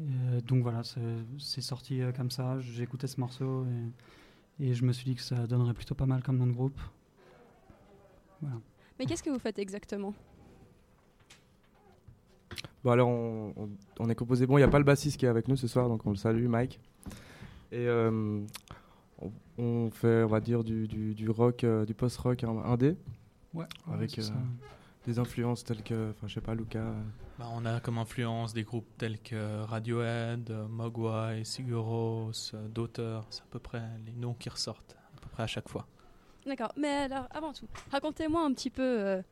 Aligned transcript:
Euh, 0.00 0.40
donc 0.42 0.62
voilà, 0.62 0.82
c'est 0.84 1.60
sorti 1.60 2.00
euh, 2.00 2.12
comme 2.12 2.30
ça. 2.30 2.58
J'ai 2.60 2.82
écouté 2.82 3.06
ce 3.06 3.20
morceau 3.20 3.66
et, 4.58 4.66
et 4.68 4.74
je 4.74 4.84
me 4.84 4.92
suis 4.92 5.04
dit 5.04 5.14
que 5.14 5.22
ça 5.22 5.46
donnerait 5.46 5.74
plutôt 5.74 5.94
pas 5.94 6.06
mal 6.06 6.22
comme 6.22 6.38
nom 6.38 6.46
de 6.46 6.52
groupe. 6.52 6.80
Voilà. 8.40 8.56
Mais 8.98 9.06
qu'est-ce 9.06 9.22
que 9.22 9.30
vous 9.30 9.38
faites 9.38 9.58
exactement? 9.58 10.14
Bon 12.82 12.90
alors 12.92 13.08
on, 13.10 13.52
on- 13.56 13.68
on 13.98 14.08
est 14.08 14.14
composé. 14.14 14.46
Bon, 14.46 14.56
il 14.56 14.60
n'y 14.60 14.64
a 14.64 14.68
pas 14.68 14.78
le 14.78 14.84
bassiste 14.84 15.18
qui 15.18 15.26
est 15.26 15.28
avec 15.28 15.48
nous 15.48 15.56
ce 15.56 15.66
soir, 15.68 15.88
donc 15.88 16.06
on 16.06 16.10
le 16.10 16.16
salue, 16.16 16.46
Mike. 16.46 16.80
Et 17.72 17.86
euh, 17.86 18.40
on, 19.20 19.30
on 19.58 19.90
fait, 19.90 20.22
on 20.24 20.28
va 20.28 20.40
dire, 20.40 20.64
du, 20.64 20.88
du, 20.88 21.14
du 21.14 21.28
rock, 21.28 21.62
euh, 21.64 21.84
du 21.84 21.92
post-rock 21.94 22.42
in- 22.42 22.62
indé, 22.64 22.96
Ouais, 23.52 23.66
Avec, 23.92 24.10
c'est 24.10 24.20
euh, 24.20 24.24
ça. 24.24 24.34
Des 25.10 25.18
influences 25.18 25.64
telles 25.64 25.82
que, 25.82 26.10
enfin 26.10 26.26
je 26.28 26.34
sais 26.34 26.40
pas, 26.40 26.54
Luca. 26.54 26.78
euh, 26.78 26.92
Bah, 27.38 27.46
on 27.52 27.64
a 27.66 27.80
comme 27.80 27.98
influence 27.98 28.52
des 28.54 28.62
groupes 28.62 28.86
tels 28.98 29.18
que 29.20 29.62
Radiohead, 29.64 30.50
Mogwai, 30.68 31.44
Sigur 31.44 31.84
Rós, 31.84 32.52
euh, 32.54 32.68
d'auteurs. 32.68 33.26
C'est 33.30 33.42
à 33.42 33.46
peu 33.50 33.58
près 33.58 33.82
les 34.06 34.12
noms 34.12 34.34
qui 34.34 34.48
ressortent 34.48 34.96
à 35.16 35.20
peu 35.20 35.28
près 35.30 35.42
à 35.42 35.46
chaque 35.46 35.68
fois. 35.68 35.86
D'accord. 36.46 36.72
Mais 36.76 36.88
alors, 36.88 37.26
avant 37.30 37.52
tout, 37.52 37.66
racontez-moi 37.90 38.42
un 38.44 38.52
petit 38.52 38.70
peu 38.70 38.82
euh, 38.82 39.22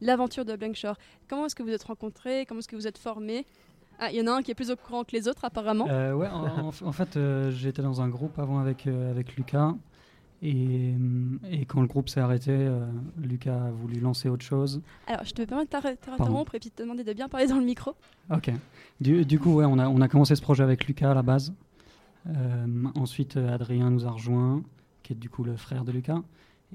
l'aventure 0.00 0.44
de 0.44 0.54
Blankshore. 0.56 0.96
Comment 1.28 1.46
est-ce 1.46 1.54
que 1.54 1.62
vous 1.62 1.70
êtes 1.70 1.84
rencontrés? 1.84 2.44
Comment 2.46 2.58
est-ce 2.60 2.68
que 2.68 2.76
vous 2.76 2.86
êtes 2.86 2.98
formés? 2.98 3.46
Ah, 4.00 4.10
il 4.12 4.16
y 4.18 4.22
en 4.22 4.26
a 4.28 4.32
un 4.36 4.42
qui 4.42 4.50
est 4.50 4.54
plus 4.54 4.70
au 4.70 4.76
courant 4.76 5.02
que 5.04 5.12
les 5.12 5.26
autres, 5.28 5.44
apparemment. 5.44 5.86
Euh, 5.88 6.12
ouais, 6.14 6.28
en, 6.28 6.68
en- 6.68 6.68
en 6.68 6.92
fait, 6.92 7.16
euh, 7.16 7.50
j'étais 7.50 7.82
dans 7.82 8.00
un 8.00 8.08
groupe 8.08 8.38
avant 8.38 8.58
avec, 8.60 8.86
euh, 8.86 9.10
avec 9.10 9.36
Lucas. 9.36 9.74
Et, 10.40 10.92
hum, 10.94 11.40
et 11.50 11.64
quand 11.64 11.80
le 11.80 11.88
groupe 11.88 12.08
s'est 12.08 12.20
arrêté, 12.20 12.52
euh, 12.52 12.86
Lucas 13.20 13.66
a 13.66 13.70
voulu 13.70 13.98
lancer 13.98 14.28
autre 14.28 14.44
chose. 14.44 14.80
Alors, 15.08 15.24
je 15.24 15.32
te 15.32 15.42
permets 15.42 15.64
de 15.64 15.68
t'interrompre 15.70 16.54
et 16.54 16.60
puis 16.60 16.70
de 16.70 16.74
te 16.74 16.82
demander 16.82 17.02
de 17.04 17.12
bien 17.12 17.28
parler 17.28 17.46
dans 17.48 17.58
le 17.58 17.64
micro. 17.64 17.94
Ok. 18.32 18.50
Du, 19.00 19.24
du 19.24 19.38
coup, 19.40 19.54
ouais, 19.54 19.64
on 19.64 19.78
a, 19.78 19.88
on 19.88 20.00
a 20.00 20.06
commencé 20.08 20.36
ce 20.36 20.42
projet 20.42 20.62
avec 20.62 20.86
Lucas 20.86 21.10
à 21.10 21.14
la 21.14 21.22
base. 21.22 21.52
Euh, 22.28 22.66
ensuite, 22.94 23.36
euh, 23.36 23.52
Adrien 23.52 23.90
nous 23.90 24.06
a 24.06 24.10
rejoint, 24.10 24.62
qui 25.02 25.12
est 25.12 25.16
du 25.16 25.28
coup 25.30 25.42
le 25.42 25.56
frère 25.56 25.84
de 25.84 25.90
Lucas. 25.92 26.22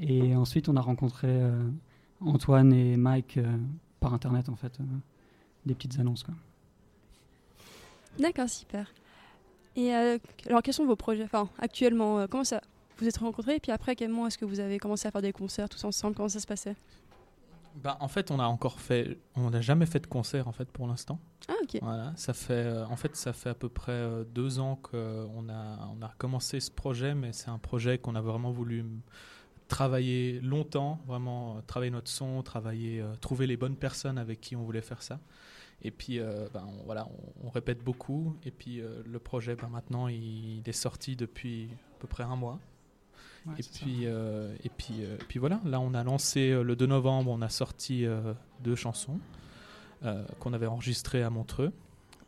Et 0.02 0.36
ensuite, 0.36 0.68
on 0.68 0.76
a 0.76 0.82
rencontré 0.82 1.28
euh, 1.30 1.62
Antoine 2.20 2.74
et 2.74 2.98
Mike 2.98 3.38
euh, 3.38 3.58
par 4.00 4.14
internet, 4.14 4.50
en 4.50 4.56
fait. 4.56 4.78
euh, 4.80 4.84
des 5.66 5.74
petites 5.76 5.98
annonces, 6.00 6.24
quoi. 6.24 6.34
D'accord, 8.20 8.50
super. 8.50 8.92
Et 9.76 9.96
euh, 9.96 10.18
alors, 10.48 10.62
quels 10.62 10.74
sont 10.74 10.86
vos 10.86 10.96
projets 10.96 11.24
Enfin, 11.24 11.50
actuellement, 11.60 12.20
euh, 12.20 12.28
comment 12.30 12.44
ça 12.44 12.62
vous 13.04 13.10
êtes 13.10 13.18
rencontrés 13.18 13.56
Et 13.56 13.60
puis 13.60 13.72
après, 13.72 13.96
comment 13.96 14.28
est-ce 14.28 14.38
que 14.38 14.46
vous 14.46 14.60
avez 14.60 14.80
commencé 14.80 15.08
à 15.08 15.12
faire 15.12 15.22
des 15.22 15.34
concerts 15.34 15.70
tous 15.70 15.84
ensemble? 15.84 16.16
Comment 16.16 16.30
ça 16.30 16.40
se 16.40 16.48
passait? 16.48 16.76
Bah, 17.76 17.98
en 18.02 18.08
fait, 18.08 18.30
on 18.32 18.40
a 18.40 18.46
encore 18.46 18.80
fait, 18.80 19.18
on 19.36 19.50
n'a 19.50 19.60
jamais 19.62 19.88
fait 19.88 20.00
de 20.00 20.06
concert 20.08 20.48
en 20.48 20.52
fait 20.52 20.70
pour 20.72 20.86
l'instant. 20.88 21.20
Ah, 21.48 21.54
ok. 21.64 21.80
Voilà, 21.82 22.14
ça 22.16 22.34
fait, 22.34 22.54
euh, 22.54 22.86
en 22.86 22.96
fait, 22.96 23.16
ça 23.16 23.34
fait 23.34 23.50
à 23.50 23.56
peu 23.56 23.68
près 23.68 23.92
euh, 23.92 24.24
deux 24.24 24.60
ans 24.60 24.76
qu'on 24.82 25.50
a, 25.50 25.90
on 25.98 26.02
a 26.04 26.14
commencé 26.20 26.60
ce 26.60 26.70
projet, 26.70 27.16
mais 27.16 27.34
c'est 27.34 27.50
un 27.50 27.58
projet 27.58 27.98
qu'on 27.98 28.14
a 28.16 28.22
vraiment 28.22 28.52
voulu 28.52 28.86
travailler 29.68 30.40
longtemps, 30.42 31.00
vraiment 31.08 31.58
euh, 31.58 31.62
travailler 31.66 31.92
notre 31.92 32.12
son, 32.12 32.44
travailler, 32.44 33.02
euh, 33.02 33.16
trouver 33.16 33.48
les 33.48 33.58
bonnes 33.58 33.76
personnes 33.76 34.20
avec 34.20 34.40
qui 34.40 34.56
on 34.56 34.62
voulait 34.64 34.82
faire 34.82 35.02
ça. 35.02 35.20
Et 35.82 35.90
puis, 35.92 36.20
euh, 36.20 36.48
ben, 36.54 36.66
on- 36.68 36.84
voilà, 36.86 37.08
on, 37.42 37.48
on 37.48 37.50
répète 37.50 37.84
beaucoup. 37.84 38.38
Et 38.46 38.52
puis, 38.52 38.82
euh, 38.82 39.02
le 39.06 39.18
projet, 39.20 39.56
ben, 39.56 39.68
maintenant, 39.70 40.08
il, 40.08 40.60
il 40.60 40.64
est 40.70 40.72
sorti 40.74 41.16
depuis 41.16 41.70
à 41.98 42.00
peu 42.02 42.08
près 42.08 42.24
un 42.24 42.36
mois. 42.36 42.60
Ouais, 43.46 43.54
Et 43.60 43.64
puis, 43.64 44.02
euh, 44.06 44.56
et, 44.64 44.70
puis, 44.70 44.94
euh, 45.02 45.16
et 45.20 45.24
puis 45.28 45.38
voilà, 45.40 45.60
là 45.66 45.80
on 45.82 45.94
a 45.94 46.04
lancé 46.04 46.50
euh, 46.52 46.64
le 46.64 46.76
2 46.78 46.86
novembre, 46.86 47.30
on 47.32 47.42
a 47.42 47.50
sorti 47.50 48.06
euh, 48.06 48.34
deux 48.62 48.76
chansons 48.76 49.20
euh, 50.06 50.24
qu'on 50.40 50.54
avait 50.54 50.66
enregistrées 50.68 51.24
à 51.24 51.30
Montreux 51.30 51.74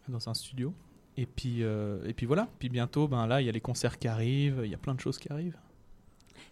dans 0.09 0.27
un 0.29 0.33
studio. 0.33 0.73
Et 1.17 1.25
puis, 1.25 1.63
euh, 1.63 2.05
et 2.05 2.13
puis 2.13 2.25
voilà, 2.25 2.49
puis 2.59 2.67
bientôt, 2.67 3.07
ben 3.07 3.27
là 3.27 3.39
il 3.41 3.45
y 3.45 3.49
a 3.49 3.53
les 3.53 3.61
concerts 3.61 3.97
qui 3.97 4.09
arrivent, 4.09 4.61
il 4.65 4.69
y 4.69 4.73
a 4.75 4.77
plein 4.77 4.93
de 4.93 4.99
choses 4.99 5.17
qui 5.17 5.31
arrivent. 5.31 5.57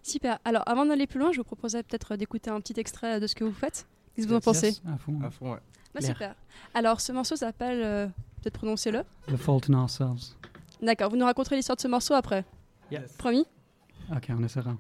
Super. 0.02 0.40
Alors, 0.46 0.64
avant 0.66 0.86
d'aller 0.86 1.08
plus 1.08 1.20
loin, 1.20 1.32
je 1.34 1.38
vous 1.38 1.44
proposerais 1.44 1.84
peut-être 1.84 2.16
d'écouter 2.16 2.50
un 2.50 2.60
petit 2.62 2.78
extrait 2.80 3.20
de 3.20 3.28
ce 3.28 3.36
que 3.36 3.44
vous 3.44 3.54
faites. 3.54 3.86
Qu'est-ce 4.16 4.28
que 4.28 4.32
vous 4.32 4.36
en 4.36 4.40
Yes, 4.40 4.46
pensez? 4.46 4.82
À 4.88 4.98
fond. 4.98 5.20
à 5.22 5.30
fond, 5.30 5.52
ouais. 5.54 5.60
Bah, 5.94 6.00
Claire. 6.00 6.14
Super. 6.14 6.36
Alors, 6.74 7.00
ce 7.02 7.12
morceau 7.14 7.36
s'appelle, 7.38 7.82
euh, 7.84 8.08
peut-être 8.42 8.58
prononcez-le. 8.58 9.04
The 9.28 9.38
Fault 9.38 9.62
in 9.70 9.74
Ourselves. 9.82 10.36
D'accord, 10.82 11.10
vous 11.10 11.16
nous 11.18 11.26
raconterez 11.26 11.56
l'histoire 11.56 11.76
de 11.78 11.82
ce 11.82 11.88
morceau 11.88 12.14
après. 12.16 12.44
Promis? 13.18 13.46
Ok, 14.16 14.28
on 14.30 14.44
essaiera. 14.44 14.78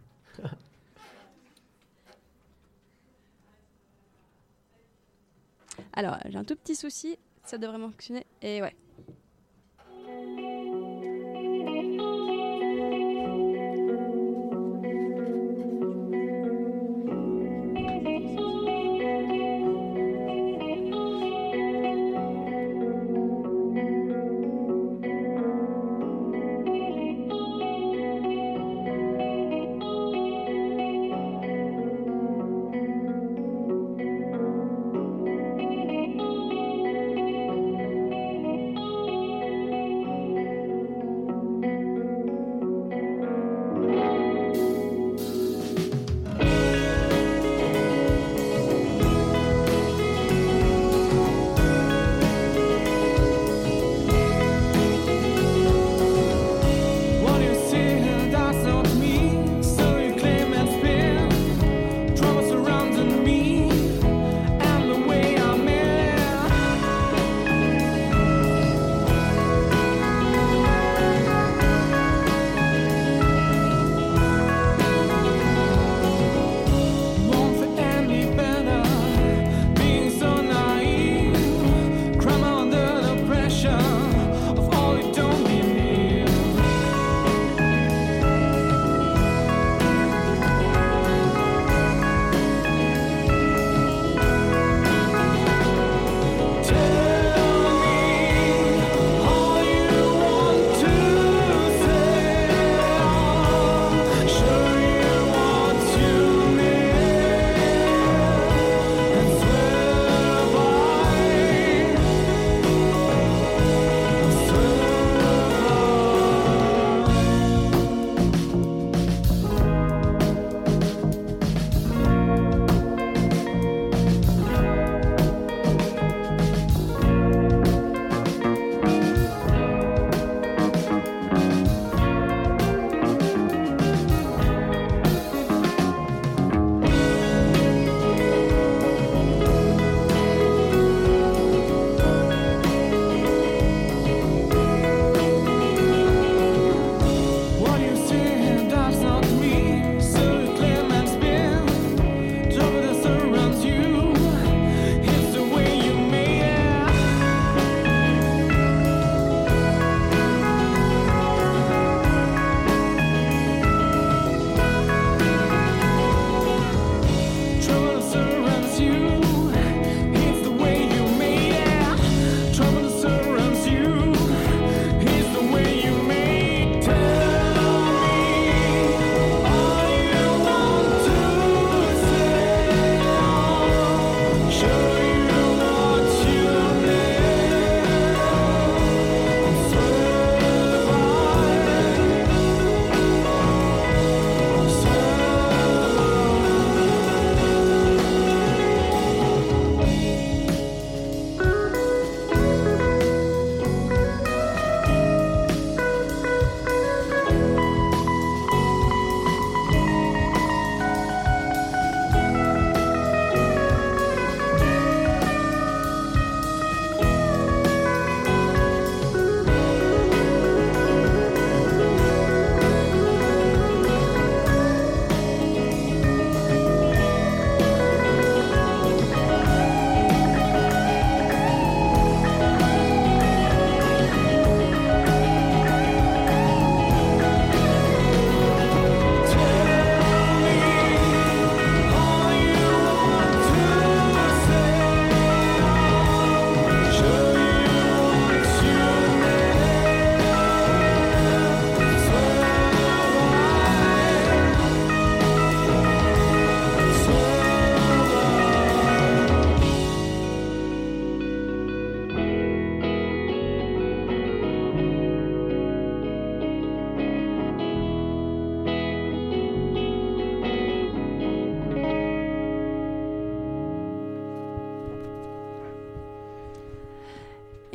Alors, 5.94 6.18
j'ai 6.26 6.38
un 6.38 6.44
tout 6.44 6.56
petit 6.56 6.76
souci, 6.76 7.18
ça 7.44 7.58
devrait 7.58 7.80
fonctionner. 7.80 8.26
Et 8.42 8.62
ouais. 8.62 8.76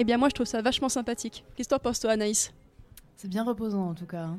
Bien, 0.08 0.16
moi, 0.16 0.30
je 0.30 0.34
trouve 0.34 0.46
ça 0.46 0.62
vachement 0.62 0.88
sympathique. 0.88 1.44
Qu'est-ce 1.54 1.68
que 1.68 1.74
t'en 1.74 1.78
penses, 1.78 2.00
toi, 2.00 2.12
Anaïs? 2.12 2.50
C'est 3.16 3.28
bien 3.28 3.44
reposant 3.44 3.90
en 3.90 3.94
tout 3.94 4.06
cas. 4.06 4.24
hein. 4.24 4.38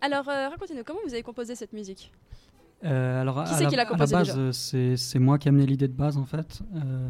Alors, 0.00 0.28
euh, 0.28 0.48
racontez-nous, 0.48 0.84
comment 0.84 1.00
vous 1.04 1.12
avez 1.12 1.24
composé 1.24 1.56
cette 1.56 1.72
musique? 1.72 2.12
Euh, 2.84 3.20
alors, 3.20 3.42
Qui 3.42 3.50
à, 3.50 3.56
c'est 3.56 3.64
la, 3.64 3.70
qui 3.70 3.76
l'a 3.76 3.82
à 3.82 3.84
la 3.86 3.90
composé 3.90 4.14
base, 4.14 4.28
déjà? 4.28 4.38
euh, 4.38 4.52
c'est 4.52 4.96
c'est 4.96 5.18
moi 5.18 5.38
qui 5.38 5.48
ai 5.48 5.50
amené 5.50 5.66
l'idée 5.66 5.88
de 5.88 5.94
base 5.94 6.16
en 6.16 6.26
fait. 6.26 6.60
Euh, 6.76 7.08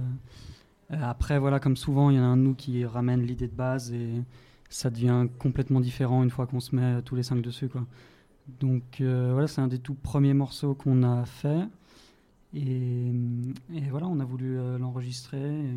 euh, 0.92 0.96
après, 1.02 1.38
voilà, 1.38 1.60
comme 1.60 1.76
souvent, 1.76 2.08
il 2.08 2.16
y 2.16 2.18
en 2.20 2.22
a 2.22 2.26
un 2.26 2.36
de 2.38 2.42
nous 2.42 2.54
qui 2.54 2.86
ramène 2.86 3.20
l'idée 3.22 3.48
de 3.48 3.54
base 3.54 3.92
et 3.92 4.08
ça 4.70 4.88
devient 4.88 5.26
complètement 5.38 5.80
différent 5.80 6.22
une 6.22 6.30
fois 6.30 6.46
qu'on 6.46 6.60
se 6.60 6.74
met 6.74 7.02
tous 7.02 7.16
les 7.16 7.22
cinq 7.22 7.42
dessus. 7.42 7.68
Quoi. 7.68 7.84
Donc 8.60 9.00
euh, 9.02 9.30
voilà, 9.32 9.46
c'est 9.46 9.60
un 9.60 9.68
des 9.68 9.78
tout 9.80 9.94
premiers 9.94 10.32
morceaux 10.34 10.74
qu'on 10.74 11.02
a 11.02 11.26
fait. 11.26 11.64
Et, 12.54 13.10
et 13.74 13.90
voilà, 13.90 14.06
on 14.06 14.20
a 14.20 14.24
voulu 14.24 14.58
euh, 14.58 14.78
l'enregistrer. 14.78 15.42
et, 15.42 15.76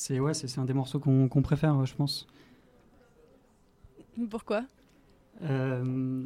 C'est 0.00 0.20
ouais, 0.20 0.32
c'est 0.32 0.60
un 0.60 0.64
des 0.64 0.74
morceaux 0.74 1.00
qu'on 1.00 1.42
préfère, 1.42 1.84
je 1.84 1.92
pense. 1.96 2.28
Pourquoi? 4.30 4.64
Euh, 5.42 6.24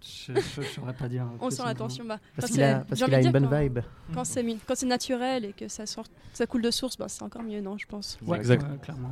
je 0.00 0.32
ne 0.32 0.40
saurais 0.40 0.94
pas 0.94 1.08
dire. 1.08 1.26
On 1.40 1.50
sent 1.50 1.56
simplement. 1.56 1.66
la 1.66 1.74
tension. 1.74 2.04
Bah, 2.04 2.20
Parce 2.36 2.46
quand 2.48 2.54
qu'il 2.54 2.62
a, 2.62 2.78
parce 2.84 3.02
a 3.02 3.20
une 3.20 3.32
bonne 3.32 3.48
quand- 3.50 3.60
vibe. 3.60 3.78
Quand 4.14 4.22
c'est 4.24 4.44
mi- 4.44 4.60
quand 4.64 4.76
c'est 4.76 4.86
naturel 4.86 5.46
et 5.46 5.52
que 5.52 5.66
ça, 5.66 5.84
sort, 5.84 6.04
ça 6.32 6.46
coule 6.46 6.62
de 6.62 6.70
source, 6.70 6.96
bah, 6.96 7.08
c'est 7.08 7.24
encore 7.24 7.42
mieux, 7.42 7.60
non, 7.60 7.76
je 7.76 7.86
pense. 7.88 8.18
Ouais, 8.24 8.38
Exact. 8.38 8.62
ouais, 8.62 8.78
clairement. 8.78 9.10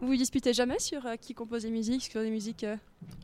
Vous 0.00 0.08
vous 0.08 0.16
disputez 0.16 0.52
jamais 0.52 0.80
sur 0.80 1.06
euh, 1.06 1.14
qui 1.14 1.32
compose 1.32 1.62
les 1.64 1.70
musiques, 1.70 2.02
sur 2.02 2.20
des 2.22 2.30
musiques 2.30 2.64
euh, 2.64 2.76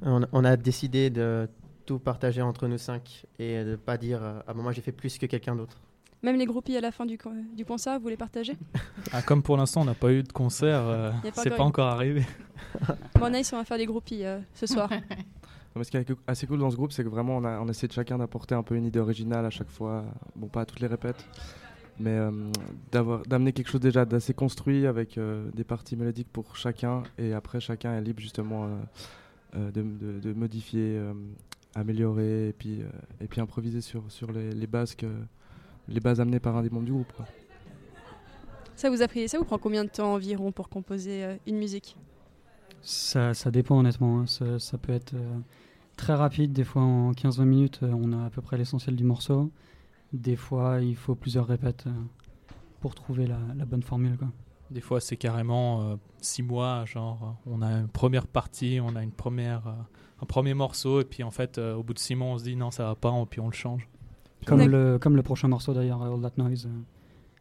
On, 0.02 0.24
on 0.30 0.44
a 0.44 0.56
décidé 0.56 1.10
de 1.10 1.48
tout 1.86 1.98
partager 1.98 2.40
entre 2.40 2.68
nous 2.68 2.78
cinq 2.78 3.26
et 3.40 3.64
de 3.64 3.74
pas 3.74 3.98
dire 3.98 4.22
euh, 4.22 4.38
ah 4.46 4.54
bon, 4.54 4.62
moi 4.62 4.70
j'ai 4.70 4.80
fait 4.82 4.92
plus 4.92 5.18
que 5.18 5.26
quelqu'un 5.26 5.56
d'autre. 5.56 5.80
Même 6.26 6.36
les 6.36 6.44
groupies 6.44 6.76
à 6.76 6.80
la 6.80 6.90
fin 6.90 7.06
du, 7.06 7.16
du 7.56 7.64
concert, 7.64 8.00
vous 8.00 8.08
les 8.08 8.16
partagez 8.16 8.56
Ah, 9.12 9.22
comme 9.22 9.42
pour 9.44 9.56
l'instant, 9.56 9.82
on 9.82 9.84
n'a 9.84 9.94
pas 9.94 10.12
eu 10.12 10.24
de 10.24 10.32
concert, 10.32 10.80
euh, 10.82 11.10
pas 11.12 11.30
c'est 11.42 11.46
encore 11.52 11.56
pas 11.56 11.62
encore 11.62 11.86
arrivé. 11.86 12.22
Bon, 13.14 13.26
Anaïs, 13.26 13.52
on 13.52 13.56
va 13.58 13.64
faire 13.64 13.78
des 13.78 13.86
groupies 13.86 14.24
euh, 14.24 14.40
ce 14.52 14.66
soir. 14.66 14.90
Non, 15.74 15.80
mais 15.80 15.84
ce 15.84 15.90
qui 15.90 15.98
est 15.98 16.06
assez 16.26 16.46
cool 16.46 16.58
dans 16.58 16.70
ce 16.70 16.76
groupe, 16.76 16.90
c'est 16.90 17.04
que 17.04 17.08
vraiment 17.10 17.36
on 17.36 17.44
a, 17.44 17.60
on 17.60 17.68
essaie 17.68 17.86
de 17.86 17.92
chacun 17.92 18.16
d'apporter 18.16 18.54
un 18.54 18.62
peu 18.62 18.76
une 18.76 18.86
idée 18.86 18.98
originale 18.98 19.44
à 19.44 19.50
chaque 19.50 19.68
fois. 19.68 20.06
Bon, 20.34 20.46
pas 20.48 20.62
à 20.62 20.64
toutes 20.64 20.80
les 20.80 20.86
répètes, 20.86 21.22
mais 22.00 22.10
euh, 22.16 22.30
d'avoir 22.92 23.20
d'amener 23.26 23.52
quelque 23.52 23.68
chose 23.68 23.82
déjà 23.82 24.06
d'assez 24.06 24.32
construit 24.32 24.86
avec 24.86 25.18
euh, 25.18 25.50
des 25.54 25.64
parties 25.64 25.94
mélodiques 25.94 26.32
pour 26.32 26.56
chacun, 26.56 27.02
et 27.18 27.34
après 27.34 27.60
chacun 27.60 27.94
est 27.94 28.00
libre 28.00 28.20
justement 28.20 28.70
de, 29.54 29.70
de- 29.70 30.18
de 30.20 30.32
modifier, 30.32 30.96
euh, 30.96 31.12
améliorer, 31.74 32.48
et 32.48 32.52
puis, 32.54 32.80
euh, 32.80 32.86
et 33.20 33.26
puis 33.28 33.42
improviser 33.42 33.82
sur, 33.82 34.02
sur 34.10 34.32
les, 34.32 34.52
les 34.52 34.66
bases 34.66 34.94
que, 34.94 35.06
les 35.88 36.00
bases 36.00 36.20
amenées 36.20 36.40
par 36.40 36.56
un 36.56 36.62
des 36.62 36.70
membres 36.70 36.86
du 36.86 36.92
groupe. 36.92 37.12
quoi. 37.16 37.26
ça 38.74 38.90
vous 38.90 39.02
a 39.02 39.08
pris, 39.08 39.28
ça 39.28 39.38
vous 39.38 39.44
prend 39.44 39.58
combien 39.58 39.84
de 39.84 39.90
temps 39.90 40.14
environ 40.14 40.52
pour 40.52 40.68
composer 40.68 41.24
euh, 41.24 41.36
une 41.46 41.56
musique? 41.58 41.96
Ça, 42.82 43.34
ça 43.34 43.50
dépend 43.50 43.78
honnêtement. 43.78 44.20
hein. 44.20 44.26
Ça, 44.26 44.58
ça 44.58 44.78
peut 44.78 44.92
être 44.92 45.14
euh, 45.14 45.38
très 45.96 46.14
rapide. 46.14 46.52
Des 46.52 46.64
fois, 46.64 46.82
en 46.82 47.12
15-20 47.12 47.44
minutes, 47.44 47.80
euh, 47.82 47.90
on 47.92 48.12
a 48.12 48.26
à 48.26 48.30
peu 48.30 48.42
près 48.42 48.56
l'essentiel 48.56 48.94
du 48.96 49.04
morceau. 49.04 49.50
Des 50.12 50.36
fois, 50.36 50.80
il 50.80 50.94
faut 50.96 51.14
plusieurs 51.14 51.46
répètes 51.46 51.84
euh, 51.86 51.90
pour 52.80 52.94
trouver 52.94 53.26
la, 53.26 53.38
la 53.56 53.64
bonne 53.64 53.82
formule. 53.82 54.16
Quoi. 54.16 54.28
Des 54.70 54.80
fois, 54.80 55.00
c'est 55.00 55.16
carrément 55.16 55.82
euh, 55.82 55.96
six 56.20 56.42
mois, 56.42 56.84
genre, 56.84 57.36
on 57.46 57.62
a 57.62 57.68
une 57.72 57.88
première 57.88 58.26
partie, 58.26 58.78
on 58.82 58.94
a 58.96 59.02
une 59.02 59.12
première, 59.12 59.66
euh, 59.66 59.72
un 60.22 60.26
premier 60.26 60.54
morceau, 60.54 61.00
et 61.00 61.04
puis 61.04 61.22
en 61.22 61.30
fait, 61.30 61.58
euh, 61.58 61.74
au 61.74 61.82
bout 61.82 61.94
de 61.94 61.98
six 61.98 62.14
mois, 62.14 62.28
on 62.28 62.38
se 62.38 62.44
dit 62.44 62.56
non, 62.56 62.70
ça 62.70 62.84
va 62.84 62.94
pas, 62.94 63.12
et 63.20 63.26
puis 63.26 63.40
on 63.40 63.46
le 63.46 63.52
change. 63.52 63.88
Comme, 64.44 64.62
le, 64.68 64.98
comme 64.98 65.16
le 65.16 65.22
prochain 65.22 65.48
morceau 65.48 65.72
d'ailleurs, 65.74 66.02
All 66.02 66.20
That 66.20 66.32
Noise. 66.36 66.66
euh, 66.66 66.70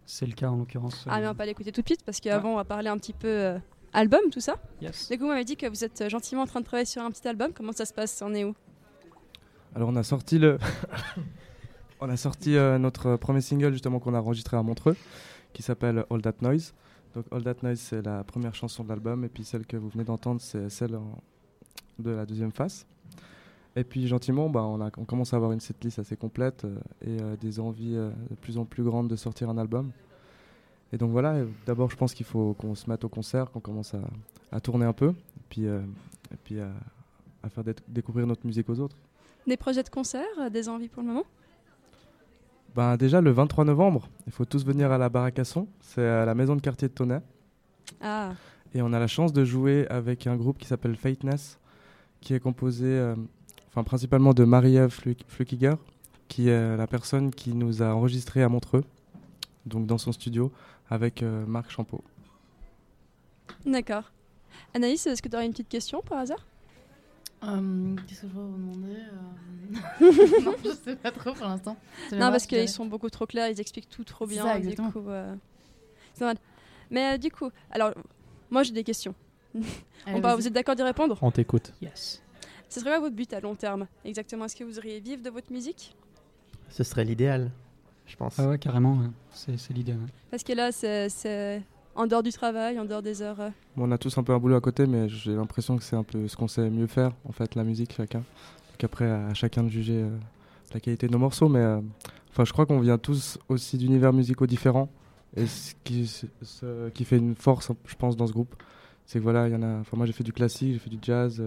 c'est 0.06 0.26
le 0.26 0.34
cas 0.34 0.50
en 0.50 0.56
l'occurrence. 0.58 1.06
Ah, 1.08 1.18
mais 1.18 1.24
euh, 1.24 1.26
on 1.30 1.32
va 1.32 1.36
pas 1.36 1.46
l'écouter 1.46 1.72
tout 1.72 1.82
de 1.82 1.88
suite 1.88 2.04
parce 2.04 2.20
qu'avant, 2.20 2.54
on 2.54 2.56
va 2.56 2.64
parler 2.64 2.90
un 2.90 2.98
petit 2.98 3.14
peu 3.14 3.28
euh, 3.28 3.58
album, 3.94 4.22
tout 4.32 4.40
ça. 4.40 4.56
yes. 4.82 5.10
Du 5.10 5.18
coup, 5.18 5.24
vous 5.26 5.30
m'avez 5.30 5.46
dit 5.46 5.56
que 5.58 5.68
vous 5.68 5.84
êtes 5.84 6.02
euh, 6.02 6.10
gentiment 6.10 6.42
en 6.44 6.48
train 6.48 6.60
de 6.62 6.66
travailler 6.66 6.86
sur 6.86 7.02
un 7.02 7.12
petit 7.12 7.28
album. 7.28 7.52
Comment 7.54 7.72
ça 7.74 7.86
se 7.86 7.94
passe? 7.94 8.22
On 8.26 8.34
est 8.34 8.44
où? 8.44 8.54
Alors 9.76 9.90
on 9.90 9.96
a 9.98 10.04
sorti 10.04 10.40
le, 10.40 10.58
on 12.00 12.10
a 12.10 12.18
sorti 12.18 12.56
euh, 12.56 12.78
notre 12.78 13.16
premier 13.18 13.42
single 13.42 13.72
justement 13.74 14.00
qu'on 14.00 14.14
a 14.14 14.20
enregistré 14.20 14.56
à 14.58 14.64
Montreux, 14.64 14.96
qui 15.54 15.64
s'appelle 15.64 16.06
All 16.10 16.22
That 16.22 16.36
Noise. 16.42 16.74
Donc 17.14 17.26
All 17.32 17.44
That 17.44 17.56
Noise 17.64 17.80
c'est 17.80 18.02
la 18.02 18.24
première 18.24 18.56
chanson 18.56 18.84
de 18.84 18.90
l'album 18.90 19.24
et 19.26 19.30
puis 19.30 19.44
celle 19.44 19.66
que 19.66 19.78
vous 19.78 19.90
venez 19.90 20.04
d'entendre 20.04 20.40
c'est 20.42 20.70
celle 20.70 20.96
en- 20.96 21.18
de 22.00 22.12
la 22.12 22.26
deuxième 22.26 22.52
face. 22.52 22.86
Et 23.76 23.84
puis 23.84 24.08
gentiment 24.08 24.50
bah, 24.50 24.64
on, 24.64 24.80
a, 24.82 24.90
on 24.98 25.04
commence 25.06 25.34
à 25.34 25.38
avoir 25.38 25.52
une 25.52 25.60
setlist 25.60 26.00
assez 26.00 26.16
complète 26.16 26.64
euh, 26.66 26.78
et 27.06 27.22
euh, 27.22 27.36
des 27.36 27.60
envies 27.60 27.96
euh, 27.96 28.10
de 28.30 28.36
plus 28.36 28.58
en 28.58 28.66
plus 28.66 28.84
grandes 28.84 29.10
de 29.10 29.16
sortir 29.16 29.50
un 29.50 29.58
album. 29.58 29.92
Et 30.94 30.98
donc 30.98 31.12
voilà, 31.12 31.36
d'abord 31.66 31.90
je 31.90 31.98
pense 31.98 32.14
qu'il 32.14 32.26
faut 32.26 32.54
qu'on 32.54 32.74
se 32.76 32.90
mette 32.90 33.04
au 33.04 33.10
concert, 33.10 33.52
qu'on 33.52 33.60
commence 33.60 33.94
à, 33.94 34.00
à 34.52 34.62
tourner 34.62 34.86
un 34.86 34.94
peu, 34.94 35.10
et 35.10 35.44
puis, 35.50 35.66
euh, 35.68 35.82
et 36.32 36.38
puis 36.44 36.60
à, 36.62 36.70
à 37.44 37.50
faire 37.50 37.64
dé- 37.66 37.76
découvrir 37.88 38.28
notre 38.28 38.46
musique 38.46 38.70
aux 38.70 38.80
autres. 38.80 38.96
Des 39.46 39.58
projets 39.58 39.84
de 39.84 39.90
concert, 39.90 40.24
des 40.52 40.70
envies 40.70 40.88
pour 40.88 41.02
le 41.04 41.10
moment? 41.10 41.24
Ben, 42.76 42.98
déjà 42.98 43.20
le 43.22 43.32
23 43.32 43.66
novembre, 43.66 44.08
il 44.28 44.32
faut 44.34 44.46
tous 44.46 44.66
venir 44.66 44.92
à 44.92 44.98
la 44.98 45.10
Baracasson, 45.10 45.68
c'est 45.82 46.06
à 46.06 46.26
la 46.26 46.36
maison 46.36 46.56
de 46.56 46.62
quartier 46.62 46.88
de 46.88 46.94
Tonnet. 46.94 47.22
Ah, 48.02 48.34
Et 48.74 48.82
on 48.82 48.92
a 48.94 49.00
la 49.00 49.08
chance 49.08 49.34
de 49.34 49.44
jouer 49.46 49.88
avec 49.90 50.28
un 50.28 50.36
groupe 50.36 50.58
qui 50.58 50.68
s'appelle 50.68 50.96
Fateness, 50.96 51.58
qui 52.22 52.34
est 52.34 52.40
composé 52.40 52.86
euh, 52.86 53.16
enfin, 53.76 53.84
principalement 53.84 54.34
de 54.34 54.46
Flu- 54.90 55.18
Flukiger, 55.28 55.74
qui 56.30 56.48
est 56.50 56.78
la 56.78 56.88
personne 56.88 57.32
qui 57.32 57.54
nous 57.54 57.84
a 57.84 57.94
enregistré 57.94 58.42
à 58.42 58.48
Montreux, 58.50 58.84
donc 59.66 59.86
dans 59.86 59.98
son 59.98 60.12
studio, 60.14 60.52
avec 60.90 61.22
euh, 61.24 61.46
Marc 61.46 61.70
Champeau. 61.72 62.02
d'accord. 63.66 64.12
Anaïs, 64.74 65.06
est-ce 65.08 65.22
que 65.22 65.28
tu 65.30 65.36
aurais 65.36 65.46
une 65.46 65.52
petite 65.52 65.70
question 65.70 66.02
par 66.02 66.20
hasard? 66.20 66.46
Euh, 67.44 67.96
Qu'est-ce 68.08 68.22
que 68.22 68.28
je 68.28 68.32
pourrais 68.34 68.46
vous 68.46 68.58
demander 68.58 68.96
euh, 68.96 70.42
Non, 70.46 70.56
je 70.64 70.70
sais 70.72 70.96
pas 70.96 71.12
trop 71.12 71.34
pour 71.34 71.46
l'instant. 71.46 71.78
Non, 72.12 72.32
parce 72.32 72.46
qu'ils 72.46 72.70
sont 72.70 72.86
beaucoup 72.86 73.10
trop 73.10 73.26
clairs, 73.26 73.50
ils 73.50 73.60
expliquent 73.60 73.90
tout 73.90 74.04
trop 74.04 74.26
C'est 74.26 74.34
bien. 74.34 74.44
ça, 74.44 74.54
du 74.54 74.60
exactement. 74.70 74.92
coup, 74.92 75.10
euh, 75.10 75.36
c'est 76.14 76.22
normal. 76.22 76.38
Mais 76.92 77.14
euh, 77.16 77.18
du 77.18 77.30
coup, 77.32 77.50
alors, 77.72 77.92
moi 78.50 78.64
j'ai 78.64 78.72
des 78.74 78.84
questions. 78.84 79.14
Allez, 79.54 79.66
On 80.08 80.20
va- 80.22 80.30
vas-y. 80.30 80.36
vous 80.42 80.48
êtes 80.48 80.54
d'accord 80.54 80.76
d'y 80.76 80.84
répondre? 80.84 81.18
On 81.22 81.32
t'écoute. 81.32 81.74
Yes. 81.82 82.22
Ce 82.70 82.80
serait 82.80 82.92
quoi 82.92 83.00
votre 83.00 83.16
but 83.16 83.32
à 83.34 83.40
long 83.40 83.56
terme 83.56 83.88
Exactement, 84.04 84.46
est-ce 84.46 84.56
que 84.56 84.64
vous 84.64 84.72
voudriez 84.72 85.00
vivre 85.00 85.22
de 85.24 85.30
votre 85.30 85.52
musique 85.52 85.96
Ce 86.70 86.84
serait 86.84 87.06
l'idéal, 87.06 87.52
je 88.08 88.16
pense. 88.16 88.38
Ah 88.40 88.50
ouais, 88.50 88.58
carrément. 88.58 88.94
ouais. 88.98 89.08
C'est 89.32 89.52
ouais. 89.52 89.96
Parce 90.32 90.44
que 90.44 90.54
là, 90.54 90.72
c'est- 90.72 91.10
c'est 91.10 91.62
en 91.96 92.08
dehors 92.08 92.24
du 92.24 92.32
travail, 92.32 92.80
en 92.80 92.86
dehors 92.86 93.02
des 93.02 93.22
heures. 93.22 93.40
euh, 93.40 93.50
Bon, 93.78 93.88
on 93.88 93.92
a 93.92 93.98
tous 93.98 94.18
un 94.18 94.24
peu 94.24 94.34
un 94.34 94.40
boulot 94.40 94.56
à 94.56 94.62
côté, 94.62 94.86
mais 94.88 95.08
j'ai 95.08 95.34
l'impression 95.36 95.78
que 95.78 95.84
c'est 95.84 95.96
un 95.96 96.04
peu 96.04 96.28
ce 96.28 96.36
qu'on 96.36 96.48
sait 96.48 96.70
mieux 96.70 96.88
faire, 96.88 97.12
en 97.28 97.32
fait, 97.32 97.56
la 97.56 97.64
musique, 97.64 97.94
chacun. 97.94 98.20
Donc 98.72 98.84
après, 98.84 99.10
à 99.10 99.34
chacun 99.34 99.64
de 99.64 99.70
juger 99.70 100.02
euh, 100.02 100.18
la 100.74 100.80
qualité 100.82 101.08
de 101.08 101.12
nos 101.14 101.20
morceaux, 101.20 101.48
mais 101.48 101.60
euh, 101.60 101.80
enfin, 102.32 102.44
je 102.44 102.52
crois 102.52 102.66
qu'on 102.66 102.80
vient 102.82 102.98
tous 102.98 103.38
aussi 103.48 103.78
d'univers 103.78 104.12
musicaux 104.12 104.48
différents, 104.48 104.90
et 105.38 105.46
ce 105.46 105.74
qui, 105.86 106.08
ce- 106.08 106.26
ce 106.42 106.90
qui 106.90 107.06
fait 107.06 107.18
une 107.18 107.36
force, 107.36 107.72
je 107.86 107.96
pense, 107.96 108.18
dans 108.18 108.28
ce 108.28 108.34
groupe, 108.34 108.56
c'est 109.06 109.20
que 109.20 109.24
voilà, 109.24 109.48
il 109.48 109.54
y 109.54 109.56
en 109.56 109.62
a. 109.64 109.80
Enfin, 109.80 109.96
moi, 109.96 110.06
j'ai 110.06 110.14
fait 110.14 110.24
du 110.24 110.34
classique, 110.34 110.74
j'ai 110.74 110.80
fait 110.80 110.90
du 110.90 111.00
jazz. 111.02 111.42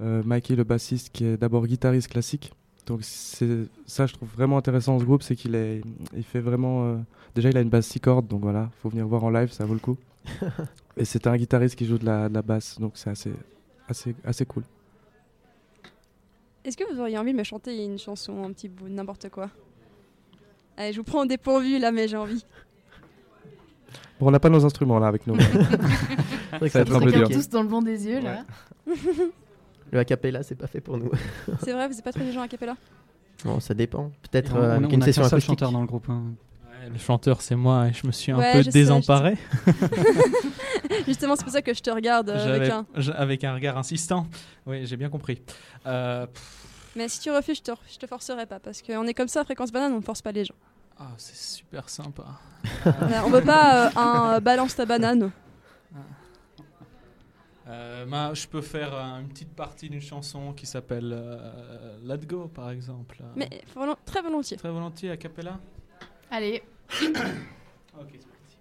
Euh, 0.00 0.22
Mikey, 0.24 0.56
le 0.56 0.64
bassiste, 0.64 1.10
qui 1.10 1.24
est 1.24 1.36
d'abord 1.36 1.66
guitariste 1.66 2.08
classique. 2.08 2.52
Donc 2.86 3.00
c'est 3.02 3.66
ça, 3.86 4.06
je 4.06 4.12
trouve 4.14 4.28
vraiment 4.28 4.58
intéressant 4.58 4.92
dans 4.94 5.00
ce 5.00 5.04
groupe, 5.04 5.22
c'est 5.22 5.34
qu'il 5.34 5.54
est, 5.54 5.82
il 6.16 6.22
fait 6.22 6.40
vraiment. 6.40 6.84
euh, 6.84 6.96
déjà, 7.34 7.48
il 7.50 7.56
a 7.56 7.60
une 7.60 7.68
basse 7.68 7.86
six 7.86 7.98
cordes, 8.00 8.28
donc 8.28 8.42
voilà, 8.42 8.70
faut 8.82 8.88
venir 8.88 9.06
voir 9.06 9.24
en 9.24 9.30
live, 9.30 9.50
ça 9.50 9.64
vaut 9.64 9.74
le 9.74 9.80
coup. 9.80 9.96
Et 10.96 11.04
c'est 11.04 11.26
un 11.26 11.36
guitariste 11.36 11.74
qui 11.76 11.84
joue 11.86 11.98
de 11.98 12.04
la, 12.06 12.28
de 12.28 12.34
la 12.34 12.42
basse, 12.42 12.78
donc 12.78 12.92
c'est 12.94 13.10
assez, 13.10 13.32
assez, 13.88 14.14
assez 14.24 14.46
cool. 14.46 14.62
Est-ce 16.64 16.76
que 16.76 16.84
vous 16.92 17.00
auriez 17.00 17.18
envie 17.18 17.32
de 17.32 17.38
me 17.38 17.44
chanter 17.44 17.84
une 17.84 17.98
chanson, 17.98 18.44
un 18.44 18.52
petit 18.52 18.68
bout, 18.68 18.88
n'importe 18.88 19.28
quoi? 19.30 19.50
Allez, 20.76 20.92
je 20.92 20.98
vous 20.98 21.04
prends 21.04 21.22
au 21.22 21.26
dépourvu 21.26 21.78
là, 21.78 21.90
mais 21.92 22.06
j'ai 22.08 22.16
envie. 22.16 22.44
Bon, 24.20 24.28
on 24.28 24.30
n'a 24.30 24.40
pas 24.40 24.48
nos 24.48 24.64
instruments 24.64 24.98
là 24.98 25.08
avec 25.08 25.26
nous. 25.26 25.36
Que 26.60 26.68
Ça 26.68 26.78
va 26.78 26.80
être 26.82 26.88
peut 26.88 26.94
un 26.96 27.00
peu 27.00 27.04
compliqué. 27.06 27.18
dur. 27.18 27.28
tous 27.30 27.48
dans 27.50 27.62
le 27.62 27.68
blanc 27.68 27.82
des 27.82 28.06
yeux 28.06 28.20
là. 28.20 28.44
Le 29.92 29.98
acapella, 30.00 30.42
c'est 30.42 30.54
pas 30.56 30.66
fait 30.66 30.80
pour 30.80 30.96
nous. 30.98 31.10
C'est 31.62 31.72
vrai, 31.72 31.86
vous 31.88 31.94
n'êtes 31.94 32.04
pas 32.04 32.12
trop 32.12 32.22
des 32.24 32.32
gens 32.32 32.42
à 32.42 32.48
capella 32.48 32.76
Bon, 33.44 33.60
ça 33.60 33.74
dépend. 33.74 34.10
Peut-être 34.30 34.54
on- 34.54 34.58
euh, 34.58 34.68
on, 34.74 34.76
avec 34.78 34.86
on 34.90 34.94
une 34.94 35.02
a 35.02 35.04
session 35.04 35.22
seul 35.22 35.28
acoustique. 35.34 35.50
chanteur 35.50 35.70
dans 35.72 35.80
le 35.80 35.86
groupe. 35.86 36.08
hein. 36.08 36.22
Ouais, 36.64 36.90
le 36.90 36.98
chanteur, 36.98 37.40
c'est 37.42 37.54
moi, 37.56 37.88
et 37.88 37.92
je 37.92 38.06
me 38.06 38.12
suis 38.12 38.32
un 38.32 38.38
Ouais, 38.38 38.52
peu 38.62 38.70
désemparé. 38.70 39.36
Justement, 41.06 41.36
c'est 41.36 41.44
pour 41.44 41.52
ça 41.52 41.62
que 41.62 41.74
je 41.74 41.80
te 41.80 41.90
regarde 41.90 42.30
euh, 42.30 42.54
avec 42.56 42.70
un. 42.70 42.84
j'- 42.96 43.10
avec 43.12 43.44
un 43.44 43.54
regard 43.54 43.76
insistant. 43.78 44.26
Oui, 44.66 44.86
j'ai 44.86 44.96
bien 44.96 45.08
compris. 45.08 45.42
Euh, 45.86 46.26
Mais 46.96 47.08
si 47.08 47.20
tu 47.20 47.30
refuses, 47.30 47.58
je 47.58 47.62
te, 47.62 47.72
je 47.92 47.98
te 47.98 48.06
forcerai 48.06 48.46
pas, 48.46 48.58
parce 48.58 48.82
qu'on 48.82 49.06
est 49.06 49.14
comme 49.14 49.28
ça 49.28 49.40
à 49.40 49.44
Fréquence 49.44 49.70
Banane, 49.72 49.92
on 49.92 49.96
ne 49.98 50.02
force 50.04 50.22
pas 50.22 50.32
les 50.32 50.44
gens. 50.44 50.54
ah, 50.98 51.08
c'est 51.16 51.36
super 51.36 51.88
sympa. 51.88 52.24
On 53.24 53.30
veut 53.30 53.42
pas 53.42 53.86
euh, 53.86 53.90
un 53.96 54.34
euh, 54.36 54.40
balance 54.40 54.74
ta 54.74 54.84
banane. 54.86 55.30
Euh, 57.68 58.06
bah, 58.06 58.32
je 58.32 58.46
peux 58.46 58.60
faire 58.62 58.94
euh, 58.94 59.20
une 59.20 59.28
petite 59.28 59.52
partie 59.54 59.88
d'une 59.90 60.00
chanson 60.00 60.52
qui 60.52 60.66
s'appelle 60.66 61.12
euh, 61.12 61.98
Let 62.04 62.18
Go, 62.26 62.46
par 62.46 62.70
exemple. 62.70 63.18
Mais 63.34 63.48
volo- 63.74 63.96
très 64.04 64.22
volontiers. 64.22 64.56
Très 64.56 64.70
volontiers 64.70 65.10
a 65.10 65.16
cappella 65.16 65.58
Allez, 66.30 66.62
Ok, 67.98 68.10
c'est 68.12 68.28
parti. 68.28 68.56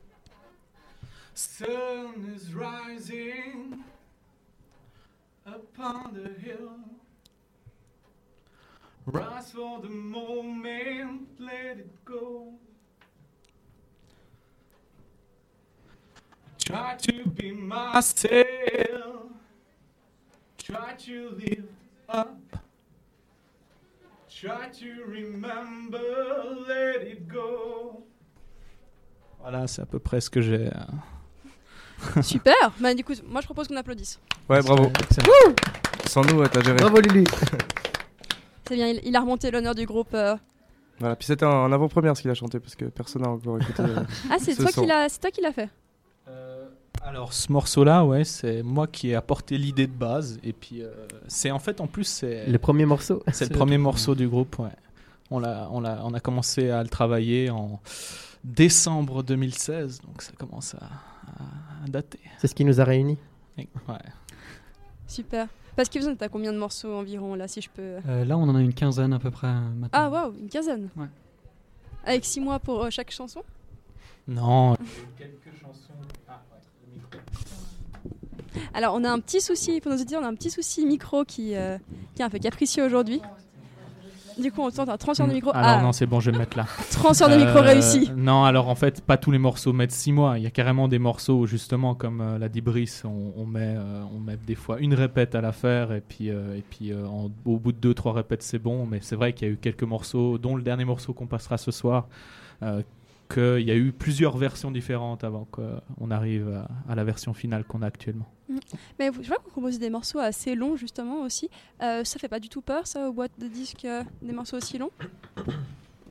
Sun 1.36 2.34
is 2.36 2.54
rising 2.56 3.78
upon 5.46 6.14
the 6.14 6.30
hill. 6.44 6.72
Rise 9.08 9.52
for 9.52 9.82
the 9.82 9.90
moment, 9.90 11.28
let 11.40 11.78
it 11.78 12.04
go. 12.06 12.54
Try 16.66 16.98
to 16.98 17.30
be 17.30 17.52
myself. 17.54 18.16
Try 20.58 20.96
to 21.06 21.36
live 21.38 21.66
up. 22.10 22.58
Try 24.28 24.70
to 24.80 25.06
remember, 25.08 26.02
let 26.68 27.08
it 27.08 27.28
go. 27.28 28.04
Voilà, 29.40 29.68
c'est 29.68 29.82
à 29.84 29.86
peu 29.86 30.00
près 30.00 30.20
ce 30.22 30.30
que 30.30 30.42
j'ai. 30.42 30.68
euh. 30.68 32.22
Super 32.24 32.72
bah, 32.80 32.94
Du 32.96 33.04
coup, 33.04 33.14
moi 33.28 33.42
je 33.42 33.46
propose 33.46 33.68
qu'on 33.68 33.76
applaudisse. 33.78 34.20
Ouais, 34.50 34.62
bravo. 34.62 34.92
Sans 36.08 36.24
nous, 36.24 36.46
t'as 36.48 36.62
géré. 36.62 36.78
Bravo 36.78 37.00
Lulu. 37.00 37.24
C'est 38.68 38.76
bien, 38.76 38.88
il, 38.88 39.00
il 39.04 39.16
a 39.16 39.20
remonté 39.22 39.52
l'honneur 39.52 39.76
du 39.76 39.86
groupe. 39.86 40.14
euh. 40.16 40.36
Voilà. 41.00 41.16
Puis 41.16 41.28
c'était 41.28 41.46
en 41.46 41.72
avant-première 41.72 42.18
ce 42.18 42.24
qu'il 42.24 42.32
a 42.32 42.36
chanté 42.36 42.60
parce 42.60 42.76
que 42.76 42.86
personne 42.86 43.22
n'a 43.22 43.30
encore 43.30 43.62
écouté. 43.62 43.84
euh. 43.84 44.04
Ah, 44.32 44.38
c'est 44.40 44.56
Ce 44.56 44.62
toi, 44.64 44.72
son. 44.72 44.82
qui 44.82 44.88
l'as- 44.88 45.10
c'est 45.10 45.20
toi 45.20 45.30
qui 45.30 45.42
l'as 45.42 45.52
fait 45.54 45.70
alors 47.06 47.34
ce 47.34 47.52
morceau-là, 47.52 48.04
ouais, 48.04 48.24
c'est 48.24 48.64
moi 48.64 48.88
qui 48.88 49.10
ai 49.12 49.16
apporté 49.16 49.58
l'idée 49.58 49.88
de 49.88 49.94
base. 49.94 50.40
Et 50.44 50.54
puis 50.54 50.82
euh, 50.82 50.92
c'est 51.28 51.52
en 51.52 51.60
fait 51.60 51.80
en 51.82 51.88
plus 51.88 52.04
c'est 52.06 52.48
Le 52.48 52.58
premier 52.60 52.86
morceau. 52.86 53.24
c'est 53.32 53.50
le 53.52 53.56
premier 53.56 53.78
morceau 53.78 54.16
du 54.16 54.28
groupe. 54.28 54.58
Ouais. 54.60 54.70
On 55.32 55.40
l'a, 55.40 55.68
on 55.72 55.82
l'a, 55.82 56.02
on 56.04 56.14
a 56.14 56.20
commencé 56.20 56.70
à 56.70 56.84
le 56.84 56.90
travailler 56.90 57.50
en 57.50 57.80
décembre 58.44 59.24
2016, 59.24 60.02
donc 60.02 60.22
ça 60.22 60.32
commence 60.38 60.76
à, 60.76 60.86
à 61.84 61.88
dater. 61.88 62.20
C'est 62.38 62.48
ce 62.48 62.54
qui 62.56 62.64
nous 62.66 62.80
a 62.80 62.84
réunis. 62.84 63.18
Et- 63.58 63.68
ouais. 63.88 63.96
Super. 65.08 65.48
Parce 65.76 65.90
que 65.90 66.00
vous 66.00 66.08
êtes 66.08 66.22
à 66.22 66.30
combien 66.30 66.54
de 66.54 66.58
morceaux 66.58 66.94
environ, 66.94 67.36
là, 67.36 67.48
si 67.48 67.60
je 67.62 67.70
peux? 67.70 67.98
Euh, 68.08 68.24
là, 68.24 68.38
on 68.38 68.44
en 68.44 68.56
a 68.56 68.62
une 68.62 68.74
quinzaine 68.74 69.14
à 69.14 69.20
peu 69.20 69.32
près 69.32 69.52
maintenant. 69.52 69.90
Ah, 69.92 70.10
waouh, 70.10 70.34
une 70.40 70.48
quinzaine 70.48 70.90
Ouais. 70.96 71.08
Avec 72.06 72.24
six 72.24 72.40
mois 72.40 72.60
pour 72.60 72.84
euh, 72.84 72.90
chaque 72.92 73.12
chanson? 73.12 73.42
Non. 74.28 74.76
quelques 75.18 75.60
chansons. 75.60 75.94
Ah. 76.30 76.42
Alors, 78.74 78.96
on 78.96 79.04
a 79.04 79.10
un 79.12 79.20
petit 79.20 79.42
souci, 79.42 79.80
pour 79.82 79.92
nos 79.92 79.98
auditeurs, 79.98 80.22
on 80.22 80.26
a 80.26 80.30
un 80.30 80.36
petit 80.36 80.50
souci 80.52 80.86
micro 80.86 81.24
qui, 81.26 81.56
euh, 81.56 81.78
qui 82.16 82.22
est 82.22 82.26
un 82.26 82.30
peu 82.30 82.40
capricieux 82.40 82.86
aujourd'hui. 82.86 83.22
Du 84.38 84.52
coup, 84.52 84.62
on 84.64 84.70
tente 84.70 84.90
un 84.90 84.98
transfert 84.98 85.26
de 85.30 85.32
micro. 85.34 85.52
Alors 85.54 85.78
ah, 85.80 85.82
non, 85.82 85.94
c'est 85.94 86.06
bon, 86.06 86.20
je 86.20 86.26
vais 86.26 86.34
le 86.34 86.40
mettre 86.40 86.58
là. 86.58 86.66
transfert 86.92 87.30
de 87.30 87.38
micro 87.38 87.60
Euh, 87.60 87.62
réussi. 87.62 88.12
Non, 88.18 88.44
alors 88.44 88.68
en 88.68 88.76
fait, 88.76 89.00
pas 89.00 89.16
tous 89.16 89.32
les 89.32 89.38
morceaux 89.38 89.72
mettent 89.72 89.94
6 89.94 90.12
mois. 90.12 90.38
Il 90.38 90.44
y 90.44 90.46
a 90.46 90.50
carrément 90.52 90.90
des 90.90 91.00
morceaux 91.00 91.36
où, 91.40 91.46
justement, 91.48 91.96
comme 91.96 92.20
euh, 92.20 92.38
l'a 92.38 92.50
dit 92.50 92.60
Brice, 92.60 93.04
on, 93.06 93.32
on 93.38 93.46
met, 93.46 93.78
on 94.14 94.20
met 94.20 94.36
des 94.46 94.56
fois 94.56 94.80
une 94.82 94.94
répète 94.94 95.36
à 95.36 95.42
la 95.42 95.54
faire 95.54 95.94
et 95.94 96.02
puis, 96.02 96.28
et 96.28 96.64
puis 96.70 96.94
en- 96.94 97.32
au 97.46 97.58
bout 97.58 97.72
de 97.72 97.94
2-3 97.94 98.12
répètes, 98.12 98.44
c'est 98.44 98.60
bon. 98.60 98.86
Mais 98.86 99.00
c'est 99.02 99.16
vrai 99.16 99.32
qu'il 99.32 99.48
y 99.48 99.52
a 99.52 99.54
eu 99.54 99.58
quelques 99.58 99.84
morceaux, 99.84 100.38
dont 100.38 100.58
le 100.58 100.64
dernier 100.64 100.84
morceau 100.84 101.14
qu'on 101.14 101.28
passera 101.28 101.58
ce 101.58 101.72
soir, 101.72 102.08
euh, 102.62 102.82
qu'il 103.30 103.62
y 103.62 103.72
a 103.72 103.76
eu 103.76 103.92
plusieurs 103.92 104.38
versions 104.38 104.72
différentes 104.72 105.24
avant 105.24 105.46
qu'on 105.46 106.12
arrive 106.12 106.48
à, 106.88 106.92
à 106.92 106.96
la 106.96 107.04
version 107.04 107.34
finale 107.34 107.64
qu'on 107.64 107.82
a 107.82 107.88
actuellement. 107.88 108.28
Mais 109.00 109.10
vous- 109.10 109.24
je 109.24 109.28
vois 109.28 109.38
qu'on 109.38 109.50
compose 109.50 109.80
des 109.80 109.90
morceaux 109.90 110.20
assez 110.20 110.54
longs, 110.56 110.76
justement, 110.76 111.22
aussi. 111.24 111.50
Euh, 111.82 112.04
ça 112.04 112.20
fait 112.20 112.28
pas 112.30 112.40
du 112.40 112.50
tout 112.50 112.62
peur, 112.62 112.86
ça, 112.86 113.10
aux 113.10 113.14
boîtes 113.14 113.40
de 113.40 113.48
disques, 113.48 113.86
euh, 113.86 114.04
des 114.22 114.32
morceaux 114.34 114.58
aussi 114.58 114.78
longs 114.78 114.92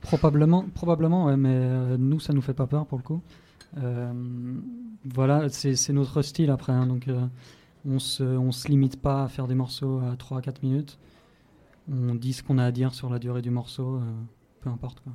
Probablement, 0.01 0.65
probablement, 0.73 1.25
ouais, 1.25 1.37
mais 1.37 1.49
euh, 1.53 1.97
nous, 1.97 2.19
ça 2.19 2.31
nous 2.33 2.41
fait 2.41 2.53
pas 2.53 2.67
peur 2.67 2.85
pour 2.85 2.97
le 2.97 3.03
coup. 3.03 3.21
Euh, 3.77 4.13
voilà, 5.03 5.49
c'est 5.49 5.75
c'est 5.75 5.93
notre 5.93 6.21
style 6.21 6.49
après, 6.51 6.73
hein, 6.73 6.85
donc 6.85 7.07
euh, 7.07 7.25
on 7.85 7.97
se, 7.99 8.23
on 8.23 8.51
se 8.51 8.67
limite 8.67 9.01
pas 9.01 9.23
à 9.23 9.27
faire 9.27 9.47
des 9.47 9.55
morceaux 9.55 9.99
à 9.99 10.15
3 10.15 10.37
à 10.39 10.41
4 10.41 10.61
minutes. 10.63 10.99
On 11.91 12.13
dit 12.15 12.33
ce 12.33 12.43
qu'on 12.43 12.57
a 12.57 12.65
à 12.65 12.71
dire 12.71 12.93
sur 12.93 13.09
la 13.09 13.19
durée 13.19 13.41
du 13.41 13.49
morceau, 13.51 13.95
euh, 13.95 13.99
peu 14.61 14.69
importe 14.69 14.99
quoi. 15.01 15.13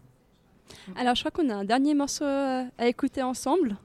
Alors, 0.96 1.14
je 1.14 1.20
crois 1.22 1.30
qu'on 1.30 1.48
a 1.50 1.54
un 1.54 1.64
dernier 1.64 1.94
morceau 1.94 2.24
euh, 2.24 2.64
à 2.78 2.86
écouter 2.86 3.22
ensemble. 3.22 3.76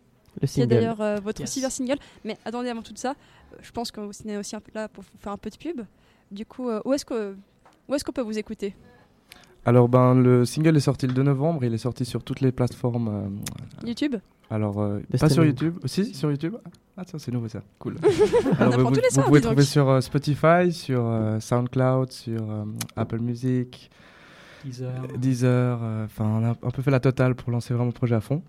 Le 0.42 0.48
qui 0.48 0.60
est 0.60 0.64
single. 0.64 0.68
d'ailleurs 0.68 1.02
euh, 1.02 1.16
votre 1.24 1.42
Yes. 1.42 1.52
super 1.54 1.72
single. 1.72 1.98
Mais 2.24 2.38
attendez, 2.46 2.70
avant 2.70 2.82
tout 2.82 2.92
ça, 2.96 3.12
euh, 3.12 3.58
je 3.62 3.72
pense 3.72 3.92
qu'on 3.92 4.12
est 4.28 4.38
aussi 4.38 4.56
un 4.56 4.60
peu 4.60 4.72
là 4.76 4.88
pour 4.90 5.04
vous 5.04 5.10
faire 5.20 5.32
un 5.32 5.38
peu 5.38 5.50
de 5.50 5.56
pub. 5.58 5.82
Du 6.32 6.46
coup, 6.46 6.70
euh, 6.70 6.82
où 6.86 6.94
est-ce 6.94 7.06
que 7.06 7.36
où 7.88 7.94
est-ce 7.96 8.04
qu'on 8.04 8.12
peut 8.12 8.22
vous 8.22 8.38
écouter? 8.38 8.76
Alors, 9.68 9.88
ben, 9.90 10.14
le 10.16 10.46
single 10.46 10.76
est 10.78 10.82
sorti 10.82 11.08
le 11.08 11.14
2 11.14 11.24
novembre. 11.24 11.64
Il 11.64 11.74
est 11.74 11.78
sorti 11.80 12.06
sur 12.06 12.24
toutes 12.24 12.42
les 12.42 12.52
plateformes. 12.52 13.08
euh, 13.84 13.88
YouTube? 13.88 14.16
Alors, 14.52 14.80
euh, 14.80 15.00
pas 15.20 15.30
sur. 15.30 15.44
YouTube. 15.46 15.78
Aussi, 15.84 16.14
sur 16.14 16.30
YouTube 16.30 16.56
Ah, 16.98 17.04
tiens, 17.06 17.18
c'est 17.18 17.32
nouveau 17.32 17.48
ça. 17.48 17.62
Cool. 17.80 17.96
On 18.04 18.56
Alors, 18.62 18.74
apprend 18.74 18.90
vous, 18.90 18.96
tous 18.96 19.02
les 19.02 19.08
vous 19.10 19.14
soirs, 19.16 19.26
pouvez 19.28 19.40
dis 19.40 19.44
donc. 19.48 19.54
trouver 19.54 19.66
sur 19.66 19.90
euh, 19.90 20.02
Spotify, 20.02 20.72
sur 20.72 21.04
euh, 21.06 21.40
SoundCloud, 21.40 22.12
sur 22.12 22.42
euh, 22.52 22.66
Apple 22.96 23.20
Music, 23.20 23.90
Deezer. 24.66 25.08
Deezer. 25.18 25.80
euh, 25.82 26.06
Enfin, 26.06 26.26
on 26.26 26.44
a 26.46 26.50
un 26.50 26.72
peu 26.72 26.82
fait 26.82 26.92
la 26.92 27.00
totale 27.00 27.36
pour 27.36 27.52
lancer 27.52 27.74
vraiment 27.74 27.88
le 27.88 27.94
projet 27.94 28.16
à 28.16 28.22
fond. 28.22 28.42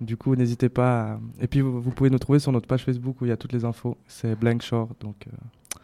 Du 0.00 0.16
coup, 0.16 0.34
n'hésitez 0.36 0.68
pas. 0.68 1.12
à- 1.12 1.18
Et 1.40 1.46
puis, 1.46 1.60
vous, 1.60 1.80
vous 1.80 1.90
pouvez 1.90 2.10
nous 2.10 2.18
trouver 2.18 2.38
sur 2.38 2.52
notre 2.52 2.66
page 2.66 2.84
Facebook 2.84 3.20
où 3.20 3.24
il 3.24 3.28
y 3.28 3.32
a 3.32 3.36
toutes 3.36 3.52
les 3.52 3.64
infos. 3.64 3.96
C'est 4.06 4.34
Blank 4.38 4.62
Shore. 4.62 4.88
Donc, 5.00 5.26
euh, 5.26 5.78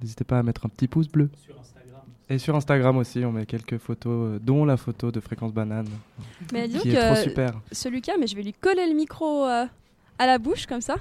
n'hésitez 0.00 0.24
pas 0.24 0.38
à 0.38 0.42
mettre 0.42 0.66
un 0.66 0.68
petit 0.68 0.86
pouce 0.88 1.08
bleu. 1.08 1.28
Sur 1.44 1.58
Instagram. 1.58 2.02
Et 2.30 2.38
sur 2.38 2.54
Instagram 2.54 2.96
aussi, 2.98 3.24
on 3.24 3.32
met 3.32 3.46
quelques 3.46 3.78
photos, 3.78 4.34
euh, 4.34 4.38
dont 4.38 4.64
la 4.64 4.76
photo 4.76 5.10
de 5.10 5.18
Fréquence 5.20 5.52
Banane, 5.52 5.86
Mais 6.52 6.68
qui 6.68 6.90
est 6.90 7.00
trop 7.00 7.14
que 7.14 7.20
super. 7.30 7.60
ce 7.72 7.88
Lucas, 7.88 8.12
mais 8.20 8.26
je 8.26 8.36
vais 8.36 8.42
lui 8.42 8.52
coller 8.52 8.86
le 8.88 8.94
micro 8.94 9.44
euh, 9.46 9.64
à 10.18 10.26
la 10.26 10.38
bouche 10.38 10.66
comme 10.66 10.80
ça. 10.82 10.96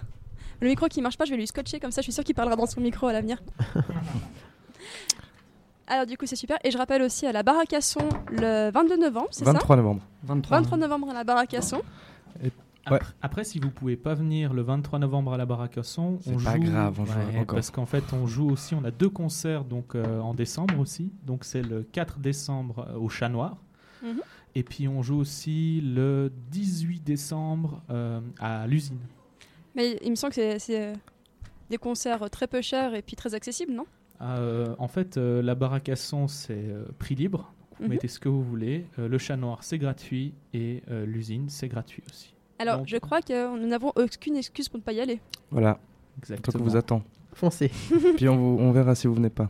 Le 0.59 0.67
micro 0.69 0.87
qui 0.87 1.01
marche 1.01 1.17
pas, 1.17 1.25
je 1.25 1.31
vais 1.31 1.37
lui 1.37 1.45
scotcher 1.47 1.79
comme 1.79 1.91
ça. 1.91 2.01
Je 2.01 2.05
suis 2.05 2.13
sûre 2.13 2.23
qu'il 2.23 2.33
parlera 2.33 2.55
dans 2.55 2.65
son 2.65 2.81
micro 2.81 3.05
à 3.07 3.13
l'avenir. 3.13 3.37
Alors 5.87 6.05
du 6.05 6.17
coup, 6.17 6.25
c'est 6.25 6.35
super. 6.35 6.57
Et 6.63 6.71
je 6.71 6.77
rappelle 6.77 7.01
aussi 7.01 7.25
à 7.25 7.31
la 7.31 7.43
Baracasson 7.43 8.07
le 8.31 8.69
22 8.71 8.97
novembre, 8.97 9.27
c'est 9.31 9.45
ça 9.45 9.53
23 9.53 9.75
novembre. 9.77 10.01
23. 10.23 10.57
23 10.59 10.77
novembre 10.77 11.09
à 11.09 11.13
la 11.13 11.23
Baracasson. 11.23 11.81
Ouais. 12.41 12.51
Après, 12.85 12.99
après, 13.21 13.43
si 13.43 13.59
vous 13.59 13.69
pouvez 13.69 13.97
pas 13.97 14.13
venir 14.13 14.53
le 14.53 14.61
23 14.61 14.99
novembre 14.99 15.33
à 15.33 15.37
la 15.37 15.45
Baracasson, 15.45 16.19
C'est 16.21 16.31
on 16.33 16.37
pas 16.37 16.55
joue. 16.55 16.63
grave, 16.63 16.99
on 16.99 17.05
joue 17.05 17.11
encore. 17.39 17.55
Parce 17.55 17.69
qu'en 17.69 17.85
fait, 17.85 18.03
on 18.13 18.27
joue 18.27 18.49
aussi. 18.49 18.75
On 18.75 18.83
a 18.85 18.91
deux 18.91 19.09
concerts 19.09 19.65
donc 19.65 19.93
euh, 19.95 20.19
en 20.21 20.33
décembre 20.33 20.79
aussi. 20.79 21.11
Donc 21.25 21.43
c'est 21.43 21.61
le 21.61 21.83
4 21.83 22.19
décembre 22.19 22.87
euh, 22.89 22.97
au 22.97 23.09
Chat 23.09 23.27
Noir. 23.29 23.57
Mhm. 24.03 24.21
Et 24.55 24.63
puis 24.63 24.87
on 24.87 25.03
joue 25.03 25.17
aussi 25.19 25.81
le 25.81 26.31
18 26.49 27.01
décembre 27.03 27.81
euh, 27.89 28.19
à 28.39 28.67
l'usine. 28.67 28.99
Mais 29.75 29.99
il 30.03 30.09
me 30.11 30.15
semble 30.15 30.33
que 30.33 30.57
c'est- 30.59 30.93
des 31.69 31.77
concerts 31.77 32.29
très 32.29 32.47
peu 32.47 32.61
chers 32.61 32.95
et 32.95 33.01
puis 33.01 33.17
très 33.17 33.33
accessibles, 33.35 33.73
non? 33.73 33.85
Euh, 34.21 34.75
en 34.79 34.87
fait, 34.87 35.17
euh, 35.17 35.41
la 35.41 35.55
Baracasson 35.55 36.27
c'est 36.27 36.53
euh, 36.55 36.85
prix 36.97 37.15
libre. 37.15 37.53
Vous 37.79 37.83
Mhm. 37.85 37.89
mettez 37.91 38.07
ce 38.07 38.19
que 38.19 38.29
vous 38.29 38.41
voulez. 38.43 38.85
Euh, 38.97 39.07
le 39.07 39.17
Chat 39.19 39.37
Noir 39.37 39.59
c'est 39.63 39.77
gratuit 39.77 40.33
et 40.53 40.81
euh, 40.89 41.05
l'usine 41.05 41.49
c'est 41.49 41.67
gratuit 41.67 42.03
aussi. 42.09 42.33
Alors, 42.59 42.79
Donc- 42.79 42.87
je 42.87 42.97
crois 42.97 43.21
que 43.21 43.57
nous 43.59 43.67
n'avons 43.67 43.91
aucune 43.95 44.35
excuse 44.35 44.67
pour 44.69 44.79
ne 44.79 44.83
pas 44.83 44.93
y 44.93 44.99
aller. 44.99 45.19
Voilà, 45.51 45.73
donc 45.73 45.79
on 46.17 46.17
Exactement. 46.33 46.63
vous 46.63 46.75
attend. 46.75 47.03
Foncez. 47.33 47.69
Puis 48.17 48.27
on, 48.27 48.35
vous- 48.37 48.57
on 48.63 48.71
verra 48.71 48.95
si 48.95 49.05
vous 49.05 49.13
venez 49.13 49.29
pas. 49.29 49.47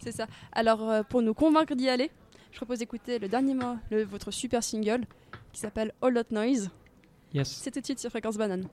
C'est 0.00 0.10
ça. 0.10 0.26
Alors, 0.50 0.82
euh, 0.90 1.02
pour 1.04 1.22
nous 1.22 1.34
convaincre 1.34 1.76
d'y 1.76 1.88
aller, 1.88 2.10
je 2.50 2.56
propose 2.56 2.80
d'écouter 2.80 3.20
le 3.20 3.28
dernier 3.28 3.54
le, 3.92 4.02
votre 4.02 4.32
super 4.32 4.64
single 4.64 5.02
qui 5.52 5.60
s'appelle 5.60 5.92
All 6.02 6.14
That 6.14 6.24
Noise. 6.34 6.70
Yes. 7.32 7.48
C'est 7.48 7.70
tout 7.70 7.78
de 7.78 7.84
suite 7.84 8.00
sur 8.00 8.10
Fréquence 8.10 8.36
Banane. 8.36 8.66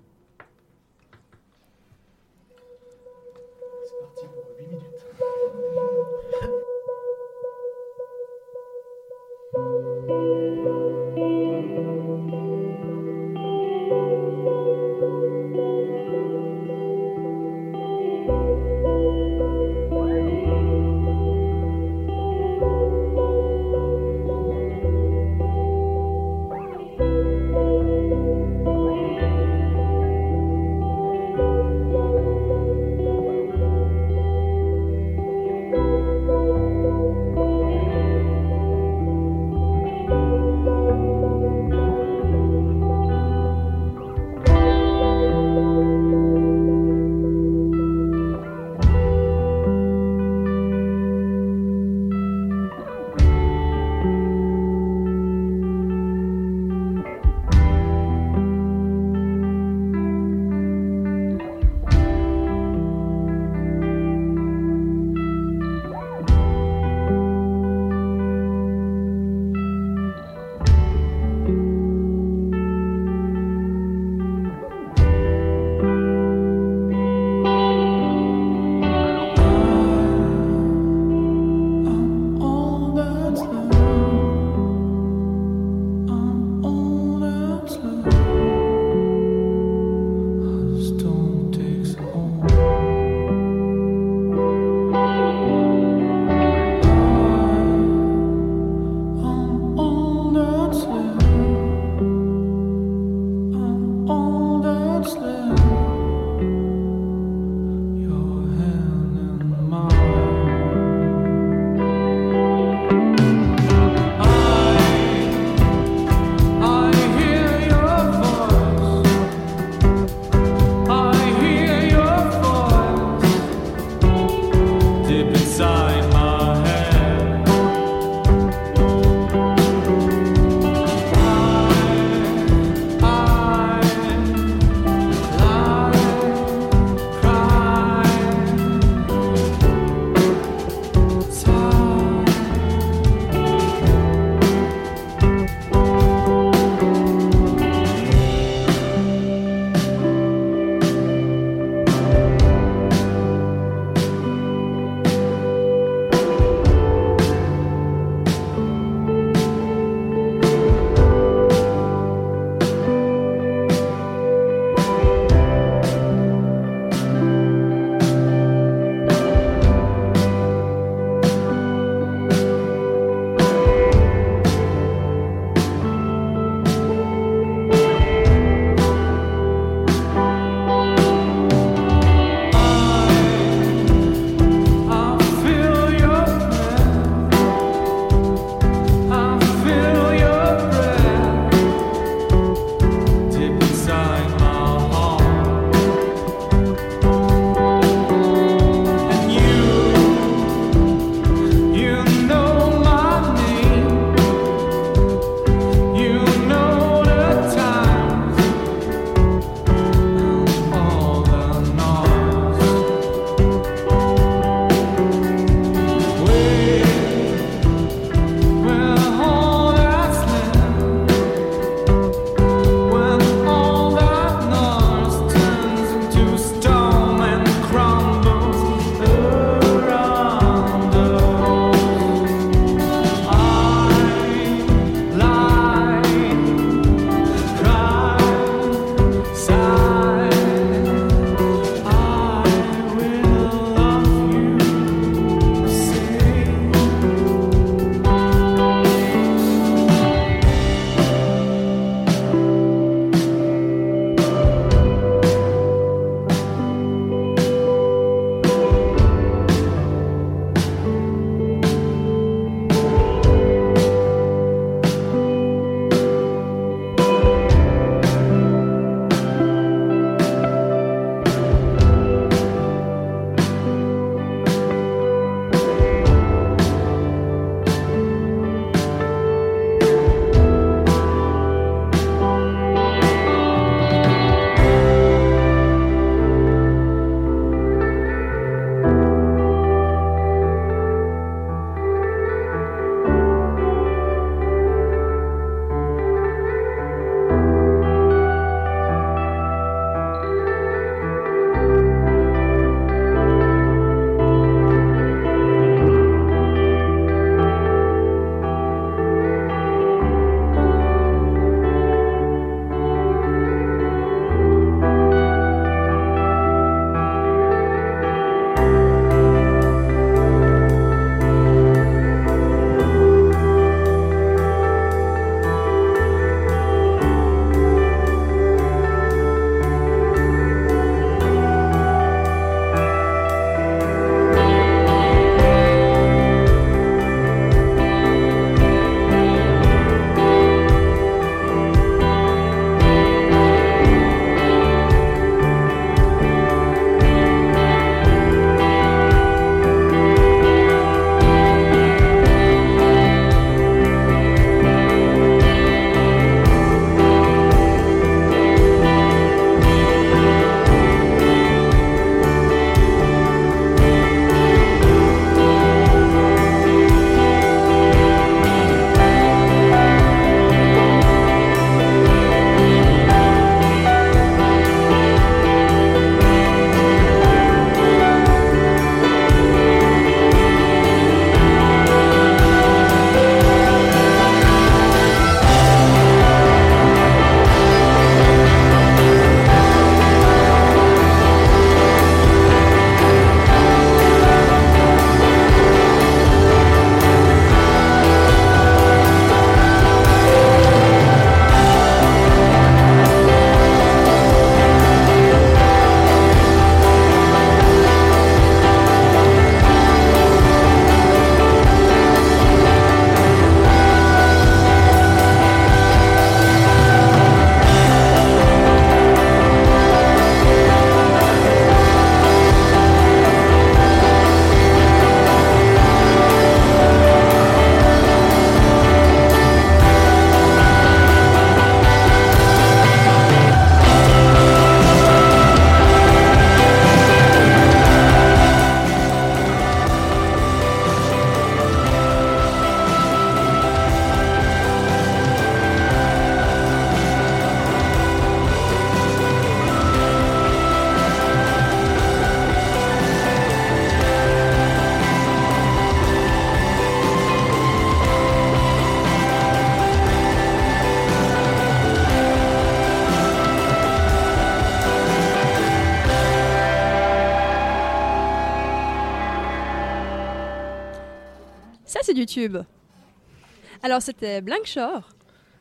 Alors 474.00 474.06
c'était 474.06 474.40
Blank 474.40 474.62
Shore. 474.66 475.10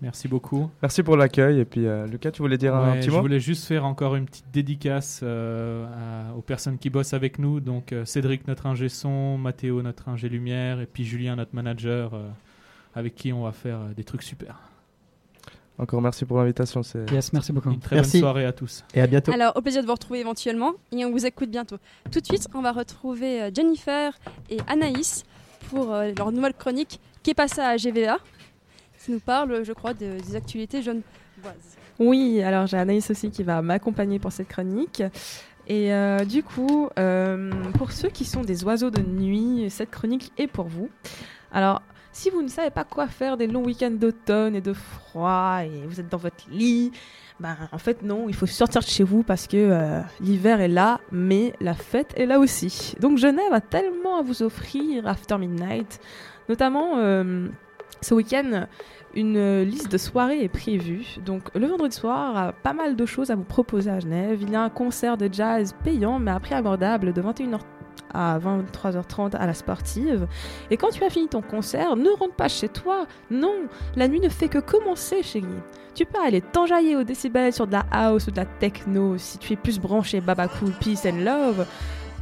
Merci 0.01 0.29
beaucoup. 0.29 0.71
Merci 0.81 1.03
pour 1.03 1.17
l'accueil. 1.17 1.59
Et 1.59 1.65
puis, 1.65 1.89
euh, 1.89 2.07
Lucas, 2.07 2.31
tu 2.31 2.41
voulais 2.41 2.57
dire 2.57 2.73
un 2.73 2.93
petit 2.99 3.09
je 3.09 3.11
mot 3.11 3.21
voulais 3.21 3.41
juste 3.41 3.65
faire 3.65 3.85
encore 3.85 4.15
une 4.15 4.27
petite 4.27 4.45
dédicace 4.53 5.23
euh, 5.25 5.85
à- 6.31 6.37
aux 6.37 6.41
personnes 6.41 6.79
qui 6.79 6.89
bossent 6.89 7.15
avec 7.15 7.41
nous. 7.41 7.59
Donc 7.59 7.93
euh, 7.93 8.05
Cédric, 8.05 8.47
notre 8.47 8.67
ingé 8.67 8.89
son, 8.89 9.37
Mathéo, 9.39 9.83
notre 9.83 10.09
ingé 10.09 10.29
lumière, 10.29 10.79
et 10.81 10.87
puis 10.87 11.05
Julien, 11.05 11.35
notre 11.35 11.53
manager, 11.53 12.15
euh, 12.15 12.29
avec 12.95 13.17
qui 13.17 13.33
on 13.33 13.43
va 13.43 13.51
faire 13.51 13.79
euh, 13.81 13.93
des 13.97 14.05
trucs 14.05 14.23
super. 14.23 14.61
Encore 15.79 16.01
merci 16.01 16.25
pour 16.25 16.39
l'invitation. 16.39 16.85
C'est 16.85 17.11
Yes, 17.11 17.33
merci 17.33 17.53
beaucoup. 17.53 17.71
Une 17.73 17.81
très 17.81 17.97
Merci. 17.97 18.19
bonne 18.19 18.21
soirée 18.21 18.45
à 18.45 18.53
tous. 18.53 18.85
Et 18.95 19.01
à 19.01 19.09
bientôt. 19.09 19.33
Alors 19.33 19.57
au 19.57 19.63
plaisir 19.63 19.83
de 19.83 19.87
vous 19.89 19.95
retrouver 19.95 20.21
éventuellement 20.21 20.75
et 20.93 21.05
on 21.05 21.11
vous 21.11 21.27
écoute 21.27 21.51
bientôt. 21.51 21.79
Tout 22.13 22.21
de 22.21 22.25
suite, 22.25 22.47
on 22.55 22.63
va 22.63 22.71
retrouver 22.71 23.43
euh, 23.43 23.51
Jennifer 23.53 24.17
et 24.49 24.59
Anaïs 24.69 25.25
pour 25.71 25.93
euh, 25.93 26.13
leur 26.17 26.31
nouvelle 26.31 26.55
chronique 26.55 27.01
qui 27.23 27.31
est 27.31 27.35
passée 27.35 27.61
à 27.61 27.77
GVA. 27.77 28.19
Qui 29.05 29.13
nous 29.13 29.21
parle, 29.21 29.65
je 29.65 29.73
crois, 29.73 29.95
de- 29.95 30.19
des 30.21 30.37
actualités 30.37 30.83
jeunes. 30.83 31.03
Oui, 31.99 32.43
alors 32.43 32.67
j'ai 32.67 32.77
Anaïs 32.77 33.11
aussi 33.11 33.31
qui 33.31 33.43
va 33.43 33.63
m'accompagner 33.63 34.19
pour 34.19 34.33
cette 34.33 34.49
chronique. 34.49 35.03
Et 35.67 35.93
euh, 35.93 36.25
du 36.25 36.43
coup, 36.43 36.89
euh, 36.99 37.51
pour 37.77 37.93
ceux 37.93 38.09
qui 38.09 38.25
sont 38.25 38.43
des 38.43 38.65
oiseaux 38.65 38.91
de 38.91 39.03
nuit, 39.03 39.67
cette 39.71 39.91
chronique 39.91 40.33
est 40.39 40.47
pour 40.47 40.67
vous. 40.67 40.89
Alors, 41.53 41.83
si 42.13 42.31
vous 42.31 42.43
ne 42.43 42.49
savez 42.49 42.71
pas 42.71 42.85
quoi 42.85 43.07
faire 43.07 43.37
des 43.37 43.47
longs 43.47 43.65
week-ends 43.65 43.91
d'automne 43.91 44.57
et 44.57 44.61
de 44.61 44.73
froid 44.73 45.61
et 45.65 45.87
vous 45.87 46.01
êtes 46.01 46.09
dans 46.09 46.17
votre 46.19 46.49
lit, 46.51 46.91
ben, 47.39 47.57
en 47.71 47.79
fait 47.79 48.03
non, 48.03 48.29
il 48.29 48.35
faut 48.35 48.47
sortir 48.47 48.81
de 48.81 48.87
chez 48.87 49.05
vous 49.05 49.23
parce 49.23 49.47
que 49.47 49.57
euh, 49.57 50.01
l'hiver 50.21 50.61
est 50.61 50.69
là, 50.69 51.01
mais 51.13 51.53
la 51.61 51.75
fête 51.75 52.13
est 52.17 52.27
là 52.27 52.39
aussi. 52.41 52.95
Donc 53.01 53.19
Genève 53.19 53.53
a 53.53 53.61
tellement 53.61 54.19
à 54.19 54.23
vous 54.23 54.43
offrir 54.43 55.07
After 55.07 55.37
Midnight, 55.39 56.01
notamment 56.49 56.97
euh, 56.97 57.49
ce 58.01 58.15
week-end 58.15 58.67
une 59.15 59.63
liste 59.63 59.91
de 59.91 59.99
soirées 59.99 60.45
est 60.45 60.49
prévue. 60.49 61.17
Donc 61.25 61.55
le 61.55 61.67
vendredi 61.67 61.97
soir, 61.97 62.37
euh, 62.37 62.51
pas 62.63 62.73
mal 62.73 62.97
de 62.97 63.07
choses 63.07 63.31
à 63.31 63.37
vous 63.37 63.45
proposer 63.45 63.91
à 63.91 64.01
Genève. 64.01 64.39
Il 64.43 64.51
y 64.51 64.57
a 64.57 64.63
un 64.63 64.71
concert 64.71 65.17
de 65.17 65.29
jazz 65.33 65.75
payant 65.83 66.19
mais 66.19 66.31
à 66.31 66.41
prix 66.41 66.55
abordable 66.55 67.13
de 67.13 67.23
21h 67.23 67.61
à 68.15 68.39
23h30 68.39 69.37
à 69.37 69.47
la 69.47 69.55
sportive. 69.55 70.27
Et 70.71 70.77
quand 70.77 70.91
tu 70.91 71.05
as 71.05 71.11
fini 71.11 71.29
ton 71.29 71.43
concert, 71.43 71.97
ne 71.97 72.11
rentre 72.11 72.35
pas 72.35 72.49
chez 72.49 72.69
toi. 72.69 73.07
Non, 73.31 73.67
la 73.97 74.09
nuit 74.09 74.21
ne 74.21 74.29
fait 74.29 74.49
que 74.49 74.59
commencer, 74.59 75.23
chérie. 75.23 75.47
Tu 75.95 76.07
peux 76.07 76.21
aller 76.21 76.41
t'enjailler 76.41 76.97
au 76.97 77.03
décibel 77.03 77.53
sur 77.53 77.67
de 77.67 77.73
la 77.73 77.85
house 77.91 78.29
ou 78.29 78.31
de 78.31 78.37
la 78.37 78.47
techno 78.47 79.19
si 79.19 79.39
tu 79.39 79.53
es 79.53 79.57
plus 79.57 79.79
branché 79.79 80.21
Baba 80.21 80.49
Cool, 80.49 80.73
Peace 80.81 81.07
and 81.07 81.25
Love. 81.25 81.67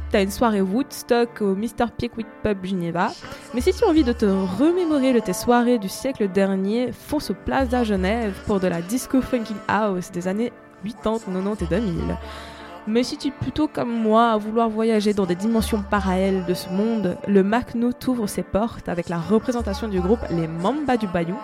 T'as 0.09 0.23
une 0.23 0.31
soirée 0.31 0.61
Woodstock 0.61 1.41
au 1.41 1.53
Mr. 1.53 1.91
Pickwick 1.97 2.27
Pub 2.41 2.63
Geneva. 2.63 3.11
Mais 3.53 3.59
si 3.59 3.73
tu 3.73 3.83
as 3.83 3.87
envie 3.87 4.05
de 4.05 4.13
te 4.13 4.25
remémorer 4.25 5.11
de 5.11 5.19
tes 5.19 5.33
soirées 5.33 5.79
du 5.79 5.89
siècle 5.89 6.29
dernier, 6.29 6.93
fonce 6.93 7.31
au 7.31 7.33
Plaza 7.33 7.83
Genève 7.83 8.33
pour 8.45 8.61
de 8.61 8.67
la 8.67 8.81
disco 8.81 9.21
funking 9.21 9.57
house 9.67 10.09
des 10.11 10.29
années 10.29 10.53
80, 10.85 11.19
90 11.33 11.63
et 11.63 11.67
2000. 11.67 12.17
Mais 12.87 13.03
si 13.03 13.17
tu 13.17 13.27
es 13.27 13.31
plutôt 13.31 13.67
comme 13.67 13.91
moi 13.91 14.31
à 14.31 14.37
vouloir 14.37 14.69
voyager 14.69 15.13
dans 15.13 15.25
des 15.25 15.35
dimensions 15.35 15.83
parallèles 15.89 16.45
de 16.45 16.53
ce 16.53 16.69
monde, 16.69 17.17
le 17.27 17.43
Macno 17.43 17.91
t'ouvre 17.91 18.27
ses 18.27 18.43
portes 18.43 18.87
avec 18.87 19.09
la 19.09 19.17
représentation 19.17 19.89
du 19.89 19.99
groupe 19.99 20.21
Les 20.29 20.47
Mamba 20.47 20.95
du 20.95 21.07
Bayou, 21.07 21.35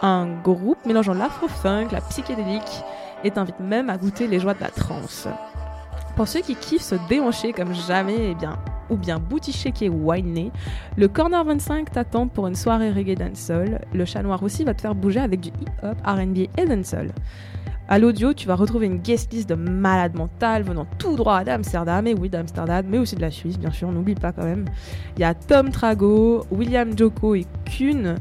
un 0.00 0.26
groupe 0.42 0.84
mélangeant 0.84 1.14
l'afro-funk, 1.14 1.88
la 1.92 2.00
psychédélique, 2.00 2.82
et 3.22 3.30
t'invite 3.30 3.60
même 3.60 3.90
à 3.90 3.96
goûter 3.96 4.26
les 4.26 4.40
joies 4.40 4.54
de 4.54 4.60
la 4.60 4.70
trance. 4.70 5.28
Pour 6.16 6.28
ceux 6.28 6.40
qui 6.40 6.54
kiffent 6.54 6.82
se 6.82 6.96
déhancher 7.08 7.52
comme 7.52 7.74
jamais, 7.74 8.30
eh 8.30 8.34
bien, 8.34 8.58
ou 8.90 8.96
bien 8.96 9.18
bouticher 9.18 9.72
ou 9.88 10.10
whiner, 10.10 10.52
le 10.96 11.08
Corner 11.08 11.42
25 11.42 11.90
t'attend 11.90 12.28
pour 12.28 12.46
une 12.46 12.54
soirée 12.54 12.90
reggae 12.90 13.16
dancehall. 13.16 13.80
Le 13.94 14.04
chat 14.04 14.22
noir 14.22 14.42
aussi 14.42 14.64
va 14.64 14.74
te 14.74 14.82
faire 14.82 14.94
bouger 14.94 15.20
avec 15.20 15.40
du 15.40 15.48
hip-hop, 15.48 15.96
R&B 16.04 16.48
et 16.58 16.66
dancehall. 16.66 17.12
À 17.88 17.98
l'audio, 17.98 18.32
tu 18.32 18.46
vas 18.46 18.54
retrouver 18.54 18.86
une 18.86 18.98
guest 18.98 19.32
list 19.32 19.48
de 19.48 19.54
malades 19.54 20.14
mentales 20.14 20.62
venant 20.62 20.86
tout 20.98 21.16
droit 21.16 21.44
d'Amsterdam, 21.44 22.06
et 22.06 22.14
oui 22.14 22.28
d'Amsterdam, 22.28 22.86
mais 22.88 22.98
aussi 22.98 23.16
de 23.16 23.20
la 23.20 23.30
Suisse, 23.30 23.58
bien 23.58 23.70
sûr, 23.70 23.90
n'oublie 23.90 24.14
pas 24.14 24.32
quand 24.32 24.44
même. 24.44 24.66
Il 25.16 25.20
y 25.20 25.24
a 25.24 25.34
Tom 25.34 25.70
Trago, 25.70 26.44
William 26.50 26.96
Joko 26.96 27.34
et 27.34 27.46
Kuhn, 27.64 28.16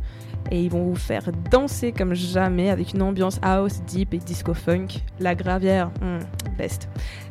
et 0.49 0.63
ils 0.63 0.69
vont 0.69 0.85
vous 0.85 0.95
faire 0.95 1.23
danser 1.51 1.91
comme 1.91 2.13
jamais 2.13 2.69
avec 2.69 2.93
une 2.93 3.01
ambiance 3.01 3.39
house, 3.41 3.81
deep 3.87 4.13
et 4.13 4.17
disco 4.17 4.53
funk. 4.53 4.87
La 5.19 5.35
gravière, 5.35 5.91
hmm. 6.01 6.19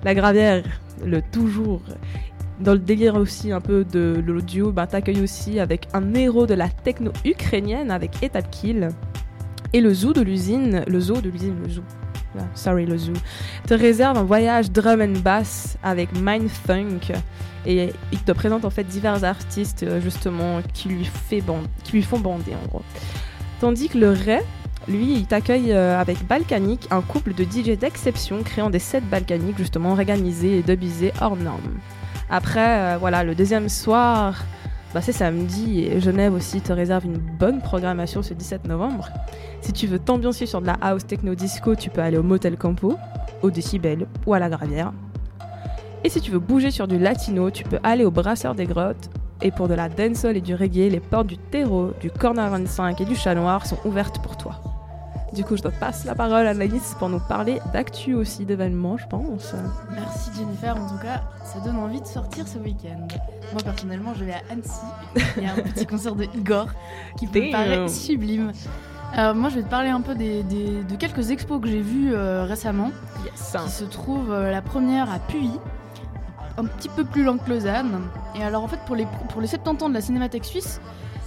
La 0.05 0.14
gravière, 0.14 0.64
le 1.05 1.20
toujours. 1.33 1.83
Dans 2.61 2.73
le 2.73 2.79
délire 2.79 3.14
aussi 3.14 3.53
un 3.53 3.61
peu 3.61 3.85
de 3.85 4.23
l'audio, 4.25 4.70
ben, 4.70 4.87
t'accueilles 4.87 5.23
aussi 5.23 5.61
avec 5.61 5.88
un 5.94 6.14
héros 6.14 6.46
de 6.46 6.55
la 6.55 6.68
techno 6.68 7.11
ukrainienne 7.25 7.90
avec 7.90 8.23
Etap 8.23 8.51
Kill. 8.51 8.88
Et 9.73 9.81
le 9.81 9.94
zoo 9.94 10.12
de 10.12 10.20
l'usine, 10.20 10.85
le 10.87 11.01
zoo 11.01 11.20
de 11.20 11.31
l'usine, 11.31 11.57
le 11.62 11.70
zoo. 11.70 11.83
Sorry, 12.55 12.87
le. 12.87 12.97
Te 13.66 13.75
réserve 13.75 14.16
un 14.19 14.23
voyage 14.23 14.71
drum 14.71 15.01
and 15.01 15.21
bass 15.21 15.77
avec 15.83 16.11
Mindfunk. 16.19 17.12
Et 17.66 17.93
il 18.12 18.19
te 18.21 18.33
présente 18.33 18.64
en 18.64 18.71
fait 18.71 18.85
divers 18.85 19.23
artistes 19.25 19.83
euh, 19.83 20.01
justement 20.01 20.62
qui 20.73 20.88
lui, 20.88 21.05
fait 21.05 21.43
qui 21.85 21.93
lui 21.93 22.03
font 22.03 22.19
bander 22.19 22.55
en 22.55 22.66
gros. 22.69 22.83
Tandis 23.61 23.90
que 23.90 23.99
le 23.99 24.11
Ray, 24.11 24.40
lui, 24.88 25.12
il 25.12 25.27
t'accueille 25.27 25.73
euh, 25.73 26.01
avec 26.01 26.27
Balkanic, 26.27 26.88
un 26.90 27.03
couple 27.03 27.35
de 27.35 27.45
DJ 27.45 27.79
d'exception 27.79 28.43
créant 28.43 28.71
des 28.71 28.79
sets 28.79 29.03
balkaniques 29.03 29.59
justement 29.59 29.90
organisés 29.90 30.59
et 30.59 30.62
dubisés 30.62 31.12
hors 31.21 31.37
normes. 31.37 31.79
Après, 32.31 32.95
euh, 32.95 32.97
voilà, 32.99 33.25
le 33.25 33.35
deuxième 33.35 33.69
soir, 33.69 34.45
bah, 34.92 35.00
c'est 35.00 35.12
samedi 35.12 35.85
et 35.85 36.00
Genève 36.00 36.35
aussi 36.35 36.61
te 36.61 36.72
réserve 36.72 37.05
une 37.05 37.18
bonne 37.18 37.61
programmation 37.61 38.22
ce 38.22 38.35
17 38.35 38.66
novembre. 38.66 39.09
Si 39.61 39.72
tu 39.72 39.87
veux 39.87 40.00
t'ambiancer 40.00 40.46
sur 40.46 40.61
de 40.61 40.66
la 40.66 40.76
house 40.81 41.07
techno 41.07 41.35
disco, 41.35 41.76
tu 41.76 41.90
peux 41.90 42.00
aller 42.00 42.18
au 42.18 42.24
Motel 42.24 42.57
Campo, 42.57 42.96
au 43.42 43.50
Décibel 43.50 44.07
ou 44.26 44.35
à 44.35 44.40
la 44.40 44.48
Gravière. 44.48 44.92
Et 46.03 46.09
si 46.09 46.20
tu 46.20 46.31
veux 46.31 46.38
bouger 46.38 46.70
sur 46.70 46.88
du 46.88 46.98
latino, 46.98 47.50
tu 47.50 47.62
peux 47.62 47.79
aller 47.83 48.05
au 48.05 48.11
Brasseur 48.11 48.55
des 48.55 48.66
Grottes. 48.66 49.11
Et 49.42 49.50
pour 49.50 49.68
de 49.68 49.74
la 49.74 49.88
dancehall 49.88 50.37
et 50.37 50.40
du 50.40 50.55
reggae, 50.55 50.90
les 50.90 51.00
portes 51.00 51.29
du 51.29 51.38
terreau, 51.38 51.92
du 52.00 52.11
Corner 52.11 52.50
25 52.50 53.00
et 53.00 53.05
du 53.05 53.14
Chat 53.14 53.35
Noir 53.35 53.66
sont 53.66 53.79
ouvertes 53.85 54.20
pour 54.22 54.37
toi. 54.37 54.69
Du 55.33 55.45
coup, 55.45 55.57
je 55.57 55.62
te 55.62 55.69
passe 55.69 56.05
la 56.05 56.14
parole 56.16 56.47
à 56.47 56.55
Naïs 56.55 56.97
pour 56.99 57.09
nous 57.09 57.21
parler 57.21 57.61
d'actu 57.73 58.14
aussi, 58.14 58.45
d'événements, 58.45 58.97
je 58.97 59.07
pense. 59.07 59.55
Merci 59.93 60.31
Jennifer, 60.37 60.77
en 60.77 60.88
tout 60.88 60.99
cas, 61.01 61.23
ça 61.45 61.61
donne 61.61 61.77
envie 61.77 62.01
de 62.01 62.07
sortir 62.07 62.49
ce 62.49 62.59
week-end. 62.59 63.07
Moi 63.53 63.62
personnellement, 63.62 64.12
je 64.19 64.25
vais 64.25 64.33
à 64.33 64.40
Annecy. 64.51 64.81
Il 65.37 65.45
y 65.45 65.47
a 65.47 65.53
un 65.53 65.57
petit 65.62 65.87
concert 65.87 66.16
de 66.16 66.25
Igor 66.35 66.66
qui 67.16 67.27
me 67.29 67.53
paraît 67.53 67.88
sublime. 67.88 68.51
Alors 69.12 69.35
moi, 69.37 69.51
je 69.51 69.57
vais 69.57 69.62
te 69.62 69.69
parler 69.71 69.88
un 69.90 70.01
peu 70.01 70.14
des, 70.16 70.43
des- 70.43 70.83
de 70.83 70.97
quelques 70.97 71.31
expos 71.31 71.61
que 71.61 71.69
j'ai 71.69 71.81
vues 71.83 72.12
euh, 72.12 72.45
récemment, 72.45 72.90
Yes. 73.25 73.57
qui 73.64 73.71
se 73.71 73.85
trouvent 73.85 74.33
euh, 74.33 74.51
la 74.51 74.62
première 74.62 75.11
à 75.12 75.19
Puy, 75.19 75.51
un 76.59 76.64
petit 76.64 76.88
peu 76.88 77.05
plus 77.05 77.23
loin 77.25 77.37
que 77.38 77.49
Lausanne. 77.51 78.01
Et 78.37 78.43
alors 78.43 78.62
en 78.64 78.69
fait, 78.69 78.79
pour 78.87 78.97
les, 78.97 79.07
pour 79.31 79.40
les 79.40 79.47
70 79.49 79.85
ans 79.85 79.88
de 79.88 79.95
la 79.95 80.01
Cinémathèque 80.01 80.45
suisse, 80.45 80.81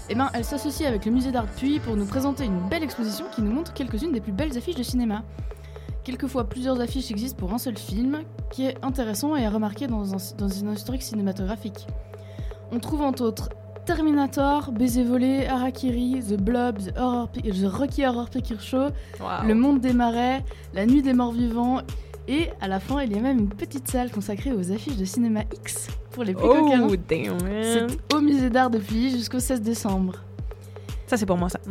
eh 0.09 0.15
ben, 0.15 0.29
elle 0.33 0.43
s'associe 0.43 0.87
avec 0.87 1.05
le 1.05 1.11
musée 1.11 1.31
d'art 1.31 1.45
de 1.45 1.51
Puy 1.51 1.79
pour 1.79 1.95
nous 1.95 2.05
présenter 2.05 2.45
une 2.45 2.59
belle 2.69 2.83
exposition 2.83 3.25
qui 3.33 3.41
nous 3.41 3.51
montre 3.51 3.73
quelques-unes 3.73 4.11
des 4.11 4.21
plus 4.21 4.31
belles 4.33 4.57
affiches 4.57 4.75
de 4.75 4.83
cinéma. 4.83 5.23
Quelquefois, 6.03 6.43
plusieurs 6.49 6.81
affiches 6.81 7.09
existent 7.11 7.37
pour 7.39 7.53
un 7.53 7.57
seul 7.57 7.77
film, 7.77 8.23
qui 8.51 8.65
est 8.65 8.75
intéressant 8.83 9.35
et 9.37 9.45
à 9.45 9.49
remarquer 9.49 9.87
dans, 9.87 10.13
un- 10.13 10.35
dans 10.37 10.49
une 10.49 10.73
historique 10.73 11.03
cinématographique. 11.03 11.87
On 12.71 12.79
trouve 12.79 13.01
entre 13.01 13.23
autres 13.23 13.49
Terminator, 13.85 14.71
Baiser 14.71 15.03
volé, 15.03 15.45
Harakiri, 15.47 16.19
The 16.21 16.41
Blob, 16.41 16.77
The, 16.79 16.97
Horror 16.97 17.29
The 17.31 17.65
Rocky 17.65 18.05
Horror 18.05 18.29
Picture 18.29 18.61
Show, 18.61 18.87
Le 19.45 19.53
Monde 19.55 19.79
des 19.81 19.93
Marais, 19.93 20.43
La 20.73 20.85
Nuit 20.85 21.01
des 21.01 21.13
Morts 21.13 21.33
Vivants, 21.33 21.81
et 22.27 22.49
à 22.61 22.67
la 22.67 22.79
fin, 22.79 23.01
il 23.01 23.11
y 23.11 23.17
a 23.17 23.21
même 23.21 23.39
une 23.39 23.49
petite 23.49 23.87
salle 23.89 24.09
consacrée 24.11 24.51
aux 24.53 24.71
affiches 24.71 24.97
de 24.97 25.05
cinéma 25.05 25.41
X 25.53 25.89
pour 26.11 26.23
les 26.23 26.33
plus 26.33 26.47
coquins. 26.47 26.87
Oh, 26.89 26.95
damn, 26.95 27.41
man. 27.43 27.63
C'est 27.63 28.15
au 28.15 28.21
musée 28.21 28.49
d'art 28.49 28.69
depuis 28.69 29.09
jusqu'au 29.09 29.39
16 29.39 29.61
décembre. 29.61 30.15
Ça, 31.07 31.17
c'est 31.17 31.25
pour 31.25 31.37
moi, 31.37 31.49
ça. 31.49 31.59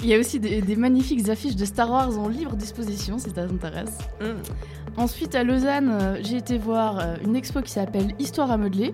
Il 0.00 0.06
y 0.06 0.14
a 0.14 0.18
aussi 0.18 0.40
des, 0.40 0.60
des 0.60 0.76
magnifiques 0.76 1.28
affiches 1.28 1.56
de 1.56 1.64
Star 1.64 1.90
Wars 1.90 2.18
en 2.18 2.28
libre 2.28 2.56
disposition 2.56 3.18
si 3.18 3.30
ça 3.30 3.46
t'intéresse. 3.46 3.98
Mm. 4.20 4.96
Ensuite, 4.96 5.34
à 5.34 5.44
Lausanne, 5.44 5.90
euh, 5.90 6.18
j'ai 6.22 6.36
été 6.36 6.58
voir 6.58 6.98
euh, 6.98 7.16
une 7.24 7.36
expo 7.36 7.62
qui 7.62 7.70
s'appelle 7.70 8.14
Histoire 8.18 8.50
à 8.50 8.56
modeler. 8.56 8.92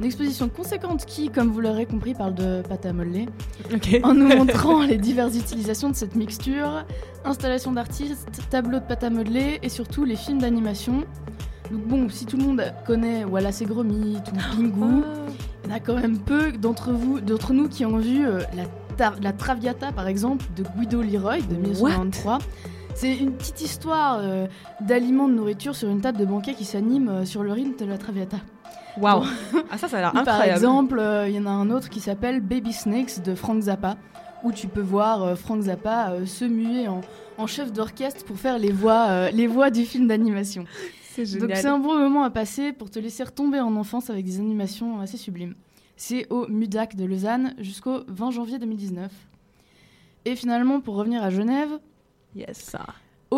Une 0.00 0.06
exposition 0.06 0.48
conséquente 0.48 1.04
qui, 1.06 1.30
comme 1.30 1.50
vous 1.50 1.60
l'aurez 1.60 1.86
compris, 1.86 2.14
parle 2.14 2.34
de 2.34 2.62
pâte 2.68 2.84
à 2.86 2.92
modeler, 2.92 3.26
en 4.02 4.12
nous 4.14 4.28
montrant 4.36 4.82
les 4.82 4.96
diverses 4.98 5.36
utilisations 5.36 5.88
de 5.90 5.94
cette 5.94 6.16
mixture, 6.16 6.84
installation 7.24 7.72
d'artistes, 7.72 8.28
tableaux 8.50 8.80
de 8.80 8.84
pâte 8.84 9.04
à 9.04 9.10
modeler 9.10 9.60
et 9.62 9.68
surtout 9.68 10.04
les 10.04 10.16
films 10.16 10.38
d'animation. 10.40 11.04
Donc 11.70 11.82
bon, 11.86 12.08
si 12.08 12.26
tout 12.26 12.36
le 12.36 12.42
monde 12.44 12.62
connaît 12.86 13.24
Wallace 13.24 13.62
et 13.62 13.66
Gromit 13.66 14.16
ou 14.16 14.56
Pingu, 14.56 15.02
il 15.64 15.70
y 15.70 15.72
en 15.72 15.76
a 15.76 15.80
quand 15.80 15.94
même 15.98 16.18
peu 16.18 16.52
d'entre 16.52 16.90
vous, 16.92 17.20
d'entre 17.20 17.52
nous 17.52 17.68
qui 17.68 17.86
ont 17.86 17.96
vu 17.98 18.26
euh, 18.26 18.40
la, 18.56 18.64
Ta- 18.96 19.14
la 19.22 19.32
Traviata 19.32 19.90
par 19.92 20.06
exemple 20.08 20.44
de 20.56 20.62
Guido 20.76 21.02
Leroy 21.02 21.38
de 21.38 21.54
1993, 21.56 22.38
C'est 22.94 23.16
une 23.16 23.32
petite 23.32 23.60
histoire 23.62 24.18
euh, 24.20 24.46
d'aliments 24.82 25.26
de 25.28 25.34
nourriture 25.34 25.74
sur 25.74 25.88
une 25.88 26.00
table 26.00 26.18
de 26.18 26.24
banquet 26.26 26.52
qui 26.54 26.64
s'anime 26.64 27.08
euh, 27.08 27.24
sur 27.24 27.42
le 27.42 27.52
rythme 27.52 27.82
de 27.82 27.90
la 27.90 27.96
Traviata. 27.98 28.36
Waouh 29.00 29.24
Ah 29.70 29.78
ça, 29.78 29.88
ça 29.88 29.98
a 29.98 30.00
l'air 30.00 30.10
Ou 30.10 30.24
Par 30.24 30.28
incroyable. 30.34 30.52
exemple, 30.58 30.98
euh, 30.98 31.28
il 31.28 31.34
y 31.34 31.38
en 31.38 31.46
a 31.46 31.50
un 31.50 31.70
autre 31.70 31.88
qui 31.88 32.00
s'appelle 32.00 32.40
Baby 32.40 32.72
Snakes 32.72 33.22
de 33.22 33.34
Frank 33.34 33.60
Zappa, 33.62 33.96
où 34.44 34.52
tu 34.52 34.68
peux 34.68 34.80
voir 34.80 35.22
euh, 35.22 35.34
Frank 35.34 35.62
Zappa 35.62 36.10
euh, 36.12 36.26
se 36.26 36.44
muer 36.44 36.86
en, 36.88 37.00
en 37.38 37.46
chef 37.46 37.72
d'orchestre 37.72 38.24
pour 38.24 38.36
faire 38.38 38.58
les 38.58 38.70
voix, 38.72 39.30
les 39.30 39.46
voix 39.46 39.70
du 39.70 39.84
film 39.84 40.06
d'animation. 40.06 40.64
c'est 41.10 41.22
Donc 41.22 41.40
génial. 41.42 41.56
c'est 41.56 41.68
un 41.68 41.78
bon 41.78 41.98
moment 41.98 42.22
à 42.24 42.30
passer 42.30 42.72
pour 42.72 42.90
te 42.90 42.98
laisser 42.98 43.24
retomber 43.24 43.60
en 43.60 43.74
enfance 43.76 44.10
avec 44.10 44.24
des 44.24 44.38
animations 44.38 45.00
assez 45.00 45.16
sublimes. 45.16 45.54
C'est 45.96 46.26
au 46.30 46.46
MUDAC 46.48 46.96
de 46.96 47.04
Lausanne 47.04 47.54
jusqu'au 47.58 48.00
20 48.08 48.30
janvier 48.32 48.58
2019. 48.58 49.10
Et 50.24 50.34
finalement, 50.36 50.80
pour 50.80 50.94
revenir 50.96 51.22
à 51.22 51.30
Genève, 51.30 51.70
Yes. 52.34 52.74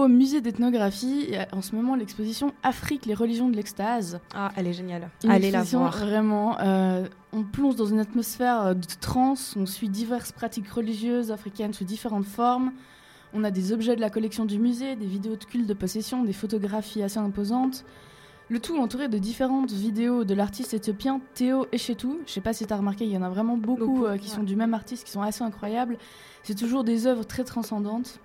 Au 0.05 0.09
musée 0.09 0.41
d'ethnographie, 0.41 1.33
en 1.53 1.63
ce 1.63 1.75
moment 1.75 1.95
l'exposition 1.95 2.53
Afrique, 2.63 3.07
les 3.07 3.15
religions 3.15 3.49
de 3.49 3.57
l'extase. 3.57 4.21
Ah, 4.35 4.53
elle 4.57 4.67
est 4.67 4.73
géniale. 4.73 5.11
Une 5.25 5.31
Allez 5.31 5.51
la 5.51 5.63
voir. 5.63 5.97
Vraiment, 5.97 6.59
euh, 6.61 7.07
on 7.33 7.43
plonge 7.43 7.77
dans 7.77 7.87
une 7.87 8.01
atmosphère 8.01 8.67
euh, 8.67 8.75
de 8.75 8.87
transe, 9.01 9.55
on 9.57 9.67
suit 9.67 9.89
diverses 9.89 10.33
pratiques 10.33 10.69
religieuses 10.69 11.31
africaines 11.31 11.73
sous 11.73 11.85
différentes 11.85 12.27
formes. 12.27 12.73
On 13.35 13.45
a 13.45 13.51
des 13.51 13.73
objets 13.73 13.97
de 13.97 14.01
la 14.01 14.11
collection 14.11 14.45
du 14.45 14.59
musée, 14.59 14.97
des 14.97 15.07
vidéos 15.07 15.37
de 15.37 15.45
culte 15.45 15.67
de 15.67 15.75
possession, 15.75 16.25
des 16.25 16.33
photographies 16.33 17.03
assez 17.03 17.19
imposantes. 17.19 17.85
Le 18.49 18.61
tout 18.61 18.79
entouré 18.79 19.09
de 19.09 19.19
différentes 19.19 19.73
vidéos 19.73 20.23
de 20.23 20.33
l'artiste 20.33 20.73
éthiopien 20.73 21.21
Théo 21.35 21.67
Echetou. 21.73 22.21
Je 22.27 22.33
sais 22.33 22.41
pas 22.41 22.53
si 22.53 22.65
tu 22.65 22.73
as 22.73 22.77
remarqué, 22.77 23.05
il 23.05 23.11
y 23.11 23.17
en 23.17 23.23
a 23.23 23.29
vraiment 23.29 23.57
beaucoup, 23.57 23.87
Beaucoup, 23.87 24.05
euh, 24.07 24.17
qui 24.17 24.29
ouais. 24.29 24.37
sont 24.37 24.45
du 24.45 24.55
même 24.55 24.73
artiste, 24.73 25.05
qui 25.05 25.11
sont 25.11 25.23
assez 25.23 25.43
incroyables. 25.43 25.99
C'est 26.45 26.55
toujours 26.55 26.85
des 26.85 27.09
œuvres 27.09 27.25
très 27.25 27.43
transcendantes. 27.43 28.21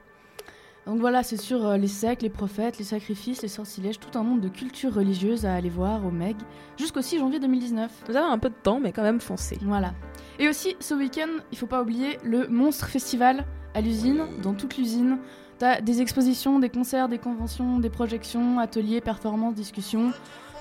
Donc 0.88 1.00
voilà, 1.00 1.22
c'est 1.22 1.38
sur 1.38 1.66
euh, 1.66 1.78
les 1.78 1.88
siècles, 1.88 2.24
les 2.24 2.30
prophètes, 2.30 2.80
les 2.80 2.84
sacrifices, 2.84 3.42
les 3.44 3.48
sortilèges, 3.48 4.00
tout 4.00 4.18
un 4.18 4.24
monde 4.24 4.42
de 4.42 4.50
culture 4.50 4.94
religieuse 4.94 5.46
à 5.46 5.54
aller 5.54 5.70
voir 5.70 6.06
au 6.06 6.12
MEG 6.12 6.36
jusqu'au 6.78 7.02
6 7.02 7.20
janvier 7.20 7.40
2019. 7.40 7.92
Vous 8.08 8.16
avez 8.16 8.26
un 8.26 8.40
peu 8.40 8.50
de 8.50 8.56
temps, 8.56 8.80
mais 8.80 8.92
quand 8.92 9.04
même 9.04 9.22
foncez. 9.22 9.58
Voilà. 9.62 9.94
Et 10.40 10.50
aussi, 10.50 10.76
ce 10.80 10.96
week-end, 10.96 11.30
il 11.52 11.58
faut 11.58 11.68
pas 11.68 11.82
oublier 11.82 12.18
le 12.24 12.48
Monstre 12.48 12.88
Festival 12.88 13.46
à 13.76 13.82
l'usine, 13.82 14.26
dans 14.42 14.54
toute 14.54 14.78
l'usine. 14.78 15.20
T'as 15.60 15.82
des 15.82 16.02
expositions, 16.02 16.58
des 16.58 16.70
concerts, 16.70 17.08
des 17.08 17.20
conventions, 17.20 17.78
des 17.80 17.92
projections, 17.92 18.58
ateliers, 18.58 19.02
performances, 19.02 19.54
discussions. 19.54 20.12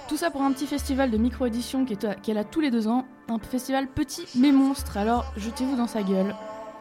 Tout 0.09 0.19
ça 0.19 0.31
pour 0.31 0.43
un 0.43 0.53
petit 0.53 0.67
festival 0.67 1.11
de 1.11 1.17
micro-édition 1.17 1.87
qui 1.87 1.97
qui 1.97 2.31
est 2.31 2.35
là 2.35 2.45
tous 2.45 2.61
les 2.61 2.71
deux 2.71 2.89
ans. 2.89 3.07
Un 3.29 3.39
festival 3.39 3.89
petit 3.89 4.27
mais 4.35 4.53
monstre, 4.53 4.99
alors 4.99 5.33
jetez-vous 5.37 5.77
dans 5.77 5.87
sa 5.87 6.03
gueule. 6.03 6.35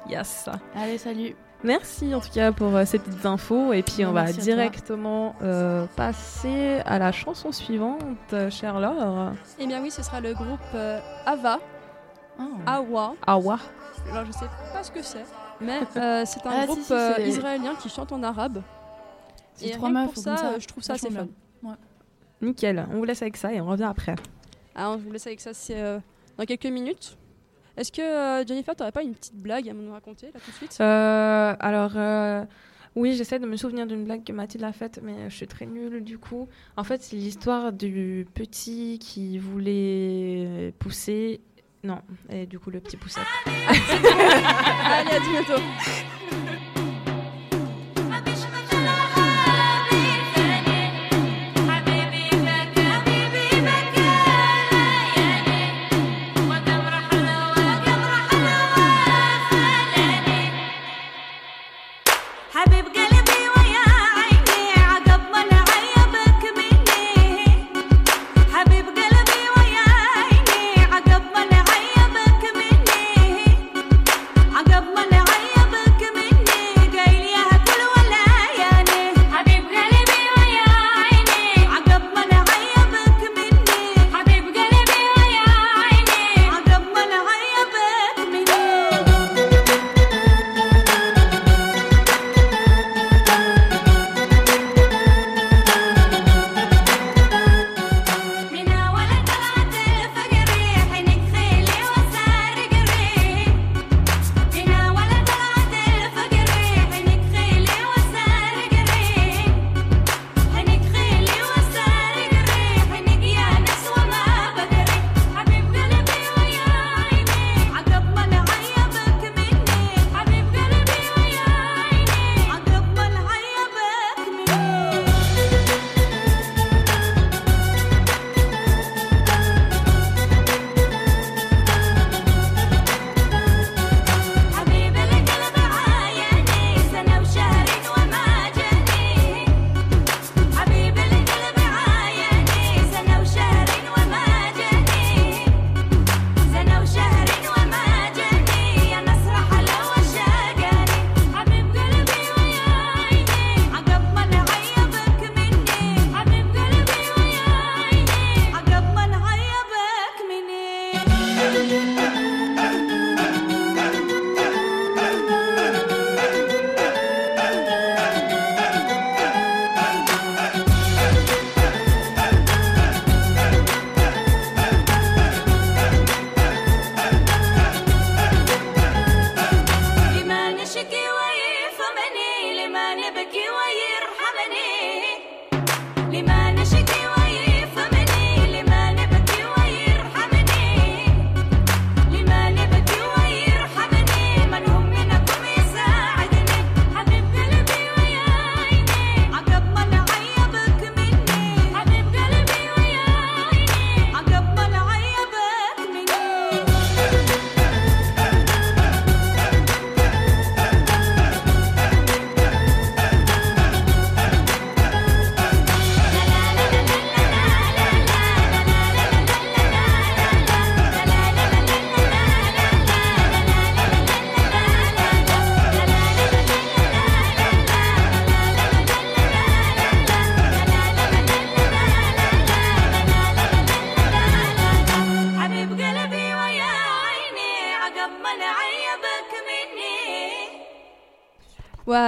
Yes. 0.09 0.49
Allez, 0.75 0.97
salut 0.97 1.35
Merci 1.63 2.15
en 2.15 2.21
tout 2.21 2.29
cas 2.29 2.51
pour 2.53 2.73
euh, 2.75 2.85
ces 2.85 2.99
petites 2.99 3.25
infos. 3.25 3.73
Et 3.73 3.83
puis 3.83 4.05
on 4.05 4.13
va 4.13 4.23
Merci 4.23 4.39
directement 4.39 5.35
euh, 5.41 5.85
passer 5.95 6.79
à 6.85 6.99
la 6.99 7.11
chanson 7.11 7.51
suivante, 7.51 8.01
euh, 8.33 8.49
chère 8.49 8.79
Laure. 8.79 9.33
Eh 9.59 9.67
bien 9.67 9.81
oui, 9.81 9.91
ce 9.91 10.01
sera 10.01 10.21
le 10.21 10.33
groupe 10.33 10.59
euh, 10.73 10.99
Ava, 11.25 11.59
Oh. 12.41 12.43
Awa. 12.65 13.15
Awa. 13.27 13.59
Alors 14.09 14.25
je 14.25 14.31
sais 14.31 14.45
pas 14.71 14.81
ce 14.81 14.91
que 14.91 15.01
c'est, 15.03 15.25
mais 15.59 15.81
euh, 15.97 16.23
c'est 16.25 16.45
un 16.47 16.51
Ah, 16.61 16.65
groupe 16.67 16.79
si, 16.79 16.93
euh, 16.93 17.15
israélien 17.19 17.75
qui 17.75 17.89
chante 17.89 18.13
en 18.13 18.23
arabe. 18.23 18.61
C'est 19.55 19.67
Et 19.67 19.71
trois 19.71 19.89
rien 19.89 20.07
que 20.07 20.13
pour 20.13 20.23
ça, 20.23 20.37
ça, 20.37 20.57
je 20.57 20.65
trouve 20.65 20.81
ça 20.81 20.93
assez 20.93 21.09
fun. 21.11 21.27
Nickel. 22.41 22.87
On 22.93 22.97
vous 22.99 23.03
laisse 23.03 23.21
avec 23.21 23.35
ça 23.35 23.51
et 23.51 23.59
on 23.59 23.65
revient 23.65 23.83
après. 23.83 24.15
Alors 24.73 24.97
je 24.97 25.03
vous 25.03 25.11
laisse 25.11 25.27
avec 25.27 25.41
ça, 25.41 25.53
c'est 25.53 25.81
euh, 25.81 25.99
dans 26.37 26.45
quelques 26.45 26.65
minutes. 26.67 27.17
Est-ce 27.79 27.93
que 27.93 28.01
euh, 28.01 28.45
Jennifer, 28.45 28.75
t'aurais 28.75 28.91
pas 28.91 29.03
une 29.03 29.13
petite 29.13 29.37
blague 29.37 29.69
à 29.69 29.73
nous 29.73 29.89
raconter 29.93 30.27
là 30.33 30.39
tout 30.43 30.51
de 30.51 30.55
suite? 30.57 30.77
Euh, 30.81 31.55
alors, 31.61 31.93
euh, 31.95 32.43
oui, 32.97 33.13
j'essaie 33.13 33.39
de 33.39 33.45
me 33.45 33.55
souvenir 33.55 33.87
d'une 33.87 34.03
blague 34.03 34.25
que 34.25 34.33
Mathilde 34.33 34.65
a 34.65 34.73
faite, 34.73 34.99
mais 35.01 35.29
je 35.29 35.35
suis 35.35 35.47
très 35.47 35.65
nulle 35.65 36.03
du 36.03 36.17
coup. 36.17 36.49
En 36.75 36.83
fait, 36.83 37.01
c'est 37.01 37.15
l'histoire 37.15 37.71
du 37.71 38.27
petit 38.33 38.99
qui 38.99 39.37
voulait 39.37 40.73
pousser. 40.77 41.39
Non, 41.85 42.01
et 42.29 42.45
du 42.45 42.59
coup, 42.59 42.69
le 42.69 42.81
petit 42.81 42.97
poussette. 42.97 43.23
Allez, 43.45 45.11
à 45.11 45.19
bientôt. 45.21 45.61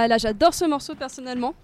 Voilà, 0.02 0.18
j'adore 0.18 0.52
ce 0.52 0.64
morceau 0.64 0.96
personnellement. 0.96 1.54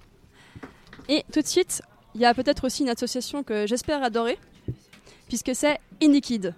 Et 1.09 1.25
tout 1.33 1.43
de 1.43 1.47
suite, 1.49 1.83
il 2.15 2.21
y 2.21 2.25
a 2.25 2.33
peut-être 2.35 2.63
aussi 2.65 2.85
une 2.85 2.89
association 2.89 3.43
que 3.43 3.67
j'espère 3.67 4.01
adorer, 4.01 4.39
puisque 5.27 5.57
c'est 5.57 5.81
Indie 6.01 6.21
Kid. 6.21 6.55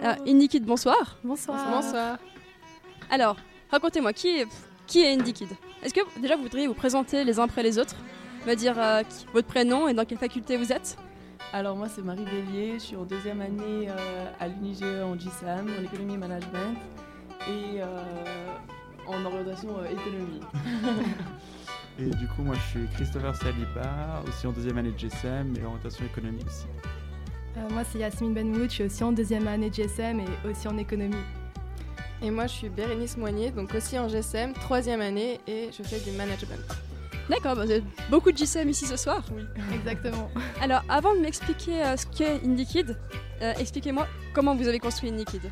Alors, 0.00 0.24
Indie 0.24 0.46
Kid, 0.46 0.64
bonsoir. 0.64 1.16
Bonsoir. 1.24 1.68
Bonsoir. 1.68 2.18
Alors, 3.10 3.34
racontez-moi, 3.72 4.12
qui 4.12 4.28
est, 4.28 4.46
qui 4.86 5.00
est 5.02 5.12
Indie 5.14 5.32
Kid 5.32 5.48
Est-ce 5.82 5.92
que 5.92 6.20
déjà 6.20 6.36
vous 6.36 6.44
voudriez 6.44 6.68
vous 6.68 6.74
présenter 6.74 7.24
les 7.24 7.40
uns 7.40 7.44
après 7.46 7.64
les 7.64 7.76
autres? 7.80 7.96
Me 8.46 8.54
dire 8.54 8.76
euh, 8.78 9.02
qui- 9.02 9.26
votre 9.32 9.48
prénom 9.48 9.88
et 9.88 9.94
dans 9.94 10.04
quelle 10.04 10.18
faculté 10.18 10.56
vous 10.56 10.70
êtes? 10.72 10.96
Alors 11.52 11.74
moi 11.74 11.88
c'est 11.88 12.02
Marie 12.02 12.24
Bélier, 12.24 12.74
je 12.74 12.84
suis 12.84 12.96
en 12.96 13.02
deuxième 13.04 13.40
année 13.40 13.88
euh, 13.88 14.30
à 14.38 14.46
l'UNIGE 14.46 14.84
en 15.02 15.16
GSAM, 15.16 15.66
en 15.76 15.82
économie 15.82 16.14
et 16.14 16.18
management 16.18 16.76
et 17.48 17.80
euh, 17.82 17.86
en 19.08 19.24
orientation 19.24 19.70
euh, 19.78 19.90
économie. 19.90 20.40
Et 21.98 22.10
du 22.10 22.28
coup, 22.28 22.42
moi, 22.42 22.54
je 22.54 22.78
suis 22.78 22.86
Christopher 22.94 23.34
Saliba, 23.34 24.22
aussi 24.28 24.46
en 24.46 24.52
deuxième 24.52 24.78
année 24.78 24.92
de 24.92 24.98
GSM 24.98 25.54
et 25.60 25.64
orientation 25.64 26.04
économique 26.04 26.46
aussi. 26.46 26.66
Euh, 27.56 27.68
moi, 27.70 27.82
c'est 27.90 27.98
Yasmine 27.98 28.34
Benmoud, 28.34 28.70
je 28.70 28.74
suis 28.74 28.84
aussi 28.84 29.02
en 29.02 29.10
deuxième 29.10 29.48
année 29.48 29.68
de 29.68 29.74
GSM 29.74 30.20
et 30.20 30.48
aussi 30.48 30.68
en 30.68 30.78
économie. 30.78 31.16
Et 32.22 32.30
moi, 32.30 32.46
je 32.46 32.52
suis 32.52 32.68
Bérénice 32.68 33.16
Moignet, 33.16 33.50
donc 33.50 33.74
aussi 33.74 33.98
en 33.98 34.08
GSM, 34.08 34.52
troisième 34.52 35.00
année, 35.00 35.40
et 35.48 35.70
je 35.76 35.82
fais 35.82 35.98
du 35.98 36.16
management. 36.16 36.60
D'accord, 37.28 37.56
bah, 37.56 37.64
vous 37.64 37.70
avez 37.70 37.82
beaucoup 38.10 38.32
de 38.32 38.38
JCM 38.38 38.68
ici 38.70 38.86
ce 38.86 38.96
soir. 38.96 39.22
Oui, 39.34 39.42
exactement. 39.74 40.30
Alors, 40.60 40.82
avant 40.88 41.14
de 41.14 41.20
m'expliquer 41.20 41.82
euh, 41.84 41.96
ce 41.96 42.06
qu'est 42.06 42.40
euh, 43.40 43.52
expliquez-moi 43.58 44.06
comment 44.32 44.56
vous 44.56 44.66
avez 44.66 44.78
construit 44.78 45.10
Indie 45.10 45.24
Kid. 45.24 45.42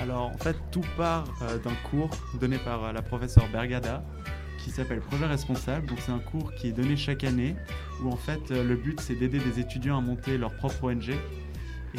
Alors, 0.00 0.26
en 0.28 0.38
fait, 0.38 0.56
tout 0.70 0.84
part 0.96 1.24
euh, 1.42 1.58
d'un 1.58 1.74
cours 1.90 2.10
donné 2.40 2.56
par 2.58 2.84
euh, 2.84 2.92
la 2.92 3.02
professeure 3.02 3.46
Bergada 3.50 4.02
qui 4.64 4.70
s'appelle 4.70 5.00
Projet 5.00 5.26
Responsable. 5.26 5.86
Donc, 5.86 5.98
c'est 6.00 6.12
un 6.12 6.18
cours 6.18 6.54
qui 6.54 6.68
est 6.68 6.72
donné 6.72 6.96
chaque 6.96 7.22
année 7.24 7.54
où, 8.02 8.08
en 8.10 8.16
fait, 8.16 8.50
euh, 8.50 8.64
le 8.64 8.76
but, 8.76 8.98
c'est 9.00 9.14
d'aider 9.14 9.38
des 9.38 9.60
étudiants 9.60 9.98
à 9.98 10.00
monter 10.00 10.38
leur 10.38 10.54
propre 10.54 10.84
ONG. 10.84 11.10
Et 11.10 11.16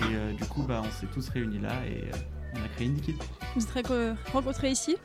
euh, 0.02 0.34
du 0.34 0.44
coup, 0.46 0.64
bah, 0.64 0.82
on 0.86 0.92
s'est 0.92 1.08
tous 1.14 1.30
réunis 1.30 1.60
là 1.60 1.74
et 1.86 2.06
euh, 2.12 2.18
on 2.56 2.64
a 2.64 2.68
créé 2.70 2.88
Indie 2.88 3.16
Vous 3.56 3.62
êtes 3.78 3.88
re- 3.88 4.16
rencontrés 4.32 4.72
ici? 4.72 4.96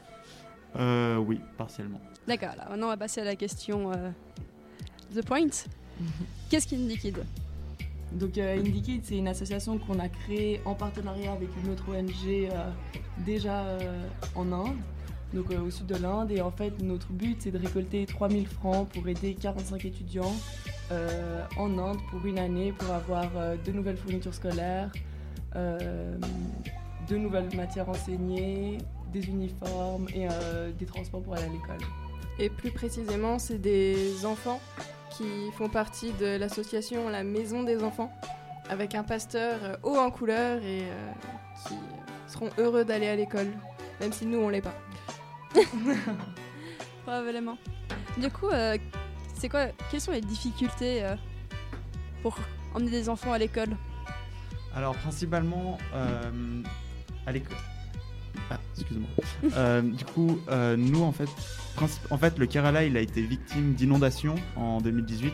Euh, 0.79 1.17
oui, 1.17 1.41
partiellement. 1.59 2.01
D'accord, 2.29 2.51
alors 2.51 2.71
maintenant 2.71 2.87
on 2.87 2.91
va 2.91 2.97
passer 2.97 3.21
à 3.21 3.25
la 3.25 3.35
question 3.37 3.91
euh, 3.93 4.11
The 5.15 5.25
Point. 5.25 5.49
Qu'est-ce 6.51 6.69
qu'Indie 6.69 6.99
Kid 6.99 7.19
Donc 8.13 8.39
euh, 8.39 8.59
Indie 8.59 8.83
Kid, 8.83 9.01
c'est 9.05 9.17
une 9.17 9.29
association 9.29 9.79
qu'on 9.79 9.99
a 9.99 10.09
créée 10.09 10.61
en 10.65 10.75
partenariat 10.75 11.33
avec 11.33 11.49
une 11.63 11.73
autre 11.73 11.85
ONG 11.89 12.29
euh, 12.29 12.71
déjà 13.19 13.65
euh, 13.65 14.03
en 14.35 14.53
Inde, 14.53 14.77
donc 15.35 15.51
euh, 15.51 15.61
au 15.61 15.71
sud 15.71 15.87
de 15.87 15.97
l'Inde. 15.97 16.31
Et 16.31 16.41
en 16.41 16.51
fait, 16.51 16.81
notre 16.83 17.09
but, 17.13 17.37
c'est 17.41 17.51
de 17.51 17.59
récolter 17.59 18.07
3000 18.07 18.47
francs 18.47 18.89
pour 18.89 19.09
aider 19.09 19.35
45 19.35 19.85
étudiants 19.85 20.35
en 21.57 21.79
Inde 21.79 21.99
pour 22.11 22.25
une 22.25 22.39
année 22.39 22.73
pour 22.73 22.95
avoir 22.95 23.29
de 23.65 23.73
nouvelles 23.73 23.97
fournitures 23.97 24.35
scolaires, 24.35 24.93
de 25.57 27.17
nouvelles 27.17 27.49
matières 27.57 27.89
enseignées, 27.89 28.79
des 29.13 29.27
uniformes 29.27 30.07
et 30.15 30.29
des 30.79 30.87
transports 30.87 31.23
pour 31.23 31.35
aller 31.35 31.47
à 31.47 31.49
l'école. 31.49 31.85
Et 32.39 32.51
plus 32.51 32.71
précisément, 32.71 33.41
c'est 33.41 33.59
des 33.59 34.25
enfants 34.25 34.61
qui 35.17 35.51
font 35.53 35.69
partie 35.69 36.13
de 36.13 36.37
l'association 36.37 37.09
La 37.09 37.25
Maison 37.25 37.63
des 37.63 37.83
Enfants, 37.83 38.13
avec 38.69 38.95
un 38.95 39.03
pasteur 39.03 39.59
euh, 39.63 39.77
haut 39.83 39.97
en 39.97 40.11
couleur 40.11 40.63
et 40.63 40.83
euh, 40.83 41.13
qui 41.67 41.75
seront 42.27 42.51
heureux 42.59 42.85
d'aller 42.85 43.09
à 43.09 43.17
l'école, 43.17 43.53
même 44.01 44.13
si 44.13 44.27
nous, 44.27 44.39
on 44.39 44.49
l'est 44.49 44.61
pas. 44.61 44.75
Probablement. 47.05 47.57
Du 48.19 48.31
coup, 48.31 48.49
euh, 48.49 48.77
c'est 49.39 49.49
quoi 49.49 49.67
Quelles 49.91 50.01
sont 50.01 50.13
les 50.13 50.21
difficultés 50.21 51.05
euh, 51.05 51.15
pour 52.23 52.37
emmener 52.75 52.91
des 52.91 53.09
enfants 53.09 53.33
à 53.33 53.39
l'école? 53.39 53.77
Alors 54.75 54.95
principalement 54.97 55.79
euh, 55.95 56.63
à 57.27 57.33
l'école. 57.33 57.57
Ah, 58.51 58.59
excuse-moi. 58.75 59.09
Euh, 59.57 59.83
du 59.83 60.05
coup, 60.05 60.39
euh, 60.49 60.77
nous 60.77 61.03
en 61.03 61.13
fait, 61.13 61.29
en 62.11 62.19
fait, 62.19 62.39
le 62.39 62.47
Kerala 62.47 62.85
il 62.85 62.97
a 62.97 63.01
été 63.01 63.23
victime 63.23 63.75
d'inondations 63.75 64.35
en 64.57 64.81
2018. 64.81 65.33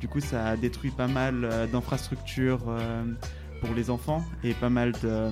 Du 0.00 0.08
coup, 0.08 0.20
ça 0.20 0.48
a 0.48 0.56
détruit 0.56 0.90
pas 0.90 1.06
mal 1.08 1.44
euh, 1.44 1.66
d'infrastructures 1.66 2.76
pour 3.60 3.74
les 3.74 3.90
enfants 3.90 4.24
et 4.44 4.54
pas 4.54 4.70
mal 4.70 4.92
de, 5.02 5.30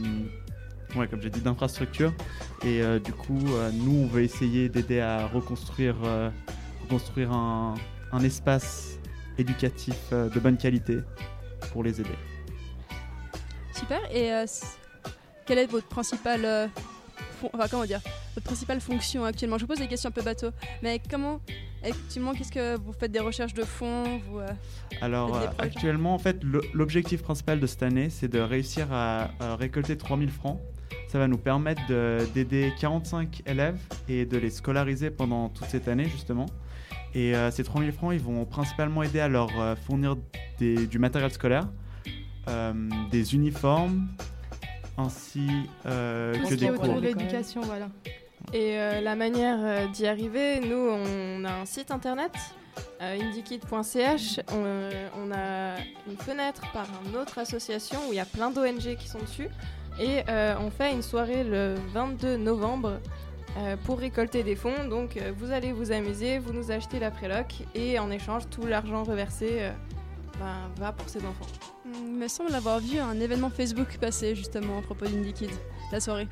ouais, 0.97 1.07
comme 1.09 1.23
j'ai 1.23 1.31
dit, 1.31 1.41
d'infrastructures. 1.41 2.13
Et 2.65 2.83
du 3.05 3.13
coup, 3.13 3.39
nous, 3.75 4.03
on 4.03 4.07
veut 4.07 4.23
essayer 4.23 4.69
d'aider 4.69 5.01
à 5.01 5.27
reconstruire, 5.27 5.97
un, 7.33 7.75
espace 8.23 8.99
éducatif 9.39 9.97
de 10.11 10.41
bonne 10.41 10.57
qualité 10.59 10.99
pour 11.73 11.83
les 11.85 12.01
aider. 12.01 12.17
Super. 13.73 14.01
Et 14.15 14.31
quelle 15.47 15.59
est 15.59 15.67
votre 15.67 15.87
principale, 15.89 16.69
fon- 16.75 16.98
enfin 17.53 17.67
comment 17.71 17.85
dire, 17.85 18.01
votre 18.35 18.45
principale 18.47 18.81
fonction 18.81 19.25
actuellement 19.25 19.59
Je 19.59 19.63
vous 19.65 19.69
pose 19.69 19.79
des 19.79 19.87
questions 19.89 20.09
un 20.09 20.13
peu 20.13 20.23
bateau, 20.23 20.49
mais 20.83 21.01
comment 21.11 21.41
actuellement 21.85 22.33
Qu'est-ce 22.35 22.53
que 22.53 22.77
vous 22.79 22.93
faites 22.93 23.13
des 23.13 23.21
recherches 23.21 23.55
de 23.55 23.65
fonds 23.65 24.19
vous, 24.29 24.41
euh, 24.41 24.49
Alors 25.01 25.37
euh, 25.37 25.47
actuellement, 25.59 26.15
en 26.15 26.19
fait, 26.19 26.41
l'objectif 26.75 27.23
principal 27.23 27.61
de 27.61 27.67
cette 27.67 27.83
année, 27.83 28.11
c'est 28.11 28.29
de 28.29 28.41
réussir 28.41 28.89
à, 28.93 29.31
à 29.41 29.57
récolter 29.57 29.97
3000 29.97 30.31
francs. 30.31 30.61
Ça 31.09 31.19
va 31.19 31.27
nous 31.29 31.39
permettre 31.39 31.81
de- 31.89 32.27
d'aider 32.35 32.73
45 32.81 33.43
élèves 33.47 33.79
et 34.09 34.27
de 34.27 34.37
les 34.37 34.51
scolariser 34.51 35.11
pendant 35.11 35.49
toute 35.49 35.67
cette 35.69 35.89
année, 35.89 36.05
justement. 36.05 36.47
Et 37.15 37.35
euh, 37.35 37.51
ces 37.51 37.65
3000 37.65 37.93
francs, 37.93 38.13
ils 38.13 38.21
vont 38.21 38.45
principalement 38.45 39.03
aider 39.03 39.21
à 39.21 39.29
leur 39.29 39.49
euh, 39.59 39.75
fournir 39.75 40.17
des- 40.59 40.87
du 40.87 40.99
matériel 40.99 41.31
scolaire, 41.33 41.69
euh, 42.49 42.73
des 43.11 43.35
uniformes, 43.35 44.09
ainsi 44.99 45.49
euh, 45.87 46.35
Tout 46.35 46.41
que 46.41 46.47
ce 46.47 46.55
qui 46.55 46.57
des 46.61 46.67
est 46.67 46.71
autour 46.71 46.85
cours. 46.85 46.95
de 46.97 47.01
l'éducation, 47.01 47.61
voilà. 47.63 47.89
Et 48.53 48.79
euh, 48.79 49.01
la 49.01 49.15
manière 49.15 49.59
euh, 49.61 49.87
d'y 49.89 50.07
arriver, 50.07 50.61
nous, 50.61 50.77
on 50.77 51.45
a 51.45 51.53
un 51.53 51.65
site 51.67 51.91
internet, 51.91 52.33
euh, 53.03 53.19
indiekid.ch. 53.21 54.41
On, 54.53 54.63
euh, 54.65 55.09
on 55.17 55.31
a 55.33 55.77
une 56.09 56.17
fenêtre 56.19 56.63
par 56.73 56.87
une 57.07 57.17
autre 57.17 57.39
association 57.39 57.99
où 58.09 58.13
il 58.13 58.17
y 58.17 58.21
a 58.21 58.25
plein 58.25 58.51
d'ONG 58.51 58.97
qui 58.97 59.09
sont 59.09 59.19
dessus. 59.19 59.49
Et 60.01 60.23
euh, 60.29 60.55
on 60.61 60.71
fait 60.71 60.93
une 60.93 61.03
soirée 61.03 61.45
le 61.45 61.75
22 61.93 62.37
novembre 62.37 63.01
euh, 63.59 63.77
pour 63.85 63.99
récolter 63.99 64.43
des 64.45 64.55
fonds. 64.57 64.87
Donc 64.89 65.17
euh, 65.17 65.33
vous 65.37 65.51
allez 65.51 65.73
vous 65.73 65.91
amuser, 65.93 66.39
vous 66.39 66.53
nous 66.53 66.71
achetez 66.71 66.99
la 67.01 67.11
préloc 67.11 67.55
et 67.75 67.99
en 67.99 68.11
échange, 68.11 68.49
tout 68.51 68.65
l'argent 68.65 69.03
reversé 69.03 69.49
euh, 69.61 69.71
ben, 70.39 70.71
va 70.77 70.93
pour 70.93 71.09
ces 71.09 71.19
enfants. 71.19 71.47
Il 71.95 72.15
me 72.19 72.29
semble 72.29 72.55
avoir 72.55 72.81
vu 72.81 72.99
un 72.99 73.19
événement 73.21 73.51
Facebook 73.51 73.99
passer 74.01 74.35
justement 74.35 74.79
à 74.79 74.83
propos 74.83 75.07
d'Indie 75.07 75.33
Kid, 75.33 75.51
la 75.93 76.01
soirée. 76.01 76.29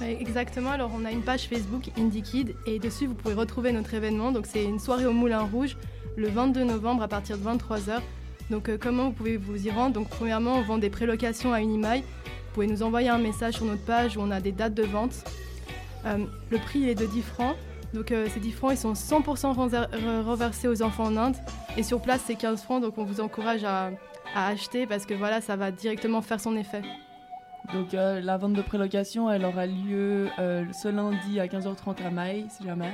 Exactement, 0.00 0.70
alors 0.70 0.90
on 0.98 1.04
a 1.04 1.10
une 1.12 1.22
page 1.22 1.46
Facebook 1.48 1.90
Indie 1.98 2.22
Kid 2.22 2.54
et 2.66 2.78
dessus 2.78 3.06
vous 3.06 3.14
pouvez 3.14 3.34
retrouver 3.34 3.72
notre 3.72 3.92
événement. 3.94 4.32
Donc 4.32 4.46
c'est 4.46 4.64
une 4.64 4.78
soirée 4.78 5.06
au 5.06 5.12
Moulin 5.12 5.42
Rouge 5.42 5.76
le 6.16 6.28
22 6.28 6.64
novembre 6.64 7.02
à 7.02 7.08
partir 7.08 7.36
de 7.38 7.44
23h. 7.44 8.00
Donc 8.50 8.68
euh, 8.68 8.78
comment 8.80 9.04
vous 9.06 9.12
pouvez 9.12 9.36
vous 9.36 9.66
y 9.66 9.70
rendre? 9.70 9.94
Donc 9.94 10.08
premièrement 10.08 10.54
on 10.56 10.62
vend 10.62 10.78
des 10.78 10.90
prélocations 10.90 11.52
à 11.52 11.60
Unimail. 11.60 12.00
Vous 12.00 12.54
pouvez 12.54 12.66
nous 12.66 12.82
envoyer 12.82 13.08
un 13.08 13.18
message 13.18 13.54
sur 13.54 13.64
notre 13.66 13.84
page 13.84 14.16
où 14.16 14.20
on 14.20 14.30
a 14.30 14.40
des 14.40 14.52
dates 14.52 14.74
de 14.74 14.84
vente. 14.84 15.24
Euh, 16.06 16.18
le 16.50 16.58
prix 16.58 16.88
est 16.88 16.94
de 16.94 17.06
10 17.06 17.22
francs. 17.22 17.56
Donc 17.92 18.10
euh, 18.10 18.26
ces 18.32 18.40
10 18.40 18.52
francs 18.52 18.72
ils 18.72 18.78
sont 18.78 18.92
100% 18.94 19.54
renver- 19.54 19.86
re- 19.92 20.22
reversés 20.22 20.66
aux 20.68 20.82
enfants 20.82 21.04
en 21.04 21.16
Inde. 21.16 21.36
Et 21.76 21.82
sur 21.82 22.00
place 22.00 22.22
c'est 22.26 22.36
15 22.36 22.62
francs 22.62 22.80
donc 22.82 22.96
on 22.98 23.04
vous 23.04 23.20
encourage 23.20 23.64
à, 23.64 23.90
à 24.34 24.48
acheter 24.48 24.86
parce 24.86 25.06
que 25.06 25.14
voilà 25.14 25.40
ça 25.40 25.56
va 25.56 25.70
directement 25.70 26.20
faire 26.22 26.40
son 26.40 26.56
effet. 26.56 26.82
Donc 27.72 27.94
euh, 27.94 28.20
la 28.20 28.36
vente 28.36 28.52
de 28.52 28.62
prélocation, 28.62 29.30
elle 29.30 29.44
aura 29.44 29.66
lieu 29.66 30.28
euh, 30.38 30.64
ce 30.72 30.88
lundi 30.88 31.40
à 31.40 31.46
15h30 31.46 32.04
à 32.04 32.10
Maille, 32.10 32.46
si 32.50 32.62
jamais. 32.64 32.92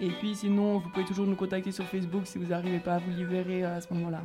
Et 0.00 0.10
puis 0.10 0.34
sinon, 0.34 0.78
vous 0.78 0.90
pouvez 0.90 1.06
toujours 1.06 1.26
nous 1.26 1.36
contacter 1.36 1.72
sur 1.72 1.84
Facebook 1.86 2.26
si 2.26 2.36
vous 2.38 2.46
n'arrivez 2.48 2.80
pas 2.80 2.96
à 2.96 2.98
vous 2.98 3.10
libérer 3.12 3.64
euh, 3.64 3.76
à 3.76 3.80
ce 3.80 3.92
moment-là. 3.94 4.20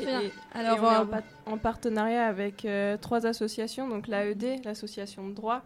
Et, 0.00 0.06
Alors, 0.54 0.76
et 0.78 0.80
on 0.80 0.92
est 0.92 0.96
en, 0.96 1.06
pa- 1.06 1.22
en 1.46 1.58
partenariat 1.58 2.26
avec 2.26 2.64
euh, 2.64 2.96
trois 2.96 3.26
associations, 3.26 3.88
donc 3.88 4.06
l'AED, 4.06 4.64
l'association 4.64 5.28
de 5.28 5.34
droit, 5.34 5.62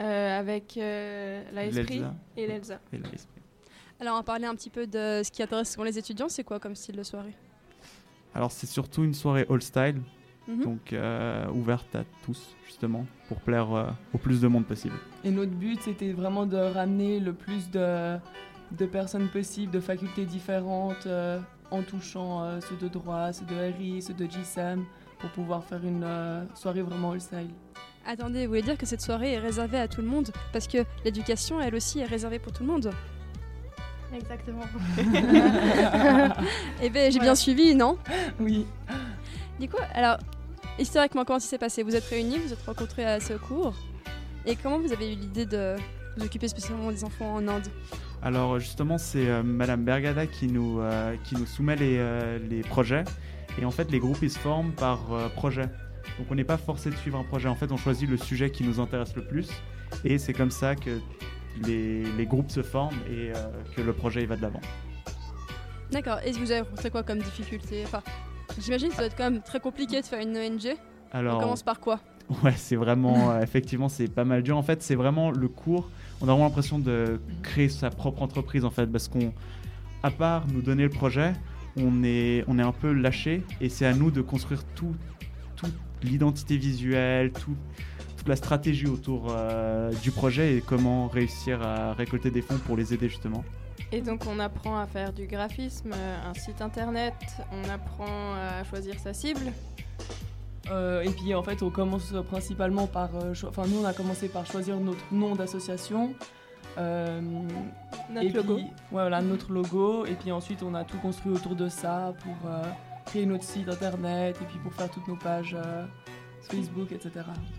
euh, 0.00 0.38
avec 0.40 0.76
euh, 0.76 1.42
L'ELSA. 1.54 2.12
et 2.36 2.46
l'ELSA. 2.48 2.80
Alors 4.00 4.14
on 4.14 4.18
va 4.18 4.22
parler 4.24 4.44
un 4.46 4.54
petit 4.56 4.70
peu 4.70 4.86
de 4.86 5.22
ce 5.24 5.30
qui 5.30 5.42
intéresse 5.42 5.70
souvent 5.72 5.84
les 5.84 5.96
étudiants. 5.98 6.28
C'est 6.28 6.44
quoi 6.44 6.58
comme 6.58 6.74
style 6.74 6.96
de 6.96 7.02
soirée? 7.04 7.34
Alors 8.36 8.52
c'est 8.52 8.66
surtout 8.66 9.02
une 9.02 9.14
soirée 9.14 9.46
all 9.48 9.62
style, 9.62 10.02
Mhm. 10.46 10.62
donc 10.62 10.92
euh, 10.92 11.48
ouverte 11.50 11.96
à 11.96 12.04
tous, 12.24 12.54
justement, 12.66 13.06
pour 13.28 13.38
plaire 13.40 13.72
euh, 13.72 13.86
au 14.12 14.18
plus 14.18 14.40
de 14.42 14.46
monde 14.46 14.66
possible. 14.66 14.94
Et 15.24 15.30
notre 15.30 15.52
but, 15.52 15.80
c'était 15.80 16.12
vraiment 16.12 16.44
de 16.44 16.56
ramener 16.58 17.18
le 17.18 17.32
plus 17.32 17.70
de, 17.70 18.18
de 18.72 18.86
personnes 18.86 19.28
possibles, 19.28 19.72
de 19.72 19.80
facultés 19.80 20.26
différentes, 20.26 21.06
euh, 21.06 21.40
en 21.70 21.82
touchant 21.82 22.44
euh, 22.44 22.60
ceux 22.60 22.76
de 22.76 22.88
droit, 22.88 23.32
ceux 23.32 23.46
de 23.46 23.56
RI, 23.76 24.02
ceux 24.02 24.14
de 24.14 24.26
GSAM, 24.26 24.84
pour 25.18 25.30
pouvoir 25.30 25.64
faire 25.64 25.82
une 25.82 26.04
euh, 26.04 26.44
soirée 26.54 26.82
vraiment 26.82 27.12
all 27.12 27.20
style. 27.22 27.48
Attendez, 28.06 28.42
vous 28.44 28.50
voulez 28.50 28.62
dire 28.62 28.78
que 28.78 28.86
cette 28.86 29.00
soirée 29.00 29.32
est 29.32 29.38
réservée 29.40 29.78
à 29.80 29.88
tout 29.88 30.02
le 30.02 30.06
monde? 30.06 30.30
Parce 30.52 30.68
que 30.68 30.78
l'éducation, 31.04 31.60
elle 31.60 31.74
aussi, 31.74 31.98
est 32.00 32.04
réservée 32.04 32.38
pour 32.38 32.52
tout 32.52 32.62
le 32.62 32.70
monde 32.70 32.90
Exactement. 34.14 34.62
Eh 36.82 36.90
ben, 36.90 37.10
j'ai 37.10 37.18
bien 37.18 37.34
suivi, 37.34 37.74
non? 37.74 37.98
Oui. 38.38 38.66
Du 39.58 39.68
coup, 39.68 39.78
alors, 39.94 40.18
historiquement, 40.78 41.24
comment 41.24 41.38
ça 41.38 41.48
s'est 41.48 41.58
passé? 41.58 41.82
Vous 41.82 41.96
êtes 41.96 42.04
réunis, 42.04 42.38
vous 42.38 42.52
êtes 42.52 42.62
rencontrés 42.64 43.04
à 43.04 43.20
ce 43.20 43.34
cours. 43.34 43.74
Et 44.44 44.54
comment 44.56 44.78
vous 44.78 44.92
avez 44.92 45.12
eu 45.12 45.16
l'idée 45.16 45.46
de 45.46 45.76
vous 46.16 46.24
occuper 46.24 46.48
spécialement 46.48 46.90
des 46.90 47.04
enfants 47.04 47.34
en 47.34 47.48
Inde? 47.48 47.66
Alors 48.22 48.58
justement, 48.58 48.98
c'est 48.98 49.28
euh, 49.28 49.42
Madame 49.42 49.84
Bergada 49.84 50.26
qui 50.26 50.46
nous, 50.46 50.80
euh, 50.80 51.16
qui 51.24 51.34
nous 51.36 51.46
soumet 51.46 51.76
les, 51.76 51.96
euh, 51.98 52.38
les 52.48 52.60
projets. 52.60 53.04
Et 53.60 53.64
en 53.64 53.70
fait, 53.70 53.90
les 53.90 53.98
groupes, 53.98 54.18
ils 54.22 54.30
se 54.30 54.38
forment 54.38 54.72
par 54.72 55.12
euh, 55.12 55.28
projet. 55.28 55.66
Donc 56.18 56.28
on 56.30 56.34
n'est 56.34 56.44
pas 56.44 56.56
forcé 56.56 56.90
de 56.90 56.94
suivre 56.96 57.18
un 57.18 57.24
projet. 57.24 57.48
En 57.48 57.54
fait, 57.54 57.72
on 57.72 57.76
choisit 57.76 58.08
le 58.08 58.16
sujet 58.16 58.50
qui 58.50 58.62
nous 58.64 58.80
intéresse 58.80 59.14
le 59.16 59.26
plus. 59.26 59.48
Et 60.04 60.18
c'est 60.18 60.32
comme 60.32 60.50
ça 60.50 60.74
que 60.76 61.00
les, 61.64 62.04
les 62.04 62.26
groupes 62.26 62.50
se 62.50 62.62
forment 62.62 62.98
et 63.10 63.30
euh, 63.30 63.34
que 63.74 63.80
le 63.80 63.92
projet 63.92 64.24
va 64.26 64.36
de 64.36 64.42
l'avant. 64.42 64.60
D'accord. 65.90 66.18
Et 66.24 66.32
vous 66.32 66.50
avez 66.50 66.60
rencontré 66.60 66.90
quoi 66.90 67.02
comme 67.02 67.18
difficulté? 67.20 67.82
Enfin, 67.84 68.02
j'imagine 68.60 68.88
que 68.88 68.94
ça 68.94 69.02
doit 69.02 69.06
être 69.06 69.16
quand 69.16 69.30
même 69.30 69.42
très 69.42 69.60
compliqué 69.60 70.00
de 70.00 70.06
faire 70.06 70.20
une 70.20 70.36
ONG. 70.36 70.76
Alors, 71.12 71.38
On 71.38 71.40
commence 71.40 71.62
par 71.62 71.80
quoi? 71.80 72.00
Ouais, 72.42 72.54
c'est 72.56 72.74
vraiment, 72.74 73.30
euh, 73.30 73.40
effectivement, 73.40 73.88
c'est 73.88 74.08
pas 74.08 74.24
mal 74.24 74.42
dur. 74.42 74.56
En 74.56 74.62
fait, 74.62 74.82
c'est 74.82 74.96
vraiment 74.96 75.30
le 75.30 75.48
cours. 75.48 75.88
On 76.20 76.24
a 76.24 76.32
vraiment 76.32 76.46
l'impression 76.46 76.78
de 76.78 77.20
créer 77.42 77.68
sa 77.68 77.90
propre 77.90 78.22
entreprise, 78.22 78.64
en 78.64 78.70
fait, 78.70 78.86
parce 78.86 79.06
qu'on, 79.06 79.32
à 80.02 80.10
part 80.10 80.46
nous 80.52 80.60
donner 80.60 80.82
le 80.82 80.90
projet, 80.90 81.34
on 81.76 82.02
est, 82.02 82.42
on 82.48 82.58
est 82.58 82.62
un 82.62 82.72
peu 82.72 82.92
lâché, 82.92 83.44
et 83.60 83.68
c'est 83.68 83.86
à 83.86 83.94
nous 83.94 84.10
de 84.10 84.22
construire 84.22 84.64
tout, 84.74 84.94
toute 85.54 85.74
l'identité 86.02 86.56
visuelle, 86.56 87.32
tout, 87.32 87.54
toute 88.26 88.30
la 88.30 88.36
stratégie 88.36 88.88
autour 88.88 89.26
euh, 89.30 89.92
du 90.02 90.10
projet 90.10 90.56
et 90.56 90.60
comment 90.60 91.06
réussir 91.06 91.62
à 91.62 91.92
récolter 91.92 92.32
des 92.32 92.42
fonds 92.42 92.58
pour 92.58 92.76
les 92.76 92.92
aider 92.92 93.08
justement. 93.08 93.44
Et 93.92 94.00
donc 94.00 94.24
on 94.26 94.40
apprend 94.40 94.76
à 94.80 94.86
faire 94.86 95.12
du 95.12 95.28
graphisme, 95.28 95.92
euh, 95.94 96.28
un 96.28 96.34
site 96.34 96.60
internet, 96.60 97.14
on 97.52 97.70
apprend 97.70 98.34
à 98.34 98.64
choisir 98.64 98.98
sa 98.98 99.14
cible. 99.14 99.52
Euh, 100.72 101.02
et 101.02 101.10
puis 101.10 101.32
en 101.36 101.44
fait, 101.44 101.62
on 101.62 101.70
commence 101.70 102.12
principalement 102.28 102.88
par. 102.88 103.10
euh, 103.14 103.32
Enfin, 103.46 103.62
nous, 103.68 103.78
on 103.78 103.84
a 103.84 103.92
commencé 103.92 104.26
par 104.28 104.44
choisir 104.44 104.76
notre 104.80 105.04
nom 105.12 105.36
d'association. 105.36 106.12
Euh, 106.78 107.20
Notre 108.10 108.26
et 108.26 108.30
logo. 108.30 108.54
puis- 108.56 108.64
ouais, 108.64 108.70
voilà, 108.90 109.22
notre 109.22 109.52
logo. 109.52 110.04
Et 110.06 110.14
puis 110.14 110.32
ensuite, 110.32 110.64
on 110.64 110.74
a 110.74 110.82
tout 110.82 110.98
construit 110.98 111.30
autour 111.32 111.54
de 111.54 111.68
ça 111.68 112.12
pour 112.24 112.50
euh, 112.50 112.64
créer 113.04 113.24
notre 113.24 113.44
site 113.44 113.68
internet 113.68 114.36
et 114.42 114.44
puis 114.46 114.58
pour 114.58 114.74
faire 114.74 114.90
toutes 114.90 115.06
nos 115.06 115.14
pages 115.14 115.54
euh, 115.56 115.86
Facebook, 116.46 116.92
etc. 116.92 117.10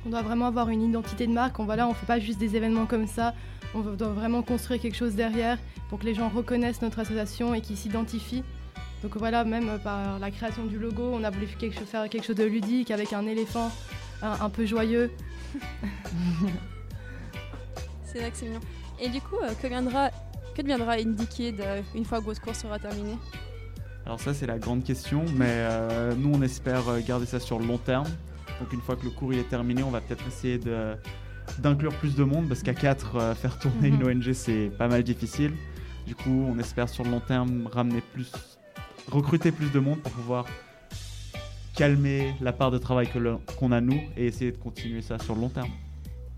On 0.05 0.09
doit 0.09 0.21
vraiment 0.21 0.47
avoir 0.47 0.69
une 0.69 0.81
identité 0.81 1.27
de 1.27 1.31
marque. 1.33 1.59
On 1.59 1.65
voilà, 1.65 1.87
on 1.87 1.93
fait 1.93 2.05
pas 2.05 2.19
juste 2.19 2.39
des 2.39 2.55
événements 2.55 2.85
comme 2.85 3.07
ça. 3.07 3.33
On 3.75 3.81
doit 3.81 4.09
vraiment 4.09 4.41
construire 4.43 4.81
quelque 4.81 4.95
chose 4.95 5.15
derrière 5.15 5.57
pour 5.89 5.99
que 5.99 6.05
les 6.05 6.13
gens 6.15 6.29
reconnaissent 6.29 6.81
notre 6.81 6.99
association 6.99 7.53
et 7.53 7.61
qu'ils 7.61 7.77
s'identifient. 7.77 8.43
Donc 9.03 9.15
voilà, 9.17 9.43
même 9.43 9.69
euh, 9.69 9.77
par 9.77 10.17
la 10.19 10.31
création 10.31 10.65
du 10.65 10.79
logo, 10.79 11.03
on 11.13 11.23
a 11.23 11.29
voulu 11.29 11.47
quelque 11.59 11.77
chose- 11.77 11.87
faire 11.87 12.09
quelque 12.09 12.25
chose 12.25 12.35
de 12.35 12.45
ludique 12.45 12.89
avec 12.91 13.13
un 13.13 13.27
éléphant 13.27 13.71
un, 14.23 14.31
un 14.41 14.49
peu 14.49 14.65
joyeux. 14.65 15.11
C'est 18.05 18.19
vrai 18.19 18.31
que 18.31 18.37
c'est 18.37 18.45
mignon. 18.47 18.59
Et 18.99 19.09
du 19.09 19.21
coup, 19.21 19.35
euh, 19.43 19.53
que, 19.61 19.67
viendra, 19.67 20.09
que 20.55 20.61
deviendra 20.61 20.93
Indie 20.93 21.27
Kid 21.27 21.59
euh, 21.61 21.81
une 21.93 22.05
fois 22.05 22.19
que 22.19 22.25
votre 22.25 22.41
cours 22.41 22.55
sera 22.55 22.79
terminé 22.79 23.17
Alors 24.05 24.19
ça 24.19 24.33
c'est 24.33 24.47
la 24.47 24.57
grande 24.57 24.83
question, 24.83 25.23
mais 25.35 25.45
euh, 25.49 26.13
nous 26.17 26.31
on 26.33 26.41
espère 26.41 26.83
garder 27.05 27.25
ça 27.25 27.39
sur 27.39 27.59
le 27.59 27.65
long 27.67 27.77
terme. 27.77 28.07
Donc 28.59 28.73
une 28.73 28.81
fois 28.81 28.95
que 28.95 29.03
le 29.03 29.11
cours 29.11 29.33
il 29.33 29.39
est 29.39 29.49
terminé, 29.49 29.83
on 29.83 29.91
va 29.91 30.01
peut-être 30.01 30.25
essayer 30.27 30.57
de 30.57 30.95
d'inclure 31.59 31.93
plus 31.93 32.15
de 32.15 32.23
monde 32.23 32.47
parce 32.49 32.61
qu'à 32.61 32.73
4 32.73 33.33
faire 33.35 33.57
tourner 33.57 33.87
une 33.87 34.03
ONG 34.03 34.33
c'est 34.33 34.69
pas 34.77 34.87
mal 34.87 35.03
difficile. 35.03 35.53
Du 36.05 36.15
coup, 36.15 36.45
on 36.49 36.57
espère 36.59 36.87
sur 36.89 37.03
le 37.03 37.11
long 37.11 37.19
terme 37.19 37.67
ramener 37.71 38.01
plus 38.13 38.31
recruter 39.11 39.51
plus 39.51 39.71
de 39.71 39.79
monde 39.79 39.99
pour 40.01 40.11
pouvoir 40.13 40.45
calmer 41.75 42.33
la 42.41 42.51
part 42.53 42.71
de 42.71 42.77
travail 42.77 43.07
que 43.07 43.19
le- 43.19 43.37
qu'on 43.57 43.71
a 43.71 43.81
nous 43.81 44.01
et 44.15 44.25
essayer 44.27 44.51
de 44.51 44.57
continuer 44.57 45.01
ça 45.01 45.19
sur 45.19 45.35
le 45.35 45.41
long 45.41 45.49
terme. 45.49 45.69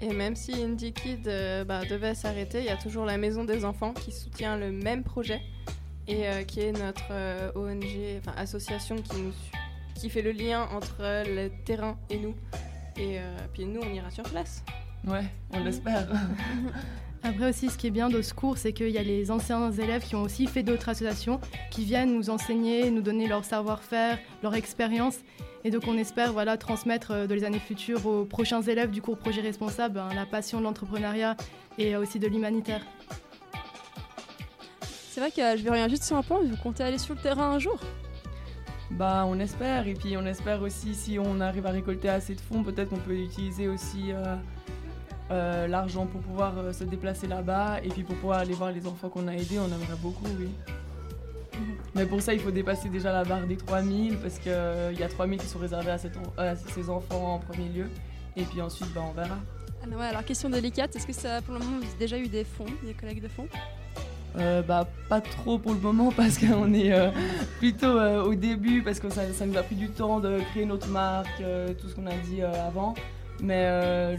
Et 0.01 0.13
même 0.13 0.35
si 0.35 0.53
Indie 0.53 0.93
Kid 0.93 1.27
euh, 1.27 1.63
bah, 1.65 1.81
devait 1.89 2.15
s'arrêter, 2.15 2.59
il 2.59 2.65
y 2.65 2.69
a 2.69 2.77
toujours 2.77 3.05
la 3.05 3.17
Maison 3.17 3.43
des 3.43 3.65
Enfants 3.65 3.93
qui 3.93 4.11
soutient 4.11 4.57
le 4.57 4.71
même 4.71 5.03
projet 5.03 5.41
et 6.07 6.27
euh, 6.27 6.43
qui 6.43 6.61
est 6.61 6.71
notre 6.71 7.07
euh, 7.11 7.51
ONG, 7.55 7.85
enfin 8.19 8.33
association 8.37 8.95
qui, 8.97 9.17
nous, 9.21 9.31
su- 9.31 9.51
qui 9.99 10.09
fait 10.09 10.21
le 10.21 10.31
lien 10.31 10.67
entre 10.71 10.97
euh, 11.01 11.23
le 11.23 11.63
terrain 11.65 11.97
et 12.09 12.17
nous. 12.17 12.35
Et 12.97 13.19
euh, 13.19 13.37
puis 13.53 13.65
nous, 13.65 13.81
on 13.81 13.93
ira 13.93 14.09
sur 14.11 14.23
place. 14.23 14.63
Ouais, 15.07 15.25
on 15.53 15.63
l'espère. 15.63 16.07
Après 17.23 17.49
aussi, 17.49 17.69
ce 17.69 17.77
qui 17.77 17.87
est 17.87 17.91
bien 17.91 18.09
de 18.09 18.21
ce 18.21 18.33
cours, 18.33 18.57
c'est 18.57 18.71
qu'il 18.71 18.89
y 18.89 18.97
a 18.97 19.03
les 19.03 19.29
anciens 19.29 19.71
élèves 19.71 20.03
qui 20.03 20.15
ont 20.15 20.21
aussi 20.21 20.47
fait 20.47 20.63
d'autres 20.63 20.87
associations, 20.87 21.41
qui 21.69 21.83
viennent 21.83 22.15
nous 22.15 22.29
enseigner, 22.29 22.89
nous 22.91 23.01
donner 23.01 23.27
leur 23.27 23.43
savoir-faire, 23.43 24.17
leur 24.41 24.55
expérience. 24.55 25.17
Et 25.65 25.71
donc 25.71 25.83
on 25.87 25.97
espère 25.97 26.31
voilà, 26.31 26.55
transmettre 26.57 27.11
euh, 27.11 27.27
dans 27.27 27.35
les 27.35 27.43
années 27.43 27.59
futures 27.59 28.05
aux 28.05 28.23
prochains 28.23 28.61
élèves 28.61 28.91
du 28.91 29.01
cours 29.01 29.17
Projet 29.17 29.41
Responsable 29.41 29.99
hein, 29.99 30.09
la 30.15 30.25
passion 30.25 30.59
de 30.59 30.63
l'entrepreneuriat 30.63 31.35
et 31.77 31.95
euh, 31.95 32.01
aussi 32.01 32.19
de 32.19 32.27
l'humanitaire. 32.27 32.81
C'est 35.09 35.19
vrai 35.19 35.31
que 35.31 35.41
euh, 35.41 35.57
je 35.57 35.63
vais 35.63 35.71
rien 35.71 35.89
juste 35.89 36.03
sur 36.03 36.15
un 36.15 36.23
point, 36.23 36.39
vous 36.41 36.55
comptez 36.55 36.83
aller 36.83 36.97
sur 36.97 37.15
le 37.15 37.21
terrain 37.21 37.51
un 37.51 37.59
jour? 37.59 37.77
Bah, 38.91 39.25
on 39.27 39.39
espère. 39.39 39.87
Et 39.87 39.93
puis, 39.93 40.17
on 40.17 40.25
espère 40.25 40.61
aussi, 40.61 40.95
si 40.95 41.19
on 41.19 41.39
arrive 41.39 41.65
à 41.65 41.71
récolter 41.71 42.09
assez 42.09 42.35
de 42.35 42.41
fonds, 42.41 42.63
peut-être 42.63 42.89
qu'on 42.89 42.97
peut 42.97 43.15
utiliser 43.15 43.67
aussi 43.67 44.11
euh, 44.11 44.35
euh, 45.31 45.67
l'argent 45.67 46.05
pour 46.05 46.21
pouvoir 46.21 46.57
euh, 46.57 46.73
se 46.73 46.83
déplacer 46.83 47.27
là-bas. 47.27 47.81
Et 47.83 47.89
puis, 47.89 48.03
pour 48.03 48.15
pouvoir 48.15 48.39
aller 48.39 48.53
voir 48.53 48.71
les 48.71 48.87
enfants 48.87 49.09
qu'on 49.09 49.27
a 49.27 49.33
aidés, 49.33 49.59
on 49.59 49.67
aimerait 49.67 49.99
beaucoup, 50.01 50.25
oui. 50.39 50.49
Mais 51.95 52.05
pour 52.05 52.21
ça, 52.21 52.33
il 52.33 52.39
faut 52.39 52.51
dépasser 52.51 52.89
déjà 52.89 53.11
la 53.11 53.23
barre 53.23 53.45
des 53.45 53.57
3000 53.57 54.17
parce 54.17 54.39
qu'il 54.39 54.51
y 54.97 55.03
a 55.03 55.09
3000 55.09 55.39
qui 55.39 55.47
sont 55.47 55.59
réservés 55.59 55.91
à, 55.91 56.55
ces 56.55 56.89
enfants 56.89 57.35
en 57.35 57.39
premier 57.39 57.69
lieu. 57.69 57.89
Et 58.37 58.43
puis 58.43 58.61
ensuite, 58.61 58.91
bah, 58.93 59.01
on 59.07 59.11
verra. 59.11 59.37
Ah, 59.83 59.87
ouais, 59.87 60.05
alors 60.05 60.23
question 60.23 60.49
délicate, 60.49 60.95
est-ce 60.95 61.07
que 61.07 61.13
ça, 61.13 61.41
pour 61.41 61.53
le 61.53 61.59
moment, 61.59 61.77
vous 61.77 61.83
avez 61.83 61.97
déjà 61.97 62.17
eu 62.17 62.27
des 62.27 62.43
fonds, 62.43 62.65
des 62.83 62.93
collègues 62.93 63.21
de 63.21 63.27
fonds? 63.27 63.47
Euh, 64.37 64.61
bah, 64.61 64.87
pas 65.09 65.21
trop 65.21 65.57
pour 65.57 65.73
le 65.73 65.79
moment 65.79 66.11
parce 66.15 66.37
qu'on 66.37 66.73
est 66.73 66.93
euh, 66.93 67.09
plutôt 67.57 67.87
euh, 67.87 68.23
au 68.23 68.35
début 68.35 68.83
parce 68.83 68.99
que 68.99 69.09
ça, 69.09 69.21
ça 69.33 69.45
nous 69.45 69.57
a 69.57 69.63
pris 69.63 69.75
du 69.75 69.89
temps 69.89 70.19
de 70.19 70.39
créer 70.51 70.65
notre 70.65 70.87
marque, 70.87 71.41
euh, 71.41 71.73
tout 71.73 71.89
ce 71.89 71.95
qu'on 71.95 72.07
a 72.07 72.15
dit 72.15 72.41
euh, 72.41 72.67
avant. 72.67 72.93
Mais 73.41 73.63
euh, 73.65 74.17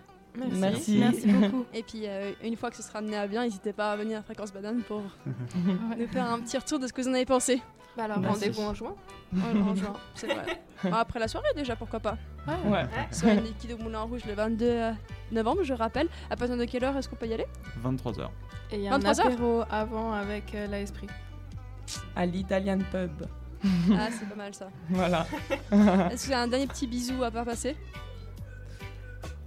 Merci. 0.51 0.97
Merci 0.97 1.27
beaucoup. 1.27 1.65
Et 1.73 1.83
puis 1.83 2.03
euh, 2.05 2.31
une 2.43 2.55
fois 2.55 2.69
que 2.69 2.77
ce 2.77 2.83
sera 2.83 2.99
amené 2.99 3.17
à 3.17 3.27
bien, 3.27 3.43
n'hésitez 3.43 3.73
pas 3.73 3.91
à 3.91 3.95
venir 3.95 4.19
à 4.19 4.21
Fréquence 4.21 4.53
Banane 4.53 4.81
pour 4.81 5.01
nous 5.97 6.07
faire 6.07 6.31
un 6.31 6.39
petit 6.39 6.57
retour 6.57 6.79
de 6.79 6.87
ce 6.87 6.93
que 6.93 7.01
vous 7.01 7.09
en 7.09 7.13
avez 7.13 7.25
pensé. 7.25 7.61
Bah 7.97 8.03
alors 8.05 8.23
rendez-vous 8.23 8.61
en 8.61 8.73
juin. 8.73 8.95
En, 9.35 9.75
juin, 9.75 9.93
c'est 10.15 10.27
vrai. 10.27 10.61
Bon, 10.83 10.93
après 10.93 11.19
la 11.19 11.27
soirée 11.27 11.49
déjà, 11.57 11.75
pourquoi 11.75 11.99
pas. 11.99 12.17
Ouais. 12.47 12.85
Soirée 13.11 13.41
liquide 13.41 13.73
au 13.73 13.83
Moulin 13.83 14.01
Rouge 14.03 14.21
le 14.25 14.33
22 14.33 14.65
euh, 14.65 14.91
novembre, 15.33 15.63
je 15.63 15.73
rappelle. 15.73 16.07
À 16.29 16.37
partir 16.37 16.55
de 16.55 16.63
quelle 16.63 16.85
heure 16.85 16.95
est-ce 16.95 17.09
qu'on 17.09 17.17
peut 17.17 17.27
y 17.27 17.33
aller? 17.33 17.45
23h. 17.83 18.29
Et 18.71 18.75
il 18.77 18.81
y 18.83 18.87
a 18.87 18.93
un 18.93 18.99
23 18.99 19.19
heures. 19.19 19.27
apéro 19.27 19.63
avant 19.69 20.13
avec 20.13 20.55
euh, 20.55 20.67
la 20.67 20.79
Esprit. 20.79 21.07
À 22.15 22.25
l'Italian 22.25 22.79
Pub. 22.91 23.25
Ah, 23.91 24.07
c'est 24.09 24.29
pas 24.29 24.35
mal 24.35 24.53
ça. 24.53 24.69
Voilà. 24.89 25.27
Est-ce 26.11 26.23
qu'il 26.23 26.31
y 26.31 26.35
a 26.35 26.41
un 26.41 26.47
dernier 26.47 26.67
petit 26.67 26.87
bisou 26.87 27.21
à 27.23 27.31
faire 27.31 27.43
passer? 27.43 27.75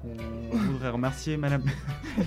On 0.04 0.56
voudrait 0.56 0.90
remercier 0.90 1.36
Madame. 1.36 1.64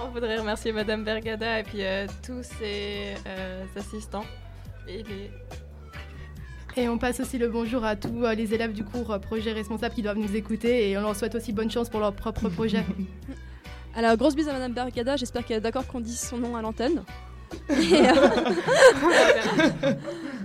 On 0.00 0.08
voudrait 0.10 0.38
remercier 0.38 0.72
Madame 0.72 1.04
Bergada 1.04 1.60
et 1.60 1.62
puis 1.62 1.82
euh, 1.82 2.06
tous 2.24 2.42
ses 2.42 3.14
euh, 3.26 3.64
assistants. 3.76 4.24
Et 4.86 5.02
les... 5.02 5.30
Et 6.76 6.88
on 6.88 6.96
passe 6.96 7.18
aussi 7.18 7.38
le 7.38 7.48
bonjour 7.48 7.84
à 7.84 7.96
tous 7.96 8.24
euh, 8.24 8.34
les 8.34 8.54
élèves 8.54 8.72
du 8.72 8.84
cours 8.84 9.10
euh, 9.10 9.18
Projet 9.18 9.52
Responsable 9.52 9.94
qui 9.94 10.02
doivent 10.02 10.18
nous 10.18 10.36
écouter. 10.36 10.90
Et 10.90 10.96
on 10.96 11.00
leur 11.00 11.16
souhaite 11.16 11.34
aussi 11.34 11.52
bonne 11.52 11.70
chance 11.70 11.88
pour 11.88 11.98
leur 11.98 12.12
propre 12.12 12.48
projet. 12.50 12.84
Alors, 13.96 14.16
grosse 14.16 14.36
bise 14.36 14.48
à 14.48 14.52
Madame 14.52 14.72
Bergada, 14.72 15.16
j'espère 15.16 15.44
qu'elle 15.44 15.56
est 15.56 15.62
d'accord 15.62 15.86
qu'on 15.86 16.00
dise 16.00 16.20
son 16.20 16.38
nom 16.38 16.54
à 16.54 16.62
l'antenne. 16.62 17.02
Euh, 17.70 17.74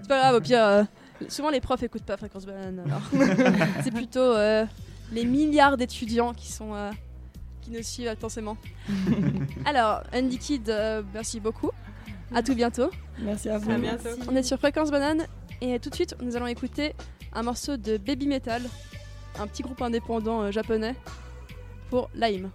c'est 0.01 0.07
pas 0.07 0.19
grave, 0.19 0.35
au 0.35 0.41
pire, 0.41 0.63
euh, 0.63 0.83
souvent 1.27 1.51
les 1.51 1.61
profs 1.61 1.83
écoutent 1.83 2.05
pas 2.05 2.17
Fréquence 2.17 2.45
Banane. 2.45 2.81
Alors. 2.85 3.01
c'est 3.83 3.93
plutôt 3.93 4.19
euh, 4.19 4.65
les 5.11 5.25
milliards 5.25 5.77
d'étudiants 5.77 6.33
qui 6.33 6.51
sont 6.51 6.73
euh, 6.73 6.91
qui 7.61 7.71
nous 7.71 7.83
suivent 7.83 8.07
attentivement. 8.07 8.57
alors, 9.65 10.03
Andy 10.13 10.37
Kid, 10.37 10.69
euh, 10.69 11.01
merci 11.13 11.39
beaucoup. 11.39 11.71
À 12.33 12.41
tout 12.41 12.55
bientôt. 12.55 12.89
Merci 13.19 13.49
à 13.49 13.57
vous. 13.57 13.71
À 13.71 13.77
bientôt. 13.77 14.09
On 14.27 14.35
est 14.35 14.43
sur 14.43 14.57
Fréquence 14.57 14.91
Banane 14.91 15.25
et 15.61 15.79
tout 15.79 15.89
de 15.89 15.95
suite, 15.95 16.15
nous 16.21 16.35
allons 16.35 16.47
écouter 16.47 16.93
un 17.31 17.43
morceau 17.43 17.77
de 17.77 17.97
Baby 17.97 18.27
Metal, 18.27 18.61
un 19.39 19.47
petit 19.47 19.63
groupe 19.63 19.81
indépendant 19.81 20.41
euh, 20.41 20.51
japonais, 20.51 20.95
pour 21.89 22.09
Lime. 22.15 22.51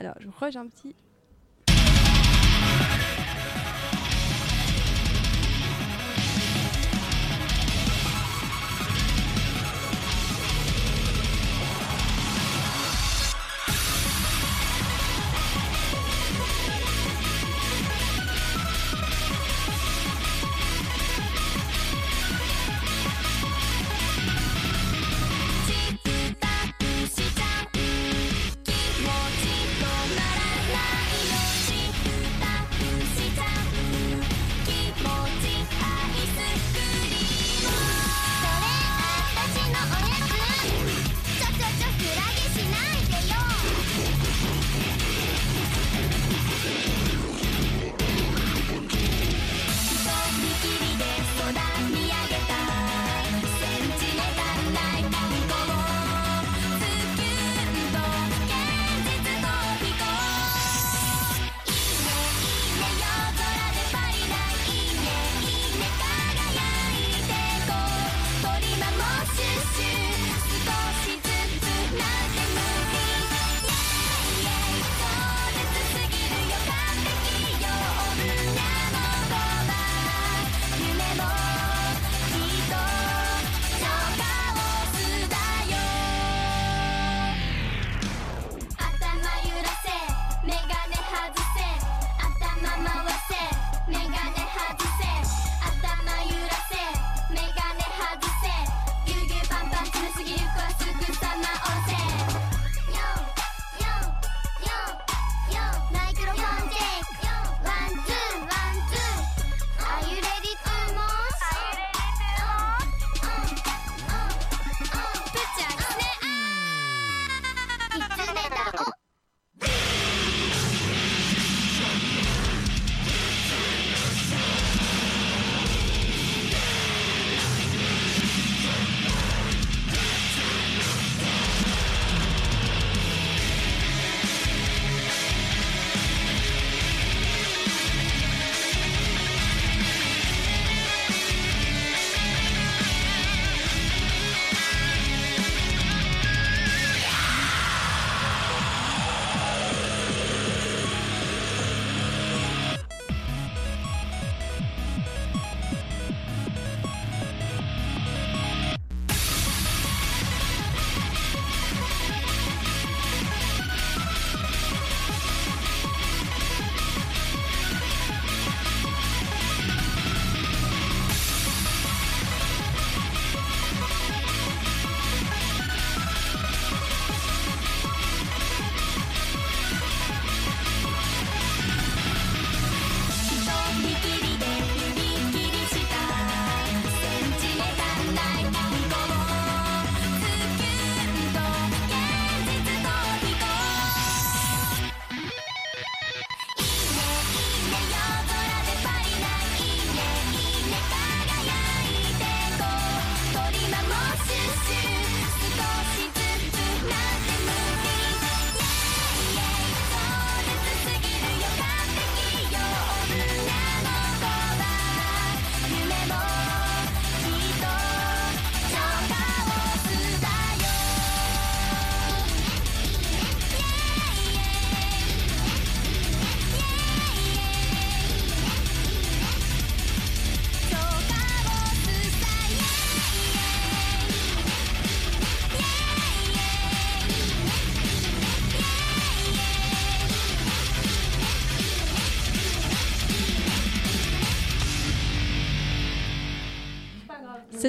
Alors, 0.00 0.14
je 0.18 0.28
crois 0.28 0.48
que 0.48 0.54
j'ai 0.54 0.58
un 0.58 0.66
petit. 0.66 0.94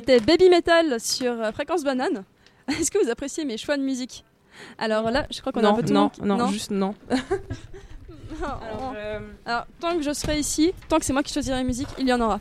C'était 0.01 0.19
Baby 0.19 0.49
Metal 0.49 0.99
sur 0.99 1.31
euh, 1.31 1.51
Fréquence 1.51 1.83
Banane. 1.83 2.23
Est-ce 2.67 2.89
que 2.89 2.97
vous 2.97 3.11
appréciez 3.11 3.45
mes 3.45 3.55
choix 3.55 3.77
de 3.77 3.83
musique? 3.83 4.25
Alors 4.79 5.11
là, 5.11 5.27
je 5.29 5.39
crois 5.41 5.51
qu'on 5.53 5.63
a 5.63 5.67
un 5.67 5.71
Non, 5.73 5.75
peu 5.77 5.83
tout 5.83 5.93
non, 5.93 6.11
non, 6.23 6.47
juste 6.47 6.71
non. 6.71 6.95
Alors, 8.41 8.95
Alors, 9.45 9.65
tant 9.79 9.95
que 9.95 10.01
je 10.01 10.11
serai 10.11 10.39
ici, 10.39 10.73
tant 10.89 10.97
que 10.97 11.05
c'est 11.05 11.13
moi 11.13 11.21
qui 11.21 11.31
choisirai 11.31 11.57
la 11.57 11.63
musique, 11.63 11.87
il 11.99 12.07
y 12.07 12.13
en 12.13 12.19
aura. 12.19 12.39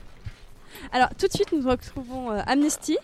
Alors, 0.91 1.11
tout 1.11 1.27
de 1.27 1.33
suite, 1.33 1.53
nous 1.53 1.69
retrouvons 1.69 2.31
euh, 2.31 2.41
Amnesty 2.47 2.97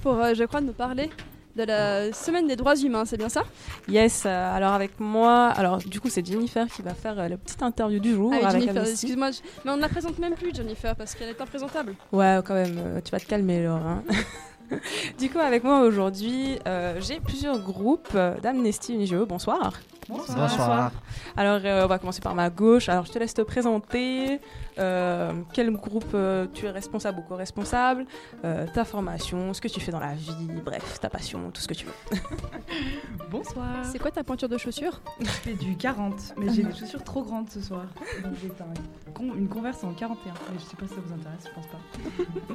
pour, 0.00 0.14
euh, 0.14 0.32
je 0.32 0.44
crois, 0.44 0.62
nous 0.62 0.72
parler 0.72 1.10
de 1.56 1.64
la 1.64 2.12
semaine 2.12 2.46
des 2.46 2.56
droits 2.56 2.76
humains, 2.76 3.04
c'est 3.04 3.16
bien 3.18 3.28
ça? 3.28 3.42
Yes, 3.88 4.24
euh, 4.24 4.56
alors 4.56 4.72
avec 4.72 4.98
moi, 5.00 5.48
alors 5.48 5.78
du 5.78 6.00
coup 6.00 6.08
c'est 6.08 6.24
Jennifer 6.26 6.66
qui 6.68 6.82
va 6.82 6.94
faire 6.94 7.18
euh, 7.18 7.28
la 7.28 7.36
petite 7.36 7.62
interview 7.62 7.98
du 8.00 8.14
jour 8.14 8.30
Ah 8.32 8.38
oui, 8.38 8.44
avec 8.44 8.62
Jennifer, 8.64 8.82
excuse-moi, 8.90 9.30
je- 9.32 9.40
mais 9.64 9.70
on 9.70 9.76
ne 9.76 9.82
la 9.82 9.88
présente 9.88 10.18
même 10.18 10.34
plus, 10.34 10.54
Jennifer, 10.54 10.96
parce 10.96 11.14
qu'elle 11.14 11.28
est 11.28 11.40
imprésentable. 11.40 11.94
Ouais, 12.12 12.38
quand 12.44 12.54
même, 12.54 12.76
euh, 12.78 13.00
tu 13.04 13.10
vas 13.10 13.20
te 13.20 13.26
calmer, 13.26 13.62
Laure. 13.64 13.76
hein. 13.86 14.02
du 15.18 15.28
coup, 15.28 15.38
avec 15.38 15.64
moi 15.64 15.80
aujourd'hui, 15.80 16.58
euh, 16.66 16.98
j'ai 17.00 17.20
plusieurs 17.20 17.58
groupes 17.58 18.16
d'Amnesty 18.42 18.94
Unigeo. 18.94 19.26
Bonsoir. 19.26 19.74
Bonsoir. 20.08 20.38
Bonsoir. 20.48 20.92
Alors, 21.36 21.60
euh, 21.64 21.84
on 21.84 21.86
va 21.86 21.98
commencer 21.98 22.20
par 22.20 22.34
ma 22.34 22.48
gauche. 22.50 22.88
Alors, 22.88 23.04
je 23.06 23.12
te 23.12 23.18
laisse 23.18 23.34
te 23.34 23.42
présenter. 23.42 24.40
Euh, 24.78 25.32
quel 25.52 25.70
groupe 25.72 26.04
euh, 26.14 26.46
tu 26.52 26.66
es 26.66 26.70
responsable 26.70 27.20
ou 27.20 27.22
co-responsable, 27.22 28.06
euh, 28.44 28.66
ta 28.72 28.84
formation, 28.84 29.52
ce 29.54 29.60
que 29.60 29.68
tu 29.68 29.80
fais 29.80 29.92
dans 29.92 30.00
la 30.00 30.14
vie, 30.14 30.48
bref, 30.64 30.98
ta 31.00 31.08
passion, 31.10 31.50
tout 31.50 31.60
ce 31.60 31.68
que 31.68 31.74
tu 31.74 31.86
veux. 31.86 32.18
Bonsoir. 33.30 33.84
C'est 33.84 33.98
quoi 33.98 34.10
ta 34.10 34.24
pointure 34.24 34.48
de 34.48 34.58
chaussures 34.58 35.00
Je 35.20 35.26
fais 35.26 35.54
du 35.54 35.76
40, 35.76 36.34
mais 36.36 36.52
j'ai 36.52 36.62
des 36.62 36.74
chaussures 36.74 37.02
trop 37.04 37.22
grandes 37.22 37.48
ce 37.50 37.60
soir. 37.60 37.84
Donc 38.22 38.32
j'ai 38.42 38.48
un 38.48 39.12
con- 39.14 39.34
une 39.36 39.48
converse 39.48 39.82
en 39.84 39.92
41, 39.92 40.32
mais 40.52 40.58
je 40.58 40.64
sais 40.64 40.76
pas 40.76 40.86
si 40.86 40.94
ça 40.94 41.00
vous 41.04 41.12
intéresse, 41.14 41.44
je 41.48 41.54
pense 41.54 41.66
pas. 41.66 41.78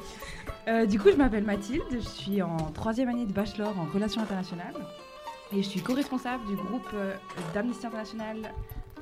Euh, 0.68 0.84
du 0.84 1.00
coup, 1.00 1.08
je 1.10 1.16
m'appelle 1.16 1.44
Mathilde, 1.44 1.82
je 1.90 1.98
suis 2.00 2.42
en 2.42 2.58
troisième 2.74 3.08
année 3.08 3.24
de 3.24 3.32
bachelor 3.32 3.72
en 3.78 3.86
relations 3.90 4.20
internationales 4.20 4.74
et 5.50 5.62
je 5.62 5.66
suis 5.68 5.80
co-responsable 5.80 6.44
du 6.46 6.56
groupe 6.56 6.92
d'Amnesty 7.54 7.86
International 7.86 8.36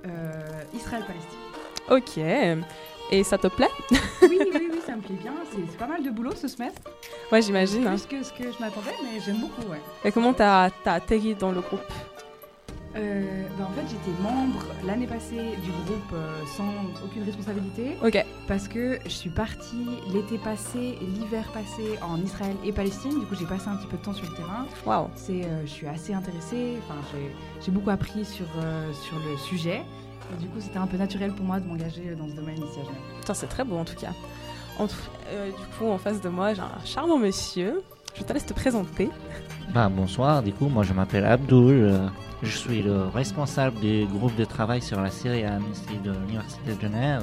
euh, 0.07 0.63
Israël-Palestine. 0.73 1.39
Ok. 1.91 2.19
Et 3.11 3.23
ça 3.23 3.39
te 3.39 3.47
plaît? 3.47 3.69
Oui, 3.91 3.99
oui, 4.41 4.69
oui, 4.73 4.79
ça 4.85 4.97
me 4.97 5.01
plaît 5.01 5.17
bien. 5.21 5.33
C'est 5.53 5.79
pas 5.79 5.87
mal 5.87 6.03
de 6.03 6.11
boulot 6.11 6.33
ce 6.35 6.49
semestre. 6.49 6.83
Ouais, 7.31 7.41
j'imagine. 7.43 7.87
hein. 7.87 7.91
Plus 7.97 8.07
que 8.07 8.23
ce 8.23 8.33
que 8.33 8.45
je 8.53 8.59
m'attendais, 8.61 8.95
mais 9.03 9.21
j'aime 9.25 9.37
beaucoup, 9.39 9.63
ouais. 9.71 9.81
Et 10.05 10.11
comment 10.13 10.33
t'as 10.33 10.71
as 10.85 10.93
atterri 10.93 11.35
dans 11.35 11.53
le 11.53 11.61
groupe? 11.61 11.81
Euh, 12.97 13.43
bah, 13.59 13.69
en 13.71 13.75
fait, 13.75 13.83
j'étais 13.91 14.23
membre 14.23 14.65
l'année 14.87 15.07
passée 15.07 15.55
du 15.63 15.71
groupe 15.71 16.13
euh, 16.15 16.41
sans 16.57 16.65
aucune 17.05 17.25
responsabilité. 17.25 17.97
Ok. 18.03 18.25
Parce 18.49 18.69
que 18.69 18.99
je 19.05 19.11
suis 19.11 19.29
partie 19.29 19.87
l'été 20.13 20.39
passé 20.39 20.97
l'hiver 21.03 21.45
passé 21.53 21.99
en 22.03 22.19
Israël 22.23 22.57
et 22.65 22.73
Palestine. 22.73 23.21
Du 23.21 23.27
coup, 23.27 23.35
j'ai 23.39 23.45
passé 23.45 23.69
un 23.69 23.77
petit 23.77 23.87
peu 23.87 23.99
de 23.99 24.03
temps 24.03 24.15
sur 24.15 24.29
le 24.29 24.35
terrain. 24.35 24.67
Waouh. 24.87 25.09
C'est, 25.15 25.45
euh, 25.45 25.61
je 25.67 25.71
suis 25.71 25.87
assez 25.87 26.15
intéressée. 26.15 26.79
Enfin, 26.85 26.99
j'ai- 27.13 27.31
j'ai 27.65 27.71
beaucoup 27.71 27.91
appris 27.91 28.25
sur, 28.25 28.47
euh, 28.63 28.91
sur 28.95 29.17
le 29.19 29.37
sujet. 29.37 29.83
Et 30.33 30.41
du 30.43 30.49
coup, 30.49 30.61
c'était 30.61 30.79
un 30.79 30.87
peu 30.87 30.97
naturel 30.97 31.33
pour 31.33 31.45
moi 31.47 31.61
de 31.61 31.67
m'engager 31.67 32.15
dans 32.19 32.27
ce 32.29 32.33
domaine 32.35 32.57
ici 32.57 32.81
à 32.81 32.85
Genève. 32.85 33.01
Putain, 33.21 33.35
c'est 33.35 33.47
très 33.47 33.65
beau 33.65 33.77
en 33.77 33.85
tout 33.85 33.95
cas. 33.97 34.13
En 34.79 34.87
tout- 34.87 34.95
euh, 35.31 35.49
du 35.51 35.77
coup, 35.79 35.87
en 35.91 35.99
face 35.99 36.21
de 36.21 36.29
moi, 36.29 36.53
j'ai 36.55 36.61
un 36.61 36.85
charmant 36.85 37.19
monsieur. 37.19 37.83
Je 38.15 38.23
te 38.25 38.33
laisse 38.33 38.47
te 38.47 38.53
présenter. 38.55 39.09
Bah, 39.75 39.89
bonsoir, 39.89 40.43
du 40.43 40.53
coup, 40.53 40.69
moi 40.69 40.83
je 40.85 40.93
m'appelle 40.93 41.25
Abdul. 41.27 41.85
euh, 41.85 42.07
Je 42.43 42.57
suis 42.57 42.83
le 42.83 43.05
responsable 43.07 43.79
du 43.81 44.05
groupe 44.07 44.37
de 44.37 44.45
travail 44.45 44.83
sur 44.83 45.01
la 45.01 45.11
Syrie 45.11 45.45
à 45.45 45.55
Amnesty 45.55 45.97
de 46.05 46.13
l'Université 46.13 46.75
de 46.75 46.81
Genève. 46.81 47.23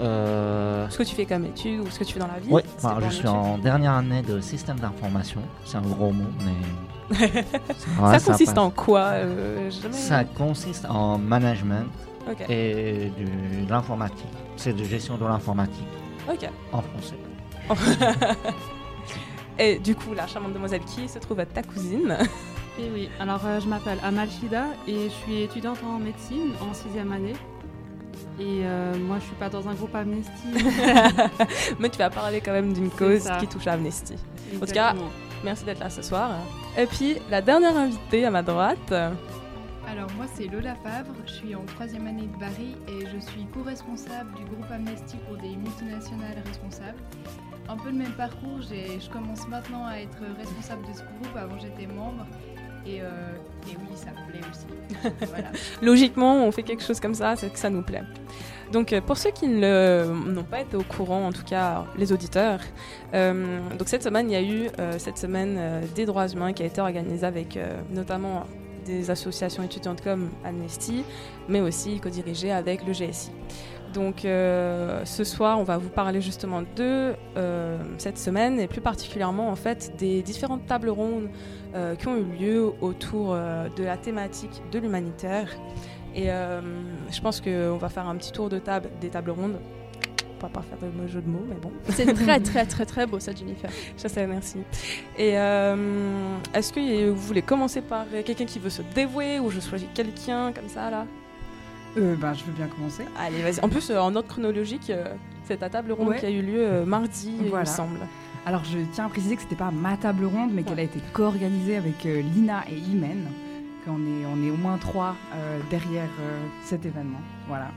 Euh, 0.00 0.86
Ce 0.90 0.98
que 0.98 1.02
tu 1.04 1.14
fais 1.14 1.24
comme 1.24 1.46
étude 1.46 1.80
ou 1.80 1.90
ce 1.90 1.98
que 1.98 2.04
tu 2.04 2.12
fais 2.12 2.20
dans 2.20 2.26
la 2.26 2.38
vie 2.38 2.48
Oui, 2.50 2.60
pas 2.82 2.98
je 3.00 3.08
suis 3.08 3.26
en 3.26 3.56
dernière 3.56 3.92
année 3.92 4.20
de 4.22 4.40
système 4.40 4.78
d'information. 4.78 5.40
C'est 5.64 5.78
un 5.78 5.82
gros 5.82 6.12
mot, 6.12 6.28
mais. 6.44 6.52
Ça 7.12 8.18
consiste 8.32 8.58
en 8.58 8.70
quoi 8.70 9.00
euh, 9.12 9.70
jamais- 9.70 9.94
Ça 9.94 10.24
consiste 10.24 10.86
en 10.88 11.18
management 11.18 11.86
et 12.48 13.10
de 13.18 13.70
l'informatique. 13.70 14.26
C'est 14.56 14.72
de 14.74 14.82
gestion 14.84 15.16
de 15.16 15.24
l'informatique 15.24 15.86
Ok. 16.28 16.48
en 16.72 16.82
français. 16.82 17.16
Et 19.58 19.78
du 19.78 19.94
coup, 19.94 20.12
la 20.14 20.26
charmante 20.26 20.52
demoiselle 20.52 20.82
qui 20.84 21.08
se 21.08 21.18
trouve 21.18 21.40
à 21.40 21.46
ta 21.46 21.62
cousine. 21.62 22.16
Et 22.78 22.90
oui, 22.92 23.08
alors 23.18 23.40
euh, 23.46 23.58
je 23.58 23.66
m'appelle 23.66 23.98
Amal 24.04 24.28
Shida 24.30 24.64
et 24.86 25.04
je 25.04 25.08
suis 25.08 25.42
étudiante 25.42 25.78
en 25.82 25.98
médecine 25.98 26.50
en 26.60 26.74
sixième 26.74 27.10
année. 27.10 27.32
Et 28.38 28.60
euh, 28.64 28.94
moi, 28.98 29.16
je 29.18 29.24
suis 29.24 29.34
pas 29.36 29.48
dans 29.48 29.66
un 29.66 29.72
groupe 29.72 29.94
Amnesty. 29.94 30.30
Mais 31.80 31.88
tu 31.88 31.96
vas 31.96 32.10
parler 32.10 32.42
quand 32.42 32.52
même 32.52 32.74
d'une 32.74 32.90
cause 32.90 33.20
ça. 33.22 33.36
qui 33.38 33.46
touche 33.46 33.66
à 33.66 33.72
Amnesty. 33.72 34.14
En 34.62 34.66
tout 34.66 34.72
cas. 34.72 34.94
Merci 35.44 35.64
d'être 35.64 35.80
là 35.80 35.90
ce 35.90 36.02
soir. 36.02 36.30
Et 36.78 36.86
puis, 36.86 37.16
la 37.30 37.40
dernière 37.40 37.76
invitée 37.76 38.24
à 38.24 38.30
ma 38.30 38.42
droite. 38.42 38.92
Alors 39.88 40.10
moi 40.16 40.26
c'est 40.34 40.48
Lola 40.48 40.74
Favre, 40.74 41.14
je 41.26 41.32
suis 41.32 41.54
en 41.54 41.64
troisième 41.64 42.08
année 42.08 42.26
de 42.26 42.38
Paris 42.40 42.74
et 42.88 43.06
je 43.06 43.18
suis 43.30 43.46
co-responsable 43.54 44.34
du 44.34 44.44
groupe 44.44 44.66
Amnesty 44.70 45.16
pour 45.28 45.36
des 45.36 45.54
multinationales 45.54 46.42
responsables. 46.44 46.98
Un 47.68 47.76
peu 47.76 47.90
le 47.90 47.96
même 47.96 48.12
parcours, 48.12 48.60
je 48.62 49.10
commence 49.10 49.46
maintenant 49.46 49.86
à 49.86 49.98
être 49.98 50.18
responsable 50.36 50.82
de 50.88 50.92
ce 50.92 51.02
groupe, 51.02 51.36
avant 51.36 51.56
j'étais 51.58 51.86
membre 51.86 52.26
et, 52.84 53.00
euh, 53.00 53.06
et 53.70 53.76
oui 53.76 53.96
ça 53.96 54.10
me 54.10 54.30
plaît 54.30 54.40
aussi. 54.50 55.14
voilà. 55.28 55.50
Logiquement, 55.80 56.44
on 56.44 56.50
fait 56.50 56.64
quelque 56.64 56.82
chose 56.82 56.98
comme 56.98 57.14
ça, 57.14 57.36
c'est 57.36 57.50
que 57.50 57.58
ça 57.58 57.70
nous 57.70 57.82
plaît. 57.82 58.02
Donc, 58.72 58.92
euh, 58.92 59.00
pour 59.00 59.16
ceux 59.16 59.30
qui 59.30 59.46
n'ont 59.46 60.44
pas 60.50 60.60
été 60.60 60.76
au 60.76 60.82
courant, 60.82 61.26
en 61.26 61.32
tout 61.32 61.44
cas 61.44 61.84
les 61.96 62.12
auditeurs, 62.12 62.60
euh, 63.14 63.60
donc 63.78 63.88
cette 63.88 64.02
semaine, 64.02 64.30
il 64.30 64.32
y 64.32 64.36
a 64.36 64.42
eu 64.42 64.68
euh, 64.78 64.98
cette 64.98 65.18
semaine 65.18 65.58
des 65.94 66.06
droits 66.06 66.28
humains 66.28 66.52
qui 66.52 66.62
a 66.62 66.66
été 66.66 66.80
organisée 66.80 67.26
avec 67.26 67.58
notamment 67.90 68.44
des 68.84 69.10
associations 69.10 69.62
étudiantes 69.62 70.00
comme 70.00 70.30
Amnesty, 70.44 71.04
mais 71.48 71.60
aussi 71.60 72.00
co-dirigée 72.00 72.52
avec 72.52 72.86
le 72.86 72.92
GSI. 72.92 73.30
Donc 73.94 74.18
ce 74.22 75.24
soir, 75.24 75.58
on 75.58 75.64
va 75.64 75.78
vous 75.78 75.88
parler 75.88 76.20
justement 76.20 76.62
de 76.76 77.14
cette 77.98 78.18
semaine 78.18 78.60
et 78.60 78.68
plus 78.68 78.80
particulièrement 78.80 79.48
en 79.48 79.56
fait 79.56 79.92
des 79.98 80.22
différentes 80.22 80.66
tables 80.66 80.90
rondes 80.90 81.28
qui 81.98 82.06
ont 82.06 82.16
eu 82.16 82.24
lieu 82.38 82.72
autour 82.80 83.34
de 83.34 83.82
la 83.82 83.96
thématique 83.96 84.62
de 84.70 84.78
l'humanitaire. 84.78 85.48
Et 86.16 86.30
euh, 86.30 86.60
je 87.12 87.20
pense 87.20 87.40
qu'on 87.40 87.76
va 87.76 87.88
faire 87.88 88.08
un 88.08 88.16
petit 88.16 88.32
tour 88.32 88.48
de 88.48 88.58
table 88.58 88.88
des 89.00 89.08
tables 89.08 89.30
rondes. 89.30 89.58
On 90.38 90.42
va 90.42 90.48
pas 90.48 90.62
faire 90.62 90.78
de 90.78 91.08
jeu 91.08 91.20
de 91.22 91.28
mots, 91.28 91.44
mais 91.48 91.54
bon. 91.54 91.70
C'est 91.90 92.12
très 92.12 92.40
très 92.40 92.66
très 92.74 92.84
très 92.86 93.06
beau 93.06 93.18
ça, 93.20 93.32
Jennifer. 93.34 93.70
Je 94.02 94.08
sais, 94.08 94.26
merci. 94.26 94.58
Et 95.16 95.38
euh, 95.38 96.36
est-ce 96.54 96.72
que 96.72 97.08
vous 97.10 97.16
voulez 97.16 97.42
commencer 97.42 97.80
par 97.80 98.04
quelqu'un 98.24 98.44
qui 98.44 98.58
veut 98.58 98.70
se 98.70 98.82
dévouer 98.94 99.38
ou 99.38 99.50
je 99.50 99.60
choisis 99.60 99.88
quelqu'un 99.94 100.52
comme 100.52 100.68
ça 100.68 100.90
là? 100.90 101.06
Euh, 101.96 102.14
bah, 102.16 102.34
je 102.34 102.44
veux 102.44 102.52
bien 102.52 102.66
commencer. 102.66 103.04
Allez, 103.18 103.40
vas-y. 103.42 103.60
En 103.64 103.68
plus, 103.70 103.88
euh, 103.90 103.98
en 103.98 104.14
ordre 104.14 104.28
chronologique, 104.28 104.92
c'est 105.44 105.58
ta 105.58 105.70
table 105.70 105.92
ronde 105.92 106.08
Ouais. 106.08 106.18
qui 106.18 106.26
a 106.26 106.30
eu 106.30 106.42
lieu 106.42 106.84
mardi, 106.84 107.32
il 107.40 107.54
me 107.54 107.64
semble. 107.64 108.00
Alors 108.46 108.62
je 108.64 108.78
tiens 108.92 109.06
à 109.06 109.08
préciser 109.08 109.34
que 109.34 109.42
c'était 109.42 109.56
pas 109.56 109.72
ma 109.72 109.96
table 109.96 110.24
ronde, 110.24 110.50
mais 110.54 110.62
qu'elle 110.62 110.78
a 110.78 110.82
été 110.84 111.00
co-organisée 111.12 111.76
avec 111.76 112.06
euh, 112.06 112.22
Lina 112.22 112.62
et 112.70 112.76
Imen. 112.76 113.26
Qu'on 113.86 113.98
est, 113.98 114.26
on 114.26 114.42
est 114.44 114.50
au 114.50 114.56
moins 114.56 114.78
trois 114.78 115.14
euh, 115.34 115.60
derrière 115.70 116.08
euh, 116.20 116.44
cet 116.64 116.84
événement. 116.84 117.20
Voilà. 117.46 117.68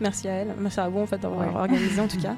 Merci 0.00 0.26
à 0.26 0.32
elle, 0.32 0.54
merci 0.58 0.80
à 0.80 0.88
vous 0.88 1.00
en 1.00 1.06
fait 1.06 1.18
d'avoir 1.20 1.40
Ouais. 1.46 1.54
organisé 1.60 2.00
en 2.00 2.08
tout 2.08 2.16
cas. 2.22 2.34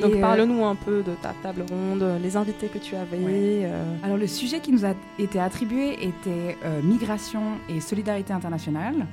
Donc 0.00 0.14
euh, 0.14 0.20
parle-nous 0.20 0.64
un 0.64 0.74
peu 0.74 1.02
de 1.02 1.12
ta 1.22 1.32
table 1.42 1.64
ronde, 1.70 2.04
les 2.22 2.36
invités 2.36 2.68
que 2.68 2.78
tu 2.78 2.96
avais. 2.96 3.18
euh, 3.20 3.96
Alors 4.02 4.16
le 4.16 4.26
sujet 4.26 4.60
qui 4.60 4.72
nous 4.72 4.84
a 4.86 4.94
été 5.18 5.38
attribué 5.38 5.92
était 6.06 6.56
euh, 6.64 6.80
migration 6.82 7.42
et 7.68 7.80
solidarité 7.80 8.32
internationale. 8.32 9.06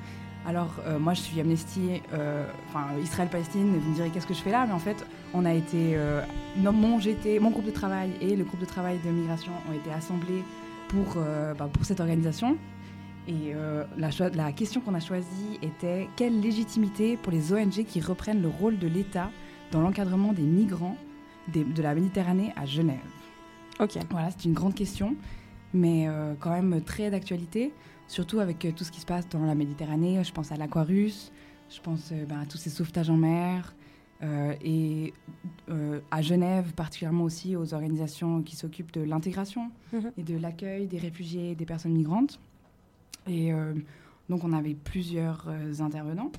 Alors 0.46 0.76
moi 1.00 1.14
je 1.14 1.22
suis 1.22 1.40
Amnesty, 1.40 2.02
enfin 2.68 2.88
Israël-Palestine, 3.02 3.78
vous 3.80 3.90
me 3.92 3.96
direz 3.96 4.10
qu'est-ce 4.10 4.28
que 4.28 4.34
je 4.34 4.42
fais 4.42 4.52
là, 4.52 4.66
mais 4.68 4.74
en 4.74 4.80
fait 4.80 5.06
on 5.34 5.46
a 5.46 5.54
été, 5.54 5.98
non, 6.58 6.74
mon 6.74 7.00
GT, 7.00 7.40
mon 7.40 7.50
groupe 7.50 7.66
de 7.66 7.72
travail 7.72 8.10
et 8.20 8.36
le 8.36 8.44
groupe 8.44 8.60
de 8.60 8.66
travail 8.66 9.00
de 9.06 9.10
migration 9.10 9.54
ont 9.70 9.74
été 9.74 9.90
assemblés 9.92 10.44
pour, 10.90 11.16
bah, 11.58 11.70
pour 11.72 11.86
cette 11.86 12.02
organisation. 12.02 12.58
Et 13.28 13.54
euh, 13.56 13.86
la, 13.98 14.52
question 14.52 14.82
qu'on 14.82 14.94
a 14.96 15.00
choisie 15.00 15.58
était 15.62 16.08
quelle 16.18 16.42
légitimité 16.42 17.16
pour 17.18 17.32
les 17.32 17.54
ONG 17.54 17.86
qui 17.86 18.02
reprennent 18.02 18.42
le 18.42 18.50
rôle 18.50 18.78
de 18.78 18.88
l'État 18.88 19.30
dans 19.72 19.82
l'encadrement 19.82 20.34
des 20.34 20.42
migrants 20.44 20.98
des- 21.48 21.64
de 21.64 21.82
la 21.82 21.96
Méditerranée 21.96 22.52
à 22.58 22.66
Genève? 22.66 22.98
Ok. 23.80 23.98
Voilà, 24.12 24.30
c'est 24.32 24.44
une 24.46 24.54
grande 24.54 24.76
question, 24.76 25.16
mais 25.74 26.08
euh, 26.08 26.34
quand 26.40 26.52
même 26.52 26.82
très 26.82 27.10
d'actualité, 27.12 27.72
surtout 28.08 28.40
avec 28.40 28.66
euh, 28.66 28.72
tout 28.76 28.84
ce 28.84 28.92
qui 28.92 29.00
se 29.00 29.06
passe 29.06 29.28
dans 29.30 29.46
la 29.46 29.56
Méditerranée. 29.56 30.22
Je 30.24 30.32
pense 30.34 30.52
à 30.52 30.58
l'Aquarius, 30.58 31.32
je 31.70 31.80
pense 31.80 32.12
ben, 32.28 32.42
à 32.42 32.46
tous 32.46 32.58
ces 32.58 32.70
sauvetages 32.70 33.10
en 33.10 33.18
mer, 33.18 33.74
et 34.64 35.14
à 36.12 36.22
Genève 36.22 36.72
particulièrement 36.76 37.26
aussi 37.26 37.58
aux 37.58 37.74
organisations 37.74 38.42
qui 38.42 38.56
s'occupent 38.56 38.94
de 38.94 39.02
l'intégration 39.02 39.70
Mhm. 39.92 40.12
et 40.18 40.24
de 40.24 40.38
l'accueil 40.38 40.88
des 40.88 40.98
réfugiés 40.98 41.52
et 41.52 41.56
des 41.56 41.66
personnes 41.66 41.92
migrantes. 41.92 42.40
Et 43.28 43.54
euh, 43.54 43.74
donc 44.30 44.44
on 44.44 44.54
avait 44.54 44.74
plusieurs 44.76 45.46
euh, 45.48 45.74
intervenants 45.84 46.32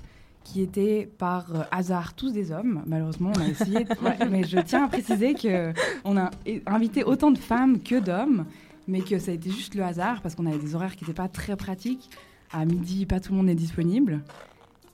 qui 0.42 0.60
étaient 0.60 1.08
par 1.18 1.54
euh, 1.54 1.62
hasard 1.70 2.14
tous 2.14 2.30
des 2.32 2.52
hommes. 2.52 2.82
Malheureusement, 2.86 3.32
on 3.36 3.40
a 3.40 3.48
essayé, 3.48 3.84
de- 3.84 3.94
ouais, 4.04 4.28
mais 4.30 4.44
je 4.44 4.58
tiens 4.58 4.84
à 4.84 4.88
préciser 4.88 5.34
que 5.34 5.72
on 6.04 6.16
a 6.16 6.30
invité 6.66 7.02
autant 7.04 7.30
de 7.30 7.38
femmes 7.38 7.80
que 7.80 7.98
d'hommes, 7.98 8.44
mais 8.86 9.00
que 9.00 9.18
ça 9.18 9.30
a 9.30 9.34
été 9.34 9.50
juste 9.50 9.74
le 9.74 9.82
hasard 9.82 10.20
parce 10.20 10.34
qu'on 10.34 10.44
avait 10.46 10.58
des 10.58 10.74
horaires 10.74 10.96
qui 10.96 11.04
n'étaient 11.04 11.14
pas 11.14 11.28
très 11.28 11.56
pratiques. 11.56 12.10
À 12.52 12.64
midi, 12.66 13.06
pas 13.06 13.18
tout 13.20 13.32
le 13.32 13.38
monde 13.38 13.48
est 13.48 13.54
disponible. 13.54 14.20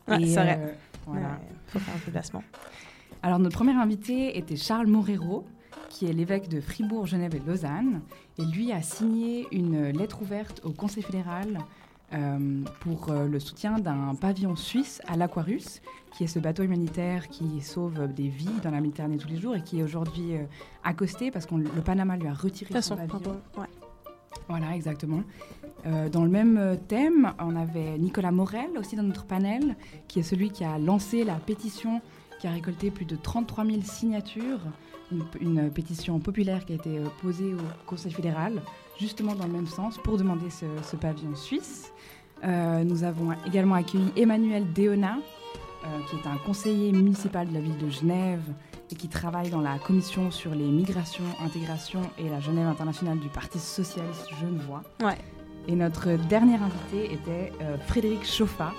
Ouais, 0.09 0.25
c'est 0.27 0.35
vrai. 0.35 0.59
euh, 0.63 0.73
voilà. 1.07 1.27
Ouais, 1.27 1.35
faut 1.67 1.79
faire 1.81 1.95
un 1.95 1.99
peu 1.99 2.07
de 2.07 2.11
placement. 2.13 2.43
Alors 3.23 3.39
notre 3.39 3.57
premier 3.57 3.73
invité 3.75 4.39
était 4.39 4.57
Charles 4.57 4.87
Morero, 4.87 5.45
qui 5.91 6.07
est 6.07 6.13
l'évêque 6.13 6.49
de 6.49 6.61
Fribourg, 6.61 7.07
Genève 7.07 7.35
et 7.35 7.43
Lausanne. 7.47 8.01
Et 8.39 8.45
lui 8.45 8.73
a 8.73 8.81
signé 8.81 9.47
une 9.53 9.91
lettre 9.91 10.23
ouverte 10.23 10.61
au 10.65 10.71
Conseil 10.71 11.03
fédéral 11.03 11.59
euh, 12.13 12.63
pour 12.81 13.11
euh, 13.11 13.27
le 13.27 13.39
soutien 13.39 13.79
d'un 13.79 14.15
pavillon 14.15 14.57
suisse 14.57 15.01
à 15.07 15.17
l'Aquarius, 15.17 15.81
qui 16.13 16.25
est 16.25 16.27
ce 16.27 16.41
bateau 16.41 16.65
humanitaire 16.65 17.29
qui 17.29 17.61
sauve 17.61 18.13
des 18.13 18.29
vies 18.29 18.49
dans 18.65 18.73
la 18.73 18.81
Méditerranée 18.81 19.17
tous 19.17 19.29
les 19.29 19.37
jours 19.37 19.55
et 19.55 19.63
qui 19.63 19.79
est 19.79 19.83
aujourd'hui 19.83 20.35
euh, 20.35 20.45
accosté 20.83 21.31
parce 21.31 21.47
que 21.47 21.55
le 21.55 21.83
Panama 21.85 22.17
lui 22.17 22.27
a 22.27 22.35
retiré 22.35 22.83
son 22.83 22.97
pavillon. 22.97 23.41
ouais. 23.59 23.67
Voilà, 24.49 24.75
exactement. 24.75 25.23
Euh, 25.87 26.09
dans 26.09 26.25
le 26.25 26.31
même 26.31 26.79
thème, 26.89 27.33
on 27.39 27.55
avait 27.55 27.97
Nicolas 27.99 28.33
Morel 28.33 28.71
aussi 28.77 28.97
dans 28.97 29.05
notre 29.05 29.25
panel, 29.25 29.77
qui 30.09 30.19
est 30.19 30.25
celui 30.25 30.51
qui 30.51 30.65
a 30.65 30.79
lancé 30.79 31.23
la 31.23 31.37
pétition 31.37 32.01
qui 32.41 32.47
a 32.47 32.51
récolté 32.51 32.91
plus 32.91 33.05
de 33.05 33.17
33 33.17 33.65
000 33.67 33.79
signatures, 33.83 34.61
une, 35.13 35.25
une 35.41 35.71
pétition 35.71 36.19
populaire 36.19 36.65
qui 36.65 36.73
a 36.73 36.77
été 36.77 36.99
posée 37.21 37.55
au 37.55 37.87
Conseil 37.87 38.13
fédéral, 38.13 38.63
justement 39.01 39.35
dans 39.35 39.47
le 39.47 39.53
même 39.53 39.67
sens, 39.67 39.99
pour 39.99 40.17
demander 40.19 40.51
ce, 40.51 40.67
ce 40.83 40.97
pavillon 40.97 41.35
suisse. 41.35 41.93
Euh, 42.45 42.85
nous 42.85 43.05
avons 43.05 43.33
également 43.47 43.75
accueilli 43.75 44.13
Emmanuel 44.17 44.73
Deona, 44.73 45.19
euh, 45.85 45.87
qui 46.09 46.17
est 46.17 46.27
un 46.27 46.37
conseiller 46.39 46.93
municipal 46.93 47.49
de 47.49 47.55
la 47.55 47.61
ville 47.61 47.79
de 47.79 47.89
Genève 47.89 48.43
et 48.91 48.95
qui 48.95 49.09
travaille 49.09 49.51
dans 49.51 49.61
la 49.61 49.79
commission 49.79 50.31
sur 50.31 50.55
les 50.55 50.67
migrations, 50.67 51.25
intégration 51.45 52.03
et 52.19 52.29
la 52.29 52.41
Genève 52.41 52.67
internationale 52.67 53.19
du 53.19 53.29
Parti 53.29 53.59
socialiste 53.59 54.29
genevois. 54.41 54.83
Ouais. 55.03 55.19
Et 55.69 55.77
notre 55.77 56.13
dernier 56.29 56.57
invité 56.57 57.13
était 57.13 57.53
euh, 57.63 57.77
Frédéric 57.87 58.27
Chauffa, 58.27 58.73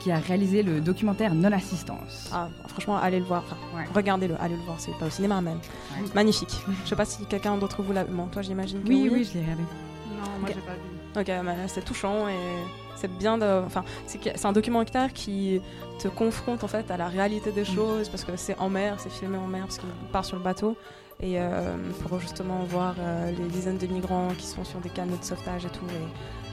qui 0.00 0.10
a 0.12 0.18
réalisé 0.18 0.62
le 0.62 0.80
documentaire 0.80 1.34
Non-assistance. 1.34 2.30
Ah, 2.32 2.48
franchement, 2.68 2.96
allez 2.96 3.18
le 3.18 3.24
voir. 3.24 3.42
Enfin, 3.46 3.84
Regardez-le, 3.94 4.34
allez 4.40 4.56
le 4.56 4.62
voir. 4.62 4.76
C'est 4.78 4.96
pas 4.98 5.06
au 5.06 5.10
cinéma 5.10 5.40
même. 5.40 5.58
Ouais. 5.96 6.08
Magnifique. 6.14 6.54
Je 6.84 6.88
sais 6.88 6.96
pas 6.96 7.04
si 7.04 7.24
quelqu'un 7.26 7.56
d'entre 7.56 7.82
vous 7.82 7.92
l'a. 7.92 8.04
Bon, 8.04 8.26
toi, 8.26 8.42
j'imagine. 8.42 8.82
que 8.82 8.88
Oui, 8.88 9.08
oui, 9.12 9.24
je 9.24 9.34
l'ai 9.34 9.40
regardé. 9.44 9.62
Non, 9.62 10.22
moi 10.40 10.48
Ok. 10.48 10.54
j'ai 10.54 10.60
pas 10.60 10.72
vu. 10.72 11.40
Ok, 11.40 11.44
bah, 11.44 11.52
c'est 11.68 11.84
touchant 11.84 12.28
et 12.28 12.34
c'est 12.96 13.10
bien 13.18 13.38
de. 13.38 13.62
Enfin, 13.66 13.82
c'est 14.06 14.44
un 14.44 14.52
documentaire 14.52 15.12
qui 15.12 15.60
te 15.98 16.06
confronte 16.08 16.62
en 16.62 16.68
fait 16.68 16.90
à 16.90 16.96
la 16.96 17.08
réalité 17.08 17.50
des 17.50 17.64
choses 17.64 18.08
parce 18.08 18.24
que 18.24 18.36
c'est 18.36 18.56
en 18.58 18.68
mer, 18.68 18.96
c'est 18.98 19.10
filmé 19.10 19.36
en 19.38 19.46
mer 19.48 19.62
parce 19.62 19.78
qu'il 19.78 19.88
part 20.12 20.24
sur 20.24 20.36
le 20.36 20.42
bateau 20.42 20.76
et 21.20 21.40
euh, 21.40 21.74
pour 22.06 22.20
justement 22.20 22.60
voir 22.68 22.94
euh, 23.00 23.32
les 23.32 23.46
dizaines 23.48 23.78
de 23.78 23.86
migrants 23.88 24.28
qui 24.38 24.46
sont 24.46 24.64
sur 24.64 24.78
des 24.78 24.90
canaux 24.90 25.16
de 25.16 25.24
sauvetage 25.24 25.64
et 25.64 25.70
tout. 25.70 25.84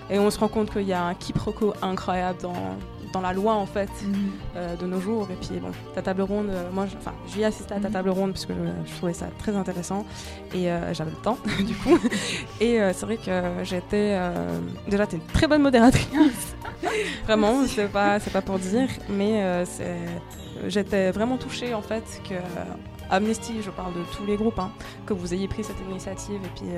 Et, 0.10 0.16
et 0.16 0.20
on 0.20 0.32
se 0.32 0.40
rend 0.40 0.48
compte 0.48 0.72
qu'il 0.72 0.84
y 0.88 0.94
a 0.94 1.04
un 1.04 1.14
quiproquo 1.14 1.74
incroyable 1.84 2.40
dans, 2.42 2.54
dans 3.16 3.22
la 3.22 3.32
loi 3.34 3.54
en 3.56 3.66
fait 3.66 3.90
euh, 4.58 4.76
de 4.76 4.86
nos 4.86 5.00
jours. 5.00 5.28
Et 5.32 5.36
puis 5.36 5.58
bon, 5.60 5.72
ta 5.94 6.02
table 6.02 6.22
ronde, 6.22 6.50
euh, 6.50 6.70
moi, 6.74 6.86
je- 6.86 6.98
enfin, 6.98 7.14
j'y 7.28 7.42
ai 7.42 7.46
assisté 7.46 7.74
à 7.74 7.80
ta 7.80 7.90
table 7.90 8.10
ronde 8.10 8.32
parce 8.34 8.46
que 8.46 8.52
euh, 8.54 8.72
je 8.86 8.94
trouvais 8.98 9.14
ça 9.14 9.28
très 9.40 9.56
intéressant. 9.56 10.06
Et 10.54 10.70
euh, 10.70 10.94
j'avais 10.94 11.12
le 11.12 11.18
temps 11.18 11.38
du 11.66 11.74
coup. 11.76 11.98
Et 12.60 12.78
c'est 12.94 13.06
vrai 13.06 13.18
que 13.18 13.42
j'étais 13.64 14.20
déjà 14.88 15.08
t'es 15.08 15.16
une 15.18 15.26
très 15.34 15.48
bonne 15.48 15.62
modératrice, 15.62 16.56
vraiment, 17.26 17.66
c'est 17.68 17.88
pas 17.92 18.20
c'est 18.20 18.32
pas 18.34 18.42
pour 18.42 18.60
dire, 18.60 18.90
mais 19.10 19.66
c'est 19.66 19.96
j'étais 20.68 21.12
vraiment 21.12 21.38
touchée 21.38 21.74
en 21.74 21.82
fait 21.82 22.04
que 22.28 22.36
Amnesty, 23.10 23.62
je 23.62 23.70
parle 23.70 23.94
de 23.94 24.02
tous 24.16 24.26
les 24.26 24.36
groupes, 24.36 24.58
hein, 24.60 24.72
que 25.06 25.14
vous 25.14 25.34
ayez 25.34 25.48
pris 25.48 25.64
cette 25.64 25.80
initiative. 25.90 26.40
Et 26.44 26.52
puis 26.56 26.70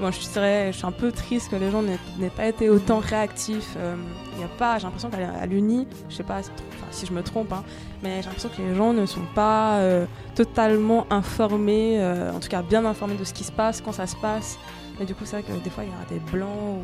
moi 0.00 0.10
je 0.10 0.20
serais, 0.20 0.72
je 0.72 0.76
suis 0.78 0.86
un 0.86 0.92
peu 0.92 1.10
triste 1.12 1.50
que 1.50 1.56
les 1.56 1.70
gens 1.70 1.82
n'aient 1.82 2.30
pas 2.30 2.46
été 2.46 2.68
autant 2.70 2.98
réactifs. 2.98 3.74
euh, 3.78 3.96
Il 4.34 4.40
y 4.40 4.44
a 4.44 4.48
pas, 4.48 4.78
j'ai 4.78 4.84
l'impression 4.84 5.08
qu'à 5.10 5.46
l'Uni, 5.46 5.86
je 6.08 6.16
sais 6.16 6.22
pas 6.22 6.42
si, 6.42 6.50
enfin, 6.68 7.06
je 7.06 7.12
me 7.12 7.22
trompe, 7.22 7.52
hein, 7.52 7.62
mais 8.02 8.16
j'ai 8.16 8.22
l'impression 8.26 8.50
que 8.54 8.60
les 8.62 8.74
gens 8.74 8.92
ne 8.92 9.06
sont 9.06 9.24
pas 9.34 9.78
euh, 9.78 10.04
totalement 10.34 11.06
informés, 11.10 11.96
euh, 12.00 12.32
en 12.32 12.40
tout 12.40 12.48
cas 12.48 12.62
bien 12.62 12.84
informés 12.84 13.16
de 13.16 13.24
ce 13.24 13.32
qui 13.32 13.44
se 13.44 13.52
passe, 13.52 13.80
quand 13.80 13.92
ça 13.92 14.06
se 14.06 14.16
passe. 14.16 14.58
Et 15.00 15.04
du 15.04 15.14
coup, 15.14 15.24
c'est 15.24 15.40
vrai 15.40 15.42
que 15.54 15.62
des 15.64 15.70
fois, 15.70 15.84
il 15.84 15.90
y 15.90 15.92
a 15.92 16.18
des 16.18 16.30
blancs 16.30 16.48
où 16.50 16.82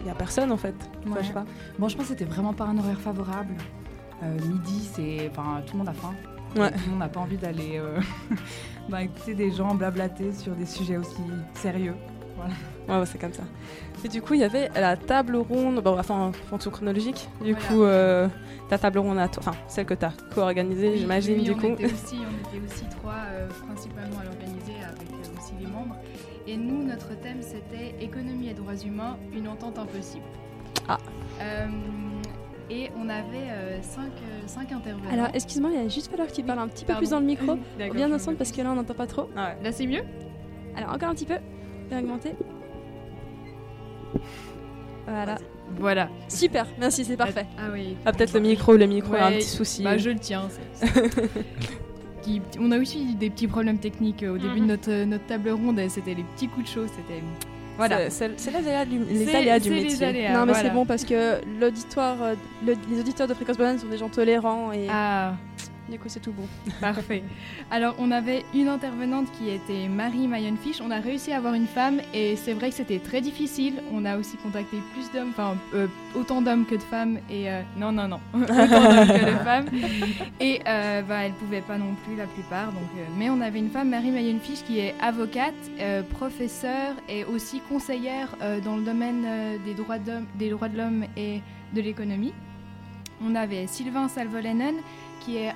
il 0.00 0.04
n'y 0.04 0.10
a 0.10 0.14
personne 0.14 0.50
en 0.52 0.56
fait. 0.56 0.74
Enfin, 1.04 1.14
Ouais. 1.16 1.22
je 1.22 1.26
sais 1.28 1.32
pas. 1.34 1.44
Bon, 1.78 1.88
je 1.88 1.96
pense 1.96 2.06
que 2.06 2.10
c'était 2.10 2.24
vraiment 2.24 2.52
pas 2.52 2.64
un 2.64 2.78
horaire 2.78 3.00
favorable. 3.00 3.54
Euh, 4.22 4.38
midi, 4.46 4.88
c'est. 4.94 5.30
Enfin, 5.30 5.60
tout 5.66 5.72
le 5.74 5.78
monde 5.78 5.88
a 5.88 5.92
faim. 5.92 6.14
Ouais. 6.56 6.70
Tout 6.72 6.78
le 6.86 6.90
monde 6.90 6.98
n'a 7.00 7.08
pas 7.08 7.20
envie 7.20 7.36
d'aller 7.36 7.74
euh, 7.78 8.00
bah, 8.88 9.02
écouter 9.02 9.34
des 9.34 9.50
gens 9.52 9.74
blablater 9.74 10.32
sur 10.32 10.52
des 10.54 10.66
sujets 10.66 10.96
aussi 10.96 11.22
sérieux. 11.54 11.94
Voilà. 12.40 12.54
Ouais, 12.88 13.00
ouais, 13.00 13.06
c'est 13.06 13.18
comme 13.20 13.32
ça. 13.32 13.42
Et 14.04 14.08
du 14.08 14.22
coup, 14.22 14.34
il 14.34 14.40
y 14.40 14.44
avait 14.44 14.68
la 14.74 14.96
table 14.96 15.36
ronde, 15.36 15.80
bon, 15.82 15.98
enfin, 15.98 16.28
en 16.28 16.32
fonction 16.32 16.70
chronologique. 16.70 17.28
Du 17.44 17.52
Voilà. 17.52 17.66
coup, 17.68 17.82
euh, 17.82 18.28
ta 18.68 18.78
table 18.78 18.98
ronde, 18.98 19.18
à 19.18 19.28
toi- 19.28 19.42
enfin, 19.46 19.56
celle 19.68 19.84
que 19.86 19.94
tu 19.94 20.04
as 20.04 20.12
co-organisée, 20.34 20.88
Oui, 20.90 20.98
j'imagine, 20.98 21.38
oui, 21.38 21.44
du 21.44 21.50
on 21.52 21.54
coup. 21.56 21.66
Était 21.66 21.84
aussi, 21.92 22.16
on 22.18 22.48
était 22.56 22.64
aussi 22.66 22.84
trois, 22.90 23.12
euh, 23.32 23.46
principalement 23.66 24.18
à 24.20 24.24
l'organiser, 24.24 24.72
avec 24.82 25.08
euh, 25.12 25.38
aussi 25.38 25.52
les 25.60 25.66
membres. 25.66 25.96
Et 26.46 26.56
nous, 26.56 26.82
notre 26.84 27.08
thème, 27.20 27.42
c'était 27.42 27.94
économie 28.02 28.48
et 28.48 28.54
droits 28.54 28.74
humains, 28.76 29.16
une 29.36 29.46
entente 29.46 29.78
impossible. 29.78 30.24
Ah. 30.88 30.96
Euh, 31.42 31.66
et 32.70 32.90
on 32.96 33.08
avait 33.08 33.50
euh, 33.50 33.82
cinq, 33.82 34.06
euh, 34.22 34.40
cinq 34.46 34.72
intervenants. 34.72 35.12
Alors, 35.12 35.28
excuse-moi, 35.34 35.70
il 35.74 35.82
va 35.82 35.88
juste 35.88 36.10
falloir 36.10 36.28
que 36.28 36.32
tu 36.32 36.42
parles 36.42 36.60
un 36.60 36.68
petit 36.68 36.84
peu 36.84 36.94
plus 36.94 37.10
dans 37.10 37.20
le 37.20 37.26
micro. 37.26 37.56
D'accord, 37.78 37.94
Bien 37.94 38.12
ensemble 38.12 38.36
parce 38.38 38.50
que 38.52 38.62
là, 38.62 38.70
on 38.70 38.76
n'entend 38.76 38.94
pas 38.94 39.06
trop. 39.06 39.28
Ah 39.36 39.52
Là, 39.62 39.70
c'est 39.72 39.86
mieux? 39.86 40.02
Alors, 40.76 40.92
encore 40.94 41.10
un 41.10 41.14
petit 41.14 41.26
peu. 41.26 41.34
Augmenter. 41.98 42.34
Voilà. 45.06 45.36
Voilà. 45.78 46.08
Super, 46.28 46.66
merci, 46.78 47.04
c'est 47.04 47.16
parfait. 47.16 47.46
Ah 47.58 47.68
oui. 47.72 47.96
Ah, 48.04 48.12
peut-être 48.12 48.34
le 48.34 48.40
micro, 48.40 48.74
le 48.76 48.86
micro 48.86 49.14
a 49.14 49.26
un 49.26 49.32
petit 49.32 49.46
souci. 49.48 49.82
Bah, 49.84 49.96
je 49.98 50.10
le 50.10 50.18
tiens. 50.18 50.48
c'est- 50.50 50.86
c'est- 50.86 51.30
Qui- 52.22 52.42
on 52.60 52.70
a 52.72 52.78
aussi 52.78 53.14
des 53.14 53.30
petits 53.30 53.46
problèmes 53.46 53.78
techniques 53.78 54.22
euh, 54.22 54.34
au 54.34 54.38
début 54.38 54.60
de 54.60 54.66
notre, 54.66 55.04
notre 55.04 55.24
table 55.26 55.50
ronde. 55.50 55.78
et 55.78 55.88
C'était 55.88 56.14
les 56.14 56.24
petits 56.24 56.48
coups 56.48 56.66
de 56.68 56.70
chaud. 56.74 56.86
C'était. 56.86 57.22
Voilà. 57.78 58.10
C'est- 58.10 58.32
C'est 58.36 58.50
c'est 58.50 58.50
les 58.60 58.68
aléas 58.68 58.84
du, 58.84 58.98
les 58.98 59.24
C'est- 59.24 59.34
aléas 59.36 59.58
du 59.58 59.68
c'est 59.70 59.74
les 59.74 59.82
métier. 59.84 60.06
aléas. 60.06 60.32
non, 60.34 60.40
mais 60.44 60.52
voilà. 60.52 60.68
c'est 60.68 60.74
bon 60.74 60.84
parce 60.84 61.04
que 61.04 61.40
l'auditoire, 61.60 62.16
euh, 62.22 62.34
le- 62.66 62.74
les 62.90 63.00
auditeurs 63.00 63.26
de 63.26 63.32
Fréquence 63.34 63.56
Banane 63.56 63.78
sont 63.78 63.88
des 63.88 63.96
gens 63.96 64.08
tolérants 64.10 64.70
et 64.72 64.86
Ah. 64.90 65.34
Du 65.90 65.98
coup, 65.98 66.08
c'est 66.08 66.20
tout 66.20 66.32
bon. 66.32 66.46
Parfait. 66.80 67.22
Alors, 67.70 67.94
on 67.98 68.10
avait 68.10 68.44
une 68.54 68.68
intervenante 68.68 69.30
qui 69.32 69.50
était 69.50 69.88
Marie 69.88 70.28
Mayonfish. 70.28 70.80
On 70.80 70.90
a 70.90 71.00
réussi 71.00 71.32
à 71.32 71.38
avoir 71.38 71.54
une 71.54 71.66
femme 71.66 72.00
et 72.14 72.36
c'est 72.36 72.52
vrai 72.52 72.70
que 72.70 72.76
c'était 72.76 72.98
très 72.98 73.20
difficile. 73.20 73.82
On 73.92 74.04
a 74.04 74.16
aussi 74.16 74.36
contacté 74.36 74.78
plus 74.92 75.10
d'hommes, 75.12 75.30
enfin, 75.30 75.56
euh, 75.74 75.86
autant 76.14 76.42
d'hommes 76.42 76.64
que 76.64 76.76
de 76.76 76.82
femmes. 76.82 77.18
Et 77.28 77.50
euh, 77.50 77.62
non, 77.76 77.92
non, 77.92 78.08
non, 78.08 78.20
autant 78.34 78.46
d'hommes 78.46 79.08
que 79.08 79.32
de 79.32 79.44
femmes. 79.44 79.66
Et 80.40 80.60
euh, 80.66 81.02
bah, 81.02 81.24
elle 81.24 81.32
pouvait 81.32 81.60
pas 81.60 81.76
non 81.76 81.94
plus 82.04 82.16
la 82.16 82.26
plupart. 82.26 82.68
Donc, 82.68 82.88
euh, 82.96 83.04
mais 83.18 83.28
on 83.28 83.40
avait 83.40 83.58
une 83.58 83.70
femme, 83.70 83.90
Marie 83.90 84.10
Mayonfish, 84.10 84.62
qui 84.62 84.78
est 84.78 84.94
avocate, 85.00 85.54
professeure 86.10 86.94
et 87.08 87.24
aussi 87.24 87.60
conseillère 87.68 88.28
dans 88.64 88.76
le 88.76 88.82
domaine 88.82 89.58
des 89.64 89.74
droits 89.74 89.98
de 89.98 90.76
l'homme 90.76 91.04
et 91.16 91.40
de 91.74 91.80
l'économie. 91.80 92.32
On 93.22 93.34
avait 93.34 93.66
Sylvain 93.66 94.08
Salvolenen, 94.08 94.76
qui 95.20 95.36
est 95.36 95.52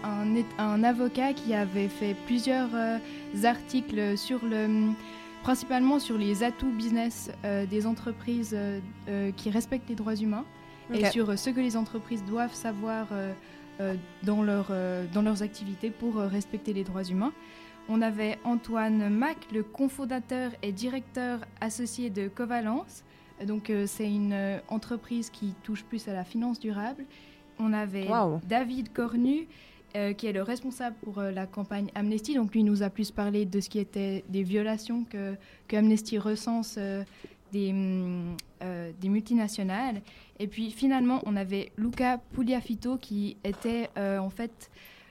un, 0.58 0.84
avocat 0.84 1.32
qui 1.32 1.54
avait 1.54 1.88
fait 1.88 2.14
plusieurs 2.26 2.68
euh, 2.74 2.98
articles 3.44 4.16
sur 4.16 4.44
le, 4.44 4.92
principalement 5.42 5.98
sur 5.98 6.18
les 6.18 6.42
atouts 6.42 6.70
business 6.70 7.30
euh, 7.44 7.66
des 7.66 7.86
entreprises 7.86 8.54
euh, 8.54 9.32
qui 9.32 9.50
respectent 9.50 9.88
les 9.88 9.94
droits 9.94 10.14
humains 10.14 10.44
et 10.92 11.06
sur 11.06 11.38
ce 11.38 11.50
que 11.50 11.60
les 11.60 11.76
entreprises 11.76 12.22
doivent 12.24 12.54
savoir 12.54 13.08
dans, 14.22 14.42
leur, 14.42 14.70
dans 15.14 15.22
leurs 15.22 15.42
activités 15.42 15.88
pour 15.88 16.16
respecter 16.16 16.74
les 16.74 16.84
droits 16.84 17.04
humains. 17.04 17.32
On 17.88 18.02
avait 18.02 18.38
Antoine 18.44 19.08
Mac, 19.08 19.38
le 19.50 19.62
cofondateur 19.62 20.50
et 20.62 20.72
directeur 20.72 21.40
associé 21.62 22.10
de 22.10 22.28
Covalence. 22.28 23.02
Donc 23.46 23.72
c'est 23.86 24.06
une 24.06 24.60
entreprise 24.68 25.30
qui 25.30 25.54
touche 25.62 25.84
plus 25.84 26.06
à 26.06 26.12
la 26.12 26.22
finance 26.22 26.60
durable. 26.60 27.06
On 27.58 27.72
avait. 27.72 28.06
David 28.48 28.92
Cornu, 28.92 29.46
euh, 29.96 30.12
qui 30.12 30.26
est 30.26 30.32
le 30.32 30.42
responsable 30.42 30.96
pour 31.04 31.18
euh, 31.18 31.30
la 31.30 31.46
campagne 31.46 31.88
Amnesty. 31.94 32.34
Donc 32.34 32.52
lui 32.52 32.64
nous 32.64 32.82
a 32.82 32.90
plus 32.90 33.10
parlé 33.10 33.44
de 33.46 33.60
ce 33.60 33.68
qui 33.70 33.78
était 33.78 34.24
des 34.28 34.42
violations 34.42 35.04
que, 35.04 35.34
que 35.68 35.76
Amnesty 35.76 36.18
recense 36.18 36.76
euh, 36.78 37.04
des, 37.52 37.72
euh, 38.62 38.90
des 39.00 39.08
multinationales. 39.08 40.02
Et 40.40 40.48
puis 40.48 40.72
finalement, 40.72 41.20
on 41.26 41.36
avait 41.36 41.70
Luca 41.78 42.18
Pugliafito 42.32 42.96
qui 42.96 43.36
était 43.44 43.88
en 43.96 44.30
fait 44.30 44.68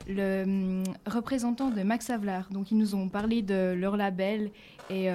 le 0.10 0.44
hum, 0.44 0.84
représentant 1.06 1.70
de 1.70 1.82
Max 1.84 2.10
Havelaar. 2.10 2.50
Donc 2.52 2.72
ils 2.72 2.78
nous 2.78 2.94
ont 2.94 3.08
parlé 3.08 3.42
de 3.42 3.74
leur 3.74 3.96
label 3.96 4.52
et, 4.90 5.06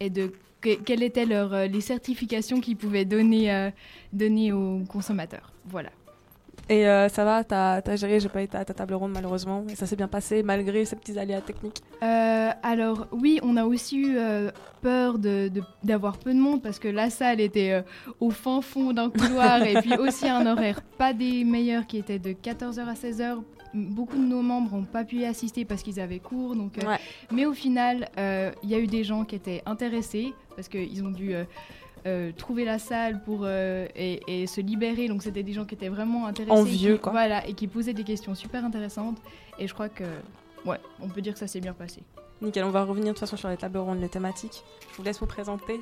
et 0.00 0.10
de 0.10 0.32
que- 0.60 0.74
quelles 0.82 1.04
étaient 1.04 1.24
leurs, 1.26 1.68
les 1.68 1.80
certifications 1.80 2.60
qu'ils 2.60 2.76
pouvaient 2.76 3.04
donner, 3.04 3.70
donner 4.12 4.50
aux 4.50 4.80
consommateurs. 4.88 5.52
Voilà. 5.66 5.90
Et 6.68 6.88
euh, 6.88 7.08
ça 7.08 7.24
va, 7.24 7.44
t'as 7.44 7.80
as 7.86 7.96
géré, 7.96 8.18
j'ai 8.18 8.28
pas 8.28 8.42
été 8.42 8.56
à 8.56 8.64
ta 8.64 8.74
table 8.74 8.94
ronde 8.94 9.12
malheureusement, 9.12 9.64
et 9.70 9.76
ça 9.76 9.86
s'est 9.86 9.94
bien 9.94 10.08
passé 10.08 10.42
malgré 10.42 10.84
ces 10.84 10.96
petits 10.96 11.16
aléas 11.16 11.40
techniques. 11.40 11.80
Euh, 12.02 12.50
alors 12.62 13.06
oui, 13.12 13.38
on 13.44 13.56
a 13.56 13.64
aussi 13.64 13.98
eu 13.98 14.16
euh, 14.18 14.50
peur 14.82 15.18
de- 15.20 15.46
de- 15.48 15.62
d'avoir 15.84 16.18
peu 16.18 16.34
de 16.34 16.38
monde 16.40 16.60
parce 16.62 16.80
que 16.80 16.88
la 16.88 17.08
salle 17.08 17.40
était 17.40 17.84
au 18.18 18.30
fin 18.30 18.60
fond 18.62 18.92
d'un 18.92 19.10
couloir 19.10 19.62
et 19.62 19.74
puis 19.80 19.94
aussi 19.96 20.28
un 20.28 20.44
horaire 20.46 20.82
pas 20.82 21.12
des 21.12 21.44
meilleurs 21.44 21.86
qui 21.86 21.98
était 21.98 22.18
de 22.18 22.30
14h 22.32 22.80
à 22.84 22.94
16h. 22.94 23.42
Beaucoup 23.74 24.16
de 24.16 24.22
nos 24.24 24.42
membres 24.42 24.74
n'ont 24.76 24.84
pas 24.84 25.04
pu 25.04 25.16
y 25.16 25.24
assister 25.26 25.64
parce 25.64 25.82
qu'ils 25.84 26.00
avaient 26.00 26.18
cours. 26.18 26.56
Donc, 26.56 26.78
Ouais. 26.84 26.96
Mais 27.30 27.46
au 27.46 27.52
final, 27.52 28.08
il 28.16 28.68
y 28.70 28.74
a 28.74 28.78
eu 28.78 28.86
des 28.86 29.04
gens 29.04 29.24
qui 29.24 29.36
étaient 29.36 29.62
intéressés 29.66 30.32
parce 30.56 30.66
qu'ils 30.68 31.04
ont 31.04 31.10
dû... 31.10 31.32
euh, 32.06 32.30
trouver 32.32 32.64
la 32.64 32.78
salle 32.78 33.20
pour 33.22 33.40
euh, 33.42 33.86
et, 33.96 34.20
et 34.42 34.46
se 34.46 34.60
libérer 34.60 35.08
donc 35.08 35.22
c'était 35.22 35.42
des 35.42 35.52
gens 35.52 35.64
qui 35.64 35.74
étaient 35.74 35.88
vraiment 35.88 36.26
intéressés 36.26 36.52
Envieux, 36.58 36.94
qui- 36.94 37.00
quoi. 37.00 37.12
voilà 37.12 37.46
et 37.46 37.52
qui 37.54 37.66
posaient 37.66 37.92
des 37.94 38.04
questions 38.04 38.34
super 38.34 38.64
intéressantes 38.64 39.18
et 39.58 39.66
je 39.66 39.74
crois 39.74 39.88
que 39.88 40.04
ouais 40.64 40.78
on 41.00 41.08
peut 41.08 41.20
dire 41.20 41.32
que 41.32 41.38
ça 41.38 41.46
s'est 41.48 41.60
bien 41.60 41.72
passé 41.74 42.02
Nickel, 42.42 42.64
on 42.64 42.70
va 42.70 42.84
revenir 42.84 43.06
de 43.06 43.10
toute 43.12 43.20
façon 43.20 43.36
sur 43.38 43.48
les 43.48 43.56
tables 43.56 43.78
rondes, 43.78 43.98
les 43.98 44.10
thématiques. 44.10 44.62
Je 44.92 44.96
vous 44.98 45.02
laisse 45.02 45.18
vous 45.20 45.24
présenter. 45.26 45.80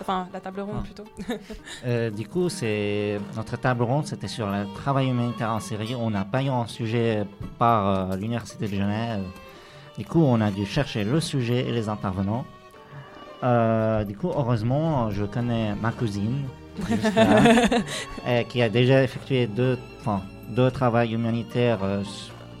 Enfin, 0.00 0.26
la 0.32 0.40
table 0.40 0.58
ronde 0.62 0.78
Ah. 0.80 0.82
plutôt. 0.82 1.04
Euh, 1.86 2.10
du 2.10 2.26
coup, 2.26 2.48
c'est 2.48 3.20
notre 3.36 3.56
table 3.56 3.84
ronde, 3.84 4.04
c'était 4.04 4.26
sur 4.26 4.48
le 4.48 4.64
travail 4.74 5.08
humanitaire 5.10 5.50
en 5.52 5.60
Syrie. 5.60 5.94
On 5.94 6.10
n'a 6.10 6.24
pas 6.24 6.42
eu 6.42 6.48
un 6.48 6.66
sujet 6.66 7.24
par 7.60 8.10
euh, 8.10 8.16
l'université 8.16 8.66
de 8.66 8.74
Genève. 8.74 9.22
Du 9.96 10.04
coup, 10.04 10.20
on 10.20 10.40
a 10.40 10.50
dû 10.50 10.66
chercher 10.66 11.04
le 11.04 11.20
sujet 11.20 11.60
et 11.68 11.70
les 11.70 11.88
intervenants. 11.88 12.44
Euh, 13.44 14.04
du 14.04 14.16
coup, 14.16 14.30
heureusement, 14.34 15.10
je 15.10 15.24
connais 15.24 15.74
ma 15.74 15.92
cousine, 15.92 16.44
là, 18.26 18.44
qui 18.44 18.62
a 18.62 18.68
déjà 18.68 19.02
effectué 19.02 19.46
deux, 19.46 19.78
enfin, 20.00 20.22
deux 20.48 20.70
travaux 20.70 21.02
humanitaires 21.02 21.80
euh, 21.82 22.02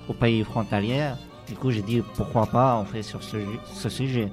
au 0.08 0.12
pays 0.12 0.44
frontalier. 0.44 1.10
Du 1.48 1.54
coup, 1.54 1.70
j'ai 1.70 1.82
dit 1.82 2.02
pourquoi 2.16 2.46
pas 2.46 2.76
on 2.80 2.84
fait 2.84 3.02
sur 3.02 3.20
ce, 3.22 3.88
sujet. 3.88 4.30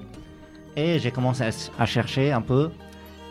Et 0.75 0.99
j'ai 0.99 1.11
commencé 1.11 1.43
à, 1.43 1.49
à 1.79 1.85
chercher 1.85 2.31
un 2.31 2.41
peu. 2.41 2.69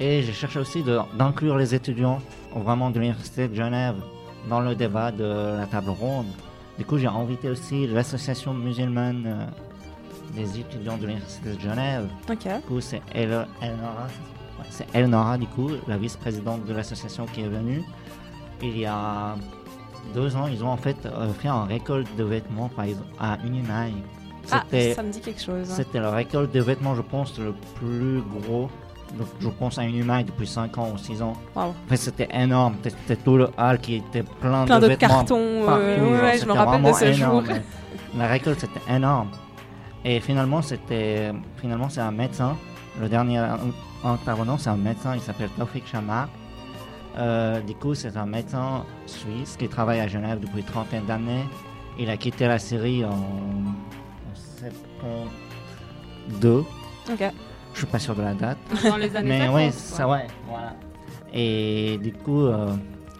Et 0.01 0.23
j'ai 0.23 0.33
cherché 0.33 0.59
aussi 0.59 0.83
d'inclure 1.19 1.59
les 1.59 1.75
étudiants 1.75 2.21
vraiment 2.57 2.91
de 2.91 2.99
l'Université 2.99 3.49
de 3.49 3.55
Genève 3.55 3.97
dans 4.49 4.61
le 4.61 4.75
débat 4.75 5.13
de 5.13 5.59
la 5.59 5.67
table 5.67 5.91
ronde. 5.91 6.27
Du 6.79 6.87
coup, 6.87 6.97
j'ai 6.97 7.07
invité 7.07 7.51
aussi 7.51 7.87
l'association 7.87 8.55
musulmane 8.55 9.25
euh, 9.27 9.47
des 10.35 10.61
étudiants 10.61 10.97
de 10.97 11.07
l'Université 11.07 11.55
de 11.55 11.61
Genève. 11.61 12.09
Ok. 12.31 12.39
Du 12.45 12.61
coup, 12.69 12.81
c'est 12.81 13.03
El- 13.15 13.47
Elnora, 13.63 14.07
ouais, 14.59 14.65
c'est 14.71 14.87
Elnora, 14.95 15.39
du 15.39 15.47
coup, 15.47 15.71
la 15.89 15.97
vice-présidente 15.97 16.65
de 16.67 16.73
l'association 16.75 17.27
qui 17.27 17.43
est 17.43 17.49
venue. 17.49 17.83
Il 18.63 18.79
y 18.79 18.87
a 18.87 19.37
deux 20.15 20.37
ans, 20.37 20.47
ils 20.47 20.63
ont 20.65 20.69
en 20.69 20.77
fait 20.77 20.97
euh, 21.07 21.33
fait 21.33 21.49
un 21.49 21.65
récolte 21.65 22.09
de 22.17 22.25
vêtements 22.25 22.69
par 22.69 22.85
exemple, 22.87 23.09
à 23.19 23.39
Unimai. 23.45 23.93
Ah, 24.53 24.65
ça 24.95 25.03
me 25.03 25.11
dit 25.13 25.21
quelque 25.21 25.41
chose. 25.43 25.67
C'était 25.69 26.01
la 26.01 26.11
récolte 26.11 26.53
de 26.53 26.61
vêtements, 26.61 26.95
je 26.95 27.03
pense, 27.03 27.39
le 27.39 27.55
plus 27.77 28.21
gros. 28.23 28.69
Donc, 29.17 29.27
je 29.41 29.49
pense 29.49 29.79
à 29.79 29.85
Unimai 29.85 30.25
depuis 30.25 30.47
5 30.47 30.77
ans 30.79 30.89
ou 30.95 30.99
6 30.99 31.21
ans. 31.23 31.35
Wow. 31.55 31.63
En 31.65 31.75
fait, 31.89 31.97
c'était 31.97 32.29
énorme. 32.33 32.77
C'était 32.83 33.17
tout 33.23 33.37
le 33.37 33.49
hall 33.59 33.79
qui 33.81 33.97
était 33.97 34.23
plein, 34.23 34.65
Plein 34.67 34.79
de, 34.79 34.83
de 34.85 34.87
vêtements. 34.89 35.09
cartons, 35.09 35.37
euh, 35.69 36.23
ouais, 36.23 36.39
je 36.39 36.47
me 36.47 36.53
rappelle 36.53 36.83
de 36.83 36.93
ce 36.93 37.05
énorme. 37.07 37.45
jour. 37.47 37.55
La 38.17 38.27
récolte, 38.29 38.61
c'était 38.61 38.81
énorme. 38.93 39.29
Et 40.05 40.21
finalement, 40.21 40.63
c'était 40.63 41.33
finalement 41.57 41.89
c'est 41.89 42.01
un 42.01 42.11
médecin. 42.11 42.57
Le 43.01 43.09
dernier 43.09 43.45
intervenant, 44.05 44.59
c'est 44.59 44.71
un 44.71 44.77
médecin. 44.77 45.15
Il 45.15 45.21
s'appelle 45.21 45.51
Taufik 45.59 45.87
Chamar. 45.87 46.29
Euh, 47.19 47.61
du 47.61 47.75
coup, 47.75 47.95
c'est 47.95 48.17
un 48.17 48.27
médecin 48.27 48.85
suisse 49.07 49.57
qui 49.59 49.69
travaille 49.69 50.01
à 50.01 50.09
Genève 50.09 50.41
depuis 50.41 50.63
trentaine 50.63 51.05
d'années. 51.07 51.45
Il 51.99 52.09
a 52.09 52.17
quitté 52.17 52.47
la 52.47 52.59
Syrie 52.59 53.05
en, 53.05 53.11
en 53.11 54.35
72. 56.35 56.65
Ok. 57.11 57.25
Je 57.73 57.79
suis 57.79 57.87
pas 57.87 57.99
sûr 57.99 58.15
de 58.15 58.23
la 58.23 58.35
date. 58.35 58.59
Dans 58.85 58.97
les 58.97 59.15
années 59.17 59.29
Mais 59.29 59.41
50, 59.47 59.57
oui, 59.57 59.73
ça 59.73 60.09
ouais, 60.09 60.27
voilà. 60.49 60.75
Et 61.33 61.99
du 62.03 62.13
coup, 62.13 62.45
euh, 62.47 62.75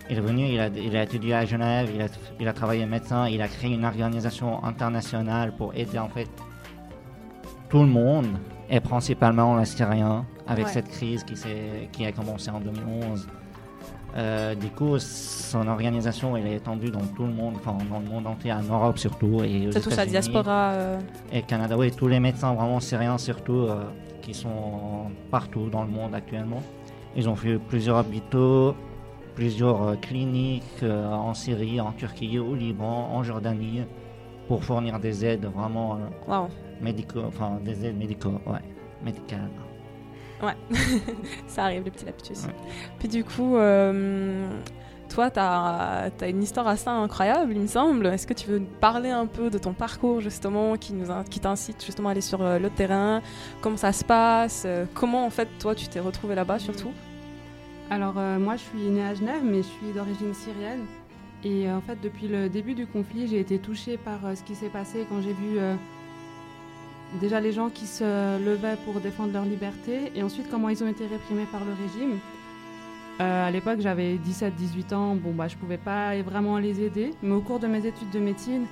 il 0.09 0.19
est 0.19 0.21
venu, 0.21 0.47
il 0.49 0.61
a, 0.61 0.67
il 0.69 0.97
a 0.97 1.05
étudié 1.05 1.35
à 1.35 1.45
Genève, 1.45 1.91
il 1.95 2.03
a, 2.03 2.07
il 2.41 2.49
a 2.49 2.53
travaillé 2.53 2.85
médecin, 2.87 3.29
il 3.29 3.41
a 3.43 3.49
créé 3.49 3.73
une 3.73 3.85
organisation 3.85 4.65
internationale 4.65 5.53
pour 5.57 5.73
aider 5.75 5.99
en 5.99 6.09
fait 6.09 6.29
tout 7.71 7.81
le 7.81 7.87
monde, 7.89 8.27
et 8.69 8.81
principalement 8.81 9.57
les 9.57 9.65
Syriens, 9.65 10.25
avec 10.47 10.67
Ouais. 10.67 10.73
cette 10.73 10.89
crise 10.89 11.25
qui, 11.25 11.37
s'est- 11.37 11.89
qui 11.93 12.05
a 12.05 12.13
commencé 12.13 12.51
en 12.51 12.61
2011. 12.61 13.27
Euh, 14.17 14.57
du 14.57 14.67
coup, 14.71 14.99
son 14.99 15.69
organisation 15.69 16.37
elle 16.37 16.49
est 16.49 16.57
étendue 16.57 16.91
dans 16.91 17.07
tout 17.17 17.23
le 17.25 17.33
monde, 17.33 17.55
enfin 17.57 17.77
dans 17.89 18.01
le 18.01 18.07
monde 18.07 18.27
entier, 18.27 18.53
en 18.53 18.63
Europe 18.63 18.99
surtout. 18.99 19.43
Et 19.45 19.69
aux 19.69 19.73
C'est 19.73 19.81
tout 19.81 19.91
ça, 19.91 20.03
États-Unis 20.03 20.11
diaspora. 20.11 20.71
euh, 20.73 20.99
et 21.33 21.43
Canada, 21.43 21.77
oui, 21.79 21.93
tous 21.93 22.09
les 22.09 22.19
médecins 22.19 22.53
vraiment 22.55 22.81
syriens 22.81 23.19
surtout, 23.19 23.53
euh, 23.69 23.85
qui 24.21 24.35
sont 24.35 25.05
partout 25.31 25.69
dans 25.71 25.85
le 25.85 25.91
monde 25.91 26.13
actuellement. 26.15 26.61
Ils 27.15 27.29
ont 27.29 27.37
fait 27.37 27.57
plusieurs 27.59 27.99
hôpitaux, 27.99 28.75
plusieurs 29.37 29.81
euh, 29.83 29.95
cliniques 29.95 30.65
euh, 30.83 31.07
en 31.13 31.33
Syrie, 31.35 31.81
en 31.81 31.93
Turquie, 31.93 32.41
au 32.41 32.57
Liban, 32.57 33.11
en 33.13 33.23
Jordanie, 33.23 33.83
pour 34.49 34.65
fournir 34.65 34.99
des 34.99 35.25
aides 35.25 35.47
vraiment 35.55 35.95
euh, 35.95 35.99
Wow. 36.33 36.49
Médicaux, 36.81 37.23
enfin 37.27 37.59
des 37.65 37.85
aides 37.87 37.99
médicaux, 37.99 38.41
ouais, 38.47 38.61
médicales. 39.05 39.51
Ouais, 40.43 40.57
ça 41.47 41.65
arrive, 41.65 41.85
les 41.85 41.91
petits 41.91 42.07
lapsus. 42.07 42.49
Puis 42.99 43.09
du 43.09 43.25
coup, 43.25 43.57
euh, 43.57 44.49
toi, 45.11 45.31
tu 45.31 45.39
as, 45.39 46.11
une 46.29 46.43
histoire 46.43 46.67
assez 46.67 46.89
incroyable, 46.89 47.53
il 47.55 47.61
me 47.61 47.67
semble. 47.67 48.07
Est-ce 48.07 48.27
que 48.27 48.33
tu 48.33 48.49
veux 48.49 48.59
nous 48.61 48.67
parler 48.81 49.11
un 49.11 49.27
peu 49.27 49.51
de 49.51 49.59
ton 49.59 49.75
parcours, 49.75 50.21
justement, 50.23 50.77
qui, 50.77 50.95
nous 50.95 51.11
in- 51.11 51.25
qui 51.25 51.41
t'incite 51.41 51.85
justement 51.85 52.09
à 52.09 52.13
aller 52.13 52.23
sur 52.23 52.41
euh, 52.41 52.59
le 52.59 52.71
terrain? 52.71 53.21
Comment 53.61 53.77
ça 53.77 53.93
se 53.93 54.03
passe? 54.03 54.63
Euh, 54.65 54.87
Comment, 54.95 55.27
en 55.27 55.31
fait, 55.31 55.49
toi, 55.59 55.75
tu 55.75 55.89
t'es 55.89 56.01
retrouvé 56.01 56.35
là-bas, 56.35 56.59
surtout? 56.59 56.91
Alors 57.91 58.15
euh, 58.19 58.39
moi 58.39 58.55
je 58.55 58.61
suis 58.63 58.89
née 58.89 59.03
à 59.05 59.15
Genève 59.17 59.43
mais 59.43 59.59
je 59.65 59.67
suis 59.67 59.93
d'origine 59.93 60.33
syrienne 60.33 60.85
et 61.43 61.69
euh, 61.69 61.77
en 61.77 61.81
fait 61.81 61.99
depuis 62.01 62.29
le 62.29 62.49
début 62.49 62.75
du 62.75 62.87
conflit 62.87 63.27
j'ai 63.27 63.41
été 63.41 63.59
touchée 63.59 63.97
par 63.97 64.25
euh, 64.25 64.37
ce 64.37 64.45
qui 64.45 64.55
s'est 64.55 64.69
passé 64.69 65.05
quand 65.09 65.21
j'ai 65.21 65.33
vu 65.33 65.59
euh, 65.59 65.75
déjà 67.19 67.41
les 67.41 67.53
gens 67.53 67.71
qui 67.71 67.87
se 67.87 68.39
levaient 68.45 68.77
pour 68.85 69.01
défendre 69.01 69.33
leur 69.33 69.45
liberté 69.45 70.13
et 70.15 70.23
ensuite 70.23 70.49
comment 70.51 70.69
ils 70.69 70.83
ont 70.85 70.89
été 70.89 71.07
réprimés 71.07 71.47
par 71.51 71.63
le 71.65 71.73
régime. 71.73 72.19
Euh, 73.21 73.49
à 73.49 73.51
l'époque 73.51 73.81
j'avais 73.81 74.17
17-18 74.17 74.95
ans, 74.95 75.15
bon 75.17 75.33
bah 75.33 75.49
je 75.49 75.57
pouvais 75.57 75.79
pas 75.79 76.21
vraiment 76.23 76.59
les 76.59 76.83
aider 76.83 77.11
mais 77.23 77.35
au 77.35 77.41
cours 77.41 77.59
de 77.59 77.67
mes 77.67 77.85
études 77.87 78.11
de 78.11 78.19
médecine 78.19 78.65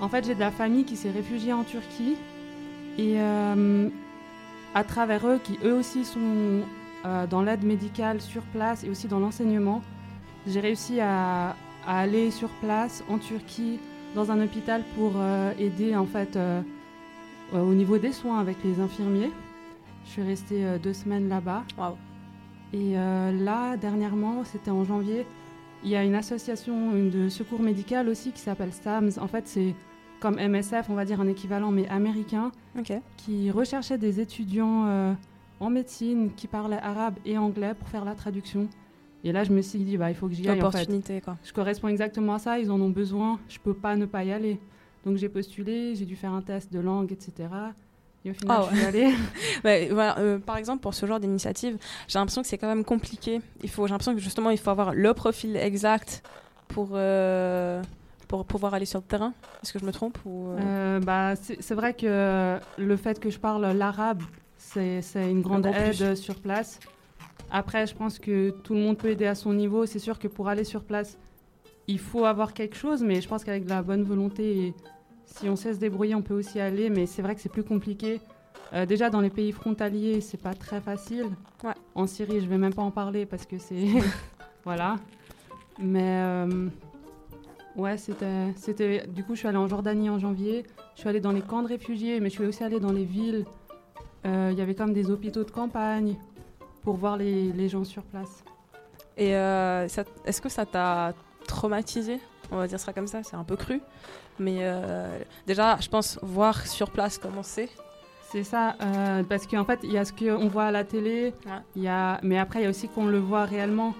en 0.00 0.08
fait 0.08 0.24
j'ai 0.24 0.34
de 0.34 0.40
la 0.40 0.50
famille 0.50 0.84
qui 0.84 0.96
s'est 0.96 1.10
réfugiée 1.10 1.52
en 1.52 1.64
Turquie 1.64 2.16
et 2.96 3.20
euh, 3.20 3.88
à 4.74 4.84
travers 4.84 5.26
eux, 5.26 5.38
qui 5.42 5.58
eux 5.64 5.74
aussi 5.74 6.04
sont 6.04 6.62
euh, 7.04 7.26
dans 7.26 7.42
l'aide 7.42 7.64
médicale 7.64 8.20
sur 8.20 8.42
place 8.42 8.84
et 8.84 8.90
aussi 8.90 9.06
dans 9.06 9.18
l'enseignement, 9.18 9.82
j'ai 10.46 10.60
réussi 10.60 11.00
à, 11.00 11.56
à 11.86 11.98
aller 11.98 12.30
sur 12.30 12.48
place 12.60 13.04
en 13.08 13.18
Turquie 13.18 13.80
dans 14.14 14.30
un 14.30 14.42
hôpital 14.42 14.82
pour 14.96 15.12
aider 15.58 15.94
en 15.94 16.06
fait 16.06 16.38
au 17.52 17.74
niveau 17.74 17.98
des 17.98 18.12
soins 18.12 18.38
avec 18.38 18.56
les 18.64 18.80
infirmiers. 18.80 19.30
Je 20.04 20.10
suis 20.10 20.22
restée 20.22 20.64
euh, 20.64 20.78
deux 20.78 20.92
semaines 20.94 21.28
là-bas. 21.28 21.64
Et 22.72 22.98
euh, 22.98 23.32
là, 23.32 23.76
dernièrement, 23.76 24.44
c'était 24.44 24.70
en 24.70 24.84
janvier, 24.84 25.26
il 25.84 25.90
y 25.90 25.96
a 25.96 26.04
une 26.04 26.14
association 26.14 26.94
une 26.96 27.10
de 27.10 27.28
secours 27.28 27.60
médical 27.60 28.08
aussi 28.08 28.32
qui 28.32 28.40
s'appelle 28.40 28.72
SAMS. 28.72 29.18
En 29.20 29.28
fait, 29.28 29.46
c'est 29.46 29.74
comme 30.20 30.36
MSF, 30.36 30.90
on 30.90 30.94
va 30.94 31.04
dire 31.04 31.20
un 31.20 31.28
équivalent, 31.28 31.70
mais 31.70 31.88
américain, 31.88 32.50
qui 33.16 33.50
recherchait 33.50 33.98
des 33.98 34.20
étudiants 34.20 34.86
euh, 34.86 35.12
en 35.60 35.70
médecine 35.70 36.30
qui 36.36 36.46
parlaient 36.46 36.80
arabe 36.82 37.14
et 37.24 37.38
anglais 37.38 37.74
pour 37.78 37.88
faire 37.88 38.04
la 38.04 38.14
traduction. 38.14 38.68
Et 39.24 39.32
là, 39.32 39.44
je 39.44 39.52
me 39.52 39.62
suis 39.62 39.80
dit, 39.80 39.96
bah, 39.96 40.10
il 40.10 40.14
faut 40.16 40.28
que 40.28 40.34
j'y 40.34 40.48
aille. 40.48 40.62
en 40.62 40.70
fait. 40.70 41.20
Quoi. 41.22 41.36
Je 41.44 41.52
corresponds 41.52 41.88
exactement 41.88 42.34
à 42.34 42.38
ça, 42.38 42.58
ils 42.58 42.70
en 42.70 42.80
ont 42.80 42.90
besoin, 42.90 43.38
je 43.48 43.58
peux 43.58 43.74
pas 43.74 43.96
ne 43.96 44.06
pas 44.06 44.24
y 44.24 44.32
aller. 44.32 44.58
Donc 45.04 45.16
j'ai 45.16 45.28
postulé, 45.28 45.94
j'ai 45.94 46.04
dû 46.04 46.16
faire 46.16 46.32
un 46.32 46.42
test 46.42 46.72
de 46.72 46.80
langue, 46.80 47.12
etc. 47.12 47.48
Et 48.24 48.30
au 48.30 48.34
final, 48.34 48.58
Ah 48.60 48.68
je 48.70 48.76
suis 48.76 48.84
allée. 48.86 49.14
Ouais, 49.64 49.88
voilà, 49.92 50.18
euh, 50.18 50.38
par 50.38 50.56
exemple, 50.56 50.80
pour 50.82 50.94
ce 50.94 51.06
genre 51.06 51.20
d'initiative, 51.20 51.78
j'ai 52.08 52.18
l'impression 52.18 52.42
que 52.42 52.48
c'est 52.48 52.58
quand 52.58 52.68
même 52.68 52.84
compliqué. 52.84 53.40
Il 53.62 53.70
faut, 53.70 53.86
j'ai 53.86 53.92
l'impression 53.92 54.14
que 54.14 54.20
justement, 54.20 54.50
il 54.50 54.58
faut 54.58 54.70
avoir 54.70 54.92
le 54.92 55.14
profil 55.14 55.56
exact 55.56 56.22
pour, 56.68 56.90
euh, 56.92 57.82
pour 58.26 58.44
pouvoir 58.44 58.74
aller 58.74 58.86
sur 58.86 58.98
le 58.98 59.04
terrain. 59.04 59.32
Est-ce 59.62 59.72
que 59.72 59.78
je 59.78 59.84
me 59.84 59.92
trompe 59.92 60.18
ou, 60.26 60.48
euh, 60.50 61.00
bah, 61.00 61.34
c'est 61.36 61.74
vrai 61.74 61.94
que 61.94 62.58
le 62.76 62.96
fait 62.96 63.20
que 63.20 63.30
je 63.30 63.38
parle 63.38 63.66
l'arabe, 63.72 64.22
c'est 64.56 65.00
c'est 65.02 65.30
une 65.30 65.40
grande 65.40 65.62
plus. 65.70 66.02
aide 66.02 66.14
sur 66.16 66.34
place. 66.36 66.80
Après, 67.50 67.86
je 67.86 67.94
pense 67.94 68.18
que 68.18 68.50
tout 68.50 68.74
le 68.74 68.80
monde 68.80 68.98
peut 68.98 69.08
aider 69.08 69.26
à 69.26 69.34
son 69.34 69.54
niveau. 69.54 69.86
C'est 69.86 69.98
sûr 70.00 70.18
que 70.18 70.28
pour 70.28 70.48
aller 70.48 70.64
sur 70.64 70.82
place, 70.82 71.16
il 71.88 71.98
faut 71.98 72.24
avoir 72.24 72.52
quelque 72.54 72.76
chose, 72.76 73.02
mais 73.02 73.20
je 73.20 73.28
pense 73.28 73.42
qu'avec 73.44 73.64
de 73.64 73.70
la 73.70 73.82
bonne 73.82 74.02
volonté, 74.04 74.66
et 74.68 74.74
si 75.24 75.48
on 75.48 75.56
sait 75.56 75.74
se 75.74 75.78
débrouiller, 75.78 76.14
on 76.14 76.22
peut 76.22 76.34
aussi 76.34 76.60
aller. 76.60 76.90
Mais 76.90 77.06
c'est 77.06 77.22
vrai 77.22 77.34
que 77.34 77.40
c'est 77.40 77.48
plus 77.52 77.64
compliqué. 77.64 78.20
Euh, 78.74 78.84
déjà, 78.86 79.08
dans 79.10 79.20
les 79.22 79.30
pays 79.30 79.50
frontaliers, 79.52 80.20
c'est 80.20 80.40
pas 80.40 80.54
très 80.54 80.80
facile. 80.80 81.26
En 81.94 82.06
Syrie, 82.06 82.40
je 82.40 82.46
vais 82.46 82.58
même 82.58 82.74
pas 82.74 82.82
en 82.82 82.90
parler 82.90 83.24
parce 83.26 83.46
que 83.46 83.58
c'est. 83.58 83.86
voilà. 84.64 84.96
Mais 85.78 86.20
euh, 86.22 86.68
Ouais, 87.76 87.96
c'était, 87.96 88.52
c'était. 88.56 89.06
Du 89.06 89.24
coup, 89.24 89.34
je 89.34 89.40
suis 89.40 89.48
allée 89.48 89.56
en 89.56 89.68
Jordanie 89.68 90.10
en 90.10 90.18
janvier. 90.18 90.64
Je 90.94 91.00
suis 91.00 91.08
allée 91.08 91.20
dans 91.20 91.32
les 91.32 91.42
camps 91.42 91.62
de 91.62 91.68
réfugiés, 91.68 92.18
mais 92.20 92.28
je 92.28 92.34
suis 92.34 92.44
aussi 92.44 92.64
allée 92.64 92.80
dans 92.80 92.92
les 92.92 93.04
villes. 93.04 93.44
Euh, 94.26 94.48
Il 94.52 94.58
y 94.58 94.60
avait 94.60 94.74
comme 94.74 94.92
des 94.92 95.10
hôpitaux 95.10 95.44
de 95.44 95.50
campagne 95.50 96.16
pour 96.82 96.96
voir 96.96 97.16
les, 97.16 97.52
les 97.52 97.68
gens 97.68 97.84
sur 97.84 98.02
place. 98.02 98.42
Et 99.16 99.36
euh, 99.36 99.86
ça- 99.88 100.04
est-ce 100.26 100.40
que 100.42 100.48
ça 100.48 100.66
t'a 100.66 101.14
traumatisé 101.48 102.20
On 102.52 102.56
va 102.56 102.66
dire 102.68 102.78
ça 102.80 102.92
comme 102.92 103.06
ça, 103.08 103.22
c'est 103.24 103.36
un 103.36 103.44
peu 103.44 103.56
cru. 103.56 103.80
Mais 104.38 104.58
euh, 104.60 105.18
déjà, 105.46 105.76
je 105.80 105.88
pense 105.88 106.18
voir 106.22 106.66
sur 106.66 106.90
place 106.90 107.18
comment 107.18 107.42
c'est. 107.42 107.68
C'est 108.30 108.44
ça, 108.44 108.76
euh, 108.82 109.22
parce 109.24 109.46
qu'en 109.46 109.64
fait, 109.64 109.80
il 109.82 109.90
y 109.92 109.98
a 109.98 110.04
ce 110.04 110.12
qu'on 110.12 110.48
voit 110.48 110.64
à 110.64 110.70
la 110.70 110.84
télé, 110.84 111.32
il 111.74 111.82
y 111.82 111.88
a... 111.88 112.20
mais 112.22 112.38
après, 112.38 112.60
il 112.60 112.64
y 112.64 112.66
a 112.66 112.70
aussi 112.70 112.86
qu'on 112.88 113.06
le 113.06 113.18
voit 113.18 113.44
réellement. 113.44 113.94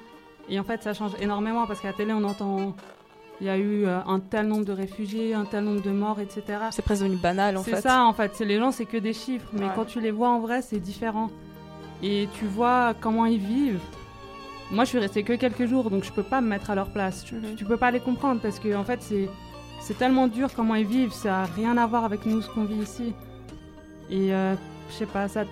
Et 0.51 0.61
en 0.61 0.65
fait, 0.65 0.83
ça 0.83 0.93
change 0.95 1.13
énormément, 1.21 1.67
parce 1.67 1.81
qu'à 1.81 1.89
la 1.89 1.95
télé, 1.95 2.13
on 2.13 2.23
entend... 2.25 2.75
Il 3.41 3.47
y 3.47 3.51
a 3.51 3.57
eu 3.57 3.87
euh, 3.87 4.01
un 4.07 4.19
tel 4.21 4.49
nombre 4.49 4.65
de 4.65 4.73
réfugiés, 4.73 5.33
un 5.33 5.45
tel 5.45 5.63
nombre 5.65 5.81
de 5.81 5.91
morts, 5.91 6.19
etc. 6.21 6.43
C'est 6.73 6.83
presque 6.83 7.03
devenu 7.05 7.17
banal, 7.17 7.57
en 7.57 7.63
fait. 7.63 7.77
C'est 7.77 7.83
ça, 7.83 8.05
en 8.05 8.13
fait. 8.13 8.33
C'est 8.35 8.45
les 8.45 8.59
gens, 8.59 8.71
c'est 8.73 8.85
que 8.85 8.97
des 8.97 9.13
chiffres. 9.13 9.47
Mais 9.53 9.67
Ouais. 9.67 9.71
quand 9.77 9.85
tu 9.85 10.01
les 10.01 10.11
vois 10.11 10.29
en 10.31 10.41
vrai, 10.41 10.61
c'est 10.61 10.81
différent. 10.81 11.31
Et 12.03 12.29
tu 12.35 12.47
vois 12.47 12.95
comment 13.01 13.27
ils 13.27 13.39
vivent. 13.41 13.81
Moi, 14.71 14.85
je 14.85 14.91
suis 14.91 14.99
restée 14.99 15.23
que 15.23 15.33
quelques 15.33 15.67
jours, 15.67 15.91
donc 15.91 16.05
je 16.05 16.13
peux 16.13 16.23
pas 16.23 16.41
me 16.41 16.49
mettre 16.49 16.71
à 16.71 16.75
leur 16.75 16.89
place. 16.91 17.25
Tu, 17.25 17.37
tu 17.57 17.65
peux 17.65 17.77
pas 17.77 17.91
les 17.91 18.01
comprendre, 18.01 18.41
parce 18.41 18.59
que 18.59 18.75
en 18.75 18.85
fait, 18.85 19.03
c'est... 19.03 19.29
C'est 19.81 19.97
tellement 19.97 20.27
dur 20.27 20.51
comment 20.57 20.75
ils 20.75 20.85
vivent, 20.85 21.13
ça 21.13 21.43
a 21.43 21.45
rien 21.45 21.77
à 21.77 21.87
voir 21.87 22.05
avec 22.05 22.27
nous, 22.27 22.43
ce 22.43 22.49
qu'on 22.51 22.65
vit 22.65 22.83
ici. 22.83 23.15
Et 24.11 24.35
euh, 24.35 24.57
je 24.91 24.95
sais 24.95 25.07
pas, 25.07 25.29
ça, 25.29 25.45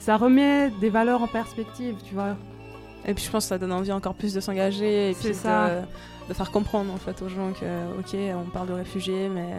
ça 0.00 0.16
remet 0.16 0.70
des 0.80 0.90
valeurs 0.90 1.22
en 1.22 1.28
perspective, 1.28 1.94
tu 2.04 2.14
vois. 2.14 2.36
Et 3.06 3.14
puis 3.14 3.24
je 3.24 3.30
pense 3.30 3.44
que 3.44 3.48
ça 3.48 3.58
donne 3.58 3.70
envie 3.70 3.92
encore 3.92 4.14
plus 4.14 4.34
de 4.34 4.40
s'engager 4.40 5.10
et 5.10 5.14
puis 5.14 5.32
ça. 5.34 5.70
De, 5.70 5.80
de 6.28 6.34
faire 6.34 6.50
comprendre 6.50 6.92
en 6.92 6.96
fait 6.96 7.22
aux 7.22 7.28
gens 7.28 7.52
que 7.52 7.98
ok 7.98 8.16
on 8.36 8.50
parle 8.50 8.68
de 8.68 8.72
réfugiés 8.74 9.28
mais 9.28 9.52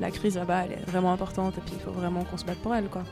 la 0.00 0.10
crise 0.10 0.36
là-bas 0.36 0.64
elle 0.64 0.72
est 0.72 0.90
vraiment 0.90 1.12
importante 1.12 1.58
et 1.58 1.60
puis 1.60 1.74
il 1.74 1.80
faut 1.80 1.92
vraiment 1.92 2.24
qu'on 2.24 2.36
se 2.36 2.44
batte 2.44 2.58
pour 2.58 2.74
elle 2.74 2.88
quoi. 2.88 3.02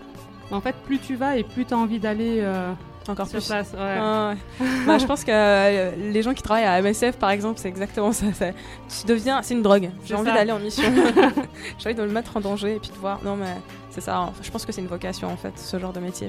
En 0.50 0.60
fait, 0.60 0.74
plus 0.86 0.98
tu 0.98 1.14
vas 1.14 1.36
et 1.36 1.44
plus 1.44 1.66
tu 1.66 1.74
as 1.74 1.76
envie 1.76 1.98
d'aller 1.98 2.38
euh, 2.40 2.72
Encore 3.08 3.26
sur 3.26 3.38
plus. 3.38 3.46
place. 3.48 3.72
Ouais. 3.72 3.96
Ah 4.00 4.34
ouais. 4.60 4.66
Bah, 4.86 4.98
je 4.98 5.06
pense 5.06 5.24
que 5.24 5.30
euh, 5.32 5.90
les 5.96 6.22
gens 6.22 6.34
qui 6.34 6.42
travaillent 6.42 6.64
à 6.64 6.80
MSF 6.82 7.16
par 7.16 7.30
exemple 7.30 7.58
c'est 7.58 7.68
exactement 7.68 8.12
ça. 8.12 8.26
Tu 8.30 9.06
deviens, 9.06 9.42
c'est 9.42 9.54
une 9.54 9.62
drogue. 9.62 9.90
J'ai 10.04 10.14
envie 10.14 10.32
d'aller 10.32 10.52
en 10.52 10.58
mission. 10.58 10.84
J'ai 11.78 11.88
envie 11.88 11.94
de 11.94 12.02
me 12.02 12.12
mettre 12.12 12.36
en 12.36 12.40
danger 12.40 12.76
et 12.76 12.78
puis 12.78 12.90
de 12.90 12.96
voir. 12.96 13.20
Non 13.24 13.36
mais 13.36 13.54
c'est 13.90 14.00
ça. 14.02 14.20
Enfin, 14.20 14.32
je 14.42 14.50
pense 14.50 14.64
que 14.66 14.72
c'est 14.72 14.80
une 14.82 14.86
vocation 14.88 15.28
en 15.28 15.36
fait 15.36 15.58
ce 15.58 15.78
genre 15.78 15.92
de 15.92 16.00
métier. 16.00 16.28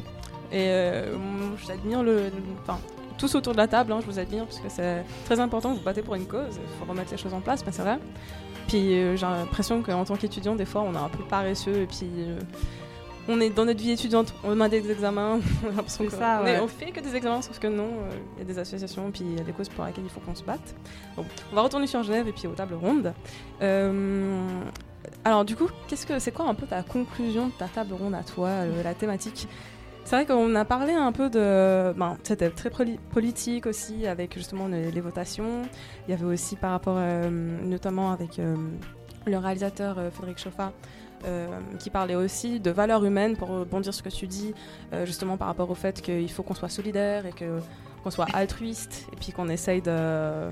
Et 0.52 0.68
euh, 0.70 1.16
j'admire 1.68 2.02
le, 2.02 2.16
le- 2.16 2.32
enfin 2.64 2.80
tous 3.18 3.36
autour 3.36 3.52
de 3.52 3.58
la 3.58 3.68
table, 3.68 3.92
hein, 3.92 4.00
je 4.02 4.06
vous 4.10 4.18
admire 4.18 4.46
parce 4.46 4.60
que 4.60 4.70
c'est 4.70 5.04
très 5.26 5.40
important. 5.42 5.74
Vous 5.74 5.82
battez 5.82 6.02
pour 6.02 6.16
une 6.16 6.26
cause. 6.26 6.56
Il 6.56 6.80
faut 6.80 6.90
remettre 6.90 7.12
les 7.12 7.18
choses 7.18 7.34
en 7.34 7.42
place, 7.42 7.64
mais 7.66 7.74
c'est 7.74 7.82
vrai. 7.82 8.00
Puis 8.70 8.94
euh, 8.94 9.18
j'ai 9.18 9.26
l'impression 9.26 9.82
qu'en 9.82 10.06
tant 10.06 10.16
qu'étudiant, 10.16 10.56
des 10.56 10.64
fois, 10.66 10.82
on 10.88 10.94
est 10.94 10.98
un 10.98 11.10
peu 11.10 11.24
paresseux 11.26 11.82
et 11.82 11.86
puis. 11.86 12.08
euh, 12.20 12.40
on 13.30 13.40
est 13.40 13.50
dans 13.52 13.64
notre 13.66 13.80
vie 13.80 13.92
étudiante, 13.92 14.34
on 14.44 14.60
a 14.60 14.68
des 14.68 14.90
examens, 14.92 15.40
on 15.64 15.70
a 15.70 15.72
l'impression 15.72 16.04
C'est 16.06 16.10
que- 16.12 16.18
ça, 16.18 16.42
on, 16.44 16.46
est- 16.48 16.56
ouais. 16.58 16.60
on 16.62 16.68
fait 16.68 16.92
que 16.92 17.00
des 17.00 17.16
examens, 17.16 17.42
sauf 17.42 17.60
que 17.60 17.68
non, 17.68 17.84
euh, 17.86 18.10
il 18.36 18.40
y 18.40 18.42
a 18.42 18.46
des 18.46 18.60
associations, 18.60 19.10
puis 19.12 19.22
il 19.24 19.38
y 19.38 19.40
a 19.40 19.44
des 19.44 19.52
causes 19.54 19.70
pour 19.70 19.86
lesquelles 19.86 20.04
il 20.04 20.10
faut 20.10 20.20
qu'on 20.20 20.36
se 20.36 20.44
batte. 20.44 20.76
On 21.18 21.24
va 21.56 21.62
retourner 21.62 21.88
sur 21.88 22.04
Genève 22.04 22.28
et 22.28 22.34
puis 22.34 22.48
aux 22.48 22.54
tables 22.54 22.76
rondes. 22.76 23.14
Euh, 23.62 24.48
alors 25.24 25.46
du 25.46 25.56
coup, 25.56 25.68
qu'est-ce 25.88 26.06
que 26.06 26.20
c'est 26.20 26.32
quoi 26.32 26.46
un 26.48 26.54
peu 26.56 26.66
ta 26.66 26.82
conclusion 26.84 27.48
de 27.48 27.54
ta 27.54 27.68
table 27.68 27.94
ronde 27.94 28.16
à 28.16 28.24
toi, 28.24 28.66
la 28.84 28.94
thématique? 28.94 29.48
C'est 30.06 30.16
vrai 30.16 30.26
qu'on 30.26 30.56
a 30.56 30.66
parlé 30.66 30.94
un 30.94 31.12
peu 31.12 31.30
de. 31.30 31.94
Ben, 31.96 32.18
c'était 32.24 32.50
très 32.50 32.70
poli- 32.72 33.00
politique 33.12 33.68
aussi, 33.68 34.08
avec 34.08 34.34
justement 34.34 34.68
les, 34.68 34.90
les 34.92 35.02
votations. 35.02 35.62
Il 36.08 36.12
y 36.12 36.14
avait 36.14 36.26
aussi 36.26 36.56
par 36.56 36.72
rapport, 36.72 36.96
euh, 36.98 37.30
notamment 37.30 38.12
avec 38.12 38.40
le 39.28 39.38
réalisateur 39.38 39.98
Frédéric 40.12 40.40
Chauffat, 40.40 40.72
euh, 41.26 41.48
qui 41.80 41.90
parlait 41.90 42.16
aussi 42.16 42.60
de 42.60 42.72
valeurs 42.72 43.04
humaines, 43.06 43.36
pour 43.38 43.50
rebondir 43.50 43.94
sur 43.94 44.04
ce 44.06 44.10
que 44.10 44.16
tu 44.16 44.28
dis, 44.28 44.54
euh, 44.94 45.06
justement 45.06 45.38
par 45.38 45.48
rapport 45.48 45.70
au 45.70 45.76
fait 45.76 46.02
qu'il 46.02 46.32
faut 46.32 46.44
qu'on 46.44 46.54
soit 46.56 46.70
solidaire 46.70 47.26
et 47.26 47.32
que, 47.32 47.60
qu'on 48.04 48.12
soit 48.12 48.28
altruiste, 48.34 49.06
et 49.12 49.16
puis 49.16 49.32
qu'on 49.32 49.50
essaye 49.50 49.82
de. 49.82 50.50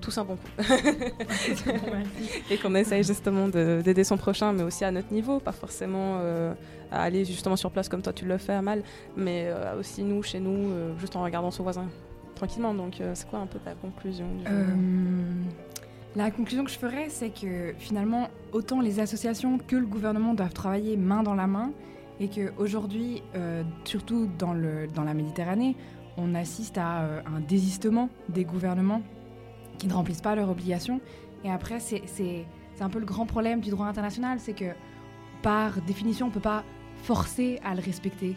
tous 0.00 0.16
un 0.18 0.24
bon 0.24 0.36
coup. 0.36 0.62
et 2.50 2.56
qu'on 2.58 2.74
essaye 2.74 3.02
justement 3.04 3.48
de- 3.48 3.80
d'aider 3.84 4.04
son 4.04 4.16
prochain, 4.16 4.52
mais 4.52 4.62
aussi 4.62 4.84
à 4.84 4.90
notre 4.90 5.12
niveau, 5.12 5.38
pas 5.40 5.52
forcément 5.52 6.18
euh, 6.20 6.54
à 6.90 7.02
aller 7.02 7.24
justement 7.24 7.56
sur 7.56 7.70
place 7.70 7.88
comme 7.88 8.00
toi 8.02 8.12
tu 8.12 8.24
le 8.24 8.38
fais 8.38 8.54
à 8.54 8.62
mal, 8.62 8.82
mais 9.16 9.44
euh, 9.48 9.78
aussi 9.78 10.02
nous, 10.02 10.22
chez 10.22 10.40
nous, 10.40 10.70
euh, 10.70 10.96
juste 10.98 11.16
en 11.16 11.22
regardant 11.22 11.50
son 11.50 11.62
voisin 11.64 11.86
tranquillement. 12.34 12.72
Donc 12.72 13.00
euh, 13.00 13.12
c'est 13.14 13.28
quoi 13.28 13.40
un 13.40 13.46
peu 13.46 13.58
ta 13.58 13.72
conclusion 13.72 14.26
du 14.38 14.44
Euh, 14.46 14.64
la 16.18 16.32
conclusion 16.32 16.64
que 16.64 16.70
je 16.70 16.78
ferais, 16.78 17.10
c'est 17.10 17.30
que 17.30 17.74
finalement, 17.78 18.28
autant 18.52 18.80
les 18.80 18.98
associations 18.98 19.56
que 19.56 19.76
le 19.76 19.86
gouvernement 19.86 20.34
doivent 20.34 20.52
travailler 20.52 20.96
main 20.96 21.22
dans 21.22 21.36
la 21.36 21.46
main, 21.46 21.70
et 22.18 22.28
qu'aujourd'hui, 22.28 23.22
euh, 23.36 23.62
surtout 23.84 24.28
dans, 24.36 24.52
le, 24.52 24.88
dans 24.88 25.04
la 25.04 25.14
Méditerranée, 25.14 25.76
on 26.16 26.34
assiste 26.34 26.76
à 26.76 27.02
euh, 27.02 27.20
un 27.24 27.38
désistement 27.38 28.08
des 28.28 28.44
gouvernements 28.44 29.02
qui 29.78 29.86
ne 29.86 29.92
remplissent 29.92 30.20
pas 30.20 30.34
leurs 30.34 30.50
obligations. 30.50 31.00
Et 31.44 31.52
après, 31.52 31.78
c'est 31.78 32.02
un 32.80 32.88
peu 32.88 32.98
le 32.98 33.06
grand 33.06 33.24
problème 33.24 33.60
du 33.60 33.70
droit 33.70 33.86
international, 33.86 34.40
c'est 34.40 34.54
que 34.54 34.72
par 35.42 35.80
définition, 35.82 36.26
on 36.26 36.30
ne 36.30 36.34
peut 36.34 36.40
pas 36.40 36.64
forcer 37.04 37.60
à 37.64 37.76
le 37.76 37.80
respecter. 37.80 38.34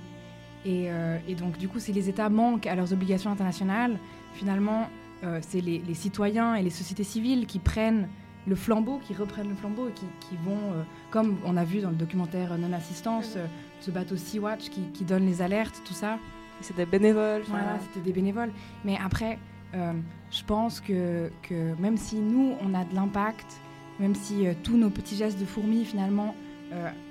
Et, 0.66 0.92
euh, 0.92 1.18
et 1.28 1.34
donc, 1.34 1.58
du 1.58 1.68
coup, 1.68 1.80
si 1.80 1.92
les 1.92 2.10
États 2.10 2.30
manquent 2.30 2.68
à 2.68 2.76
leurs 2.76 2.94
obligations 2.94 3.32
internationales, 3.32 3.98
finalement, 4.36 4.88
euh, 5.24 5.40
c'est 5.42 5.62
les, 5.62 5.80
les 5.80 5.94
citoyens 5.94 6.56
et 6.56 6.64
les 6.64 6.70
sociétés 6.70 7.04
civiles 7.04 7.46
qui 7.46 7.60
prennent 7.60 8.08
le 8.48 8.56
flambeau, 8.56 9.00
qui 9.04 9.14
reprennent 9.14 9.50
le 9.50 9.56
flambeau 9.56 9.88
et 9.90 9.92
qui, 9.92 10.06
qui 10.20 10.36
vont, 10.44 10.74
euh, 10.74 10.84
comme 11.12 11.38
on 11.46 11.58
a 11.58 11.64
vu 11.64 11.80
dans 11.80 11.92
le 11.92 11.96
documentaire 11.96 12.58
Non-Assistance, 12.58 13.36
euh, 13.38 13.46
ce 13.82 13.92
bateau 13.92 14.18
Sea-Watch 14.18 14.70
qui, 14.70 14.82
qui 14.94 15.04
donne 15.04 15.26
les 15.26 15.42
alertes, 15.42 15.82
tout 15.86 15.94
ça. 15.94 16.18
C'est 16.62 16.76
des 16.76 16.86
bénévoles. 16.86 17.44
Voilà, 17.48 17.80
c'était 17.80 18.04
des 18.06 18.14
bénévoles. 18.14 18.52
Mais 18.86 18.96
après, 19.04 19.40
je 19.74 20.44
pense 20.46 20.80
que, 20.80 21.32
que 21.42 21.74
même 21.82 21.98
si 21.98 22.20
nous, 22.20 22.54
on 22.62 22.76
a 22.76 22.86
de 22.86 22.94
l'impact, 22.94 23.60
même 24.00 24.14
si 24.14 24.46
tous 24.62 24.78
nos 24.78 24.92
petits 24.92 25.16
gestes 25.16 25.40
de 25.40 25.46
fourmi, 25.46 25.84
finalement, 25.86 26.36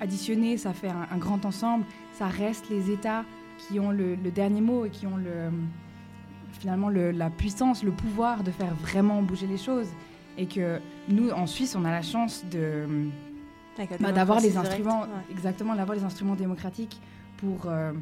additionnés, 0.00 0.56
ça 0.56 0.72
fait 0.72 0.90
un, 0.90 1.08
un 1.10 1.18
grand 1.18 1.44
ensemble, 1.44 1.84
ça 2.12 2.28
reste 2.28 2.68
les 2.70 2.92
États 2.92 3.24
qui 3.58 3.80
ont 3.80 3.90
le, 3.90 4.14
le 4.14 4.30
dernier 4.30 4.60
mot 4.60 4.84
et 4.84 4.90
qui 4.90 5.08
ont 5.08 5.16
le, 5.16 5.50
finalement 6.60 6.88
le- 6.88 7.10
la 7.10 7.28
puissance, 7.30 7.82
le 7.82 7.90
pouvoir 7.90 8.44
de 8.44 8.50
faire 8.52 8.74
vraiment 8.74 9.20
bouger 9.22 9.46
les 9.48 9.56
choses. 9.58 9.88
Et 10.38 10.46
que 10.46 10.78
nous, 11.08 11.30
en 11.30 11.46
Suisse, 11.46 11.74
on 11.74 11.84
a 11.84 11.90
la 11.90 12.02
chance 12.02 12.44
de 12.50 12.86
bah, 14.00 14.12
d'avoir 14.12 14.40
les 14.40 14.56
instruments, 14.56 15.02
ouais. 15.02 15.08
exactement, 15.32 15.74
d'avoir 15.74 15.96
les 15.96 16.04
instruments 16.04 16.34
démocratiques 16.34 17.00
pour, 17.38 17.66
euh, 17.66 17.92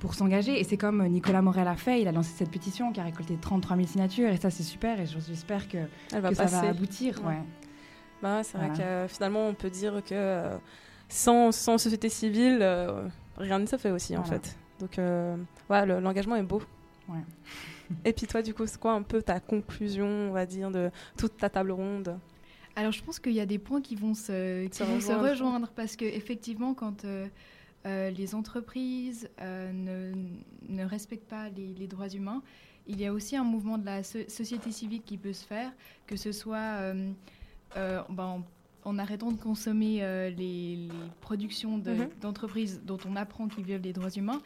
pour 0.00 0.14
s'engager. 0.14 0.60
Et 0.60 0.64
c'est 0.64 0.76
comme 0.76 1.04
Nicolas 1.06 1.42
Morel 1.42 1.66
a 1.68 1.76
fait, 1.76 2.00
il 2.02 2.08
a 2.08 2.12
lancé 2.12 2.30
cette 2.36 2.50
pétition 2.50 2.92
qui 2.92 3.00
a 3.00 3.04
récolté 3.04 3.36
33 3.40 3.76
000 3.76 3.88
signatures, 3.88 4.28
et 4.30 4.36
ça 4.36 4.50
c'est 4.50 4.62
super, 4.64 5.00
et 5.00 5.06
j'espère 5.06 5.68
que, 5.68 5.78
Elle 6.12 6.20
va 6.20 6.30
que 6.30 6.34
ça 6.36 6.44
va 6.46 6.68
aboutir. 6.68 7.20
Ouais. 7.24 7.34
Ouais. 7.34 7.42
Bah 8.22 8.42
c'est 8.42 8.58
vrai 8.58 8.70
que 8.70 8.82
euh, 8.82 9.08
finalement, 9.08 9.46
on 9.46 9.54
peut 9.54 9.70
dire 9.70 10.02
que 10.04 10.12
euh, 10.14 10.56
sans, 11.08 11.52
sans 11.52 11.78
société 11.78 12.08
civile, 12.08 12.58
euh, 12.60 13.06
rien 13.36 13.58
ne 13.60 13.66
se 13.66 13.76
fait 13.76 13.92
aussi 13.92 14.16
en 14.16 14.24
fait. 14.24 14.56
Donc, 14.80 14.98
euh, 14.98 15.36
ouais, 15.70 15.86
le- 15.86 16.00
l'engagement 16.00 16.34
est 16.36 16.42
beau. 16.42 16.62
Ouais. 17.08 17.18
Et 18.04 18.12
puis 18.12 18.26
toi, 18.26 18.42
du 18.42 18.54
coup, 18.54 18.66
c'est 18.66 18.78
quoi 18.80 18.92
un 18.92 19.02
peu 19.02 19.22
ta 19.22 19.40
conclusion, 19.40 20.06
on 20.06 20.32
va 20.32 20.46
dire, 20.46 20.70
de 20.70 20.90
toute 21.16 21.36
ta 21.36 21.48
table 21.48 21.70
ronde? 21.72 22.18
Alors 22.76 22.92
je 22.92 23.02
pense 23.02 23.18
qu'il 23.18 23.32
y 23.32 23.40
a 23.40 23.46
des 23.46 23.58
points 23.58 23.80
qui 23.80 23.96
vont 23.96 24.14
se, 24.14 24.66
qui 24.66 24.76
Se 24.76 24.84
vont 24.84 25.00
se 25.00 25.06
rejoindre. 25.12 25.30
rejoindre 25.30 25.68
parce 25.74 25.96
que 25.96 26.04
effectivement 26.04 26.74
quand 26.74 27.04
euh, 27.04 27.26
euh, 27.86 28.10
les 28.10 28.36
entreprises 28.36 29.28
euh, 29.40 29.72
ne, 29.72 30.12
ne 30.68 30.84
respectent 30.84 31.28
pas 31.28 31.48
les, 31.48 31.74
les 31.74 31.86
droits 31.88 32.08
humains, 32.08 32.40
il 32.86 33.00
y 33.00 33.06
a 33.06 33.12
aussi 33.12 33.34
un 33.36 33.42
mouvement 33.42 33.78
de 33.78 33.84
la 33.84 34.04
so- 34.04 34.28
société 34.28 34.70
civile 34.70 35.02
qui 35.02 35.18
peut 35.18 35.32
se 35.32 35.44
faire, 35.44 35.72
que 36.06 36.14
ce 36.16 36.30
soit 36.30 36.92
ben, 37.74 38.04
en, 38.18 38.42
en 38.84 38.98
arrêtant 38.98 39.32
de 39.32 39.40
consommer 39.40 39.98
les, 40.36 40.76
les 40.76 40.88
productions 41.20 41.78
de- 41.78 41.90
Mhm. 41.92 42.08
d'entreprises 42.20 42.80
dont 42.84 42.98
on 43.08 43.16
apprend 43.16 43.48
qu'ils 43.48 43.64
violent 43.64 43.82
les 43.82 43.92
droits 43.92 44.10
humains. 44.10 44.40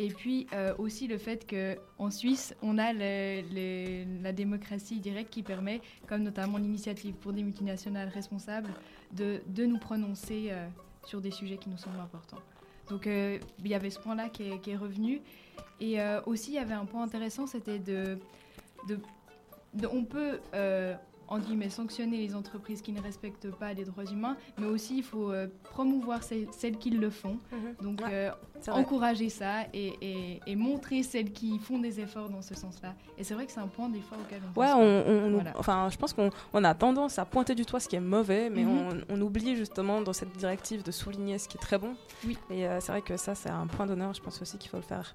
Et 0.00 0.08
puis 0.08 0.46
euh, 0.52 0.72
aussi 0.78 1.08
le 1.08 1.18
fait 1.18 1.44
qu'en 1.44 2.10
Suisse, 2.10 2.54
on 2.62 2.78
a 2.78 2.92
la 2.92 4.32
démocratie 4.32 5.00
directe 5.00 5.30
qui 5.30 5.42
permet, 5.42 5.80
comme 6.06 6.22
notamment 6.22 6.56
l'initiative 6.56 7.14
pour 7.14 7.32
des 7.32 7.42
multinationales 7.42 8.08
responsables, 8.08 8.70
de, 9.12 9.40
nous 9.66 9.78
prononcer 9.78 10.48
euh, 10.50 10.68
sur 11.04 11.20
des 11.20 11.32
sujets 11.32 11.56
qui 11.56 11.68
nous 11.68 11.76
semblent 11.76 11.98
importants. 11.98 12.38
Donc 12.88 13.08
euh, 13.08 13.38
il 13.58 13.68
y 13.68 13.74
avait 13.74 13.90
ce 13.90 13.98
point-là 13.98 14.28
qui 14.28 14.44
est, 14.44 14.76
revenu. 14.76 15.20
Et 15.80 15.98
aussi, 16.26 16.52
il 16.52 16.54
y 16.54 16.58
avait 16.58 16.74
un 16.74 16.86
point 16.86 17.04
intéressant, 17.04 17.46
c'était 17.46 17.78
de, 17.78 18.18
de- 18.88 19.86
On 19.92 20.04
peut... 20.04 20.40
en 21.28 21.38
guillemets, 21.38 21.68
sanctionner 21.70 22.16
les 22.16 22.34
entreprises 22.34 22.82
qui 22.82 22.92
ne 22.92 23.00
respectent 23.00 23.50
pas 23.50 23.72
les 23.74 23.84
droits 23.84 24.04
humains, 24.04 24.36
mais 24.58 24.66
aussi 24.66 24.98
il 24.98 25.02
faut 25.02 25.30
euh, 25.30 25.46
promouvoir 25.64 26.22
celles, 26.22 26.48
celles 26.52 26.78
qui 26.78 26.90
le 26.90 27.10
font. 27.10 27.38
Donc 27.82 28.00
euh, 28.02 28.30
encourager 28.68 29.28
ça 29.28 29.62
et, 29.72 29.92
et- 30.00 30.40
et 30.46 30.56
montrer 30.56 31.02
celles 31.02 31.32
qui 31.32 31.58
font 31.58 31.78
des 31.78 32.00
efforts 32.00 32.28
dans 32.30 32.42
ce 32.42 32.54
sens-là. 32.54 32.94
Et 33.16 33.24
c'est 33.24 33.34
vrai 33.34 33.46
que 33.46 33.52
c'est 33.52 33.60
un 33.60 33.68
point 33.68 33.88
des 33.88 34.00
fois 34.00 34.16
auquel 34.18 34.40
on 34.54 34.60
Ouais, 34.60 34.66
pense 34.66 34.74
on, 34.76 35.02
pas. 35.04 35.10
on- 35.10 35.30
Voilà. 35.32 35.52
enfin, 35.56 35.88
je 35.90 35.96
pense 35.96 36.12
qu'on 36.12 36.30
on 36.52 36.64
a 36.64 36.74
tendance 36.74 37.18
à 37.18 37.24
pointer 37.24 37.54
du 37.54 37.62
doigt 37.62 37.80
ce 37.80 37.88
qui 37.88 37.96
est 37.96 38.00
mauvais, 38.00 38.50
mais 38.50 38.64
Mhm. 38.64 39.04
on, 39.10 39.14
on 39.16 39.20
oublie 39.20 39.56
justement 39.56 40.00
dans 40.00 40.12
cette 40.12 40.32
directive 40.36 40.82
de 40.82 40.90
souligner 40.90 41.38
ce 41.38 41.48
qui 41.48 41.56
est 41.56 41.60
très 41.60 41.78
bon. 41.78 41.94
Oui. 42.26 42.36
Et 42.50 42.66
euh, 42.66 42.80
c'est 42.80 42.92
vrai 42.92 43.02
que 43.02 43.16
ça, 43.16 43.34
c'est 43.34 43.50
un 43.50 43.66
point 43.66 43.86
d'honneur, 43.86 44.12
je 44.14 44.20
pense 44.22 44.40
aussi 44.42 44.58
qu'il 44.58 44.70
faut 44.70 44.76
le 44.78 44.82
faire. 44.82 45.14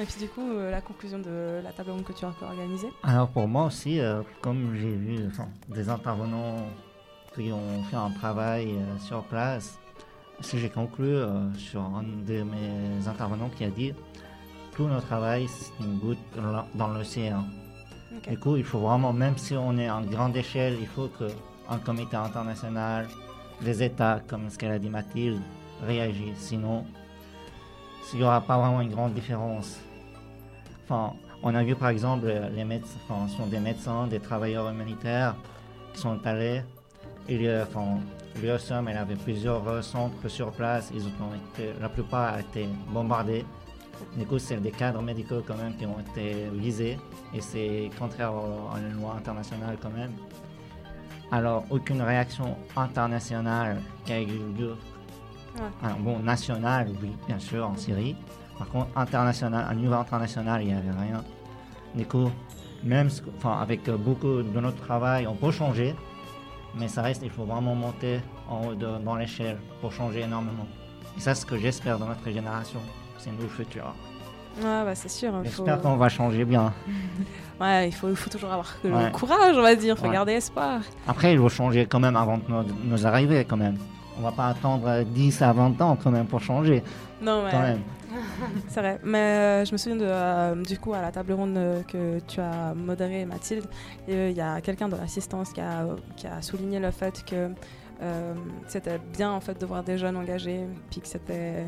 Et 0.00 0.06
puis 0.06 0.18
du 0.18 0.28
coup, 0.28 0.40
euh, 0.40 0.70
la 0.70 0.80
conclusion 0.80 1.18
de 1.18 1.60
la 1.62 1.72
table 1.72 1.90
ronde 1.90 2.04
que 2.04 2.12
tu 2.12 2.24
as 2.24 2.32
organisée. 2.40 2.88
Alors 3.02 3.28
pour 3.28 3.46
moi 3.46 3.66
aussi, 3.66 4.00
euh, 4.00 4.22
comme 4.40 4.74
j'ai 4.74 4.94
vu 4.94 5.26
enfin, 5.26 5.48
des 5.68 5.90
intervenants 5.90 6.56
qui 7.34 7.52
ont 7.52 7.82
fait 7.90 7.96
un 7.96 8.10
travail 8.10 8.70
euh, 8.70 8.98
sur 8.98 9.22
place, 9.24 9.78
si 10.40 10.58
j'ai 10.58 10.70
conclu 10.70 11.16
sur 11.58 11.82
un 11.82 12.02
de 12.02 12.42
mes 12.42 13.06
intervenants 13.06 13.50
qui 13.50 13.64
a 13.64 13.68
dit 13.68 13.92
tout 14.74 14.84
notre 14.84 15.06
travail 15.06 15.46
c'est 15.48 15.84
une 15.84 15.98
goutte 15.98 16.18
dans 16.74 16.88
l'océan. 16.88 17.44
Du 18.26 18.38
coup, 18.38 18.56
il 18.56 18.64
faut 18.64 18.78
vraiment, 18.78 19.12
même 19.12 19.36
si 19.36 19.54
on 19.54 19.76
est 19.76 19.90
en 19.90 20.00
grande 20.00 20.34
échelle, 20.34 20.78
il 20.80 20.86
faut 20.86 21.08
qu'un 21.08 21.78
comité 21.78 22.16
international, 22.16 23.06
les 23.60 23.82
États, 23.82 24.20
comme 24.26 24.48
ce 24.48 24.56
qu'elle 24.56 24.72
a 24.72 24.78
dit 24.78 24.88
Mathilde, 24.88 25.42
réagissent. 25.86 26.38
Sinon, 26.38 26.86
il 28.14 28.18
n'y 28.18 28.24
aura 28.24 28.40
pas 28.40 28.56
vraiment 28.56 28.80
une 28.80 28.90
grande 28.90 29.12
différence. 29.12 29.78
Enfin, 30.90 31.14
on 31.44 31.54
a 31.54 31.62
vu 31.62 31.76
par 31.76 31.90
exemple 31.90 32.26
les 32.52 32.64
médecins, 32.64 32.98
enfin, 33.08 33.28
sont 33.28 33.46
des 33.46 33.60
médecins, 33.60 34.08
des 34.08 34.18
travailleurs 34.18 34.68
humanitaires 34.68 35.36
qui 35.92 36.00
sont 36.00 36.18
allés. 36.26 36.62
Il 37.28 37.48
a, 37.48 37.62
enfin, 37.62 38.00
elle 38.42 38.96
avait 38.96 39.14
plusieurs 39.14 39.68
euh, 39.68 39.82
centres 39.82 40.26
sur 40.26 40.50
place. 40.50 40.90
Ils 40.92 41.06
ont 41.06 41.32
été, 41.54 41.72
la 41.80 41.88
plupart 41.88 42.34
ont 42.34 42.40
été 42.40 42.68
bombardés. 42.92 43.44
Du 44.16 44.26
coup, 44.26 44.40
c'est 44.40 44.56
des 44.56 44.72
cadres 44.72 45.00
médicaux 45.00 45.42
quand 45.46 45.56
même 45.56 45.76
qui 45.76 45.86
ont 45.86 46.00
été 46.00 46.48
visés. 46.54 46.98
Et 47.32 47.40
c'est 47.40 47.88
contraire 47.96 48.32
à 48.74 48.80
la 48.80 48.88
loi 48.88 49.14
internationale 49.16 49.76
quand 49.80 49.90
même. 49.90 50.12
Alors, 51.30 51.66
aucune 51.70 52.02
réaction 52.02 52.56
internationale 52.76 53.80
qui 54.04 54.12
a 54.12 54.20
eu 54.22 54.40
lieu. 54.58 54.74
Alors, 55.84 55.98
bon, 55.98 56.18
nationale, 56.18 56.88
oui, 57.00 57.12
bien 57.28 57.38
sûr, 57.38 57.68
en 57.68 57.76
Syrie. 57.76 58.16
Par 58.60 58.68
contre, 58.68 58.88
international, 58.94 59.64
à 59.68 59.74
niveau 59.74 59.94
international, 59.94 60.60
il 60.62 60.66
n'y 60.68 60.74
avait 60.74 60.90
rien. 60.90 61.24
Du 61.94 62.04
coup, 62.04 62.30
même 62.84 63.08
enfin, 63.38 63.58
avec 63.60 63.88
euh, 63.88 63.96
beaucoup 63.96 64.42
de 64.42 64.60
notre 64.60 64.76
travail, 64.84 65.26
on 65.26 65.34
peut 65.34 65.50
changer. 65.50 65.94
Mais 66.76 66.86
ça 66.86 67.00
reste, 67.02 67.22
il 67.24 67.30
faut 67.30 67.44
vraiment 67.44 67.74
monter 67.74 68.20
en 68.48 68.66
haut 68.66 68.74
de- 68.74 68.98
dans 69.04 69.16
l'échelle 69.16 69.56
pour 69.80 69.90
changer 69.92 70.20
énormément. 70.20 70.66
Et 71.16 71.20
ça, 71.20 71.34
c'est 71.34 71.40
ce 71.40 71.46
que 71.46 71.56
j'espère 71.56 71.98
dans 71.98 72.06
notre 72.06 72.30
génération. 72.30 72.80
C'est 73.18 73.30
nous 73.32 73.42
le 73.42 73.48
futur. 73.48 73.94
Ouais, 74.58 74.84
bah 74.84 74.94
c'est 74.94 75.08
sûr. 75.08 75.32
il 75.42 75.48
faut- 75.50 75.64
J'espère 75.64 75.80
qu'on 75.80 75.96
va 75.96 76.08
changer 76.10 76.44
bien. 76.44 76.72
Ouais, 77.60 77.88
il 77.88 77.92
faut, 77.92 78.08
il 78.08 78.16
faut 78.16 78.30
toujours 78.30 78.50
avoir 78.52 78.68
le 78.84 78.90
Ouais. 78.90 79.10
courage, 79.12 79.54
on 79.56 79.60
va 79.62 79.74
dire. 79.74 79.96
Faut 79.98 80.06
Ouais. 80.06 80.12
garder 80.12 80.32
espoir. 80.32 80.80
Après, 81.06 81.32
il 81.34 81.38
faut 81.38 81.48
changer 81.50 81.84
quand 81.86 82.00
même 82.00 82.16
avant 82.16 82.38
de 82.38 82.42
nos, 82.48 82.62
nos 82.84 83.06
arrivées, 83.06 83.44
quand 83.44 83.58
même. 83.58 83.76
On 84.18 84.22
va 84.22 84.32
pas 84.32 84.48
attendre 84.48 84.86
euh, 84.86 85.04
10 85.04 85.42
à 85.42 85.52
20 85.52 85.80
ans 85.80 85.96
quand 86.02 86.10
même 86.10 86.26
pour 86.26 86.40
changer. 86.40 86.82
Non, 87.22 87.44
mais 87.44 87.50
Quand 87.50 87.60
même. 87.60 87.80
c'est 88.68 88.80
vrai. 88.80 88.98
Mais 89.04 89.18
euh, 89.18 89.64
je 89.64 89.72
me 89.72 89.76
souviens 89.76 89.96
de, 89.98 90.06
euh, 90.06 90.54
du 90.62 90.78
coup 90.78 90.92
à 90.94 91.00
la 91.00 91.12
table 91.12 91.32
ronde 91.32 91.56
euh, 91.56 91.82
que 91.82 92.18
tu 92.26 92.40
as 92.40 92.74
modérée, 92.74 93.24
Mathilde, 93.24 93.66
euh, 94.08 94.28
il 94.30 94.36
y 94.36 94.40
a 94.40 94.60
quelqu'un 94.60 94.88
de 94.88 94.96
l'assistance 94.96 95.52
qui 95.52 95.60
a, 95.60 95.86
qui 96.16 96.26
a 96.26 96.42
souligné 96.42 96.80
le 96.80 96.90
fait 96.90 97.24
que 97.24 97.50
euh, 98.02 98.34
c'était 98.66 98.98
bien 99.16 99.30
en 99.30 99.40
fait 99.40 99.60
de 99.60 99.66
voir 99.66 99.82
des 99.84 99.98
jeunes 99.98 100.16
engagés, 100.16 100.66
puis 100.90 101.00
que 101.00 101.06
c'était 101.08 101.66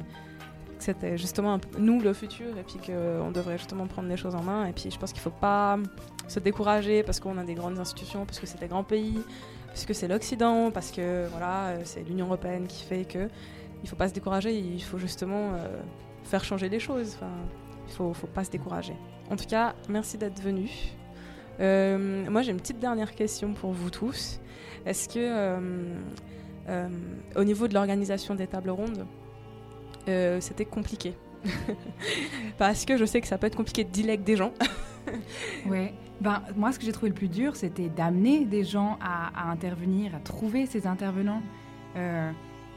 c'était 0.78 1.16
justement 1.16 1.60
nous 1.78 2.01
le 2.01 2.12
futur, 2.12 2.59
et 2.59 2.64
puis 2.64 2.78
qu'on 2.85 3.31
devrait 3.31 3.56
justement 3.56 3.86
prendre 3.86 4.09
les 4.09 4.16
choses 4.16 4.35
en 4.35 4.43
main. 4.43 4.66
Et 4.66 4.73
puis 4.73 4.90
je 4.90 4.98
pense 4.98 5.12
qu'il 5.12 5.23
faut 5.23 5.31
pas 5.31 5.78
se 6.27 6.40
décourager 6.40 7.05
parce 7.05 7.20
qu'on 7.20 7.39
a 7.39 7.44
des 7.44 7.55
grandes 7.55 7.78
institutions, 7.78 8.24
parce 8.24 8.40
que 8.40 8.47
c'est 8.47 8.59
des 8.59 8.66
grands 8.66 8.82
pays, 8.82 9.20
parce 9.73 9.86
que 9.86 9.94
c'est 9.94 10.07
l'Occident, 10.07 10.70
parce 10.70 10.90
que 10.90 11.27
voilà, 11.31 11.69
euh, 11.69 11.81
c'est 11.85 12.07
l'Union 12.07 12.27
européenne 12.27 12.66
qui 12.66 12.85
fait 12.85 13.07
que 13.07 13.31
il 13.82 13.89
faut 13.89 13.97
pas 13.97 14.09
se 14.09 14.12
décourager, 14.12 14.55
il 14.55 14.82
faut 14.82 14.99
justement 14.99 15.55
euh, 15.55 15.81
faire 16.24 16.44
changer 16.44 16.69
les 16.69 16.78
choses. 16.78 17.16
Il 17.89 17.94
faut, 17.94 18.12
faut 18.12 18.27
pas 18.27 18.44
se 18.44 18.51
décourager. 18.51 18.94
En 19.31 19.36
tout 19.36 19.47
cas, 19.47 19.74
merci 19.89 20.19
d'être 20.19 20.40
venu. 20.43 20.69
Euh, 21.59 22.31
moi, 22.31 22.43
j'ai 22.43 22.53
une 22.53 22.61
petite 22.61 22.78
dernière 22.78 23.15
question 23.15 23.55
pour 23.55 23.73
vous 23.73 23.90
tous. 23.90 24.40
Est-ce 24.85 25.09
que, 25.09 25.59
au 27.35 27.44
niveau 27.44 27.66
de 27.66 27.74
l'organisation 27.74 28.35
des 28.35 28.47
tables 28.47 28.70
rondes, 28.70 29.07
c'était 30.07 30.66
compliqué? 30.66 31.15
Parce 32.59 32.85
que 32.85 32.97
je 32.97 33.05
sais 33.05 33.20
que 33.20 33.27
ça 33.27 33.39
peut 33.39 33.47
être 33.47 33.57
compliqué 33.57 33.85
de 33.85 34.03
avec 34.05 34.23
des 34.23 34.36
gens. 34.36 34.53
Ouais. 35.66 35.93
Ben, 36.23 36.43
moi, 36.57 36.73
ce 36.73 36.78
que 36.78 36.85
j'ai 36.85 36.93
trouvé 36.93 37.09
le 37.09 37.15
plus 37.15 37.28
dur, 37.28 37.57
c'était 37.57 37.89
d'amener 37.89 38.44
des 38.44 38.65
gens 38.65 38.97
à, 39.01 39.49
à 39.49 39.51
intervenir, 39.51 40.15
à 40.15 40.20
trouver 40.20 40.66
ces 40.66 40.86
intervenants. 40.86 41.43
Euh, 41.97 42.31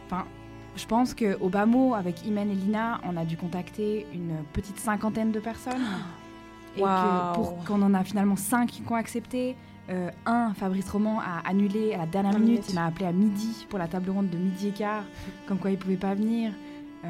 Enfin, 0.05 0.25
je 0.75 0.85
pense 0.85 1.13
qu'au 1.13 1.49
bas 1.49 1.65
mot, 1.65 1.95
avec 1.95 2.25
Imen 2.25 2.49
et 2.49 2.55
Lina, 2.55 3.01
on 3.03 3.17
a 3.17 3.25
dû 3.25 3.37
contacter 3.37 4.05
une 4.13 4.43
petite 4.53 4.79
cinquantaine 4.79 5.31
de 5.31 5.39
personnes. 5.39 5.81
Et 6.77 6.81
que 6.81 7.33
pour 7.33 7.63
qu'on 7.63 7.81
en 7.81 7.93
a 7.93 8.03
finalement 8.03 8.35
cinq 8.35 8.69
qui 8.71 8.83
ont 8.89 8.95
accepté. 8.95 9.55
Euh, 9.87 10.09
un, 10.25 10.53
Fabrice 10.55 10.89
Roman 10.89 11.19
a 11.19 11.47
annulé 11.47 11.93
à 11.93 11.99
la 11.99 12.05
dernière 12.07 12.33
minute. 12.33 12.49
minute. 12.49 12.65
Il 12.69 12.75
m'a 12.75 12.85
appelé 12.85 13.05
à 13.05 13.11
midi 13.11 13.67
pour 13.69 13.77
la 13.77 13.87
table 13.87 14.09
ronde 14.09 14.29
de 14.31 14.37
midi 14.37 14.69
et 14.69 14.71
quart, 14.71 15.03
comme 15.47 15.59
quoi 15.59 15.69
il 15.69 15.77
pouvait 15.77 15.95
pas 15.95 16.15
venir. 16.15 16.51
Euh, 17.05 17.07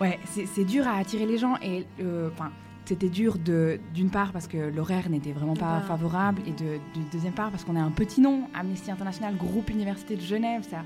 ouais, 0.00 0.18
c'est 0.24 0.64
dur 0.64 0.86
à 0.86 0.96
attirer 0.96 1.26
les 1.26 1.38
gens 1.38 1.56
et 1.60 1.84
euh, 2.00 2.30
enfin. 2.32 2.50
C'était 2.86 3.08
dur 3.08 3.36
de 3.38 3.78
d'une 3.94 4.10
part 4.10 4.32
parce 4.32 4.46
que 4.46 4.56
l'horaire 4.74 5.10
n'était 5.10 5.32
vraiment 5.32 5.54
pas 5.56 5.78
Ah. 5.78 5.86
favorable 5.86 6.40
et 6.46 6.52
de, 6.52 6.78
de 6.98 7.04
deuxième 7.12 7.32
part 7.34 7.50
parce 7.50 7.64
qu'on 7.64 7.76
est 7.76 7.80
un 7.80 7.90
petit 7.90 8.20
nom, 8.20 8.48
Amnesty 8.54 8.90
International, 8.90 9.34
groupe 9.36 9.68
Université 9.70 10.16
de 10.16 10.20
Genève, 10.22 10.62
ça 10.70 10.78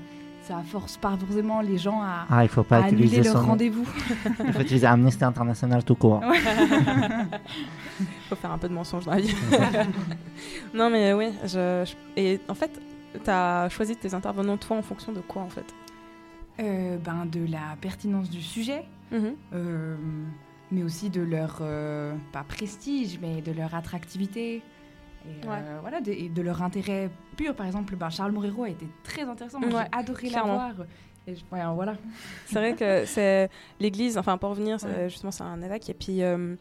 ça 0.47 0.63
force 0.65 0.97
pas 0.97 1.15
forcément 1.17 1.61
les 1.61 1.77
gens 1.77 2.01
à, 2.01 2.25
Ah, 2.27 2.43
il 2.43 2.49
faut 2.49 2.63
pas 2.63 2.77
à 2.79 2.85
annuler 2.85 3.05
utiliser 3.05 3.31
leur 3.31 3.45
rendez-vous. 3.45 3.85
Il 4.45 4.51
faut 4.51 4.61
utiliser 4.61 4.87
Amnesty 4.87 5.23
International 5.23 5.83
tout 5.83 5.93
court. 5.93 6.19
Ouais. 6.27 6.39
faut 8.29 8.35
faire 8.35 8.51
un 8.51 8.57
peu 8.57 8.67
de 8.67 8.73
mensonge 8.73 9.05
dans 9.05 9.11
la 9.11 9.21
vie. 9.21 9.35
non, 10.73 10.89
mais 10.89 11.13
oui. 11.13 11.27
Je, 11.43 11.83
je- 11.85 12.19
Et 12.19 12.39
en 12.49 12.55
fait, 12.55 12.71
tu 13.23 13.29
as 13.29 13.69
choisi 13.69 13.95
tes 13.95 14.13
intervenants, 14.15 14.57
toi, 14.57 14.77
en 14.77 14.81
fonction 14.81 15.11
de 15.11 15.19
quoi, 15.19 15.43
en 15.43 15.49
fait? 15.49 15.65
Euh, 16.59 16.97
ben, 16.97 17.25
de 17.31 17.45
la 17.49 17.75
pertinence 17.79 18.29
du 18.29 18.41
sujet, 18.41 18.83
Mhm. 19.11 19.33
euh, 19.53 19.95
mais 20.71 20.83
aussi 20.83 21.09
de 21.09 21.21
leur, 21.21 21.57
euh, 21.61 22.13
pas 22.31 22.43
prestige, 22.43 23.19
mais 23.21 23.41
de 23.41 23.51
leur 23.51 23.73
attractivité. 23.75 24.61
Et, 25.25 25.47
euh, 25.47 25.77
voilà, 25.81 26.01
de, 26.01 26.11
et 26.11 26.29
de 26.29 26.41
leur 26.41 26.63
intérêt 26.63 27.09
pur. 27.37 27.53
Par 27.55 27.65
exemple, 27.67 27.95
ben, 27.95 28.09
Charles 28.09 28.31
Morero 28.31 28.63
a 28.63 28.69
été 28.69 28.87
très 29.03 29.21
intéressant. 29.23 29.59
Moi, 29.59 29.69
Ouais, 29.69 29.85
j'ai 29.93 29.99
adoré 29.99 30.27
clairement. 30.29 30.57
la 30.57 30.73
voir. 30.73 30.87
Et 31.27 31.35
je- 31.35 31.41
ouais, 31.51 31.61
voilà. 31.75 31.93
C'est 32.47 32.55
vrai 32.55 32.75
que 32.75 33.05
c'est 33.05 33.49
l'église, 33.79 34.17
enfin 34.17 34.37
pour 34.39 34.49
revenir, 34.51 34.77
justement 35.07 35.29
c'est 35.31 35.43
un 35.43 35.61
évêque 35.61 35.87
et 35.89 35.93
puis 35.93 36.23
euh, 36.23 36.55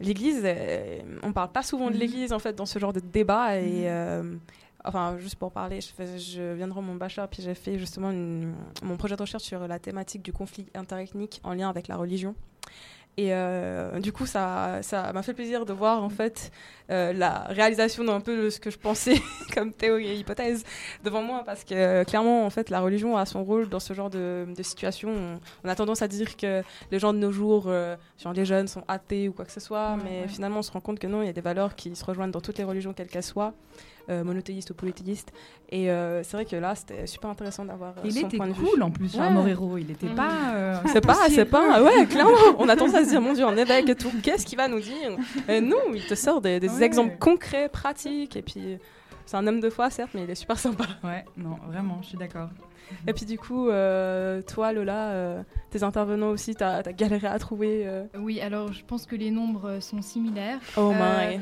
l'église, 0.00 0.44
on 1.22 1.32
parle 1.32 1.52
pas 1.52 1.62
souvent 1.62 1.88
de 1.88 1.94
Mhm. 1.94 2.00
l'église 2.00 2.32
en 2.32 2.40
fait 2.40 2.54
dans 2.54 2.66
ce 2.66 2.78
genre 2.80 2.92
de 2.92 2.98
débat 2.98 3.56
et 3.60 3.88
Mhm. 3.88 4.40
enfin 4.84 5.16
juste 5.18 5.36
pour 5.36 5.52
parler, 5.52 5.80
je, 5.80 5.92
fais- 5.92 6.18
je 6.18 6.54
viens 6.54 6.66
de 6.66 6.72
rendre 6.72 6.88
mon 6.88 6.96
bachelor 6.96 7.28
puis 7.28 7.42
j'ai 7.44 7.54
fait 7.54 7.78
justement 7.78 8.10
une- 8.10 8.54
mon 8.82 8.96
projet 8.96 9.14
de 9.14 9.20
recherche 9.22 9.44
sur 9.44 9.68
la 9.68 9.78
thématique 9.78 10.22
du 10.22 10.32
conflit 10.32 10.66
interethnique 10.74 11.40
en 11.44 11.54
lien 11.54 11.68
avec 11.70 11.86
la 11.86 11.96
religion. 11.96 12.34
Et 13.16 13.32
euh, 13.32 14.00
du 14.00 14.12
coup, 14.12 14.26
ça 14.26 14.80
ça 14.82 15.12
m'a 15.12 15.22
fait 15.22 15.34
plaisir 15.34 15.64
de 15.64 15.72
voir 15.72 16.02
en 16.02 16.08
fait 16.08 16.50
euh, 16.90 17.12
la 17.12 17.44
réalisation 17.48 18.02
d'un 18.02 18.20
peu 18.20 18.44
de 18.44 18.50
ce 18.50 18.58
que 18.58 18.70
je 18.70 18.76
pensais 18.78 19.22
comme 19.54 19.72
théorie 19.72 20.08
et 20.08 20.16
hypothèse 20.16 20.64
devant 21.04 21.22
moi, 21.22 21.42
parce 21.46 21.62
que 21.62 21.74
euh, 21.74 22.02
clairement, 22.04 22.44
en 22.44 22.50
fait, 22.50 22.70
la 22.70 22.80
religion 22.80 23.16
a 23.16 23.24
son 23.24 23.44
rôle 23.44 23.68
dans 23.68 23.78
ce 23.78 23.94
genre 23.94 24.10
de, 24.10 24.46
de 24.52 24.62
situation. 24.64 25.10
On, 25.10 25.40
on 25.64 25.68
a 25.68 25.76
tendance 25.76 26.02
à 26.02 26.08
dire 26.08 26.36
que 26.36 26.62
les 26.90 26.98
gens 26.98 27.12
de 27.12 27.18
nos 27.18 27.30
jours, 27.30 27.70
genre 28.22 28.32
les 28.34 28.44
jeunes, 28.44 28.66
sont 28.66 28.82
athées 28.88 29.28
ou 29.28 29.32
quoi 29.32 29.44
que 29.44 29.52
ce 29.52 29.60
soit, 29.60 29.94
Ouais, 29.94 30.02
mais 30.04 30.20
ouais. 30.22 30.28
finalement, 30.28 30.58
on 30.58 30.62
se 30.62 30.72
rend 30.72 30.80
compte 30.80 30.98
que 30.98 31.06
non, 31.06 31.22
il 31.22 31.26
y 31.26 31.30
a 31.30 31.32
des 31.32 31.40
valeurs 31.40 31.76
qui 31.76 31.94
se 31.94 32.04
rejoignent 32.04 32.32
dans 32.32 32.40
toutes 32.40 32.58
les 32.58 32.64
religions, 32.64 32.92
quelles 32.92 33.06
qu'elles 33.08 33.22
soient. 33.22 33.54
Euh, 34.10 34.22
monothéistes 34.24 34.70
ou 34.70 34.74
polythéistes 34.74 35.32
et 35.70 35.90
euh, 35.90 36.22
c'est 36.22 36.36
vrai 36.36 36.44
que 36.44 36.56
là 36.56 36.74
c'était 36.74 37.06
super 37.06 37.30
intéressant 37.30 37.64
d'avoir 37.64 37.92
euh, 37.98 38.02
Il 38.04 38.12
son 38.12 38.26
était 38.26 38.36
point 38.36 38.46
de 38.48 38.52
vue 38.52 38.62
cool 38.64 38.82
en 38.82 38.90
plus, 38.90 39.14
Charles 39.16 39.32
Morero. 39.32 39.78
Il 39.78 39.90
était 39.90 40.08
pas. 40.08 40.54
euh, 40.54 40.76
c'est 40.86 41.00
pas, 41.00 41.28
c'est 41.30 41.44
pas, 41.46 41.82
ouais, 41.82 42.06
clairement. 42.06 42.32
On 42.58 42.68
a 42.68 42.76
tendance 42.76 42.94
à 42.94 43.04
se 43.04 43.08
dire, 43.10 43.20
mon 43.20 43.32
Dieu, 43.32 43.44
en 43.46 43.56
évêque 43.56 43.88
et 43.88 43.94
tout, 43.94 44.12
qu'est-ce 44.22 44.44
qu'il 44.46 44.58
va 44.58 44.68
nous 44.68 44.80
dire? 44.80 45.16
Et 45.48 45.60
non, 45.60 45.76
il 45.94 46.04
te 46.04 46.14
sort 46.14 46.40
des, 46.40 46.60
des 46.60 46.68
Ouais. 46.68 46.82
exemples 46.84 47.16
concrets, 47.18 47.68
pratiques, 47.68 48.36
et 48.36 48.42
puis 48.42 48.78
c'est 49.26 49.36
un 49.36 49.46
homme 49.46 49.60
de 49.60 49.70
foi, 49.70 49.88
certes, 49.90 50.10
mais 50.14 50.24
il 50.24 50.30
est 50.30 50.34
super 50.34 50.58
sympa. 50.58 50.84
Ouais, 51.02 51.24
non, 51.36 51.56
vraiment, 51.68 51.98
je 52.02 52.08
suis 52.08 52.18
d'accord. 52.18 52.50
Et 53.06 53.14
puis 53.14 53.24
du 53.24 53.38
coup, 53.38 53.70
euh, 53.70 54.42
toi, 54.42 54.72
Lola, 54.74 55.08
euh, 55.12 55.42
tes 55.70 55.82
intervenants 55.82 56.28
aussi, 56.28 56.54
t'as 56.54 56.80
as 56.84 56.92
galéré 56.92 57.26
à 57.26 57.38
trouver. 57.38 57.84
euh, 57.86 58.04
Oui, 58.18 58.40
alors 58.42 58.72
je 58.72 58.84
pense 58.84 59.06
que 59.06 59.16
les 59.16 59.30
nombres 59.30 59.78
sont 59.80 60.02
similaires. 60.02 60.58
Oh 60.76 60.92
Euh, 60.94 61.30
my. 61.30 61.40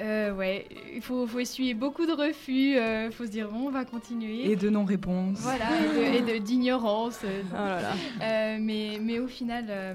Euh, 0.00 0.32
ouais, 0.34 0.66
il 0.94 1.00
faut, 1.00 1.26
faut 1.26 1.38
essuyer 1.38 1.72
beaucoup 1.72 2.04
de 2.04 2.12
refus, 2.12 2.76
il 2.76 3.10
faut 3.12 3.24
se 3.24 3.30
dire 3.30 3.48
bon, 3.50 3.68
on 3.68 3.70
va 3.70 3.84
continuer. 3.86 4.50
Et 4.50 4.56
de 4.56 4.68
non-réponse. 4.68 5.38
Voilà, 5.40 5.68
et 6.14 6.40
d'ignorance. 6.40 7.20
euh. 7.24 7.42
Oh 7.52 7.56
là 7.56 7.80
là. 7.80 7.92
Euh, 8.22 8.58
mais, 8.60 8.98
mais 9.00 9.18
au 9.20 9.26
final, 9.26 9.64
euh, 9.70 9.94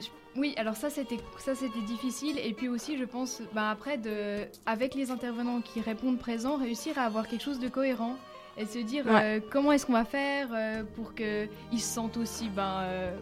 je- 0.00 0.40
oui, 0.40 0.54
alors 0.56 0.76
ça 0.76 0.88
c'était 0.88 1.18
ça 1.38 1.54
c'était 1.54 1.82
difficile. 1.82 2.38
Et 2.42 2.54
puis 2.54 2.68
aussi, 2.68 2.96
je 2.96 3.04
pense, 3.04 3.42
ben 3.52 3.68
après, 3.68 3.98
de, 3.98 4.46
avec 4.64 4.94
les 4.94 5.10
intervenants 5.10 5.60
qui 5.60 5.80
répondent 5.80 6.18
présents, 6.18 6.56
réussir 6.56 6.98
à 6.98 7.02
avoir 7.02 7.28
quelque 7.28 7.42
chose 7.42 7.58
de 7.60 7.68
cohérent 7.68 8.16
et 8.56 8.64
se 8.64 8.78
dire 8.78 9.04
Ouais. 9.06 9.20
euh, 9.38 9.40
comment 9.50 9.72
est-ce 9.72 9.84
qu'on 9.86 9.92
va 9.92 10.04
faire 10.06 10.48
euh, 10.52 10.82
pour 10.96 11.14
qu'ils 11.14 11.48
se 11.80 11.94
sentent 11.94 12.16
aussi 12.16 12.48
ben, 12.48 12.80
euh, 12.84 13.16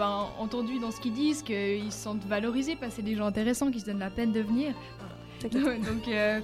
ben, 0.00 0.28
entendus 0.38 0.78
dans 0.78 0.90
ce 0.90 0.98
qu'ils 0.98 1.12
disent, 1.12 1.42
qu'ils 1.42 1.92
se 1.92 1.98
sentent 2.04 2.24
valorisés 2.24 2.74
parce 2.74 2.92
que 2.92 2.96
c'est 2.96 3.02
des 3.02 3.16
gens 3.16 3.26
intéressants 3.26 3.70
qui 3.70 3.80
se 3.80 3.84
donnent 3.84 3.98
la 3.98 4.08
peine 4.08 4.32
de 4.32 4.40
venir. 4.40 4.72
Donc 5.42 6.08
euh, 6.08 6.40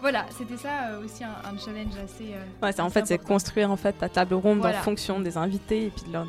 voilà, 0.00 0.26
c'était 0.30 0.56
ça 0.56 0.90
euh, 0.90 1.04
aussi 1.04 1.24
un, 1.24 1.28
un 1.44 1.56
challenge 1.58 1.96
assez. 2.02 2.32
euh, 2.34 2.44
Ouais, 2.62 2.72
c'est 2.72 2.80
en 2.82 2.86
assez 2.86 3.00
fait 3.00 3.06
c'est 3.06 3.18
construire 3.18 3.70
en 3.70 3.76
fait 3.76 3.92
ta 3.92 4.08
table 4.08 4.34
ronde 4.34 4.58
Voilà. 4.58 4.78
en 4.78 4.82
fonction 4.82 5.20
des 5.20 5.36
invités 5.36 5.86
et 5.86 5.90
puis 5.90 6.04
de 6.06 6.12
leur 6.12 6.26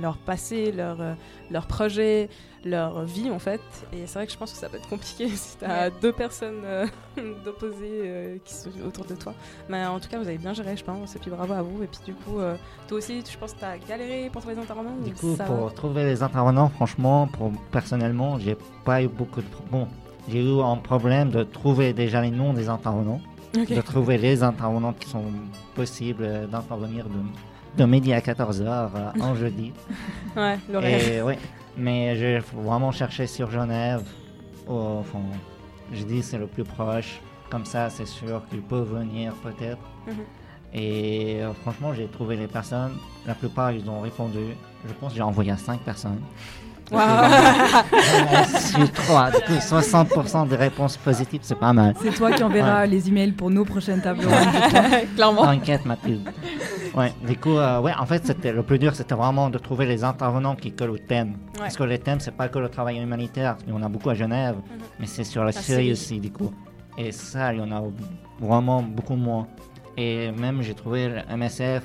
leur 0.00 0.16
passé, 0.18 0.72
leur 0.72 1.00
euh, 1.00 1.14
leur 1.50 1.66
projet, 1.66 2.28
leur 2.64 3.02
vie 3.04 3.30
en 3.30 3.38
fait. 3.38 3.60
Et 3.92 4.06
c'est 4.06 4.14
vrai 4.14 4.26
que 4.26 4.32
je 4.32 4.38
pense 4.38 4.52
que 4.52 4.58
ça 4.58 4.68
peut 4.68 4.76
être 4.76 4.88
compliqué 4.88 5.28
si 5.34 5.56
tu 5.58 5.64
as 5.64 5.86
Ouais. 5.88 5.92
deux 6.00 6.12
personnes 6.12 6.62
euh, 6.64 6.86
d'opposés 7.44 8.02
euh, 8.04 8.36
qui 8.44 8.54
sont 8.54 8.70
autour 8.86 9.04
de 9.04 9.14
toi. 9.14 9.34
Mais 9.68 9.84
en 9.86 9.98
tout 9.98 10.08
cas, 10.08 10.18
vous 10.18 10.28
avez 10.28 10.38
bien 10.38 10.52
géré, 10.54 10.76
je 10.76 10.84
pense. 10.84 11.16
Et 11.16 11.18
puis 11.18 11.30
bravo 11.30 11.52
à 11.52 11.62
vous. 11.62 11.82
Et 11.82 11.86
puis 11.86 12.00
du 12.04 12.14
coup, 12.14 12.38
euh, 12.38 12.56
toi 12.88 12.98
aussi, 12.98 13.22
je 13.28 13.36
pense 13.38 13.54
que 13.54 13.58
tu 13.58 13.64
as 13.64 13.78
galéré 13.78 14.30
pour 14.32 14.40
trouver 14.42 14.54
des 14.56 14.62
intervenants. 14.62 14.94
Du 15.04 15.10
ou 15.10 15.14
coup, 15.14 15.36
ça 15.36 15.44
pour 15.44 15.72
trouver 15.74 16.04
les 16.04 16.22
intervenants, 16.22 16.68
franchement, 16.68 17.26
pour, 17.26 17.50
personnellement, 17.72 18.38
j'ai 18.38 18.56
pas 18.84 19.02
eu 19.02 19.08
beaucoup 19.08 19.40
de. 19.40 19.46
Bon, 19.70 19.88
j'ai 20.28 20.42
eu 20.42 20.60
un 20.60 20.76
problème 20.76 21.30
de 21.30 21.42
trouver 21.42 21.92
déjà 21.92 22.20
les 22.22 22.30
noms 22.30 22.52
des 22.52 22.68
intervenants, 22.68 23.20
de 23.54 23.80
trouver 23.80 24.18
les 24.18 24.42
intervenants 24.42 24.92
qui 24.92 25.08
sont 25.08 25.24
possibles 25.74 26.22
euh, 26.24 26.46
d'intervenir 26.46 27.06
de, 27.06 27.80
de 27.82 27.84
midi 27.88 28.12
à 28.12 28.20
14h 28.20 29.20
en 29.20 29.34
jeudi. 29.34 29.72
Ouais. 30.36 30.58
Et 30.84 31.22
ouais, 31.22 31.38
mais 31.76 32.14
j'ai 32.16 32.38
vraiment 32.54 32.92
cherché 32.92 33.26
sur 33.26 33.50
Genève. 33.50 34.02
au- 34.68 34.98
Enfin, 35.00 35.18
je 35.92 36.04
dis 36.04 36.22
c'est 36.22 36.38
le 36.38 36.46
plus 36.46 36.62
proche. 36.64 37.20
Comme 37.50 37.64
ça, 37.64 37.90
c'est 37.90 38.06
sûr 38.06 38.42
qu'ils 38.48 38.62
peuvent 38.62 38.94
venir 38.96 39.32
peut-être. 39.42 39.82
Mhm. 40.06 40.14
Et 40.72 41.40
euh, 41.42 41.52
franchement, 41.62 41.92
j'ai 41.92 42.06
trouvé 42.06 42.36
les 42.36 42.46
personnes. 42.46 42.92
La 43.26 43.34
plupart, 43.34 43.72
ils 43.72 43.90
ont 43.90 44.00
répondu. 44.02 44.38
Je 44.86 44.92
pense 44.92 45.10
que 45.10 45.16
j'ai 45.16 45.22
envoyé 45.22 45.50
à 45.50 45.56
5 45.56 45.80
personnes. 45.80 46.20
Coup, 46.90 46.96
60% 49.54 50.48
des 50.48 50.56
réponses 50.56 50.96
positives, 50.96 51.40
c'est 51.42 51.58
pas 51.58 51.72
mal. 51.72 51.94
C'est 52.02 52.14
toi 52.14 52.32
qui 52.32 52.42
enverras 52.42 52.80
Ouais. 52.82 52.86
les 52.86 53.08
emails 53.08 53.32
pour 53.32 53.50
nos 53.50 53.64
prochaines 53.64 54.00
tables 54.00 54.24
rondes. 54.24 55.06
Clairement. 55.14 55.42
T'inquiète, 55.44 55.84
Mathilde. 55.84 56.28
Ouais, 56.94 57.12
du 57.26 57.36
coup, 57.36 57.56
euh, 57.56 57.80
ouais, 57.80 57.92
en 57.98 58.06
fait, 58.06 58.24
c'était 58.26 58.52
le 58.52 58.62
plus 58.62 58.78
dur, 58.78 58.94
c'était 58.94 59.14
vraiment 59.14 59.50
de 59.50 59.58
trouver 59.58 59.86
les 59.86 60.02
intervenants 60.04 60.56
qui 60.56 60.72
collent 60.72 60.90
au 60.90 60.98
thème. 60.98 61.30
Ouais. 61.54 61.60
Parce 61.60 61.76
que 61.76 61.84
les 61.84 61.98
thèmes, 61.98 62.20
c'est 62.20 62.34
pas 62.36 62.48
que 62.48 62.58
le 62.58 62.68
travail 62.68 62.98
humanitaire, 62.98 63.56
il 63.66 63.72
y 63.72 63.76
en 63.76 63.82
a 63.82 63.88
beaucoup 63.88 64.10
à 64.10 64.14
Genève, 64.14 64.56
mais 64.98 65.06
c'est 65.06 65.24
sur 65.24 65.42
la 65.44 65.52
La 65.52 65.52
Syrie. 65.52 65.92
aussi, 65.92 66.18
du 66.18 66.30
coup. 66.32 66.50
Et 66.98 67.12
ça, 67.12 67.52
il 67.54 67.60
y 67.60 67.62
en 67.62 67.70
a 67.70 67.82
vraiment 68.40 68.82
beaucoup 68.82 69.14
moins. 69.14 69.46
Et 69.96 70.30
même, 70.32 70.62
j'ai 70.62 70.74
trouvé 70.74 71.08
le 71.08 71.36
MSF, 71.36 71.82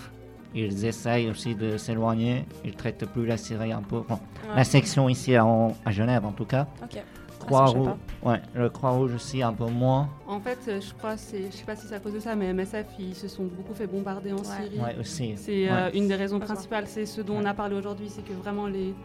ils 0.56 0.86
essayent 0.86 1.30
aussi 1.30 1.54
de 1.54 1.78
s'éloigner, 1.78 2.46
ils 2.64 2.74
traitent 2.76 3.06
plus 3.06 3.26
la 3.26 3.38
Syrie 3.38 3.72
un 3.74 3.82
peu. 3.82 4.00
Bon, 4.08 4.16
Ouais. 4.50 4.56
La 4.58 4.64
section 4.64 5.10
ici 5.10 5.36
à, 5.36 5.46
à 5.86 5.92
Genève, 5.92 6.26
en 6.26 6.32
tout 6.32 6.46
cas. 6.46 6.68
Ok. 6.84 6.90
Ah, 6.98 7.00
ça, 7.40 7.46
Croix-Rouge, 7.48 7.90
je 8.24 8.28
ouais, 8.30 8.42
le 8.56 8.70
Croix-Rouge 8.70 9.14
aussi, 9.14 9.44
un 9.44 9.54
peu 9.54 9.66
moins. 9.66 10.10
En 10.28 10.40
fait, 10.40 10.58
euh, 10.68 10.82
je 10.82 10.94
crois, 10.96 11.16
je 11.16 11.52
sais 11.56 11.64
pas 11.66 11.76
si 11.76 11.86
c'est 11.86 11.94
à 11.96 12.00
cause 12.00 12.14
de 12.14 12.20
ça, 12.20 12.36
mais 12.36 12.52
MSF, 12.54 12.86
ils 12.98 13.14
se 13.14 13.28
sont 13.28 13.44
beaucoup 13.44 13.74
fait 13.76 13.86
bombarder 13.86 14.32
en 14.34 14.44
Syrie. 14.44 14.80
Ouais, 14.80 14.96
aussi. 15.00 15.34
C'est 15.36 15.70
euh, 15.70 15.92
une 15.94 16.08
des 16.08 16.16
raisons 16.16 16.40
principales. 16.40 16.86
C'est 16.88 17.06
ce 17.06 17.22
dont 17.22 17.36
on 17.38 17.46
a 17.46 17.54
parlé 17.54 17.76
aujourd'hui, 17.76 18.08
c'est 18.10 18.24
que 18.24 18.34
vraiment 18.34 18.66
les, 18.68 18.96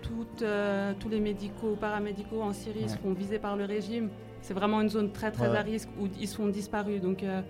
toutes, 0.00 0.42
euh, 0.42 0.92
tous 0.98 1.08
les 1.10 1.20
médicaux, 1.20 1.76
paramédicaux 1.78 2.40
en 2.42 2.52
Syrie 2.54 2.82
Ouais. 2.82 2.88
seront 2.88 3.12
visés 3.12 3.38
par 3.38 3.56
le 3.56 3.64
régime. 3.64 4.08
C'est 4.40 4.54
vraiment 4.54 4.80
une 4.80 4.88
zone 4.88 5.12
très 5.12 5.30
très 5.30 5.54
à 5.54 5.60
risque 5.60 5.88
où 6.00 6.06
ils 6.18 6.28
sont 6.28 6.46
disparus. 6.48 7.00
Donc 7.00 7.22
euh, 7.22 7.42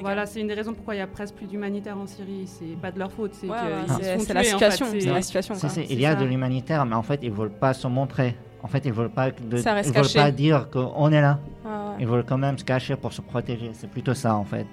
voilà, 0.00 0.26
c'est 0.26 0.40
une 0.40 0.46
des 0.48 0.54
raisons 0.54 0.72
pourquoi 0.74 0.94
il 0.94 0.98
y 0.98 1.02
a 1.02 1.06
presque 1.06 1.34
plus 1.34 1.46
d'humanitaire 1.46 1.96
en 1.98 2.06
Syrie. 2.06 2.44
C'est 2.46 2.76
pas 2.80 2.90
de 2.90 2.98
leur 2.98 3.12
faute, 3.12 3.34
c'est 3.34 3.46
Ouais, 3.48 3.56
c'est- 3.88 4.02
la 4.02 4.14
en 4.14 4.18
situation, 4.18 4.86
fait. 4.86 4.92
la 5.06 5.82
il 5.84 6.00
y 6.00 6.06
a 6.06 6.12
ça. 6.14 6.20
de 6.20 6.24
l'humanitaire, 6.24 6.86
mais 6.86 6.94
en 6.96 7.02
fait, 7.02 7.20
ils 7.22 7.30
veulent 7.30 7.50
pas 7.52 7.74
se 7.74 7.86
montrer. 7.86 8.36
En 8.62 8.68
fait, 8.68 8.84
ils 8.86 8.92
veulent 8.92 9.10
pas, 9.10 9.30
de, 9.30 9.56
Ça 9.58 9.74
reste 9.74 9.90
ils 9.90 9.94
veulent 9.94 10.02
caché. 10.04 10.18
pas 10.20 10.30
dire 10.30 10.70
qu'on 10.70 11.10
est 11.12 11.20
là. 11.20 11.38
Ah 11.64 11.90
ouais. 11.90 11.96
Ils 12.00 12.06
veulent 12.06 12.24
quand 12.24 12.38
même 12.38 12.56
se 12.58 12.64
cacher 12.64 12.96
pour 12.96 13.12
se 13.12 13.20
protéger. 13.20 13.70
C'est 13.74 13.90
plutôt 13.90 14.14
ça, 14.14 14.36
en 14.36 14.44
fait. 14.44 14.66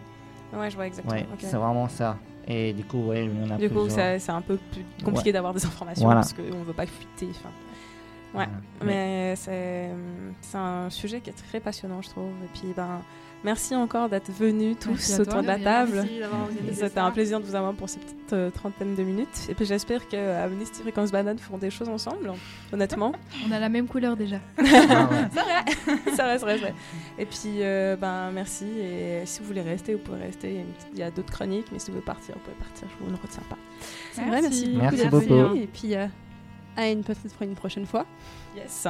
Ouais, 0.54 0.70
je 0.70 0.76
vois 0.76 0.88
exactement. 0.88 1.16
Ouais, 1.16 1.26
c'est 1.40 1.58
vraiment 1.58 1.88
ça. 1.90 2.18
Et 2.48 2.74
du 2.74 2.84
coup, 2.84 3.08
ouais, 3.08 3.26
il 3.26 3.46
y 3.48 3.52
en 3.52 3.56
a 3.56 3.58
Du 3.58 3.70
coup, 3.70 3.88
c'est 3.90 4.30
un 4.30 4.42
peu 4.42 4.58
plus 4.72 4.84
compliqué 5.04 5.30
Ouais. 5.30 5.34
d'avoir 5.34 5.54
des 5.54 5.66
informations 5.66 6.06
Voilà. 6.06 6.22
parce 6.22 6.34
qu'on 6.34 6.64
veut 6.64 6.74
pas 6.74 6.86
fuiter. 6.86 7.28
enfin. 7.32 7.50
Ouais, 8.36 8.46
mais 8.86 9.36
c'est 9.36 9.90
c'est 10.42 10.58
un 10.58 10.90
sujet 10.92 11.20
qui 11.20 11.32
est 11.32 11.34
très 11.50 11.60
passionnant, 11.60 12.00
je 12.04 12.10
trouve. 12.10 12.30
Et 12.44 12.50
puis, 12.60 12.74
ben, 12.76 13.02
merci 13.44 13.76
encore 13.76 14.10
d'être 14.10 14.32
venus 14.32 14.78
tous 14.80 15.20
autour 15.20 15.34
toi. 15.34 15.42
de 15.42 15.48
la 15.48 15.60
table. 15.60 15.92
merci 15.96 16.20
d'avoir 16.20 16.42
organisé 16.42 16.74
C'était 16.76 16.90
ça. 16.96 17.06
un 17.06 17.12
plaisir 17.12 17.40
de 17.40 17.46
vous 17.46 17.56
avoir 17.56 17.74
pour 17.74 17.88
ces 17.90 18.00
petites 18.00 18.34
euh, 18.34 18.50
trentaines 18.50 18.96
de 18.96 19.04
minutes. 19.04 19.48
Et 19.50 19.54
puis, 19.56 19.66
j'espère 19.66 20.08
que 20.08 20.16
Amnesty 20.18 20.82
Fréquence 20.82 21.12
Banane 21.12 21.38
feront 21.40 21.58
des 21.58 21.70
choses 21.70 21.90
ensemble, 21.90 22.32
honnêtement. 22.74 23.14
On 23.48 23.52
a 23.52 23.60
la 23.60 23.70
même 23.70 23.88
couleur 23.88 24.16
déjà. 24.18 24.38
c'est 24.58 24.64
vrai, 24.66 25.30
c'est 25.76 25.84
vrai, 25.86 26.00
c'est 26.16 26.22
vrai, 26.22 26.38
c'est 26.40 26.58
vrai. 26.58 26.74
Et 27.18 27.26
puis, 27.26 27.62
euh, 27.62 27.96
ben, 27.96 28.32
merci. 28.32 28.66
Et 28.66 29.22
si 29.26 29.40
vous 29.42 29.48
voulez 29.48 29.62
rester, 29.62 29.94
vous 29.94 30.02
pouvez 30.02 30.20
rester. 30.22 30.66
Il 30.94 31.00
y 31.00 31.04
a 31.04 31.12
d'autres 31.12 31.32
chroniques, 31.32 31.68
mais 31.72 31.80
si 31.80 31.88
vous 31.88 31.94
voulez 31.98 32.06
partir, 32.06 32.36
vous 32.36 32.42
pouvez 32.42 32.56
partir. 32.58 32.88
Je 33.00 33.04
vous 33.06 33.12
ne 33.12 33.18
retiens 33.18 33.44
pas. 33.50 33.58
C'est 34.14 34.22
vrai, 34.26 34.42
merci 34.42 34.66
beaucoup 34.70 34.80
Merci 34.82 35.08
beaucoup. 35.08 35.26
venu. 35.50 35.62
Et 35.64 35.68
puis, 35.68 35.96
euh, 35.96 36.06
à 36.78 36.88
une 36.90 37.04
peut-être 37.04 37.34
pour 37.34 37.44
une 37.44 37.56
prochaine 37.56 37.86
fois. 37.86 38.06
Yes. 38.56 38.88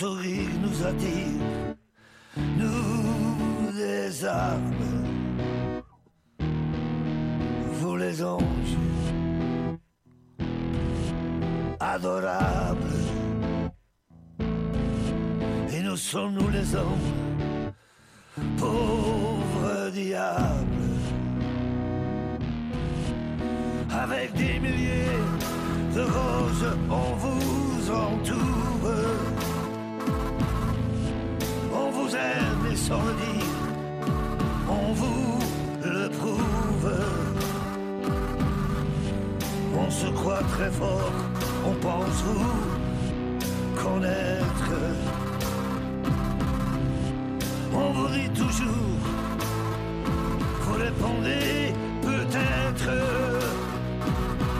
Vos 0.00 0.06
sourires 0.06 0.58
nous 0.62 0.86
attirent, 0.86 1.76
nous 2.56 3.72
les 3.74 4.24
armes, 4.24 5.04
vous 7.72 7.96
les 7.96 8.22
anges, 8.22 8.76
adorables, 11.78 12.78
et 15.72 15.82
nous 15.82 15.96
sommes 15.96 16.34
nous 16.34 16.48
les 16.48 16.74
hommes, 16.74 17.72
pauvres 18.58 19.90
diables? 19.92 20.66
Avec 23.92 24.32
des 24.34 24.58
milliers 24.60 25.20
de 25.94 26.00
roses, 26.00 26.76
on 26.88 27.14
vous 27.16 27.90
entoure. 27.90 29.49
On 31.82 31.90
vous 31.90 32.14
aime 32.14 32.72
et 32.72 32.76
sans 32.76 33.02
le 33.08 33.14
dire, 33.24 33.56
on 34.68 34.92
vous 34.92 35.38
le 35.82 36.08
prouve. 36.10 36.92
On 39.82 39.90
se 39.90 40.06
croit 40.08 40.44
très 40.54 40.70
fort, 40.70 41.12
on 41.66 41.74
pense 41.86 42.18
vous 42.28 43.82
connaître. 43.82 44.72
On 47.72 47.92
vous 47.92 48.08
dit 48.08 48.30
toujours, 48.30 49.00
vous 50.62 50.76
répondez 50.86 51.72
peut-être. 52.02 52.90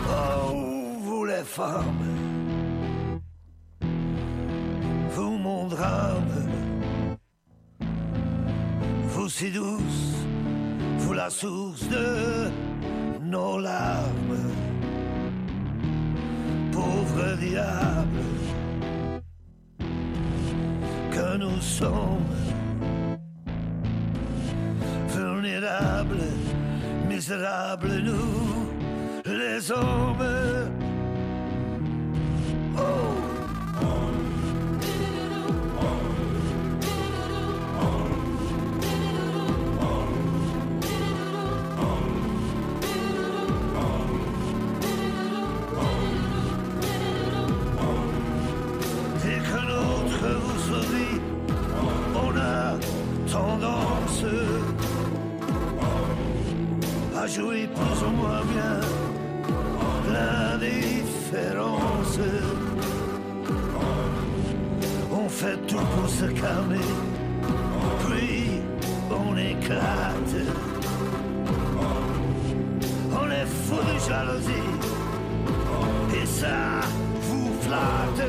Oh, 0.09 0.53
vous 1.03 1.25
les 1.25 1.43
femmes, 1.43 2.05
vous 5.13 5.37
mon 5.37 5.67
si 9.41 9.49
douce, 9.49 10.13
vous 10.99 11.13
la 11.13 11.27
source 11.31 11.89
de 11.89 12.51
nos 13.23 13.57
larmes, 13.57 14.43
pauvre 16.71 17.37
diable, 17.39 18.27
nous 21.39 21.59
sommes 21.59 22.37
vulnérables, 25.07 26.27
misérables, 27.09 27.97
nous, 28.09 28.69
les 29.25 29.71
hommes. 29.71 30.60
À 57.21 57.27
jouer 57.27 57.67
plus 57.67 58.03
ou 58.07 58.11
moins 58.11 58.41
bien 58.53 58.79
l'indifférence. 60.11 62.19
On 65.11 65.29
fait 65.29 65.57
tout 65.67 65.85
pour 65.95 66.09
se 66.09 66.25
calmer, 66.25 66.89
puis 68.05 68.61
on 69.11 69.37
éclate. 69.37 70.35
On 73.21 73.29
est 73.29 73.49
fou 73.65 73.75
de 73.75 73.99
jalousie, 74.07 74.71
et 76.19 76.25
ça 76.25 76.81
vous 77.21 77.53
flatte. 77.61 78.25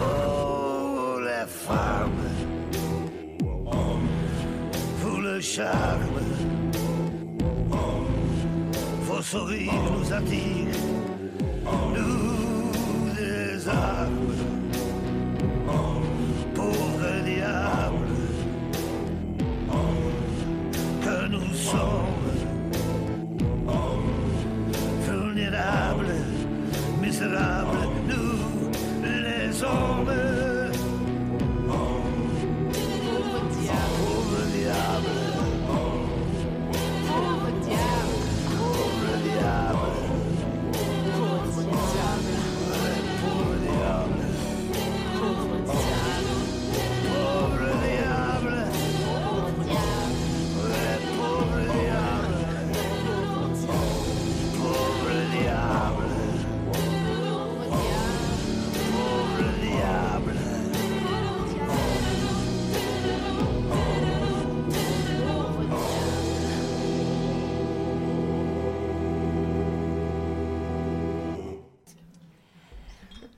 Oh, 0.00 1.18
les 1.20 1.46
femmes, 1.46 2.30
vous 5.00 5.20
le 5.20 5.40
charme, 5.40 6.11
vos 9.32 9.38
sourires 9.38 9.72
nous 9.98 10.12
attirent, 10.12 10.82
nous 11.94 13.14
des 13.14 13.68
armes, 13.68 14.41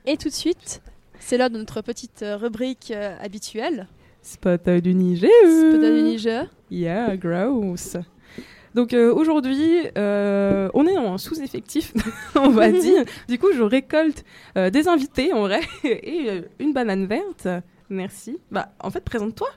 Et 0.07 0.17
tout 0.17 0.29
de 0.29 0.33
suite, 0.33 0.83
c'est 1.19 1.35
l'heure 1.37 1.49
de 1.49 1.57
notre 1.57 1.81
petite 1.81 2.21
euh, 2.21 2.37
rubrique 2.37 2.93
euh, 2.95 3.15
habituelle. 3.19 3.87
Spot 4.21 4.69
du 4.69 4.93
Niger. 4.93 5.29
Spot 5.43 5.81
du 5.81 6.01
Niger. 6.03 6.47
Yeah, 6.69 7.17
gross. 7.17 7.97
Donc 8.75 8.93
euh, 8.93 9.11
aujourd'hui, 9.11 9.87
euh, 9.97 10.69
on 10.75 10.85
est 10.85 10.97
en 10.97 11.17
sous-effectif, 11.17 11.91
on 12.35 12.49
va 12.49 12.71
dire. 12.71 13.03
Du 13.27 13.39
coup, 13.39 13.47
je 13.55 13.63
récolte 13.63 14.23
des 14.55 14.87
invités 14.87 15.33
en 15.33 15.41
vrai 15.41 15.61
et 15.83 16.43
une 16.59 16.73
banane 16.73 17.07
verte. 17.07 17.47
Merci. 17.89 18.37
Bah, 18.51 18.69
en 18.79 18.89
fait, 18.89 19.01
présente-toi. 19.01 19.47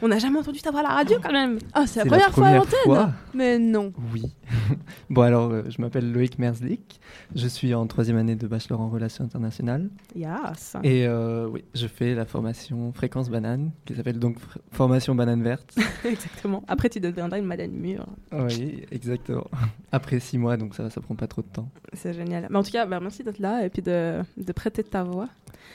On 0.00 0.08
n'a 0.08 0.18
jamais 0.18 0.38
entendu 0.38 0.60
ta 0.60 0.70
voix 0.70 0.80
à 0.80 0.82
la 0.84 0.88
radio 0.90 1.18
quand 1.22 1.32
même. 1.32 1.58
Ah, 1.72 1.86
c'est 1.86 2.00
la 2.00 2.06
première, 2.06 2.32
fois 2.32 2.46
à 2.48 2.56
l'antenne. 2.56 3.14
Mais 3.34 3.58
non. 3.58 3.92
Oui. 4.12 4.22
bon, 5.10 5.22
alors, 5.22 5.50
euh, 5.50 5.62
je 5.68 5.80
m'appelle 5.80 6.12
Loïc 6.12 6.38
Merzlik. 6.38 7.00
Je 7.34 7.48
suis 7.48 7.74
en 7.74 7.86
troisième 7.86 8.16
année 8.16 8.36
de 8.36 8.46
bachelor 8.46 8.80
en 8.80 8.88
relations 8.88 9.24
internationales. 9.24 9.88
Yes. 10.14 10.76
Et 10.84 11.06
euh, 11.06 11.48
oui, 11.48 11.64
je 11.74 11.86
fais 11.86 12.14
la 12.14 12.26
formation 12.26 12.92
Fréquence 12.92 13.28
Banane, 13.28 13.72
qui 13.86 13.94
s'appelle 13.94 14.18
donc 14.18 14.36
Fr- 14.36 14.58
Formation 14.72 15.14
Banane 15.14 15.42
Verte. 15.42 15.74
Exactement. 16.04 16.62
Après, 16.68 16.88
tu 16.88 17.00
deviendras 17.00 17.38
une 17.38 17.48
banane 17.48 17.72
mûre. 17.72 18.06
oui, 18.32 18.84
exactement. 18.90 19.46
Après 19.92 20.20
six 20.20 20.38
mois, 20.38 20.56
donc 20.56 20.74
ça, 20.74 20.90
ça 20.90 21.00
prend 21.00 21.14
pas 21.14 21.26
trop 21.26 21.42
de 21.42 21.48
temps. 21.48 21.68
C'est 21.92 22.14
génial. 22.14 22.46
Mais 22.50 22.56
en 22.56 22.62
tout 22.62 22.70
cas, 22.70 22.86
bah, 22.86 23.00
merci 23.00 23.24
d'être 23.24 23.38
là 23.38 23.64
et 23.64 23.70
puis 23.70 23.82
de, 23.82 24.20
de 24.36 24.52
prêter 24.52 24.84
ta 24.84 25.02
voix. 25.02 25.28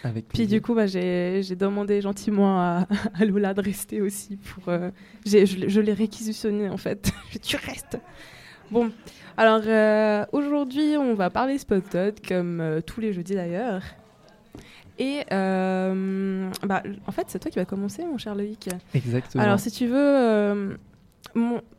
Avec 0.04 0.28
Puis 0.28 0.48
du 0.48 0.62
coup, 0.62 0.74
bah, 0.76 0.86
j'ai 0.88 1.42
demandé 1.56 2.02
gentiment 2.02 2.60
à, 2.60 2.88
à 3.20 3.26
Lola 3.26 3.54
de 3.54 3.62
rester 3.62 4.02
aussi 4.02 4.38
pour. 4.38 4.70
euh, 4.70 4.92
je 5.26 5.38
l'ai- 5.38 5.70
je 5.70 5.82
l'ai 5.82 5.94
réquisitionné 5.94 6.70
en 6.70 6.78
fait. 6.78 7.12
Tu 7.42 7.56
restes. 7.56 7.98
Bon, 8.72 8.92
alors 9.38 9.62
euh, 9.66 10.26
aujourd'hui, 10.32 10.98
on 10.98 11.14
va 11.14 11.30
parler 11.30 11.58
Spotted 11.58 12.26
comme 12.28 12.60
euh, 12.62 12.82
tous 12.82 13.00
les 13.02 13.14
jeudis 13.14 13.36
d'ailleurs. 13.36 13.82
Et 15.00 15.24
bah, 15.30 16.84
en 17.08 17.12
fait, 17.12 17.26
c'est 17.28 17.40
toi 17.40 17.50
qui 17.50 17.58
vas 17.58 17.66
commencer, 17.66 18.06
mon 18.06 18.18
cher 18.20 18.36
Loïc. 18.36 18.70
Exactement. 18.94 19.44
Alors, 19.44 19.60
si 19.60 19.72
tu 19.72 19.88
veux, 19.88 20.78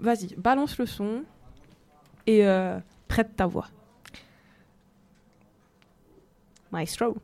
vas-y, 0.01 0.35
balance 0.37 0.77
le 0.79 0.87
son 0.87 1.23
et 2.27 2.45
prête 3.07 3.37
ta 3.37 3.47
voix. 3.47 3.69
Maestro. 6.73 7.17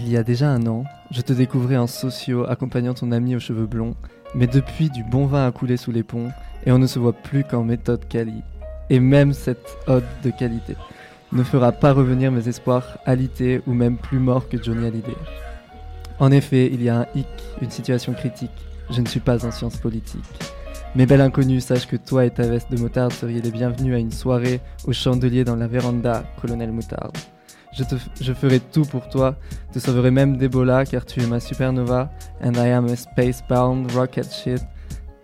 Il 0.00 0.08
y 0.08 0.16
a 0.16 0.22
déjà 0.22 0.48
un 0.48 0.64
an, 0.68 0.84
je 1.10 1.22
te 1.22 1.32
découvrais 1.32 1.76
en 1.76 1.88
socio 1.88 2.48
accompagnant 2.48 2.94
ton 2.94 3.10
ami 3.10 3.34
aux 3.34 3.40
cheveux 3.40 3.66
blonds, 3.66 3.96
mais 4.32 4.46
depuis 4.46 4.90
du 4.90 5.02
bon 5.02 5.26
vin 5.26 5.44
a 5.44 5.50
coulé 5.50 5.76
sous 5.76 5.90
les 5.90 6.04
ponts 6.04 6.30
et 6.64 6.70
on 6.70 6.78
ne 6.78 6.86
se 6.86 7.00
voit 7.00 7.12
plus 7.12 7.42
qu'en 7.42 7.64
méthode 7.64 8.06
Cali. 8.06 8.44
Et 8.90 9.00
même 9.00 9.32
cette 9.32 9.76
ode 9.88 10.04
de 10.22 10.30
qualité 10.30 10.76
ne 11.32 11.42
fera 11.42 11.72
pas 11.72 11.92
revenir 11.92 12.30
mes 12.30 12.46
espoirs 12.46 12.98
alités 13.06 13.60
ou 13.66 13.74
même 13.74 13.96
plus 13.96 14.20
morts 14.20 14.48
que 14.48 14.62
Johnny 14.62 14.86
Hallyday. 14.86 15.16
En 16.20 16.30
effet, 16.30 16.70
il 16.72 16.80
y 16.80 16.88
a 16.88 17.00
un 17.00 17.06
hic, 17.16 17.26
une 17.60 17.72
situation 17.72 18.14
critique. 18.14 18.52
Je 18.90 19.00
ne 19.00 19.06
suis 19.08 19.18
pas 19.18 19.44
en 19.44 19.50
sciences 19.50 19.78
politiques. 19.78 20.22
Mes 20.94 21.06
belles 21.06 21.22
inconnues, 21.22 21.60
sache 21.60 21.88
que 21.88 21.96
toi 21.96 22.24
et 22.24 22.30
ta 22.30 22.46
veste 22.46 22.70
de 22.70 22.78
moutarde 22.78 23.12
seriez 23.12 23.42
les 23.42 23.50
bienvenus 23.50 23.96
à 23.96 23.98
une 23.98 24.12
soirée 24.12 24.60
au 24.86 24.92
chandelier 24.92 25.42
dans 25.42 25.56
la 25.56 25.66
véranda, 25.66 26.22
colonel 26.40 26.70
Moutarde. 26.70 27.18
Je, 27.78 27.84
te, 27.84 27.94
je 28.20 28.32
ferai 28.32 28.58
tout 28.58 28.82
pour 28.82 29.08
toi, 29.08 29.36
te 29.72 29.78
sauverai 29.78 30.10
même 30.10 30.36
d'Ebola 30.36 30.84
car 30.84 31.04
tu 31.04 31.20
es 31.20 31.26
ma 31.28 31.38
supernova 31.38 32.10
and 32.42 32.54
I 32.56 32.72
am 32.72 32.86
a 32.86 32.96
spacebound 32.96 33.92
rocket 33.92 34.32
ship, 34.32 34.60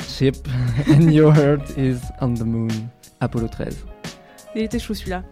ship 0.06 0.36
and 0.88 1.10
your 1.10 1.34
heart 1.34 1.76
is 1.76 1.98
on 2.20 2.34
the 2.34 2.44
moon. 2.44 2.70
Apollo 3.18 3.48
13. 3.48 3.84
Il 4.54 4.62
était 4.62 4.78
chou 4.78 4.94
celui-là. 4.94 5.24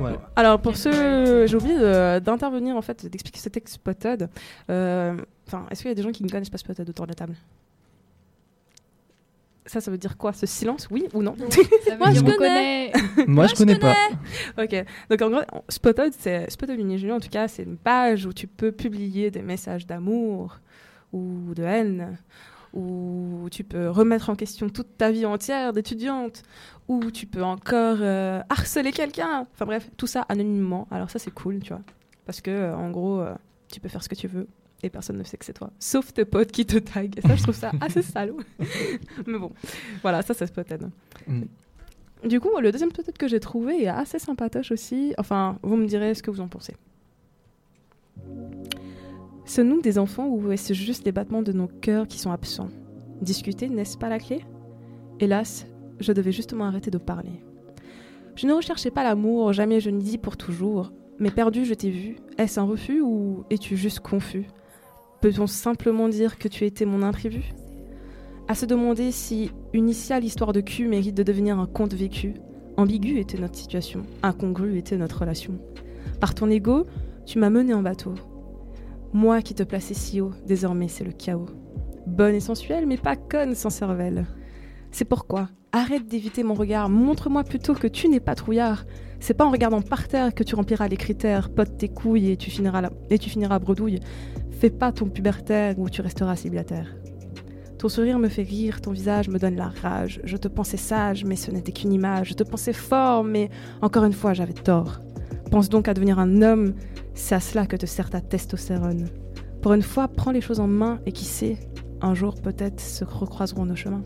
Ouais. 0.00 0.12
Alors 0.34 0.58
pour 0.62 0.78
ceux, 0.78 1.46
j'ai 1.46 1.56
oublié 1.56 1.76
d'intervenir 2.20 2.74
en 2.74 2.82
fait, 2.82 3.04
d'expliquer 3.04 3.40
ce 3.40 3.50
texte 3.50 3.74
Spotted. 3.74 4.30
Euh, 4.70 5.14
est-ce 5.70 5.82
qu'il 5.82 5.90
y 5.90 5.92
a 5.92 5.94
des 5.94 6.02
gens 6.02 6.12
qui 6.12 6.24
ne 6.24 6.30
connaissent 6.30 6.48
pas 6.48 6.56
Spotted 6.56 6.88
autour 6.88 7.04
de 7.04 7.10
la 7.10 7.16
table? 7.16 7.34
Ça, 9.66 9.80
ça 9.80 9.90
veut 9.92 9.98
dire 9.98 10.16
quoi 10.16 10.32
Ce 10.32 10.44
silence, 10.46 10.88
oui 10.90 11.06
ou 11.14 11.22
non? 11.22 11.36
Moi, 11.98 12.10
je 12.12 12.20
on 12.20 12.24
connais. 12.24 12.92
connais. 12.92 13.26
Moi, 13.28 13.46
je 13.46 13.54
connais 13.54 13.78
pas. 13.78 13.94
ok, 14.58 14.84
donc 15.08 15.22
en 15.22 15.30
gros, 15.30 15.40
Spotted, 15.68 16.12
c'est 16.18 16.50
Spotted 16.50 16.78
Unigénie, 16.80 17.12
en 17.12 17.20
tout 17.20 17.28
cas, 17.28 17.46
c'est 17.46 17.62
une 17.62 17.76
page 17.76 18.26
où 18.26 18.32
tu 18.32 18.46
peux 18.48 18.72
publier 18.72 19.30
des 19.30 19.42
messages 19.42 19.86
d'amour 19.86 20.58
ou 21.12 21.54
de 21.54 21.62
haine, 21.62 22.18
où 22.72 23.46
tu 23.52 23.62
peux 23.64 23.88
remettre 23.88 24.30
en 24.30 24.34
question 24.34 24.68
toute 24.68 24.96
ta 24.98 25.10
vie 25.12 25.26
entière 25.26 25.72
d'étudiante, 25.72 26.42
où 26.88 27.10
tu 27.10 27.26
peux 27.26 27.44
encore 27.44 27.98
euh, 28.00 28.40
harceler 28.48 28.90
quelqu'un. 28.92 29.46
Enfin 29.54 29.66
bref, 29.66 29.90
tout 29.96 30.06
ça 30.08 30.22
anonymement. 30.28 30.88
Alors 30.90 31.08
ça, 31.10 31.18
c'est 31.18 31.30
cool, 31.30 31.60
tu 31.60 31.68
vois. 31.72 31.82
Parce 32.26 32.40
que, 32.40 32.50
euh, 32.50 32.74
en 32.76 32.90
gros, 32.90 33.20
euh, 33.20 33.34
tu 33.70 33.78
peux 33.78 33.88
faire 33.88 34.02
ce 34.02 34.08
que 34.08 34.14
tu 34.14 34.26
veux 34.26 34.48
et 34.82 34.90
personne 34.90 35.18
ne 35.18 35.24
sait 35.24 35.36
que 35.36 35.44
c'est 35.44 35.52
toi. 35.52 35.70
Sauf 35.78 36.12
tes 36.12 36.24
potes 36.24 36.50
qui 36.50 36.66
te 36.66 36.78
taguent. 36.78 37.18
Et 37.18 37.20
ça, 37.20 37.36
je 37.36 37.42
trouve 37.42 37.54
ça 37.54 37.72
assez 37.80 38.02
salaud. 38.02 38.40
Mais 39.26 39.38
bon, 39.38 39.52
voilà, 40.02 40.22
ça, 40.22 40.34
c'est 40.34 40.46
Spotted. 40.46 40.90
Mm. 41.26 41.42
Du 42.24 42.40
coup, 42.40 42.50
le 42.60 42.72
deuxième 42.72 42.90
Spotted 42.90 43.16
que 43.16 43.28
j'ai 43.28 43.40
trouvé 43.40 43.84
est 43.84 43.88
assez 43.88 44.18
sympatoche 44.18 44.72
aussi. 44.72 45.14
Enfin, 45.18 45.58
vous 45.62 45.76
me 45.76 45.86
direz 45.86 46.14
ce 46.14 46.22
que 46.22 46.30
vous 46.30 46.40
en 46.40 46.48
pensez. 46.48 46.74
Sommes-nous 49.44 49.82
des 49.82 49.98
enfants 49.98 50.28
ou 50.28 50.50
est-ce 50.52 50.72
juste 50.72 51.04
les 51.04 51.12
battements 51.12 51.42
de 51.42 51.52
nos 51.52 51.66
cœurs 51.66 52.06
qui 52.06 52.18
sont 52.18 52.30
absents? 52.30 52.70
Discuter, 53.20 53.68
n'est-ce 53.68 53.98
pas 53.98 54.08
la 54.08 54.18
clé? 54.18 54.44
Hélas, 55.20 55.66
je 56.00 56.12
devais 56.12 56.32
justement 56.32 56.64
arrêter 56.64 56.90
de 56.90 56.98
parler. 56.98 57.42
Je 58.34 58.46
ne 58.46 58.52
recherchais 58.52 58.90
pas 58.90 59.04
l'amour, 59.04 59.52
jamais 59.52 59.80
je 59.80 59.90
ne 59.90 60.00
dis 60.00 60.18
pour 60.18 60.36
toujours. 60.36 60.92
Mais 61.18 61.30
perdu, 61.30 61.64
je 61.64 61.74
t'ai 61.74 61.90
vu. 61.90 62.16
Est-ce 62.38 62.58
un 62.58 62.64
refus 62.64 63.00
ou 63.00 63.44
es-tu 63.50 63.76
juste 63.76 64.00
confus? 64.00 64.46
Peut-on 65.22 65.46
simplement 65.46 66.08
dire 66.08 66.36
que 66.36 66.48
tu 66.48 66.64
étais 66.64 66.84
mon 66.84 67.04
imprévu? 67.04 67.52
À 68.48 68.56
se 68.56 68.66
demander 68.66 69.12
si 69.12 69.52
initiale 69.72 70.24
histoire 70.24 70.52
de 70.52 70.60
cul 70.60 70.88
mérite 70.88 71.16
de 71.16 71.22
devenir 71.22 71.60
un 71.60 71.68
conte 71.68 71.94
vécu. 71.94 72.34
Ambiguë 72.76 73.20
était 73.20 73.38
notre 73.38 73.56
situation, 73.56 74.02
incongrue 74.24 74.78
était 74.78 74.96
notre 74.96 75.20
relation. 75.20 75.60
Par 76.18 76.34
ton 76.34 76.50
ego, 76.50 76.86
tu 77.24 77.38
m'as 77.38 77.50
mené 77.50 77.72
en 77.72 77.82
bateau. 77.82 78.14
Moi 79.12 79.42
qui 79.42 79.54
te 79.54 79.62
plaçais 79.62 79.94
si 79.94 80.20
haut, 80.20 80.32
désormais 80.44 80.88
c'est 80.88 81.04
le 81.04 81.12
chaos. 81.12 81.46
Bonne 82.04 82.34
et 82.34 82.40
sensuelle, 82.40 82.88
mais 82.88 82.96
pas 82.96 83.14
conne 83.14 83.54
sans 83.54 83.70
cervelle. 83.70 84.26
C'est 84.90 85.04
pourquoi, 85.04 85.50
arrête 85.70 86.08
d'éviter 86.08 86.42
mon 86.42 86.54
regard, 86.54 86.88
montre-moi 86.88 87.44
plutôt 87.44 87.74
que 87.74 87.86
tu 87.86 88.08
n'es 88.08 88.18
pas 88.18 88.34
trouillard. 88.34 88.86
C'est 89.20 89.34
pas 89.34 89.44
en 89.44 89.52
regardant 89.52 89.82
par 89.82 90.08
terre 90.08 90.34
que 90.34 90.42
tu 90.42 90.56
rempliras 90.56 90.88
les 90.88 90.96
critères, 90.96 91.48
pote 91.48 91.78
tes 91.78 91.88
couilles 91.88 92.30
et 92.30 92.36
tu 92.36 92.50
finiras, 92.50 92.90
et 93.08 93.20
tu 93.20 93.30
finiras 93.30 93.60
bredouille. 93.60 94.00
Fais 94.62 94.70
pas 94.70 94.92
ton 94.92 95.08
pubertaire 95.08 95.76
ou 95.76 95.90
tu 95.90 96.02
resteras 96.02 96.36
célibataire. 96.36 96.94
Ton 97.78 97.88
sourire 97.88 98.20
me 98.20 98.28
fait 98.28 98.44
rire, 98.44 98.80
ton 98.80 98.92
visage 98.92 99.28
me 99.28 99.40
donne 99.40 99.56
la 99.56 99.66
rage. 99.66 100.20
Je 100.22 100.36
te 100.36 100.46
pensais 100.46 100.76
sage, 100.76 101.24
mais 101.24 101.34
ce 101.34 101.50
n'était 101.50 101.72
qu'une 101.72 101.92
image. 101.92 102.28
Je 102.28 102.34
te 102.34 102.44
pensais 102.44 102.72
fort, 102.72 103.24
mais 103.24 103.50
encore 103.80 104.04
une 104.04 104.12
fois, 104.12 104.34
j'avais 104.34 104.52
tort. 104.52 105.00
Pense 105.50 105.68
donc 105.68 105.88
à 105.88 105.94
devenir 105.94 106.20
un 106.20 106.42
homme, 106.42 106.74
c'est 107.12 107.34
à 107.34 107.40
cela 107.40 107.66
que 107.66 107.74
te 107.74 107.86
sert 107.86 108.08
ta 108.08 108.20
testostérone. 108.20 109.08
Pour 109.62 109.72
une 109.72 109.82
fois, 109.82 110.06
prends 110.06 110.30
les 110.30 110.40
choses 110.40 110.60
en 110.60 110.68
main 110.68 111.00
et 111.06 111.10
qui 111.10 111.24
sait, 111.24 111.58
un 112.00 112.14
jour 112.14 112.36
peut-être 112.40 112.80
se 112.80 113.04
recroiseront 113.04 113.66
nos 113.66 113.74
chemins. 113.74 114.04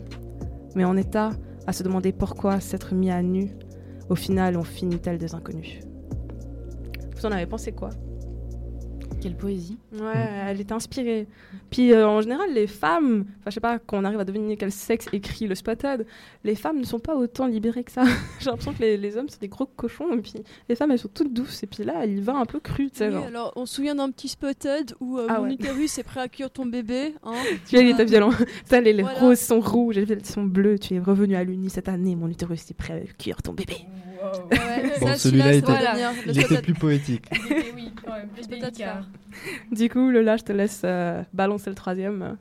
Mais 0.73 0.85
en 0.85 0.97
état 0.97 1.33
à 1.67 1.71
se 1.71 1.83
demander 1.83 2.11
pourquoi 2.13 2.59
s'être 2.61 2.95
mis 2.95 3.11
à 3.11 3.21
nu, 3.21 3.51
au 4.09 4.15
final 4.15 4.57
on 4.57 4.63
finit 4.63 4.97
tel 4.97 5.19
des 5.19 5.35
inconnus? 5.35 5.81
Vous 7.15 7.27
en 7.27 7.31
avez 7.31 7.45
pensé 7.45 7.73
quoi? 7.73 7.91
Quelle 9.19 9.35
poésie. 9.35 9.77
Ouais, 9.93 10.13
elle 10.47 10.61
était 10.61 10.73
inspirée. 10.73 11.27
Puis 11.71 11.91
euh, 11.91 12.07
en 12.07 12.21
général, 12.21 12.53
les 12.53 12.67
femmes, 12.67 13.25
enfin 13.39 13.49
je 13.49 13.51
sais 13.55 13.59
pas, 13.59 13.79
quand 13.79 13.97
on 13.99 14.03
arrive 14.05 14.19
à 14.19 14.23
deviner 14.25 14.55
quel 14.57 14.71
sexe 14.71 15.07
écrit 15.11 15.47
le 15.47 15.55
spotted, 15.55 16.05
les 16.43 16.53
femmes 16.55 16.77
ne 16.79 16.85
sont 16.85 16.99
pas 16.99 17.15
autant 17.15 17.47
libérées 17.47 17.83
que 17.83 17.91
ça. 17.91 18.03
J'ai 18.39 18.45
l'impression 18.45 18.73
que 18.73 18.79
les, 18.81 18.95
les 18.95 19.17
hommes 19.17 19.27
sont 19.27 19.39
des 19.41 19.47
gros 19.47 19.65
cochons 19.65 20.13
et 20.13 20.21
puis 20.21 20.33
les 20.69 20.75
femmes 20.75 20.91
elles 20.91 20.99
sont 20.99 21.09
toutes 21.11 21.33
douces 21.33 21.63
et 21.63 21.67
puis 21.67 21.83
là 21.83 21.95
elle 22.03 22.11
y 22.17 22.21
va 22.21 22.35
un 22.35 22.45
peu 22.45 22.59
crue, 22.59 22.91
tu 22.91 22.97
sais 22.99 23.07
Oui, 23.07 23.13
genre. 23.13 23.23
alors 23.25 23.53
on 23.55 23.65
se 23.65 23.75
souvient 23.75 23.95
d'un 23.95 24.11
petit 24.11 24.27
spotted 24.27 24.93
où 24.99 25.17
euh, 25.17 25.25
Ah 25.29 25.39
mon 25.39 25.45
ouais. 25.47 25.53
utérus 25.53 25.97
est 25.97 26.03
prêt 26.03 26.19
à 26.19 26.23
accueillir 26.23 26.51
ton 26.51 26.65
bébé. 26.67 27.15
Hein. 27.23 27.33
Tu 27.67 27.75
vois, 27.75 27.83
il 27.83 27.89
était 27.89 28.05
violent. 28.05 28.31
Ça, 28.65 28.79
les, 28.81 28.93
les 28.93 29.01
Voilà. 29.01 29.19
roses 29.19 29.39
sont 29.39 29.59
rouges, 29.59 29.95
les 29.95 30.05
violettes 30.05 30.27
sont 30.27 30.43
bleues. 30.43 30.77
Tu 30.77 30.93
es 30.93 30.99
revenu 30.99 31.35
à 31.35 31.43
l'Uni 31.43 31.69
cette 31.71 31.89
année, 31.89 32.15
mon 32.15 32.27
utérus 32.29 32.69
est 32.69 32.75
prêt 32.75 32.93
à 32.93 33.13
cuire 33.13 33.41
ton 33.41 33.53
bébé. 33.53 33.77
Ouais, 34.51 34.99
Bon, 34.99 35.15
celui-là 35.15 35.17
celui-là, 35.17 35.53
était, 35.53 36.31
il 36.31 36.39
était 36.39 36.61
plus 36.61 36.73
poétique. 36.73 37.25
oui, 37.75 37.91
quand 38.03 38.13
même, 38.13 38.29
plus 38.29 38.47
délicat. 38.47 39.01
Du 39.71 39.89
coup, 39.89 40.09
Lola, 40.09 40.37
je 40.37 40.43
te 40.43 40.51
laisse 40.51 40.81
euh, 40.83 41.23
balancer 41.33 41.69
le 41.69 41.75
troisième. 41.75 42.37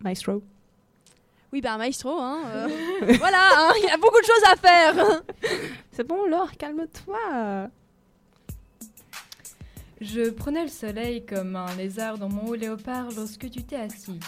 Maestro. 0.00 0.42
Oui, 1.52 1.60
bah 1.60 1.78
maestro, 1.78 2.18
hein. 2.20 2.42
euh, 2.46 2.68
voilà, 3.18 3.48
hein, 3.56 3.72
il 3.78 3.84
y 3.84 3.90
a 3.90 3.96
beaucoup 3.96 4.20
de 4.20 4.26
choses 4.26 4.42
à 4.52 4.56
faire. 4.56 5.22
C'est 5.92 6.06
bon, 6.06 6.26
Laure, 6.26 6.50
calme-toi. 6.58 7.68
Je 10.00 10.30
prenais 10.30 10.64
le 10.64 10.68
soleil 10.68 11.24
comme 11.24 11.54
un 11.54 11.72
lézard 11.76 12.18
dans 12.18 12.28
mon 12.28 12.48
haut 12.48 12.54
léopard 12.54 13.06
lorsque 13.16 13.48
tu 13.50 13.62
t'es 13.62 13.76
assis. 13.76 14.18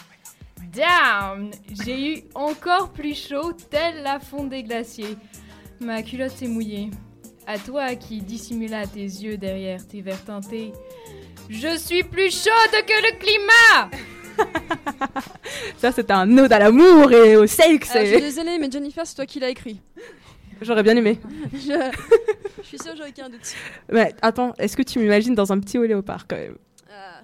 Damn 0.73 1.51
J'ai 1.85 2.15
eu 2.19 2.23
encore 2.35 2.91
plus 2.91 3.15
chaud, 3.15 3.53
tel 3.70 4.03
la 4.03 4.19
fonte 4.20 4.51
des 4.51 4.62
glaciers. 4.62 5.16
Ma 5.81 6.03
culotte 6.03 6.33
s'est 6.33 6.49
mouillée. 6.49 6.91
À 7.47 7.59
toi 7.59 7.95
qui 7.95 8.20
dissimula 8.20 8.87
tes 8.87 9.01
yeux 9.01 9.37
derrière 9.37 9.87
tes 9.87 10.01
verres 10.01 10.24
teintés. 10.24 10.73
Je 11.49 11.77
suis 11.77 12.03
plus 12.03 12.31
chaude 12.33 12.85
que 12.87 13.03
le 13.03 13.19
climat 13.19 13.91
Ça, 15.78 15.93
c'était 15.93 16.12
un 16.12 16.37
ode 16.39 16.53
à 16.53 16.59
l'amour 16.59 17.12
et 17.12 17.37
au 17.37 17.47
sexe. 17.47 17.95
Euh, 17.95 18.01
je 18.01 18.07
suis 18.07 18.20
désolée, 18.20 18.59
mais 18.59 18.70
Jennifer, 18.70 19.07
c'est 19.07 19.15
toi 19.15 19.27
qui 19.27 19.39
l'as 19.41 19.49
écrit. 19.51 19.81
J'aurais 20.61 20.83
bien 20.83 20.97
aimé. 20.97 21.19
Je, 21.53 21.93
je 22.62 22.66
suis 22.66 22.78
sûre 22.78 22.93
que 22.93 22.99
j'aurais 22.99 23.12
qu'un 23.12 23.28
doute. 23.28 23.55
Mais 23.93 24.15
attends, 24.23 24.55
est-ce 24.59 24.77
que 24.77 24.83
tu 24.83 24.99
m'imagines 24.99 25.35
dans 25.35 25.53
un 25.53 25.61
petit 25.61 25.78
haut 25.78 25.85
léopard 25.85 26.27
quand 26.27 26.37
même? 26.37 26.57
Euh, 26.91 27.20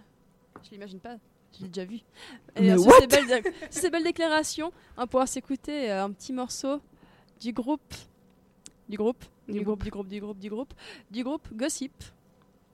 je 0.64 0.70
l'imagine 0.70 1.00
pas, 1.00 1.16
je 1.62 1.66
l'ai 1.66 1.72
déjà 1.72 1.84
vu. 1.84 2.00
Mais 2.58 2.70
euh, 2.70 2.78
sur 2.78 2.88
what 2.88 3.00
ces 3.00 3.06
belles, 3.06 3.42
sur 3.70 3.70
ces 3.82 3.90
belles 3.90 4.04
déclarations, 4.04 4.72
on 4.96 5.02
va 5.02 5.06
pouvoir 5.06 5.28
s'écouter 5.28 5.90
euh, 5.90 6.04
un 6.04 6.10
petit 6.10 6.32
morceau 6.32 6.80
du 7.40 7.52
groupe. 7.52 7.94
Du 8.88 8.96
groupe, 8.96 9.24
du, 9.48 9.54
Du 9.54 9.64
groupe, 9.64 9.82
du 9.82 9.90
groupe, 9.90 10.08
du 10.08 10.20
groupe, 10.20 10.38
du 10.38 10.50
groupe, 10.50 10.74
du 11.10 11.24
groupe 11.24 11.48
Gossip. 11.54 11.92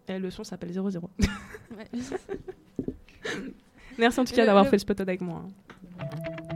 Et 0.09 0.19
le 0.19 0.31
son 0.31 0.45
s'appelle 0.45 0.73
00. 0.73 0.91
Ouais. 1.77 1.87
Merci 3.99 4.21
en 4.21 4.25
tout 4.25 4.33
Et 4.33 4.37
cas 4.37 4.47
d'avoir 4.47 4.65
fait 4.65 4.77
le 4.77 4.79
spot 4.79 4.99
avec 5.01 5.21
moi. 5.21 5.45
It's 6.01 6.48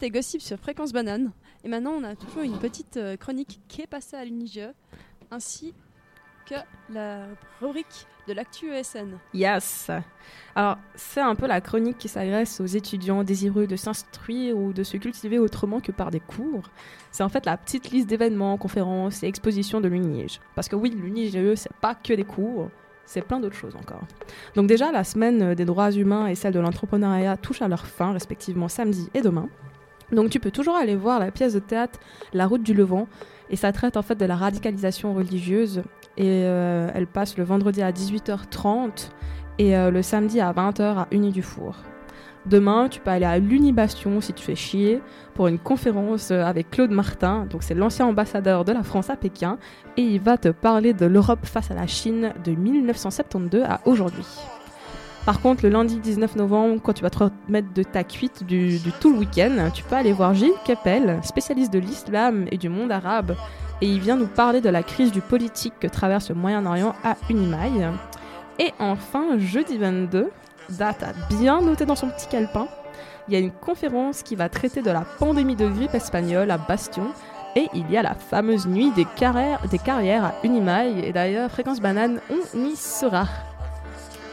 C'était 0.00 0.10
Gossip 0.10 0.40
sur 0.40 0.56
Fréquence 0.60 0.92
Banane. 0.92 1.32
Et 1.64 1.68
maintenant, 1.68 1.90
on 1.90 2.04
a 2.04 2.14
toujours 2.14 2.44
une 2.44 2.56
petite 2.56 2.98
euh, 2.98 3.16
chronique 3.16 3.58
qui 3.66 3.82
est 3.82 3.88
passée 3.88 4.14
à 4.14 4.24
l'UNIGE, 4.24 4.68
ainsi 5.32 5.74
que 6.46 6.54
la 6.88 7.26
rubrique 7.60 8.06
de 8.28 8.32
l'actu 8.32 8.70
ESN. 8.70 9.18
Yes. 9.34 9.90
Alors, 10.54 10.78
c'est 10.94 11.20
un 11.20 11.34
peu 11.34 11.48
la 11.48 11.60
chronique 11.60 11.98
qui 11.98 12.06
s'adresse 12.06 12.60
aux 12.60 12.66
étudiants 12.66 13.24
désireux 13.24 13.66
de 13.66 13.74
s'instruire 13.74 14.56
ou 14.56 14.72
de 14.72 14.84
se 14.84 14.96
cultiver 14.98 15.40
autrement 15.40 15.80
que 15.80 15.90
par 15.90 16.12
des 16.12 16.20
cours. 16.20 16.70
C'est 17.10 17.24
en 17.24 17.28
fait 17.28 17.44
la 17.44 17.56
petite 17.56 17.90
liste 17.90 18.06
d'événements, 18.06 18.56
conférences 18.56 19.24
et 19.24 19.26
expositions 19.26 19.80
de 19.80 19.88
l'UNIGE. 19.88 20.38
Parce 20.54 20.68
que 20.68 20.76
oui, 20.76 20.90
l'UNIGE, 20.90 21.56
c'est 21.56 21.74
pas 21.80 21.96
que 21.96 22.12
des 22.12 22.22
cours, 22.22 22.70
c'est 23.04 23.22
plein 23.22 23.40
d'autres 23.40 23.56
choses 23.56 23.74
encore. 23.74 24.06
Donc 24.54 24.68
déjà, 24.68 24.92
la 24.92 25.02
semaine 25.02 25.56
des 25.56 25.64
droits 25.64 25.90
humains 25.90 26.28
et 26.28 26.36
celle 26.36 26.52
de 26.52 26.60
l'entrepreneuriat 26.60 27.36
touchent 27.36 27.62
à 27.62 27.68
leur 27.68 27.84
fin, 27.84 28.12
respectivement 28.12 28.68
samedi 28.68 29.08
et 29.12 29.22
demain. 29.22 29.48
Donc 30.12 30.30
tu 30.30 30.40
peux 30.40 30.50
toujours 30.50 30.76
aller 30.76 30.96
voir 30.96 31.18
la 31.18 31.30
pièce 31.30 31.54
de 31.54 31.58
théâtre 31.58 31.98
La 32.32 32.46
route 32.46 32.62
du 32.62 32.74
Levant, 32.74 33.08
et 33.50 33.56
ça 33.56 33.72
traite 33.72 33.96
en 33.96 34.02
fait 34.02 34.16
de 34.16 34.24
la 34.24 34.36
radicalisation 34.36 35.14
religieuse, 35.14 35.82
et 36.16 36.44
euh, 36.44 36.90
elle 36.94 37.06
passe 37.06 37.36
le 37.36 37.44
vendredi 37.44 37.82
à 37.82 37.92
18h30 37.92 39.10
et 39.58 39.76
euh, 39.76 39.90
le 39.90 40.02
samedi 40.02 40.40
à 40.40 40.52
20h 40.52 40.82
à 40.82 41.08
Uni 41.10 41.30
du 41.30 41.42
Four. 41.42 41.76
Demain, 42.46 42.88
tu 42.88 43.00
peux 43.00 43.10
aller 43.10 43.26
à 43.26 43.38
l'Unibastion 43.38 44.20
si 44.20 44.32
tu 44.32 44.42
fais 44.42 44.54
chier 44.54 45.02
pour 45.34 45.48
une 45.48 45.58
conférence 45.58 46.30
euh, 46.30 46.42
avec 46.42 46.70
Claude 46.70 46.90
Martin, 46.90 47.46
donc 47.50 47.62
c'est 47.62 47.74
l'ancien 47.74 48.06
ambassadeur 48.06 48.64
de 48.64 48.72
la 48.72 48.82
France 48.82 49.10
à 49.10 49.16
Pékin, 49.16 49.58
et 49.96 50.02
il 50.02 50.20
va 50.20 50.38
te 50.38 50.48
parler 50.48 50.94
de 50.94 51.04
l'Europe 51.04 51.44
face 51.44 51.70
à 51.70 51.74
la 51.74 51.86
Chine 51.86 52.32
de 52.44 52.52
1972 52.52 53.62
à 53.62 53.80
aujourd'hui. 53.84 54.26
Par 55.28 55.42
contre, 55.42 55.62
le 55.62 55.68
lundi 55.68 55.98
19 55.98 56.36
novembre, 56.36 56.80
quand 56.82 56.94
tu 56.94 57.02
vas 57.02 57.10
te 57.10 57.18
remettre 57.18 57.70
de 57.74 57.82
ta 57.82 58.02
cuite 58.02 58.44
du, 58.44 58.80
tout 58.98 59.12
le 59.12 59.18
week-end, 59.18 59.68
tu 59.74 59.82
peux 59.82 59.94
aller 59.94 60.14
voir 60.14 60.32
Gilles 60.32 60.54
Keppel, 60.64 61.20
spécialiste 61.22 61.70
de 61.70 61.78
l'islam 61.78 62.46
et 62.50 62.56
du 62.56 62.70
monde 62.70 62.90
arabe, 62.90 63.36
et 63.82 63.86
il 63.86 64.00
vient 64.00 64.16
nous 64.16 64.26
parler 64.26 64.62
de 64.62 64.70
la 64.70 64.82
crise 64.82 65.12
du 65.12 65.20
politique 65.20 65.74
que 65.80 65.86
traverse 65.86 66.30
le 66.30 66.34
Moyen-Orient 66.34 66.94
à 67.04 67.18
Unimail. 67.28 67.90
Et 68.58 68.72
enfin, 68.78 69.38
jeudi 69.38 69.76
22, 69.76 70.30
date 70.70 71.02
à 71.02 71.12
bien 71.28 71.60
noter 71.60 71.84
dans 71.84 71.94
son 71.94 72.08
petit 72.08 72.28
calepin, 72.28 72.66
il 73.28 73.34
y 73.34 73.36
a 73.36 73.40
une 73.40 73.52
conférence 73.52 74.22
qui 74.22 74.34
va 74.34 74.48
traiter 74.48 74.80
de 74.80 74.90
la 74.90 75.02
pandémie 75.18 75.56
de 75.56 75.68
grippe 75.68 75.94
espagnole 75.94 76.50
à 76.50 76.56
Bastion. 76.56 77.08
Et 77.54 77.66
il 77.74 77.90
y 77.90 77.98
a 77.98 78.02
la 78.02 78.14
fameuse 78.14 78.66
nuit 78.66 78.92
des 78.92 79.04
carrières, 79.04 79.60
des 79.68 79.78
carrières 79.78 80.24
à 80.24 80.34
Unimail. 80.42 81.04
Et 81.04 81.12
d'ailleurs, 81.12 81.50
Fréquence 81.50 81.82
Banane, 81.82 82.18
on 82.30 82.64
y 82.64 82.76
sera. 82.76 83.26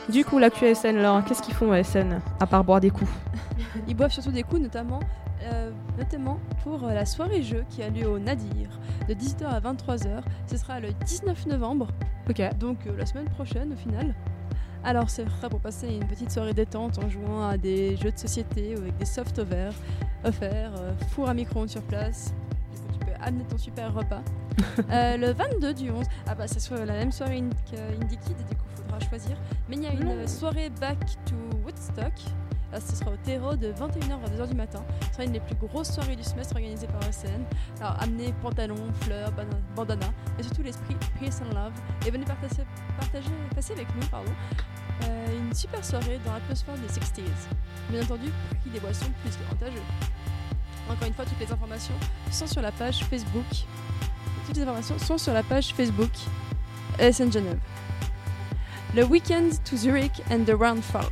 Du 0.09 0.23
coup, 0.23 0.37
la 0.37 0.49
QSN, 0.49 0.97
alors, 0.97 1.23
qu'est-ce 1.25 1.41
qu'ils 1.41 1.53
font 1.55 1.71
à 1.71 1.83
SN 1.83 2.19
à 2.39 2.45
part 2.47 2.63
boire 2.63 2.79
des 2.79 2.91
coups 2.91 3.09
Ils 3.87 3.95
boivent 3.95 4.11
surtout 4.11 4.31
des 4.31 4.43
coups, 4.43 4.61
notamment, 4.61 4.99
euh, 5.43 5.71
notamment 5.97 6.39
pour 6.63 6.83
euh, 6.83 6.93
la 6.93 7.05
soirée 7.05 7.41
jeu 7.41 7.63
qui 7.69 7.81
a 7.81 7.89
lieu 7.89 8.07
au 8.07 8.19
Nadir 8.19 8.69
de 9.09 9.13
18h 9.13 9.45
à 9.45 9.59
23h. 9.59 10.21
Ce 10.47 10.57
sera 10.57 10.79
le 10.79 10.89
19 11.05 11.47
novembre. 11.47 11.87
Ok. 12.29 12.41
Donc 12.59 12.77
euh, 12.87 12.95
la 12.97 13.05
semaine 13.05 13.29
prochaine 13.29 13.73
au 13.73 13.75
final. 13.75 14.13
Alors 14.83 15.09
c'est 15.09 15.23
vrai 15.23 15.49
pour 15.49 15.59
passer 15.59 15.87
une 15.87 16.05
petite 16.07 16.31
soirée 16.31 16.53
détente 16.53 16.99
en 17.03 17.09
jouant 17.09 17.47
à 17.47 17.57
des 17.57 17.97
jeux 17.97 18.11
de 18.11 18.17
société 18.17 18.75
ou 18.75 18.81
avec 18.81 18.97
des 18.97 19.05
soft 19.05 19.37
offerts, 19.39 19.73
offerts 20.23 20.71
euh, 20.79 20.93
four 21.09 21.27
à 21.29 21.33
micro-ondes 21.33 21.69
sur 21.69 21.81
place. 21.81 22.33
Du 22.71 22.79
coup, 22.79 22.87
tu 22.93 23.05
peux 23.05 23.23
amener 23.23 23.43
ton 23.45 23.57
super 23.57 23.93
repas. 23.93 24.21
Euh, 24.91 25.17
le 25.17 25.31
22 25.33 25.73
du 25.73 25.91
11, 25.91 26.05
ah 26.27 26.35
bah 26.35 26.45
c'est 26.47 26.59
soit 26.59 26.85
la 26.85 26.93
même 26.93 27.11
soirée 27.11 27.37
in- 27.39 27.49
qu'Indie 27.69 28.17
Kid, 28.17 28.35
et 28.39 28.43
du 28.49 28.55
coup 28.55 28.65
choisir. 28.99 29.37
Mais 29.69 29.75
il 29.77 29.83
y 29.83 29.87
a 29.87 29.93
une 29.93 30.07
euh, 30.07 30.27
soirée 30.27 30.69
back 30.69 30.99
to 31.25 31.35
Woodstock. 31.63 32.13
Là, 32.71 32.79
ce 32.79 32.95
sera 32.95 33.11
au 33.11 33.17
terreau 33.17 33.55
de 33.55 33.67
21h 33.67 34.13
à 34.13 34.29
2h 34.29 34.49
du 34.49 34.55
matin. 34.55 34.83
Ce 35.07 35.13
sera 35.13 35.23
une 35.23 35.31
des 35.31 35.39
plus 35.39 35.55
grosses 35.55 35.91
soirées 35.91 36.15
du 36.15 36.23
semestre 36.23 36.55
organisée 36.55 36.87
par 36.87 37.07
ESN. 37.07 37.45
Alors 37.79 37.95
amenez 38.01 38.33
pantalons, 38.41 38.91
fleurs, 39.01 39.31
bandana 39.75 40.07
et 40.39 40.43
surtout 40.43 40.63
l'esprit 40.63 40.95
Peace 41.19 41.41
and 41.41 41.53
Love. 41.53 41.73
Et 42.05 42.11
venez 42.11 42.25
partager, 42.25 42.63
partager 42.99 43.29
passer 43.53 43.73
avec 43.73 43.87
nous 43.95 44.05
pardon, 44.07 44.31
euh, 45.03 45.39
une 45.39 45.53
super 45.53 45.83
soirée 45.85 46.19
dans 46.25 46.33
l'atmosphère 46.33 46.75
des 46.75 46.87
60s. 46.87 47.21
Bien 47.89 48.01
entendu, 48.01 48.31
prix 48.61 48.71
des 48.71 48.79
boissons 48.79 49.11
plus 49.21 49.31
avantageux. 49.45 49.83
Encore 50.89 51.07
une 51.07 51.13
fois, 51.13 51.25
toutes 51.25 51.39
les 51.39 51.51
informations 51.51 51.95
sont 52.31 52.47
sur 52.47 52.61
la 52.61 52.71
page 52.71 53.03
Facebook. 53.05 53.45
Toutes 54.45 54.57
les 54.57 54.61
informations 54.63 54.99
sont 54.99 55.17
sur 55.17 55.33
la 55.33 55.43
page 55.43 55.73
Facebook 55.73 56.11
ESN 56.99 57.31
Genève. 57.31 57.59
Le 58.93 59.03
Weekend 59.03 59.51
to 59.63 59.75
Zurich 59.75 60.21
and 60.31 60.45
the 60.45 60.53
Roundfall. 60.53 61.09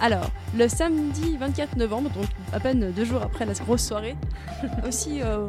Alors, 0.00 0.30
le 0.54 0.68
samedi 0.68 1.36
24 1.38 1.76
novembre, 1.76 2.10
donc 2.10 2.26
à 2.52 2.60
peine 2.60 2.92
deux 2.92 3.04
jours 3.04 3.22
après 3.22 3.46
la 3.46 3.54
grosse 3.54 3.84
soirée, 3.84 4.16
aussi 4.86 5.22
euh, 5.22 5.46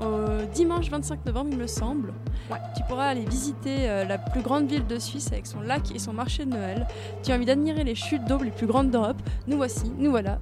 au 0.00 0.46
dimanche 0.54 0.88
25 0.90 1.26
novembre, 1.26 1.50
il 1.52 1.58
me 1.58 1.66
semble, 1.66 2.14
tu 2.74 2.82
pourras 2.88 3.08
aller 3.08 3.26
visiter 3.26 3.90
euh, 3.90 4.04
la 4.04 4.16
plus 4.16 4.40
grande 4.40 4.66
ville 4.68 4.86
de 4.86 4.98
Suisse 4.98 5.28
avec 5.32 5.46
son 5.46 5.60
lac 5.60 5.94
et 5.94 5.98
son 5.98 6.14
marché 6.14 6.46
de 6.46 6.50
Noël. 6.50 6.86
Tu 7.22 7.32
as 7.32 7.34
envie 7.34 7.44
d'admirer 7.44 7.84
les 7.84 7.94
chutes 7.94 8.24
d'eau 8.24 8.38
les 8.38 8.50
plus 8.50 8.66
grandes 8.66 8.90
d'Europe. 8.90 9.20
Nous 9.46 9.58
voici, 9.58 9.92
nous 9.98 10.10
voilà. 10.10 10.38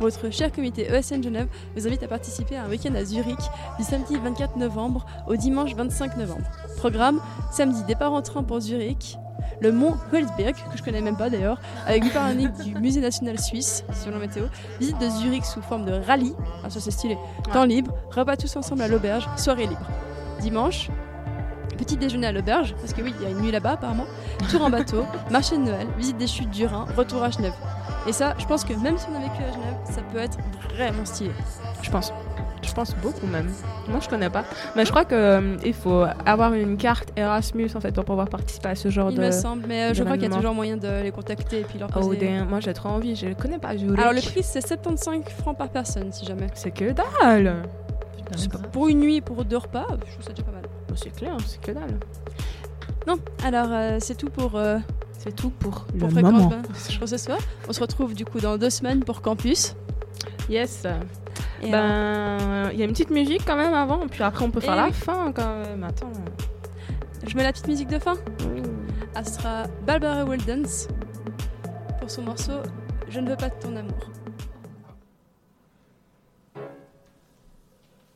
Votre 0.00 0.30
cher 0.30 0.50
comité 0.50 0.86
ESN 0.90 1.22
Genève 1.22 1.48
vous 1.76 1.86
invite 1.86 2.02
à 2.02 2.08
participer 2.08 2.56
à 2.56 2.64
un 2.64 2.68
week-end 2.68 2.94
à 2.94 3.04
Zurich 3.04 3.38
du 3.78 3.84
samedi 3.84 4.16
24 4.16 4.56
novembre 4.56 5.06
au 5.28 5.36
dimanche 5.36 5.74
25 5.74 6.16
novembre. 6.16 6.46
Programme 6.78 7.20
samedi 7.52 7.84
départ 7.84 8.12
en 8.12 8.22
train 8.22 8.42
pour 8.42 8.60
Zurich, 8.60 9.16
le 9.60 9.72
mont 9.72 9.96
Holzberg, 10.12 10.54
que 10.54 10.76
je 10.76 10.82
connais 10.82 11.00
même 11.00 11.16
pas 11.16 11.30
d'ailleurs, 11.30 11.60
avec 11.86 12.04
vue 12.04 12.10
panoramique 12.10 12.52
du 12.54 12.74
musée 12.74 13.00
national 13.00 13.38
suisse, 13.38 13.84
selon 13.92 14.18
la 14.18 14.26
météo, 14.26 14.44
visite 14.80 14.98
de 14.98 15.08
Zurich 15.08 15.44
sous 15.44 15.62
forme 15.62 15.84
de 15.84 15.92
rallye, 15.92 16.34
ah 16.64 16.70
ça 16.70 16.80
c'est 16.80 16.90
stylé, 16.90 17.16
temps 17.52 17.64
libre, 17.64 17.94
repas 18.10 18.36
tous 18.36 18.56
ensemble 18.56 18.82
à 18.82 18.88
l'auberge, 18.88 19.28
soirée 19.36 19.66
libre. 19.66 19.86
Dimanche, 20.40 20.90
petit 21.78 21.96
déjeuner 21.96 22.28
à 22.28 22.32
l'auberge, 22.32 22.74
parce 22.80 22.92
que 22.92 23.02
oui, 23.02 23.14
il 23.18 23.22
y 23.22 23.26
a 23.26 23.30
une 23.30 23.40
nuit 23.40 23.52
là-bas 23.52 23.72
apparemment, 23.72 24.06
tour 24.50 24.62
en 24.62 24.70
bateau, 24.70 25.04
marché 25.30 25.56
de 25.56 25.62
Noël, 25.62 25.88
visite 25.96 26.16
des 26.16 26.26
chutes 26.26 26.50
du 26.50 26.66
Rhin, 26.66 26.86
retour 26.96 27.22
à 27.22 27.30
Genève. 27.30 27.54
Et 28.06 28.12
ça, 28.12 28.34
je 28.38 28.46
pense 28.46 28.64
que 28.64 28.72
même 28.74 28.98
si 28.98 29.06
on 29.10 29.16
a 29.16 29.20
vécu 29.20 29.42
à 29.42 29.52
Genève, 29.52 29.76
ça 29.84 30.02
peut 30.12 30.18
être 30.18 30.38
vraiment 30.74 31.04
stylé. 31.04 31.30
Je 31.82 31.90
pense. 31.90 32.12
Je 32.62 32.72
pense 32.72 32.94
beaucoup 32.96 33.26
même. 33.26 33.50
Moi, 33.88 33.98
je 34.00 34.08
connais 34.08 34.30
pas. 34.30 34.44
Mais 34.76 34.84
je 34.84 34.90
crois 34.90 35.04
qu'il 35.04 35.74
faut 35.74 36.04
avoir 36.24 36.54
une 36.54 36.76
carte 36.76 37.10
Erasmus 37.16 37.70
en 37.74 37.80
fait 37.80 37.92
pour 37.92 38.04
pouvoir 38.04 38.28
participer 38.28 38.68
à 38.70 38.74
ce 38.76 38.88
genre 38.88 39.10
Il 39.10 39.18
de. 39.18 39.22
me 39.24 39.30
semble, 39.32 39.64
mais 39.66 39.90
euh, 39.90 39.94
je 39.94 40.02
crois 40.04 40.16
qu'il 40.16 40.30
y 40.30 40.32
a 40.32 40.36
toujours 40.36 40.54
moyen 40.54 40.76
de 40.76 41.02
les 41.02 41.10
contacter 41.10 41.60
et 41.60 41.64
puis 41.64 41.78
leur 41.78 41.88
Oh, 41.96 42.00
poser. 42.00 42.16
damn. 42.18 42.48
Moi, 42.48 42.60
j'ai 42.60 42.72
trop 42.72 42.88
envie. 42.90 43.16
Je 43.16 43.32
connais 43.34 43.58
pas 43.58 43.76
Zurich. 43.76 43.98
Alors 43.98 44.12
le 44.12 44.20
prix 44.20 44.42
c'est 44.42 44.60
75 44.66 45.24
francs 45.40 45.58
par 45.58 45.68
personne 45.70 46.12
si 46.12 46.24
jamais. 46.24 46.46
C'est 46.54 46.70
que 46.70 46.92
dalle. 46.92 47.62
C'est 48.36 48.50
pas- 48.50 48.58
Pour 48.58 48.88
une 48.88 49.00
nuit, 49.00 49.20
pour 49.20 49.44
deux 49.44 49.58
repas, 49.58 49.86
je 50.06 50.12
trouve 50.12 50.24
ça 50.24 50.30
déjà 50.30 50.42
pas 50.44 50.52
mal. 50.52 50.62
C'est 50.94 51.14
clair, 51.14 51.36
c'est 51.46 51.60
que 51.60 51.72
dalle. 51.72 51.98
Non, 53.06 53.16
alors 53.44 53.68
euh, 53.70 53.98
c'est 54.00 54.14
tout 54.16 54.30
pour. 54.30 54.54
euh, 54.56 54.78
c'est 55.18 55.34
tout 55.34 55.50
pour, 55.50 55.84
pour 55.98 56.08
le 56.08 56.14
Fréquence 56.14 56.32
moment. 56.32 56.52
Pour 56.98 57.08
ce 57.08 57.16
soir. 57.16 57.38
On 57.68 57.72
se 57.72 57.80
retrouve 57.80 58.14
du 58.14 58.24
coup 58.24 58.40
dans 58.40 58.56
deux 58.56 58.70
semaines 58.70 59.04
pour 59.04 59.20
Campus. 59.20 59.74
Yes. 60.48 60.84
Et 61.62 61.70
ben, 61.70 62.70
il 62.72 62.78
y 62.78 62.82
a 62.82 62.84
une 62.84 62.90
petite 62.92 63.10
musique 63.10 63.42
quand 63.46 63.56
même 63.56 63.72
avant, 63.74 64.06
puis 64.08 64.22
après 64.22 64.44
on 64.44 64.50
peut 64.50 64.60
faire 64.60 64.74
Eh 64.74 64.76
la 64.76 64.86
oui. 64.86 64.92
fin 64.92 65.32
quand 65.32 65.58
même. 65.58 65.84
Attends. 65.84 66.10
Je 67.26 67.36
mets 67.36 67.44
la 67.44 67.52
petite 67.52 67.68
musique 67.68 67.88
de 67.88 67.98
fin. 67.98 68.14
Ah, 69.14 69.22
ce 69.22 69.34
sera 69.34 69.64
Barbara 69.86 70.24
Wildens 70.24 70.88
pour 72.00 72.10
son 72.10 72.22
morceau 72.22 72.60
Je 73.08 73.20
ne 73.20 73.30
veux 73.30 73.36
pas 73.36 73.48
de 73.50 73.54
ton 73.60 73.76
amour. 73.76 74.10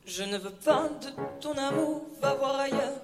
Je 0.05 0.23
ne 0.23 0.37
veux 0.37 0.51
pas 0.65 0.89
de 1.01 1.07
ton 1.41 1.51
amour, 1.57 2.01
va 2.21 2.33
voir 2.35 2.59
ailleurs. 2.59 3.01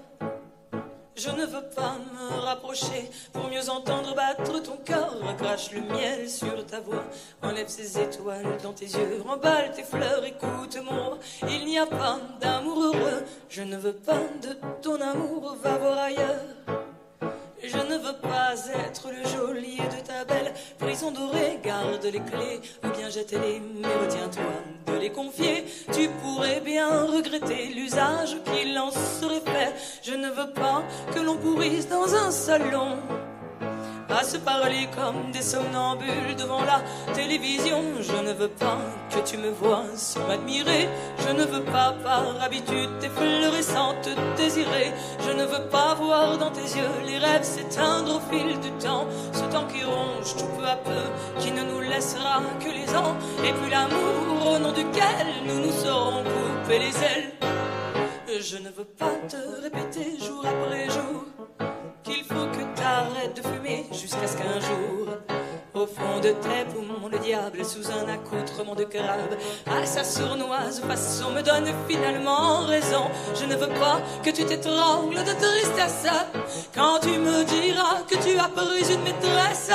Je 1.15 1.29
ne 1.29 1.45
veux 1.45 1.63
pas 1.75 1.97
me 2.13 2.39
rapprocher 2.41 3.09
pour 3.31 3.47
mieux 3.47 3.69
entendre 3.69 4.15
battre 4.15 4.61
ton 4.61 4.77
cœur. 4.77 5.15
Crache 5.37 5.71
le 5.71 5.81
miel 5.81 6.29
sur 6.29 6.65
ta 6.65 6.79
voix, 6.79 7.03
enlève 7.41 7.67
ces 7.67 7.99
étoiles 7.99 8.57
dans 8.63 8.73
tes 8.73 8.85
yeux, 8.85 9.21
remballe 9.25 9.71
tes 9.73 9.83
fleurs, 9.83 10.25
écoute 10.25 10.77
mon 10.83 11.09
roi. 11.09 11.17
Il 11.49 11.65
n'y 11.65 11.77
a 11.77 11.85
pas 11.85 12.19
d'amour 12.41 12.81
heureux. 12.83 13.23
Je 13.49 13.61
ne 13.61 13.77
veux 13.77 13.93
pas 13.93 14.21
de 14.41 14.57
ton 14.81 14.99
amour, 14.99 15.55
va 15.61 15.77
voir 15.77 15.97
ailleurs. 15.99 16.82
Je 17.65 17.77
ne 17.77 17.97
veux 17.97 18.17
pas 18.21 18.53
être 18.87 19.09
le 19.09 19.23
geôlier 19.29 19.77
de 19.77 20.05
ta 20.05 20.25
belle 20.25 20.53
prison 20.77 21.11
dorée. 21.11 21.59
Garde 21.63 22.03
les 22.03 22.19
clés 22.19 22.59
ou 22.83 22.89
bien 22.89 23.09
jette-les, 23.09 23.61
mais 23.79 23.87
retiens-toi 23.87 24.43
de 24.87 24.99
les 24.99 25.09
confier. 25.09 25.63
Tu 25.93 26.09
pourrais 26.21 26.59
bien 26.59 27.05
regretter 27.05 27.67
l'usage 27.73 28.35
qu'il 28.43 28.77
en 28.77 28.91
serait 28.91 29.39
fait. 29.39 29.73
Je 30.03 30.13
ne 30.13 30.27
veux 30.29 30.51
pas 30.51 30.83
que 31.13 31.19
l'on 31.21 31.37
pourrisse 31.37 31.87
dans 31.87 32.13
un 32.13 32.31
salon. 32.31 32.97
À 34.15 34.23
se 34.23 34.37
parler 34.37 34.87
comme 34.95 35.31
des 35.31 35.41
somnambules 35.41 36.35
devant 36.37 36.63
la 36.63 36.81
télévision. 37.13 37.81
Je 37.99 38.15
ne 38.27 38.31
veux 38.33 38.47
pas 38.47 38.77
que 39.09 39.27
tu 39.27 39.37
me 39.37 39.49
vois 39.49 39.85
sans 39.95 40.27
m'admirer. 40.27 40.87
Je 41.25 41.33
ne 41.33 41.43
veux 41.43 41.63
pas 41.63 41.95
par 42.03 42.23
habitude 42.43 42.89
t'effleurescent 42.99 43.95
te 44.03 44.11
désirer. 44.37 44.93
Je 45.25 45.31
ne 45.31 45.45
veux 45.45 45.67
pas 45.69 45.95
voir 45.95 46.37
dans 46.37 46.51
tes 46.51 46.61
yeux 46.61 46.95
les 47.07 47.17
rêves 47.17 47.43
s'éteindre 47.43 48.17
au 48.17 48.19
fil 48.31 48.59
du 48.59 48.69
temps. 48.73 49.07
Ce 49.33 49.43
temps 49.51 49.65
qui 49.65 49.83
ronge 49.83 50.35
tout 50.37 50.51
peu 50.57 50.65
à 50.65 50.75
peu, 50.75 51.05
qui 51.39 51.51
ne 51.51 51.63
nous 51.63 51.81
laissera 51.81 52.43
que 52.59 52.69
les 52.69 52.95
ans. 52.95 53.15
Et 53.43 53.51
puis 53.51 53.71
l'amour 53.71 54.53
au 54.53 54.59
nom 54.59 54.73
duquel 54.73 55.25
nous 55.47 55.59
nous 55.59 55.73
serons 55.73 56.23
coupés 56.23 56.79
les 56.79 56.97
ailes. 57.03 57.33
Je 58.39 58.57
ne 58.57 58.69
veux 58.69 58.85
pas 58.85 59.15
te 59.27 59.37
répéter 59.63 60.19
jour 60.19 60.45
après 60.45 60.85
jour 60.89 61.32
jusqu'à 64.03 64.27
ce 64.27 64.35
qu'un 64.35 64.59
jour, 64.59 65.07
au 65.73 65.87
fond 65.87 66.19
de 66.21 66.29
tes 66.29 66.65
poumons, 66.73 67.07
le 67.09 67.17
diable 67.19 67.63
sous 67.63 67.89
un 67.89 68.09
accoutrement 68.09 68.75
de 68.75 68.83
crabe, 68.83 69.37
à 69.65 69.85
sa 69.85 70.03
sournoise 70.03 70.81
façon 70.81 71.31
me 71.31 71.41
donne 71.41 71.69
finalement 71.87 72.65
raison. 72.65 73.05
Je 73.33 73.45
ne 73.45 73.55
veux 73.55 73.69
pas 73.79 74.01
que 74.21 74.29
tu 74.29 74.43
t'étrangles 74.43 75.23
de 75.23 75.31
tristesse 75.31 76.11
quand 76.75 76.99
tu 77.01 77.17
me 77.17 77.45
diras 77.45 78.01
que 78.09 78.15
tu 78.15 78.37
as 78.37 78.49
pris 78.49 78.93
une 78.93 79.03
maîtresse. 79.03 79.71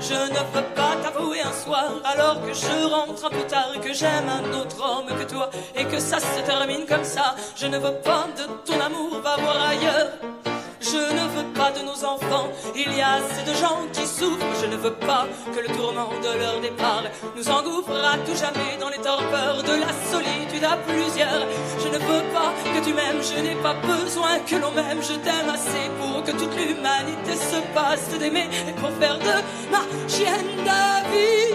Je 0.00 0.14
ne 0.14 0.40
veux 0.54 0.74
pas 0.74 0.96
t'avouer 1.00 1.42
un 1.42 1.52
soir 1.52 1.92
alors 2.04 2.42
que 2.44 2.52
je 2.52 2.86
rentre 2.92 3.30
peu 3.30 3.46
tard 3.46 3.74
que 3.80 3.92
j'aime 3.92 4.28
un 4.28 4.60
autre 4.60 4.78
homme 4.82 5.06
que 5.06 5.24
toi 5.24 5.50
et 5.76 5.84
que 5.84 6.00
ça 6.00 6.18
se 6.18 6.40
termine 6.44 6.84
comme 6.84 7.04
ça. 7.04 7.36
Je 7.54 7.68
ne 7.68 7.78
veux 7.78 7.94
pas 8.02 8.26
de 8.36 8.44
ton 8.66 8.80
amour, 8.80 9.20
va 9.22 9.36
voir 9.36 9.68
ailleurs. 9.68 10.57
Je 10.80 10.96
ne 10.96 11.24
veux 11.34 11.52
pas 11.54 11.70
de 11.72 11.80
nos 11.84 12.04
enfants, 12.04 12.48
il 12.74 12.96
y 12.96 13.00
a 13.00 13.14
assez 13.14 13.42
de 13.42 13.54
gens 13.54 13.80
qui 13.92 14.06
souffrent. 14.06 14.46
Je 14.60 14.66
ne 14.66 14.76
veux 14.76 14.94
pas 14.94 15.26
que 15.54 15.60
le 15.60 15.68
tourment 15.76 16.10
de 16.22 16.38
leur 16.38 16.60
départ 16.60 17.02
nous 17.36 17.48
engouffre 17.48 17.90
à 17.90 18.16
tout 18.18 18.36
jamais 18.36 18.76
dans 18.80 18.88
les 18.88 18.98
torpeurs 18.98 19.62
de 19.62 19.74
la 19.84 19.92
solitude 20.10 20.64
à 20.64 20.76
plusieurs. 20.76 21.46
Je 21.82 21.88
ne 21.88 21.98
veux 21.98 22.24
pas 22.32 22.52
que 22.72 22.84
tu 22.84 22.94
m'aimes, 22.94 23.22
je 23.22 23.40
n'ai 23.40 23.56
pas 23.56 23.74
besoin 23.74 24.38
que 24.46 24.56
l'on 24.56 24.70
m'aime. 24.70 25.02
Je 25.02 25.14
t'aime 25.14 25.50
assez 25.52 25.90
pour 26.00 26.22
que 26.22 26.30
toute 26.32 26.54
l'humanité 26.56 27.34
se 27.34 27.60
passe 27.74 28.08
d'aimer 28.18 28.48
et 28.68 28.72
pour 28.72 28.90
faire 29.00 29.18
de 29.18 29.36
ma 29.72 29.82
chienne 30.08 30.62
de 30.68 30.82
vie 31.12 31.54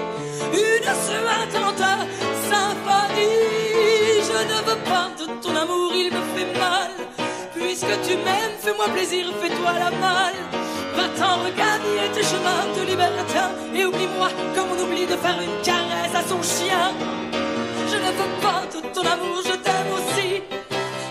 une 0.51 0.89
suintante 1.07 1.89
symphonie. 2.49 3.63
Je 4.29 4.39
ne 4.51 4.57
veux 4.67 4.81
pas 4.83 5.09
de 5.17 5.25
ton 5.41 5.55
amour, 5.55 5.91
il 5.95 6.11
me 6.11 6.21
fait 6.35 6.59
mal. 6.59 6.91
Puisque 7.73 8.01
tu 8.07 8.15
m'aimes, 8.17 8.57
fais-moi 8.59 8.85
plaisir, 8.89 9.25
fais-toi 9.41 9.73
la 9.73 9.89
malle. 9.89 10.37
Va-t'en 10.95 11.41
regagner 11.41 12.05
tes 12.13 12.21
chemins 12.21 12.69
de 12.77 12.85
libertin 12.85 13.49
et 13.73 13.83
oublie-moi 13.83 14.29
comme 14.53 14.67
on 14.73 14.83
oublie 14.83 15.07
de 15.07 15.17
faire 15.17 15.39
une 15.41 15.57
caresse 15.63 16.13
à 16.13 16.21
son 16.21 16.39
chien. 16.43 16.93
Je 17.89 17.95
ne 17.95 18.11
veux 18.19 18.33
pas 18.45 18.61
de 18.71 18.79
ton 18.93 19.01
amour, 19.01 19.41
je 19.43 19.55
t'aime 19.65 19.91
aussi. 19.97 20.43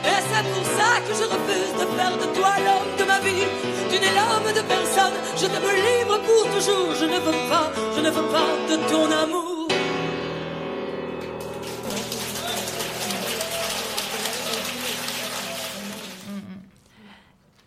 Et 0.07 0.21
c'est 0.31 0.47
pour 0.55 0.67
ça 0.79 0.91
que 1.05 1.13
je 1.19 1.27
refuse 1.35 1.75
de 1.83 1.87
faire 1.99 2.17
de 2.17 2.27
toi 2.39 2.53
l'homme 2.65 2.95
de 2.97 3.05
ma 3.11 3.19
vie. 3.19 3.49
Tu 3.91 3.99
n'es 3.99 4.15
l'homme 4.15 4.53
de 4.55 4.63
personne, 4.63 5.17
je 5.35 5.47
te 5.47 5.59
me 5.67 5.73
livre 5.89 6.21
pour 6.29 6.45
toujours. 6.55 6.95
Je 6.95 7.07
ne 7.07 7.19
veux 7.27 7.49
pas, 7.51 7.73
je 7.97 8.01
ne 8.03 8.11
veux 8.11 8.29
pas 8.37 8.51
de 8.71 8.77
ton 8.89 9.11
amour. 9.11 9.62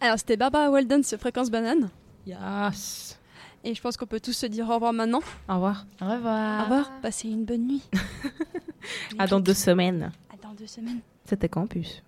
Alors, 0.05 0.19
c'était 0.19 0.37
Barbara 0.37 0.69
Walden 0.69 1.03
sur 1.03 1.17
Fréquence 1.17 1.49
Banane. 1.49 1.89
Yes. 2.27 3.19
Et 3.63 3.73
je 3.73 3.81
pense 3.81 3.97
qu'on 3.97 4.05
peut 4.05 4.19
tous 4.19 4.33
se 4.33 4.45
dire 4.45 4.69
au 4.69 4.75
revoir 4.75 4.93
maintenant. 4.93 5.21
Au 5.49 5.55
revoir. 5.55 5.87
Au 5.99 6.05
revoir. 6.05 6.59
Au 6.59 6.63
revoir. 6.65 6.91
Passez 7.01 7.27
une 7.27 7.43
bonne 7.43 7.65
nuit. 7.65 7.81
À 9.17 9.25
dans 9.25 9.39
deux 9.39 9.55
semaines. 9.55 10.11
À 10.31 10.37
dans 10.47 10.53
deux 10.53 10.67
semaines. 10.67 10.99
C'était 11.27 11.49
campus. 11.49 12.03